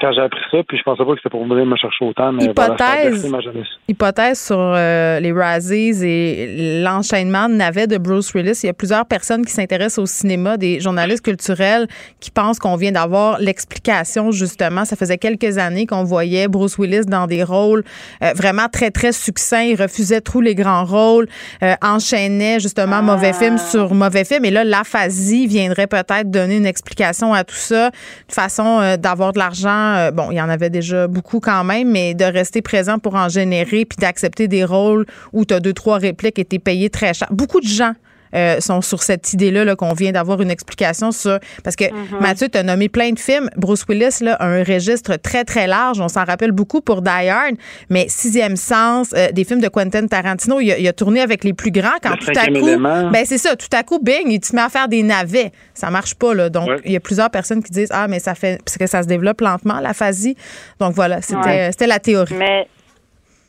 quand 0.00 0.12
j'ai 0.12 0.20
appris 0.22 0.40
ça, 0.50 0.58
puis 0.66 0.78
je 0.78 0.82
pensais 0.82 1.04
pas 1.04 1.10
que 1.12 1.18
c'était 1.18 1.30
pour 1.30 1.46
venir 1.46 1.66
me 1.66 1.76
chercher 1.76 2.04
autant, 2.04 2.32
mais 2.32 2.44
hypothèse, 2.44 3.26
voilà, 3.26 3.52
ma 3.52 3.60
hypothèse 3.88 4.40
sur 4.40 4.58
euh, 4.58 5.20
les 5.20 5.32
Razzies 5.32 6.04
et 6.04 6.82
l'enchaînement 6.82 7.48
de 7.48 7.54
navets 7.54 7.86
de 7.86 7.98
Bruce 7.98 8.32
Willis. 8.34 8.60
Il 8.62 8.66
y 8.66 8.70
a 8.70 8.72
plusieurs 8.72 9.04
personnes 9.04 9.44
qui 9.44 9.52
s'intéressent 9.52 9.98
au 9.98 10.06
cinéma, 10.06 10.56
des 10.56 10.80
journalistes 10.80 11.24
culturels 11.24 11.86
qui 12.20 12.30
pensent 12.30 12.58
qu'on 12.58 12.76
vient 12.76 12.92
d'avoir 12.92 13.38
l'explication, 13.40 14.30
justement. 14.30 14.84
Ça 14.84 14.96
faisait 14.96 15.18
quelques 15.18 15.58
années 15.58 15.86
qu'on 15.86 16.04
voyait 16.04 16.48
Bruce 16.48 16.78
Willis 16.78 17.06
dans 17.06 17.26
des 17.26 17.44
rôles 17.44 17.84
euh, 18.22 18.32
vraiment 18.34 18.68
très, 18.72 18.90
très 18.90 19.12
succincts. 19.12 19.64
Il 19.64 19.80
refusait 19.80 20.20
tous 20.20 20.40
les 20.40 20.54
grands 20.54 20.84
rôles, 20.84 21.28
euh, 21.62 21.74
enchaînait 21.82 22.58
justement 22.60 23.02
mauvais 23.02 23.32
film 23.32 23.58
sur 23.58 23.94
mauvais 23.94 24.24
film. 24.24 24.44
Et 24.44 24.50
là, 24.50 24.64
l'aphasie 24.64 25.46
viendrait 25.46 25.86
peut-être 25.86 26.30
donner 26.30 26.56
une 26.56 26.66
explication 26.66 27.34
à 27.34 27.44
tout 27.44 27.54
ça, 27.54 27.86
une 28.28 28.34
façon 28.34 28.96
d'avoir 28.98 29.32
de 29.32 29.38
l'argent 29.38 29.89
euh, 29.96 30.10
bon, 30.10 30.30
il 30.30 30.36
y 30.36 30.40
en 30.40 30.48
avait 30.48 30.70
déjà 30.70 31.06
beaucoup 31.06 31.40
quand 31.40 31.64
même, 31.64 31.90
mais 31.90 32.14
de 32.14 32.24
rester 32.24 32.62
présent 32.62 32.98
pour 32.98 33.14
en 33.14 33.28
générer 33.28 33.84
puis 33.84 33.96
d'accepter 33.98 34.48
des 34.48 34.64
rôles 34.64 35.06
où 35.32 35.44
tu 35.44 35.54
as 35.54 35.60
deux, 35.60 35.72
trois 35.72 35.98
répliques 35.98 36.38
et 36.38 36.44
tu 36.44 36.58
payé 36.58 36.90
très 36.90 37.14
cher. 37.14 37.28
Beaucoup 37.30 37.60
de 37.60 37.66
gens 37.66 37.92
euh, 38.34 38.60
sont 38.60 38.80
sur 38.80 39.02
cette 39.02 39.32
idée-là 39.32 39.76
qu'on 39.76 39.92
vient 39.92 40.12
d'avoir 40.12 40.40
une 40.40 40.50
explication 40.50 41.12
sur. 41.12 41.38
Parce 41.64 41.76
que 41.76 41.84
mm-hmm. 41.84 42.20
Mathieu, 42.20 42.48
tu 42.48 42.58
as 42.58 42.62
nommé 42.62 42.88
plein 42.88 43.10
de 43.10 43.18
films. 43.18 43.50
Bruce 43.56 43.84
Willis 43.88 44.18
là, 44.20 44.34
a 44.34 44.46
un 44.46 44.64
registre 44.64 45.16
très, 45.16 45.44
très 45.44 45.66
large. 45.66 46.00
On 46.00 46.08
s'en 46.08 46.24
rappelle 46.24 46.52
beaucoup 46.52 46.80
pour 46.80 47.02
Die 47.02 47.08
Hard, 47.08 47.56
mais 47.88 48.06
Sixième 48.08 48.56
Sens, 48.56 49.10
euh, 49.14 49.32
des 49.32 49.44
films 49.44 49.60
de 49.60 49.68
Quentin 49.68 50.06
Tarantino, 50.06 50.60
il 50.60 50.86
a, 50.86 50.92
tourné 50.92 51.20
avec 51.20 51.44
les 51.44 51.52
plus 51.52 51.70
grands. 51.70 51.88
Quand 52.02 52.16
tout 52.16 52.32
à 52.36 52.46
coup. 52.46 53.10
Ben, 53.12 53.24
c'est 53.24 53.38
ça, 53.38 53.56
tout 53.56 53.68
à 53.72 53.82
coup, 53.82 53.98
bing, 53.98 54.26
il 54.26 54.40
te 54.40 54.54
met 54.54 54.62
à 54.62 54.68
faire 54.68 54.88
des 54.88 55.02
navets. 55.02 55.52
Ça 55.74 55.90
marche 55.90 56.14
pas, 56.14 56.34
là. 56.34 56.48
Donc, 56.48 56.68
il 56.84 56.92
y 56.92 56.96
a 56.96 57.00
plusieurs 57.00 57.30
personnes 57.30 57.62
qui 57.62 57.70
disent 57.70 57.90
Ah, 57.90 58.08
mais 58.08 58.18
ça 58.18 58.34
fait. 58.34 58.60
Parce 58.64 58.76
que 58.76 58.86
ça 58.86 59.02
se 59.02 59.08
développe 59.08 59.40
lentement, 59.40 59.80
l'aphasie. 59.80 60.36
Donc, 60.78 60.94
voilà, 60.94 61.20
c'était 61.22 61.86
la 61.86 61.98
théorie. 61.98 62.34
Mais 62.34 62.66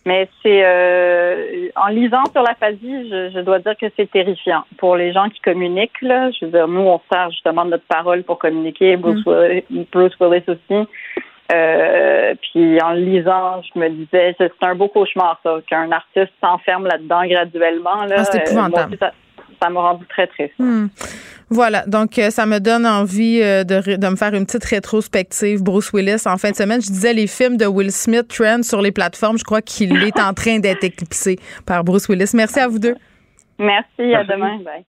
Mais 0.06 0.28
c'est 0.41 0.64
euh, 0.65 1.68
en 1.76 1.88
lisant 1.90 2.23
sur 2.32 2.41
la 2.41 2.56
phasie, 2.56 3.07
je, 3.10 3.30
je 3.36 3.40
dois 3.41 3.60
dire 3.60 3.76
que 3.80 3.86
c'est 3.95 4.10
terrifiant 4.10 4.64
pour 4.78 4.95
les 4.95 5.14
gens 5.14 5.30
qui 5.30 5.40
communiquent. 5.41 6.02
Là, 6.02 6.32
je 6.32 6.45
veux 6.45 6.52
dire, 6.52 6.68
nous, 6.68 6.82
on 6.82 6.99
sert 7.11 7.30
justement 7.30 7.65
de 7.65 7.72
notre 7.72 7.86
parole 7.86 8.23
pour 8.23 8.40
communiquer. 8.40 8.98
Bruce, 8.98 9.23
Willis, 9.28 9.64
Bruce 9.91 10.15
Willis 10.19 10.44
aussi. 10.48 10.88
Euh, 11.53 12.34
puis 12.41 12.82
en 12.82 12.91
lisant, 12.91 13.61
je 13.61 13.80
me 13.80 13.90
disais, 13.90 14.34
c'est 14.38 14.52
un 14.61 14.73
beau 14.73 14.88
cauchemar 14.88 15.40
ça, 15.44 15.57
qu'un 15.68 15.91
artiste 15.91 16.32
s'enferme 16.41 16.86
là-dedans 16.88 17.26
graduellement. 17.26 18.06
Là, 18.06 18.15
Ah, 18.19 18.23
c'est 18.23 18.40
Euh, 18.40 18.44
épouvantable. 18.45 18.73
moi 18.73 18.86
aussi, 18.88 18.98
ça 18.98 19.11
ça 19.62 19.70
m'a 19.70 19.82
rendu 19.82 20.06
très 20.08 20.28
triste. 20.28 20.54
Hmm. 20.60 20.88
Voilà, 21.50 21.86
donc 21.86 22.18
euh, 22.18 22.30
ça 22.30 22.46
me 22.46 22.60
donne 22.60 22.86
envie 22.86 23.42
euh, 23.42 23.64
de, 23.66 24.10
me 24.10 24.16
faire 24.16 24.34
une 24.34 24.46
petite 24.46 24.64
rétrospective. 24.64 25.62
Bruce 25.62 25.92
Willis, 25.92 26.24
en 26.26 26.38
fin 26.38 26.52
de 26.52 26.56
semaine, 26.56 26.82
je 26.82 26.88
disais 26.88 27.14
les 27.14 27.28
films 27.28 27.58
de 27.58 27.66
Will 27.66 27.92
Smith 27.92 28.28
trend 28.30 28.64
sur 28.64 28.82
les 28.82 28.92
plateformes. 28.92 29.38
Je 29.38 29.44
crois 29.44 29.62
qu'il 29.62 30.02
est 30.04 30.20
en 30.20 30.34
train 30.34 30.60
d'être 30.60 30.84
éclipsé 30.84 31.38
par 31.66 31.84
Bruce 31.84 32.08
Willis. 32.08 32.32
Merci 32.34 32.60
à 32.60 32.68
vous 32.68 32.80
deux. 32.80 32.96
Merci, 33.60 34.14
à 34.16 34.24
demain. 34.24 34.60
Bye. 34.64 34.86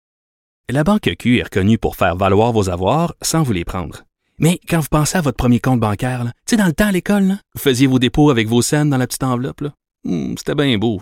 La 0.69 0.83
Banque 0.83 1.09
Q 1.17 1.39
est 1.39 1.43
reconnue 1.43 1.77
pour 1.77 1.95
faire 1.95 2.15
valoir 2.15 2.51
vos 2.51 2.69
avoirs 2.69 3.15
sans 3.21 3.41
vous 3.41 3.53
les 3.53 3.65
prendre. 3.65 4.03
Mais 4.37 4.59
quand 4.69 4.79
vous 4.79 4.87
pensez 4.89 5.17
à 5.17 5.21
votre 5.21 5.37
premier 5.37 5.59
compte 5.59 5.79
bancaire, 5.79 6.23
tu 6.23 6.31
sais, 6.45 6.57
dans 6.57 6.65
le 6.65 6.73
temps 6.73 6.87
à 6.87 6.91
l'école, 6.91 7.23
là, 7.23 7.35
vous 7.55 7.61
faisiez 7.61 7.87
vos 7.87 7.99
dépôts 7.99 8.29
avec 8.29 8.47
vos 8.47 8.61
scènes 8.61 8.89
dans 8.89 8.97
la 8.97 9.07
petite 9.07 9.23
enveloppe. 9.23 9.63
Hmm, 10.03 10.35
C'était 10.37 10.55
bien 10.55 10.77
beau. 10.77 11.01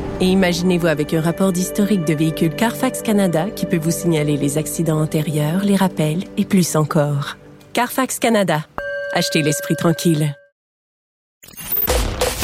Et 0.21 0.27
imaginez-vous 0.27 0.85
avec 0.85 1.15
un 1.15 1.21
rapport 1.21 1.51
d'historique 1.51 2.05
de 2.05 2.13
véhicule 2.13 2.55
Carfax 2.55 3.01
Canada 3.01 3.47
qui 3.49 3.65
peut 3.65 3.79
vous 3.79 3.89
signaler 3.89 4.37
les 4.37 4.59
accidents 4.59 5.01
antérieurs, 5.01 5.63
les 5.63 5.75
rappels 5.75 6.25
et 6.37 6.45
plus 6.45 6.75
encore. 6.75 7.37
Carfax 7.73 8.19
Canada. 8.19 8.63
Achetez 9.13 9.41
l'esprit 9.41 9.75
tranquille. 9.75 10.35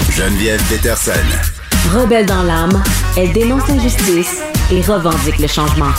Geneviève 0.09 0.59
Peterson. 0.67 1.11
Rebelle 1.93 2.25
dans 2.25 2.41
l'âme, 2.41 2.81
elle 3.15 3.31
dénonce 3.31 3.67
l'injustice 3.67 4.41
et 4.71 4.81
revendique 4.81 5.37
le 5.37 5.47
changement. 5.47 5.93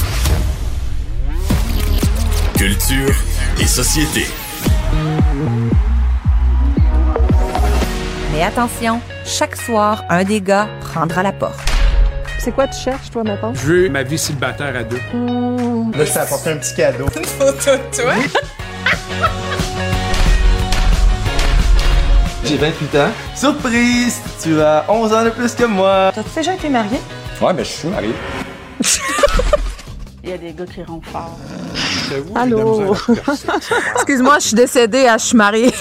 Culture 2.57 3.15
et 3.61 3.67
société. 3.67 4.27
Mais 8.39 8.45
attention, 8.45 9.01
chaque 9.25 9.57
soir, 9.57 10.05
un 10.09 10.23
des 10.23 10.41
gars 10.41 10.69
prendra 10.81 11.25
la 11.25 11.33
porte. 11.33 11.59
C'est 12.39 12.53
quoi 12.53 12.69
tu 12.69 12.79
cherches, 12.79 13.11
toi, 13.11 13.25
maintenant? 13.25 13.53
Je 13.53 13.67
veux 13.67 13.89
ma 13.89 14.05
vie 14.05 14.17
célibataire 14.17 14.77
à 14.77 14.85
deux. 14.85 15.01
Là, 15.99 16.05
je 16.05 16.13
t'ai 16.13 16.19
apporté 16.21 16.51
un 16.51 16.59
petit 16.59 16.77
cadeau. 16.77 17.07
Une 17.17 17.25
photo 17.25 17.73
de 17.73 17.79
toi? 18.01 18.15
J'ai 22.45 22.59
28 22.59 22.95
ans. 23.01 23.11
Surprise! 23.35 24.21
Tu 24.41 24.61
as 24.61 24.85
11 24.89 25.13
ans 25.13 25.25
de 25.25 25.31
plus 25.31 25.57
que 25.57 25.65
moi. 25.65 26.13
T'as 26.15 26.23
déjà 26.23 26.55
été 26.55 26.69
marié? 26.69 27.01
Ouais, 27.41 27.53
mais 27.53 27.65
je 27.65 27.71
suis 27.71 27.89
marié. 27.89 28.15
Il 30.23 30.31
y 30.31 30.33
a 30.33 30.39
des 30.39 30.53
gars 30.53 30.65
qui 30.65 30.85
rentrent 30.85 31.09
fort. 31.09 31.37
Allô? 32.37 32.95
Excuse-moi, 33.97 34.39
je 34.39 34.47
suis 34.47 34.55
décédée, 34.55 35.09
ah, 35.09 35.19
je 35.19 35.25
suis 35.25 35.37
mariée. 35.37 35.75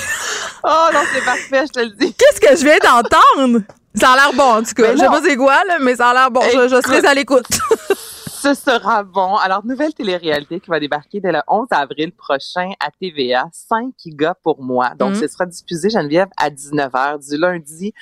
Oh 0.69 0.88
non, 0.94 0.99
c'est 1.14 1.23
parfait, 1.23 1.65
je 1.68 1.72
te 1.72 1.80
le 1.80 1.91
dis. 1.91 2.14
Qu'est-ce 2.14 2.41
que 2.41 2.56
je 2.57 2.64
viens 2.65 2.77
d'entendre? 2.80 3.61
Ça 3.95 4.11
a 4.11 4.15
l'air 4.15 4.34
bon, 4.34 4.57
en 4.60 4.64
tout 4.64 4.73
cas. 4.76 4.91
Je 4.91 4.98
sais 4.98 5.06
pas 5.07 5.22
c'est 5.23 5.35
quoi, 5.38 5.64
là, 5.68 5.77
mais 5.80 5.95
ça 5.95 6.10
a 6.10 6.14
l'air 6.14 6.30
bon. 6.31 6.41
Je, 6.41 6.68
je 6.68 6.81
serai 6.81 7.06
à 7.07 7.14
l'écoute. 7.14 7.45
Ce 8.39 8.53
sera 8.53 9.02
bon. 9.03 9.35
Alors, 9.38 9.65
nouvelle 9.65 9.94
télé-réalité 9.94 10.60
qui 10.60 10.69
va 10.69 10.80
débarquer 10.80 11.19
dès 11.19 11.31
le 11.31 11.39
11 11.48 11.68
avril 11.72 12.11
prochain 12.11 12.69
à 12.80 12.89
TVA. 13.02 13.45
5 13.52 13.91
gars 14.10 14.35
pour 14.44 14.61
moi. 14.61 14.91
Donc, 14.98 15.15
Mhm. 15.15 15.22
ce 15.22 15.27
sera 15.27 15.45
diffusé, 15.48 15.89
Geneviève, 15.89 16.27
à 16.38 16.49
19h 16.52 17.18
du 17.27 17.38
lundi 17.38 17.94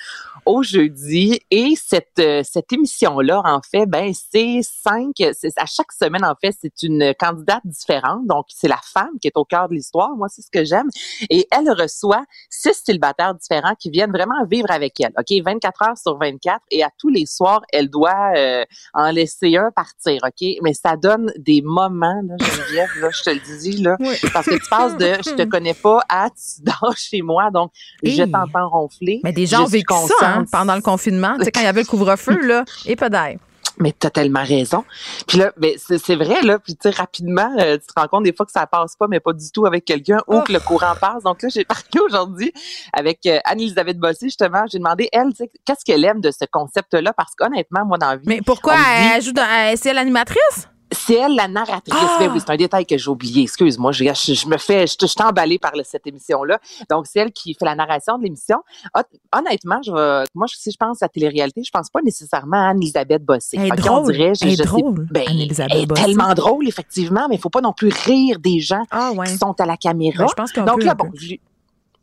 au 0.46 0.64
jeudi. 0.64 1.40
Et 1.52 1.74
cette, 1.76 2.20
euh, 2.20 2.42
cette 2.44 2.72
émission-là, 2.72 3.42
en 3.46 3.62
fait, 3.62 3.86
ben, 3.86 4.12
c'est 4.14 4.60
cinq, 4.62 5.14
c'est, 5.18 5.58
à 5.58 5.66
chaque 5.66 5.92
semaine, 5.92 6.24
en 6.24 6.36
fait, 6.40 6.56
c'est 6.60 6.84
une 6.84 7.14
candidate 7.20 7.62
différente. 7.66 8.26
Donc, 8.28 8.46
c'est 8.50 8.68
la 8.68 8.80
femme 8.84 9.20
qui 9.22 9.28
est 9.28 9.38
au 9.38 9.46
cœur 9.46 9.70
de 9.70 9.74
l'histoire. 9.74 10.12
Moi, 10.16 10.28
c'est 10.30 10.42
ce 10.42 10.52
que 10.52 10.64
j'aime. 10.64 10.90
Et 11.30 11.48
elle 11.52 11.70
reçoit 11.72 12.24
six 12.50 12.82
célibataires 12.86 13.34
différents 13.36 13.76
qui 13.76 13.90
viennent 13.90 14.12
vraiment 14.12 14.46
vivre 14.50 14.72
avec 14.72 15.00
elle. 15.00 15.14
OK? 15.18 15.44
24 15.44 15.82
heures 15.84 15.98
sur 15.98 16.18
24. 16.18 16.62
Et 16.72 16.84
à 16.84 16.90
tous 16.98 17.10
les 17.10 17.26
soirs, 17.26 17.62
elle 17.72 17.90
doit 17.90 18.34
euh, 18.36 18.64
en 18.94 19.12
laisser 19.12 19.58
un 19.58 19.72
partir. 19.72 20.22
OK? 20.24 20.48
Mais 20.62 20.74
ça 20.74 20.96
donne 20.98 21.32
des 21.38 21.62
moments, 21.62 22.22
là, 22.28 22.36
Geneviève, 22.40 22.90
là, 23.02 23.10
je 23.12 23.24
te 23.24 23.30
le 23.30 23.60
dis, 23.60 23.82
là. 23.82 23.98
Parce 24.34 24.46
que 24.46 24.56
tu 24.56 24.70
passes 24.70 24.98
de 24.98 25.14
je 25.26 25.36
te 25.36 25.44
connais 25.44 25.74
pas 25.74 26.02
à 26.10 26.30
tu 26.30 26.62
dors 26.64 26.96
chez 26.98 27.22
moi, 27.22 27.52
donc 27.52 27.72
je 28.04 28.24
t'entends 28.24 28.70
ronfler. 28.70 29.22
Mais 29.24 29.34
des 29.34 29.46
gens 29.46 29.66
vécu 29.66 29.94
ça 30.20 30.35
hein, 30.35 30.35
consciente. 30.40 30.52
pendant 30.52 30.76
le 30.76 30.82
confinement. 30.82 31.36
Tu 31.38 31.46
sais, 31.46 31.52
quand 31.52 31.62
il 31.62 31.66
y 31.66 31.68
avait 31.68 31.82
le 31.82 31.88
couvre-feu, 31.88 32.40
là, 32.46 32.64
et 32.86 32.96
pas 32.96 33.10
d'air. 33.10 33.38
Mais 33.78 33.92
t'as 33.92 34.10
tellement 34.10 34.44
raison. 34.44 34.86
Puis 35.28 35.38
là, 35.38 35.52
c'est 35.80 36.16
vrai, 36.16 36.42
là, 36.44 36.60
puis 36.60 36.76
tu 36.78 36.90
sais, 36.90 36.96
rapidement, 36.96 37.54
euh, 37.60 37.78
tu 37.78 37.88
te 37.88 38.00
rends 38.00 38.08
compte 38.08 38.24
des 38.24 38.32
fois 38.34 38.46
que 38.46 38.52
ça 38.54 38.66
passe 38.66 38.96
pas, 38.96 39.08
mais 39.10 39.20
pas 39.20 39.34
du 39.34 39.52
tout 39.52 39.66
avec 39.66 39.84
quelqu'un, 39.84 40.20
ou 40.28 40.40
que 40.42 40.54
le 40.54 40.62
courant 40.62 40.94
passe. 41.00 41.24
Donc 41.24 41.42
là, 41.42 41.50
j'ai 41.50 41.66
parlé 41.66 41.84
aujourd'hui 42.06 42.54
avec 42.94 43.26
euh, 43.26 43.40
Anne-Elisabeth 43.44 43.98
Bossy, 43.98 44.28
justement. 44.28 44.64
J'ai 44.72 44.78
demandé, 44.78 45.10
elle, 45.12 45.34
tu 45.36 45.44
qu'est-ce 45.66 45.84
qu'elle 45.84 46.06
aime 46.06 46.22
de 46.22 46.32
ce 46.32 46.46
concept-là? 46.50 47.12
Parce 47.12 47.36
qu'honnêtement, 47.36 47.86
moi, 47.86 47.98
dans 47.98 48.12
la 48.12 48.16
vie... 48.16 48.24
Mais 48.28 48.40
pourquoi 48.46 48.76
dit- 48.76 48.82
elle 49.14 49.22
joue 49.22 49.34
dans. 49.34 49.76
C'est 49.76 49.94
l'animatrice? 49.94 50.70
C'est 50.96 51.14
elle 51.16 51.36
la 51.36 51.48
narratrice. 51.48 51.94
Ah! 51.96 52.18
Ben 52.20 52.32
oui, 52.32 52.40
c'est 52.40 52.50
un 52.52 52.56
détail 52.58 52.86
que 52.86 52.98
j'ai 52.98 53.10
oublié. 53.10 53.44
Excuse-moi, 53.44 53.92
je, 53.92 54.04
je, 54.06 54.34
je 54.34 54.48
me 54.48 54.58
fais, 54.58 54.88
je, 54.88 54.96
je 55.00 55.06
suis 55.06 55.22
emballée 55.24 55.60
par 55.60 55.76
le- 55.76 55.84
cette 55.84 56.08
émission-là. 56.08 56.60
Donc, 56.90 57.06
c'est 57.08 57.20
elle 57.20 57.32
qui 57.32 57.54
fait 57.54 57.66
la 57.66 57.76
narration 57.76 58.18
de 58.18 58.24
l'émission. 58.24 58.58
Hon- 58.96 59.02
Honnêtement, 59.38 59.82
je, 59.86 59.92
vais- 59.92 60.26
moi, 60.34 60.48
si 60.48 60.72
je 60.72 60.78
pense 60.78 61.04
à 61.04 61.10
télé-réalité, 61.10 61.62
je 61.64 61.72
pense 61.72 61.90
pas 61.90 62.02
nécessairement 62.02 62.58
à 62.66 62.70
Anne-Elisabeth 62.70 63.24
Bossé. 63.24 63.58
Elle 63.60 63.68
est 63.68 63.76
drôle. 63.76 64.04
On 64.04 64.10
dirait, 64.10 64.34
je, 64.36 64.46
Elle 64.46 64.54
est 64.54 64.56
sais- 64.56 64.82
ben, 65.12 65.24
Anne-Élisabeth 65.28 65.72
elle 65.76 65.82
est 65.84 65.86
Bossé. 65.86 66.04
tellement 66.06 66.34
drôle, 66.34 66.68
effectivement, 66.68 67.28
mais 67.30 67.36
il 67.36 67.42
faut 67.42 67.50
pas 67.50 67.62
non 67.62 67.74
plus 67.74 67.90
rire 68.06 68.40
des 68.40 68.60
gens 68.60 68.84
qui 69.26 69.38
sont 69.38 69.60
à 69.60 69.66
la 69.66 69.78
caméra. 69.78 70.24
Ben, 70.24 70.28
je 70.30 70.34
pense 70.34 70.54
Donc 70.66 70.84
là, 70.84 70.94
bon, 70.96 71.10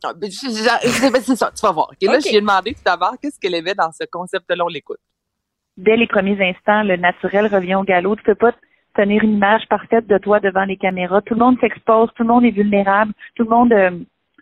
ah, 0.03 0.11
c'est 1.21 1.35
ça, 1.35 1.51
tu 1.55 1.61
vas 1.61 1.71
voir. 1.71 1.89
Là, 2.01 2.19
je 2.19 2.27
lui 2.29 2.35
ai 2.35 2.41
demandé 2.41 2.73
tout 2.73 2.81
d'abord 2.85 3.13
qu'est-ce 3.21 3.39
qu'elle 3.39 3.55
aimait 3.55 3.75
dans 3.75 3.91
ce 3.91 4.05
concept-là, 4.11 4.63
on 4.65 4.67
l'écoute. 4.67 4.99
dès 5.77 5.95
les 5.97 6.07
premiers 6.07 6.37
instants, 6.49 6.83
le 6.83 6.97
naturel 6.97 7.47
revient 7.53 7.75
au 7.75 7.83
galop. 7.83 8.15
Tu 8.17 8.23
peux 8.23 8.35
pas 8.35 8.51
tenir 8.93 9.23
une 9.23 9.35
image 9.35 9.67
parfaite 9.69 10.07
de 10.07 10.17
toi 10.17 10.39
devant 10.39 10.65
les 10.65 10.77
caméras. 10.77 11.21
Tout 11.21 11.33
le 11.33 11.39
monde 11.39 11.59
s'expose, 11.59 12.09
tout 12.15 12.23
le 12.23 12.29
monde 12.29 12.45
est 12.45 12.51
vulnérable, 12.51 13.13
tout 13.35 13.43
le 13.43 13.49
monde, 13.49 13.73
euh, 13.73 13.91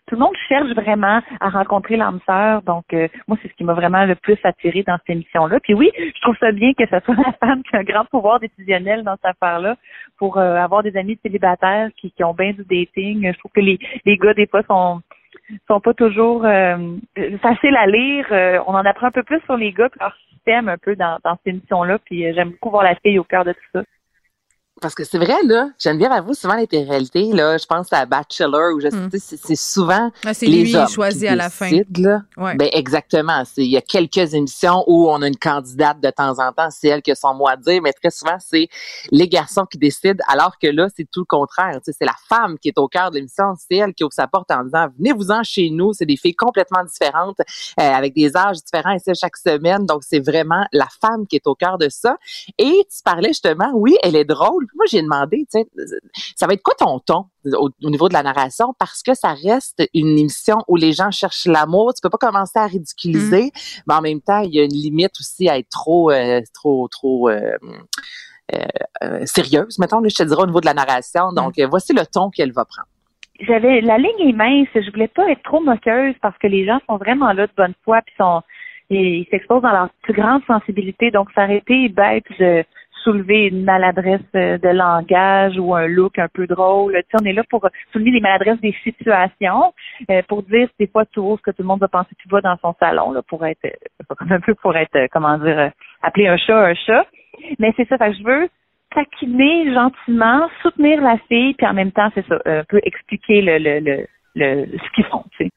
tout 0.07 0.15
le 0.15 0.19
monde 0.19 0.36
cherche 0.49 0.69
vraiment 0.72 1.22
à 1.40 1.49
rencontrer 1.49 1.95
l'âme 1.98 2.19
sœur. 2.26 2.61
Donc, 2.64 2.86
euh, 2.94 3.07
moi, 3.28 3.38
c'est 3.41 3.48
ce 3.48 3.53
qui 3.53 3.64
m'a 3.64 3.73
vraiment 3.73 4.06
le 4.06 4.15
plus 4.15 4.38
attiré 4.44 4.84
dans 4.84 4.98
cette 4.98 5.15
émission-là. 5.15 5.60
Puis 5.61 5.73
oui, 5.73 5.91
je 5.98 6.22
trouve 6.22 6.38
ça 6.40 6.52
bien 6.52 6.73
que 6.73 6.86
ce 6.86 6.99
soit 7.06 7.15
la 7.26 7.34
femme 7.34 7.64
qui 7.64 7.76
a 7.76 7.80
un 7.80 7.84
grand 7.84 8.06
pouvoir 8.06 8.40
décisionnel 8.40 9.03
dans 9.03 9.15
cette 9.15 9.36
affaire-là 9.41 9.78
pour 10.18 10.38
euh, 10.38 10.56
avoir 10.56 10.84
des 10.84 10.95
amis 10.98 11.18
célibataires 11.23 11.90
qui, 11.98 12.11
qui 12.11 12.23
ont 12.23 12.34
bien 12.34 12.52
du 12.52 12.65
dating. 12.65 13.32
Je 13.32 13.40
trouve 13.40 13.52
que 13.52 13.61
les, 13.61 13.80
les 14.06 14.18
gars, 14.18 14.34
des 14.34 14.48
fois, 14.48 14.64
sont 14.64 15.02
sont 15.68 15.80
pas 15.80 15.94
toujours 15.94 16.45
euh, 16.45 16.98
faciles 17.41 17.76
à 17.76 17.88
lire. 17.88 18.26
Euh, 18.32 18.60
on 18.68 18.73
en 18.73 18.86
apprend 18.86 19.07
un 19.07 19.11
peu 19.11 19.23
plus 19.23 19.41
sur 19.41 19.57
les 19.57 19.72
gars 19.72 19.88
et 19.88 19.99
leur 19.99 20.15
système 20.30 20.69
un 20.69 20.78
peu 20.78 20.95
dans, 20.95 21.18
dans 21.23 21.36
cette 21.38 21.48
émission-là. 21.48 21.99
Puis 22.06 22.26
euh, 22.26 22.34
j'aime 22.36 22.52
beaucoup 22.52 22.69
voir 22.69 22.84
la 22.84 22.95
fille 22.95 23.19
au 23.19 23.23
cœur 23.23 23.45
de 23.45 23.53
tout 23.53 23.60
ça. 23.73 23.84
Parce 24.82 24.95
que 24.95 25.03
c'est 25.03 25.20
vrai, 25.20 25.38
là, 25.45 25.70
Geneviève 25.80 26.12
avoue 26.12 26.34
souvent 26.34 26.56
les 26.56 26.84
réalités, 26.84 27.32
là, 27.32 27.58
je 27.58 27.66
pense 27.66 27.94
à 27.94 28.06
Bachelor, 28.06 28.76
où 28.76 28.80
je 28.80 28.90
sais, 28.90 29.20
c'est 29.20 29.38
c'est 29.38 29.56
souvent 29.56 30.12
Ah, 30.26 30.34
c'est 30.34 30.48
les 30.48 30.64
lui 30.64 30.76
hommes 30.76 30.88
choisi 30.90 31.20
qui 31.20 31.28
à 31.28 31.36
la 31.36 31.49
fin. 31.49 31.70
décident, 31.70 32.10
là. 32.10 32.22
Ouais. 32.36 32.56
Ben, 32.56 32.70
exactement. 32.74 33.44
Il 33.58 33.68
y 33.68 33.78
a 33.78 33.82
quelques 33.82 34.34
émissions 34.34 34.84
où 34.88 35.10
on 35.10 35.22
a 35.22 35.28
une 35.28 35.38
candidate 35.38 35.99
de 36.02 36.10
temps 36.10 36.40
en 36.40 36.52
temps, 36.52 36.70
c'est 36.72 36.88
elle 36.88 37.02
qui 37.02 37.12
a 37.12 37.16
son 37.16 37.34
mot 37.34 37.48
à 37.48 37.58
dire, 37.58 37.82
mais 37.82 37.94
très 37.94 38.10
souvent, 38.10 38.38
c'est 38.40 38.70
les 39.12 39.28
garçons 39.28 39.66
qui 39.66 39.78
décident, 39.78 40.24
alors 40.28 40.58
que 40.58 40.68
là, 40.68 40.88
c'est 40.95 41.08
tout 41.12 41.22
le 41.22 41.26
contraire. 41.26 41.80
C'est 41.84 42.06
la 42.06 42.16
femme 42.28 42.58
qui 42.58 42.70
est 42.70 42.78
au 42.80 42.88
cœur 42.88 43.12
de 43.12 43.16
l'émission, 43.16 43.53
c'est 43.58 43.78
elle 43.78 43.94
qui 43.94 44.03
ouvre 44.03 44.14
sa 44.14 44.28
porte 44.28 44.49
en 44.52 44.64
disant, 44.64 44.88
venez-vous-en 44.98 45.44
chez 45.44 45.70
nous. 45.70 45.94
C'est 45.94 46.06
des 46.06 46.18
filles 46.18 46.36
complètement 46.36 46.84
différentes, 46.84 47.40
euh, 47.40 47.44
avec 47.84 48.16
des 48.16 48.36
âges 48.36 48.58
différents 48.64 48.94
ici 48.95 49.12
chaque 49.14 49.38
semaine. 49.38 49.86
Donc, 49.86 50.02
c'est 50.03 50.20
vraiment 50.20 50.66
la 50.74 50.88
femme 51.02 51.28
qui 51.28 51.36
est 51.36 51.45
au 51.45 51.53
cœur 51.56 51.78
de 51.78 51.90
ça. 51.90 52.18
Et 52.58 52.86
tu 52.90 53.03
parlais 53.03 53.30
justement, 53.30 53.72
oui, 53.74 53.95
elle 54.02 54.16
est 54.16 54.26
drôle. 54.26 54.66
Moi, 54.76 54.85
j'ai 54.89 55.02
demandé, 55.02 55.45
tu 55.52 55.60
sais, 55.60 55.65
ça 56.35 56.48
va 56.48 56.53
être 56.53 56.64
quoi 56.64 56.76
ton 56.77 56.99
ton 56.99 57.26
au, 57.45 57.69
au 57.84 57.89
niveau 57.89 58.07
de 58.07 58.14
la 58.14 58.23
narration? 58.23 58.73
Parce 58.80 59.02
que 59.03 59.14
ça 59.14 59.34
reste 59.34 59.84
une 59.93 60.18
émission 60.18 60.57
où 60.68 60.76
les 60.76 60.93
gens 60.93 61.11
cherchent 61.11 61.45
l'amour. 61.45 61.93
Tu 61.93 62.02
peux 62.02 62.10
pas 62.10 62.18
commencer 62.18 62.60
à 62.60 62.68
ridiculiser, 62.68 63.52
mais 63.88 63.93
en 63.93 64.02
même 64.02 64.22
temps, 64.22 64.41
il 64.41 64.53
y 64.53 64.60
a 64.60 64.64
une 64.64 64.73
limite 64.73 65.14
aussi 65.19 65.49
à 65.49 65.57
être 65.57 65.69
trop, 65.69 66.11
euh, 66.11 66.41
trop, 66.53 66.88
trop, 66.88 67.30
euh, 67.30 67.57
sérieuse, 69.26 69.80
mettons, 69.80 70.02
je 70.03 70.14
te 70.14 70.23
dirais 70.23 70.43
au 70.43 70.45
niveau 70.45 70.60
de 70.60 70.65
la 70.65 70.73
narration. 70.73 71.31
Donc, 71.31 71.53
voici 71.69 71.93
le 71.93 72.06
ton 72.06 72.30
qu'elle 72.30 72.52
va 72.52 72.65
prendre 72.65 72.88
j'avais 73.41 73.81
la 73.81 73.98
ligne 73.98 74.30
est 74.30 74.34
mince. 74.34 74.68
Je 74.76 74.91
voulais 74.91 75.07
pas 75.07 75.30
être 75.30 75.43
trop 75.43 75.61
moqueuse 75.61 76.15
parce 76.22 76.38
que 76.38 76.48
les 76.48 76.65
gens 76.65 76.80
sont 76.88 76.98
vraiment 76.98 77.34
là 77.34 77.48
de 77.48 77.52
bonne 77.57 77.73
foi 77.84 78.02
puis 78.06 78.14
sont 78.18 78.41
ils 78.89 79.26
s'exposent 79.31 79.61
dans 79.61 79.72
leur 79.72 79.89
plus 80.02 80.14
grande 80.14 80.43
sensibilité. 80.45 81.11
Donc, 81.11 81.30
ça 81.34 81.45
aurait 81.45 81.60
été 81.60 81.88
bête 81.88 82.26
de 82.39 82.64
soulever 83.03 83.48
une 83.48 83.64
maladresse 83.64 84.22
de 84.34 84.69
langage 84.69 85.57
ou 85.57 85.76
un 85.76 85.88
look 85.88 86.19
un 86.19 86.28
peu 86.28 86.48
drôle. 86.48 86.94
Tu 86.94 86.99
sais, 86.99 87.18
on 87.22 87.26
est 87.26 87.34
là 87.34 87.44
pour 87.49 87.68
soulever 87.91 88.11
les 88.11 88.19
maladresses 88.19 88.61
des 88.61 88.76
situations, 88.84 89.73
euh, 90.10 90.22
pour 90.28 90.44
dire 90.44 90.69
des 90.80 90.88
fois 90.88 91.06
tout 91.06 91.38
ce 91.38 91.41
que 91.41 91.52
tout 91.52 91.61
le 91.64 91.68
monde 91.68 91.80
va 91.80 91.88
penser 91.88 92.10
tu 92.22 92.30
vas 92.30 92.41
dans 92.41 92.57
son 92.57 92.73
salon, 92.80 93.11
là, 93.11 93.22
pour 93.22 93.45
être 93.45 93.65
un 94.30 94.40
peu 94.40 94.56
pour 94.56 94.76
être, 94.76 95.07
comment 95.11 95.38
dire, 95.38 95.72
appeler 96.02 96.28
un 96.28 96.38
chat 96.38 96.57
un 96.57 96.76
chat. 96.76 97.06
Mais 97.60 97.73
c'est 97.78 97.88
ça, 97.88 97.98
fait 97.98 98.11
que 98.11 98.18
je 98.18 98.23
veux 98.23 98.49
taquiner 98.94 99.73
gentiment, 99.73 100.49
soutenir 100.61 101.02
la 101.02 101.18
fille, 101.30 101.53
puis 101.53 101.65
en 101.65 101.73
même 101.73 101.91
temps, 101.91 102.10
c'est 102.14 102.26
ça, 102.28 102.40
un 102.45 102.64
peu 102.65 102.80
expliquer 102.84 103.41
le, 103.41 103.57
le, 103.57 103.80
le, 103.80 104.06
le 104.36 104.65
ce 104.78 104.91
qu'ils 104.94 105.06
font, 105.06 105.23
tu 105.38 105.45
sais. 105.45 105.49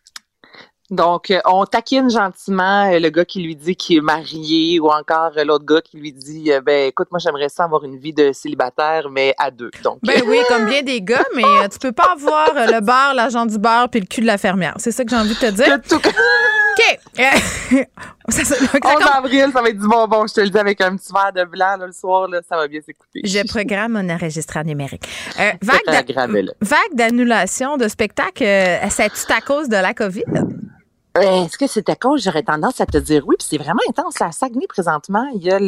Donc, 0.95 1.31
euh, 1.31 1.41
on 1.45 1.65
taquine 1.65 2.09
gentiment 2.09 2.91
euh, 2.91 3.01
le 3.01 3.11
gars 3.11 3.25
qui 3.25 3.43
lui 3.43 3.57
dit 3.57 3.75
qu'il 3.75 3.97
est 3.97 4.01
marié 4.01 4.79
ou 4.79 4.89
encore 4.89 5.33
euh, 5.37 5.45
l'autre 5.45 5.65
gars 5.65 5.81
qui 5.81 5.97
lui 5.99 6.13
dit 6.13 6.51
ben 6.65 6.89
écoute 6.89 7.09
moi 7.11 7.19
j'aimerais 7.19 7.49
ça 7.49 7.65
avoir 7.65 7.85
une 7.85 7.99
vie 7.99 8.13
de 8.13 8.33
célibataire 8.33 9.11
mais 9.11 9.35
à 9.39 9.51
deux. 9.51 9.71
Donc 9.83 9.99
Ben 10.03 10.23
oui, 10.27 10.39
comme 10.49 10.67
bien 10.67 10.83
des 10.83 11.03
gars, 11.03 11.25
mais 11.35 11.69
tu 11.71 11.79
peux 11.79 11.93
pas 11.93 12.13
avoir 12.13 12.55
le 12.55 12.81
bar, 12.81 13.15
l'agent 13.15 13.47
du 13.47 13.59
bar 13.59 13.89
puis 13.89 14.01
le 14.01 14.07
cul 14.07 14.21
de 14.21 14.27
la 14.27 14.39
fermière. 14.39 14.75
C'est 14.77 14.93
ça 14.93 15.05
que 15.05 15.11
j'ai 15.11 15.17
envie 15.17 15.35
de 15.35 15.41
te 15.41 15.51
dire. 15.51 15.79
OK. 16.77 16.99
ça, 18.29 18.45
ça, 18.45 18.57
11 18.57 19.03
avril, 19.15 19.51
ça 19.53 19.63
va 19.63 19.69
être 19.69 19.79
du 19.79 19.87
bonbon, 19.87 20.27
je 20.27 20.35
te 20.35 20.41
le 20.41 20.51
dis 20.51 20.59
avec 20.59 20.81
un 20.81 20.97
petit 20.97 21.13
verre 21.13 21.33
de 21.33 21.49
blanc 21.49 21.77
le 21.79 21.93
soir 21.93 22.29
là, 22.29 22.41
ça 22.49 22.57
va 22.57 22.67
bien 22.67 22.81
s'écouter. 22.81 23.21
Je 23.25 23.47
programme 23.47 23.97
un 23.97 24.11
enregistreur 24.11 24.65
numérique. 24.65 25.07
vague 26.61 26.95
d'annulation 26.95 27.77
de 27.77 27.89
spectacle, 27.89 28.45
c'est 28.91 29.31
à 29.31 29.41
cause 29.41 29.69
de 29.69 29.77
la 29.77 29.95
COVID? 29.95 30.25
Est-ce 31.21 31.57
que 31.57 31.69
c'est 31.69 31.89
à 31.89 31.95
cause? 31.95 32.25
J'aurais 32.25 32.43
tendance 32.43 32.81
à 32.81 32.87
te 32.87 32.99
dire 32.99 33.23
oui, 33.29 33.37
puis 33.39 33.47
c'est 33.49 33.57
vraiment 33.57 33.81
intense. 33.89 34.21
À 34.21 34.33
Saguenay, 34.33 34.67
présentement, 34.67 35.25
il 35.37 35.45
y 35.45 35.51
a 35.53 35.61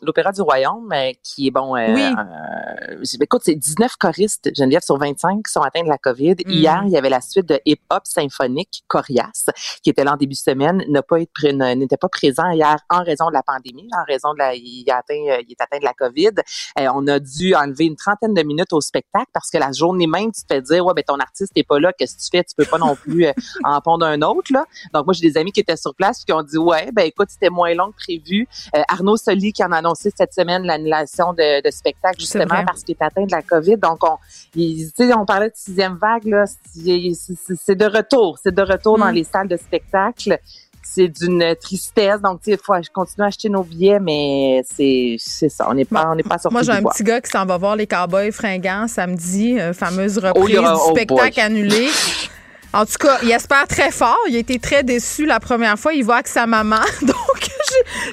l'Opéra 0.00 0.32
du 0.32 0.40
Royaume 0.40 0.90
euh, 0.90 1.12
qui 1.22 1.48
est 1.48 1.50
bon. 1.50 1.76
Euh, 1.76 1.92
oui. 1.92 2.02
Euh, 2.02 3.04
écoute, 3.20 3.42
c'est 3.44 3.56
19 3.56 3.96
choristes, 3.96 4.50
Geneviève, 4.56 4.80
sur 4.80 4.96
25 4.96 5.44
qui 5.44 5.52
sont 5.52 5.60
atteints 5.60 5.82
de 5.82 5.90
la 5.90 5.98
COVID. 5.98 6.36
Mm. 6.46 6.50
Hier, 6.50 6.82
il 6.86 6.92
y 6.92 6.96
avait 6.96 7.10
la 7.10 7.20
suite 7.20 7.44
de 7.44 7.60
hip-hop 7.66 8.06
symphonique 8.06 8.84
Corias, 8.86 9.50
qui 9.82 9.90
était 9.90 10.02
là 10.02 10.14
en 10.14 10.16
début 10.16 10.32
de 10.32 10.38
semaine, 10.38 10.82
n'a 10.88 11.02
pas 11.02 11.20
été 11.20 11.52
n'était 11.52 11.98
pas 11.98 12.08
présent 12.08 12.48
hier 12.52 12.78
en 12.88 13.04
raison 13.04 13.28
de 13.28 13.34
la 13.34 13.42
pandémie, 13.42 13.90
en 13.92 14.04
raison 14.04 14.32
de 14.32 14.38
la, 14.38 14.54
il, 14.54 14.90
a 14.90 14.96
atteint, 14.96 15.14
il 15.14 15.50
est 15.50 15.60
atteint 15.60 15.78
de 15.78 15.84
la 15.84 15.92
COVID. 15.92 16.30
on 16.78 17.06
a 17.06 17.18
dû 17.18 17.54
enlever 17.54 17.84
une 17.84 17.96
trentaine 17.96 18.32
de 18.32 18.42
minutes 18.42 18.72
au 18.72 18.80
spectacle 18.80 19.28
parce 19.34 19.50
que 19.50 19.58
la 19.58 19.72
journée 19.72 20.06
même, 20.06 20.32
tu 20.32 20.40
te 20.40 20.54
fais 20.54 20.62
dire, 20.62 20.86
ouais, 20.86 20.94
ben 20.94 21.04
ton 21.06 21.18
artiste 21.18 21.54
n'est 21.54 21.64
pas 21.64 21.78
là, 21.78 21.92
qu'est-ce 21.92 22.16
que 22.16 22.22
tu 22.22 22.28
fais? 22.32 22.44
Tu 22.44 22.54
peux 22.56 22.64
pas 22.64 22.78
non 22.78 22.96
plus 22.96 23.26
en 23.62 23.80
pondre 23.82 24.06
un 24.06 24.22
autre, 24.22 24.50
là. 24.54 24.64
Donc, 24.92 25.06
moi, 25.06 25.14
j'ai 25.14 25.28
des 25.28 25.36
amis 25.38 25.52
qui 25.52 25.60
étaient 25.60 25.76
sur 25.76 25.94
place 25.94 26.24
qui 26.24 26.32
ont 26.32 26.42
dit, 26.42 26.58
ouais, 26.58 26.90
ben 26.92 27.02
écoute, 27.02 27.28
c'était 27.30 27.50
moins 27.50 27.74
long 27.74 27.90
que 27.92 27.96
prévu. 27.96 28.48
Euh, 28.74 28.82
Arnaud 28.88 29.16
Soli 29.16 29.52
qui 29.52 29.64
en 29.64 29.72
a 29.72 29.78
annoncé 29.78 30.12
cette 30.16 30.32
semaine 30.32 30.64
l'annulation 30.64 31.32
de, 31.32 31.62
de 31.62 31.70
spectacle, 31.70 32.20
justement, 32.20 32.64
parce 32.64 32.82
qu'il 32.82 32.96
est 32.98 33.04
atteint 33.04 33.24
de 33.24 33.32
la 33.32 33.42
COVID. 33.42 33.76
Donc, 33.76 34.02
on, 34.02 34.16
il, 34.54 34.90
on 35.16 35.26
parlait 35.26 35.48
de 35.48 35.56
sixième 35.56 35.96
vague, 35.96 36.24
là. 36.24 36.44
C'est 36.46 37.74
de 37.74 37.86
retour. 37.86 38.38
C'est 38.42 38.54
de 38.54 38.62
retour 38.62 38.98
dans 38.98 39.10
mm. 39.10 39.14
les 39.14 39.24
salles 39.24 39.48
de 39.48 39.56
spectacle 39.56 40.38
c'est 40.96 41.08
d'une 41.08 41.54
tristesse. 41.60 42.20
Donc, 42.22 42.40
il 42.46 42.56
faut 42.56 42.72
continuer 42.92 43.24
à 43.24 43.28
acheter 43.28 43.48
nos 43.48 43.62
billets, 43.62 44.00
mais 44.00 44.62
c'est 44.64 45.18
ça. 45.18 45.66
On 45.68 45.74
n'est 45.74 45.84
pas, 45.84 46.08
on 46.10 46.14
n'est 46.14 46.22
pas 46.22 46.38
sorti 46.38 46.54
Moi, 46.54 46.62
j'ai 46.62 46.72
un 46.72 46.82
petit 46.82 47.02
gars 47.02 47.20
qui 47.20 47.30
s'en 47.30 47.44
va 47.44 47.58
voir 47.58 47.76
les 47.76 47.86
Cowboys 47.86 48.32
fringants 48.32 48.88
samedi, 48.88 49.58
euh, 49.58 49.72
fameuse 49.72 50.18
oh, 50.18 50.28
reprise 50.28 50.58
du 50.58 50.64
oh 50.64 50.90
spectacle 50.90 51.40
annulé. 51.40 51.88
En 52.76 52.84
tout 52.84 52.98
cas, 53.00 53.18
il 53.22 53.30
espère 53.30 53.66
très 53.66 53.90
fort. 53.90 54.18
Il 54.28 54.36
a 54.36 54.38
été 54.38 54.58
très 54.58 54.82
déçu 54.82 55.24
la 55.24 55.40
première 55.40 55.78
fois. 55.78 55.94
Il 55.94 56.04
voit 56.04 56.22
que 56.22 56.28
sa 56.28 56.46
maman. 56.46 56.76
Donc, 57.02 57.16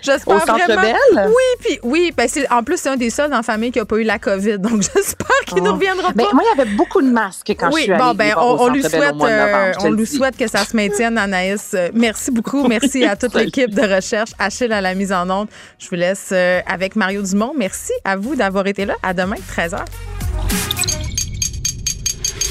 j'espère 0.01 0.37
vraiment. 0.37 0.81
Belle? 0.81 1.27
Oui, 1.27 1.43
puis 1.59 1.79
oui. 1.83 2.13
Ben, 2.15 2.29
en 2.49 2.63
plus, 2.63 2.77
c'est 2.77 2.89
un 2.89 2.95
des 2.95 3.09
seuls 3.09 3.29
dans 3.29 3.37
la 3.37 3.43
famille 3.43 3.71
qui 3.71 3.79
n'a 3.79 3.85
pas 3.85 3.97
eu 3.97 4.03
la 4.03 4.19
COVID. 4.19 4.59
Donc, 4.59 4.81
j'espère 4.95 5.27
qu'il 5.45 5.61
ne 5.63 5.69
oh. 5.69 5.73
reviendra 5.73 6.13
ben, 6.13 6.25
pas. 6.25 6.33
moi, 6.33 6.43
il 6.45 6.57
y 6.57 6.61
avait 6.61 6.71
beaucoup 6.71 7.01
de 7.01 7.09
masques 7.09 7.53
quand 7.59 7.71
je 7.71 7.81
suis 7.81 7.91
allée. 7.91 8.01
Bon, 8.01 8.13
ben, 8.13 8.33
on, 8.37 8.69
lui 8.69 8.83
souhaite, 8.83 9.15
euh, 9.21 9.73
on 9.81 9.91
lui 9.91 10.07
souhaite 10.07 10.37
que 10.37 10.47
ça 10.47 10.63
se 10.63 10.75
maintienne, 10.77 11.17
Anaïs. 11.17 11.71
Euh, 11.73 11.89
merci 11.93 12.31
beaucoup. 12.31 12.65
Merci 12.65 13.03
à 13.03 13.17
toute 13.17 13.33
l'équipe 13.35 13.73
de 13.75 13.95
recherche. 13.95 14.31
Achille 14.39 14.71
à 14.71 14.79
la 14.79 14.95
mise 14.95 15.11
en 15.11 15.29
onde. 15.29 15.49
Je 15.77 15.89
vous 15.89 15.95
laisse 15.95 16.29
euh, 16.31 16.61
avec 16.67 16.95
Mario 16.95 17.21
Dumont. 17.21 17.53
Merci 17.57 17.91
à 18.05 18.15
vous 18.15 18.35
d'avoir 18.35 18.65
été 18.67 18.85
là. 18.85 18.95
À 19.03 19.13
demain, 19.13 19.35
13h. 19.57 19.83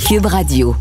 Cube 0.07 0.27
Radio. 0.27 0.77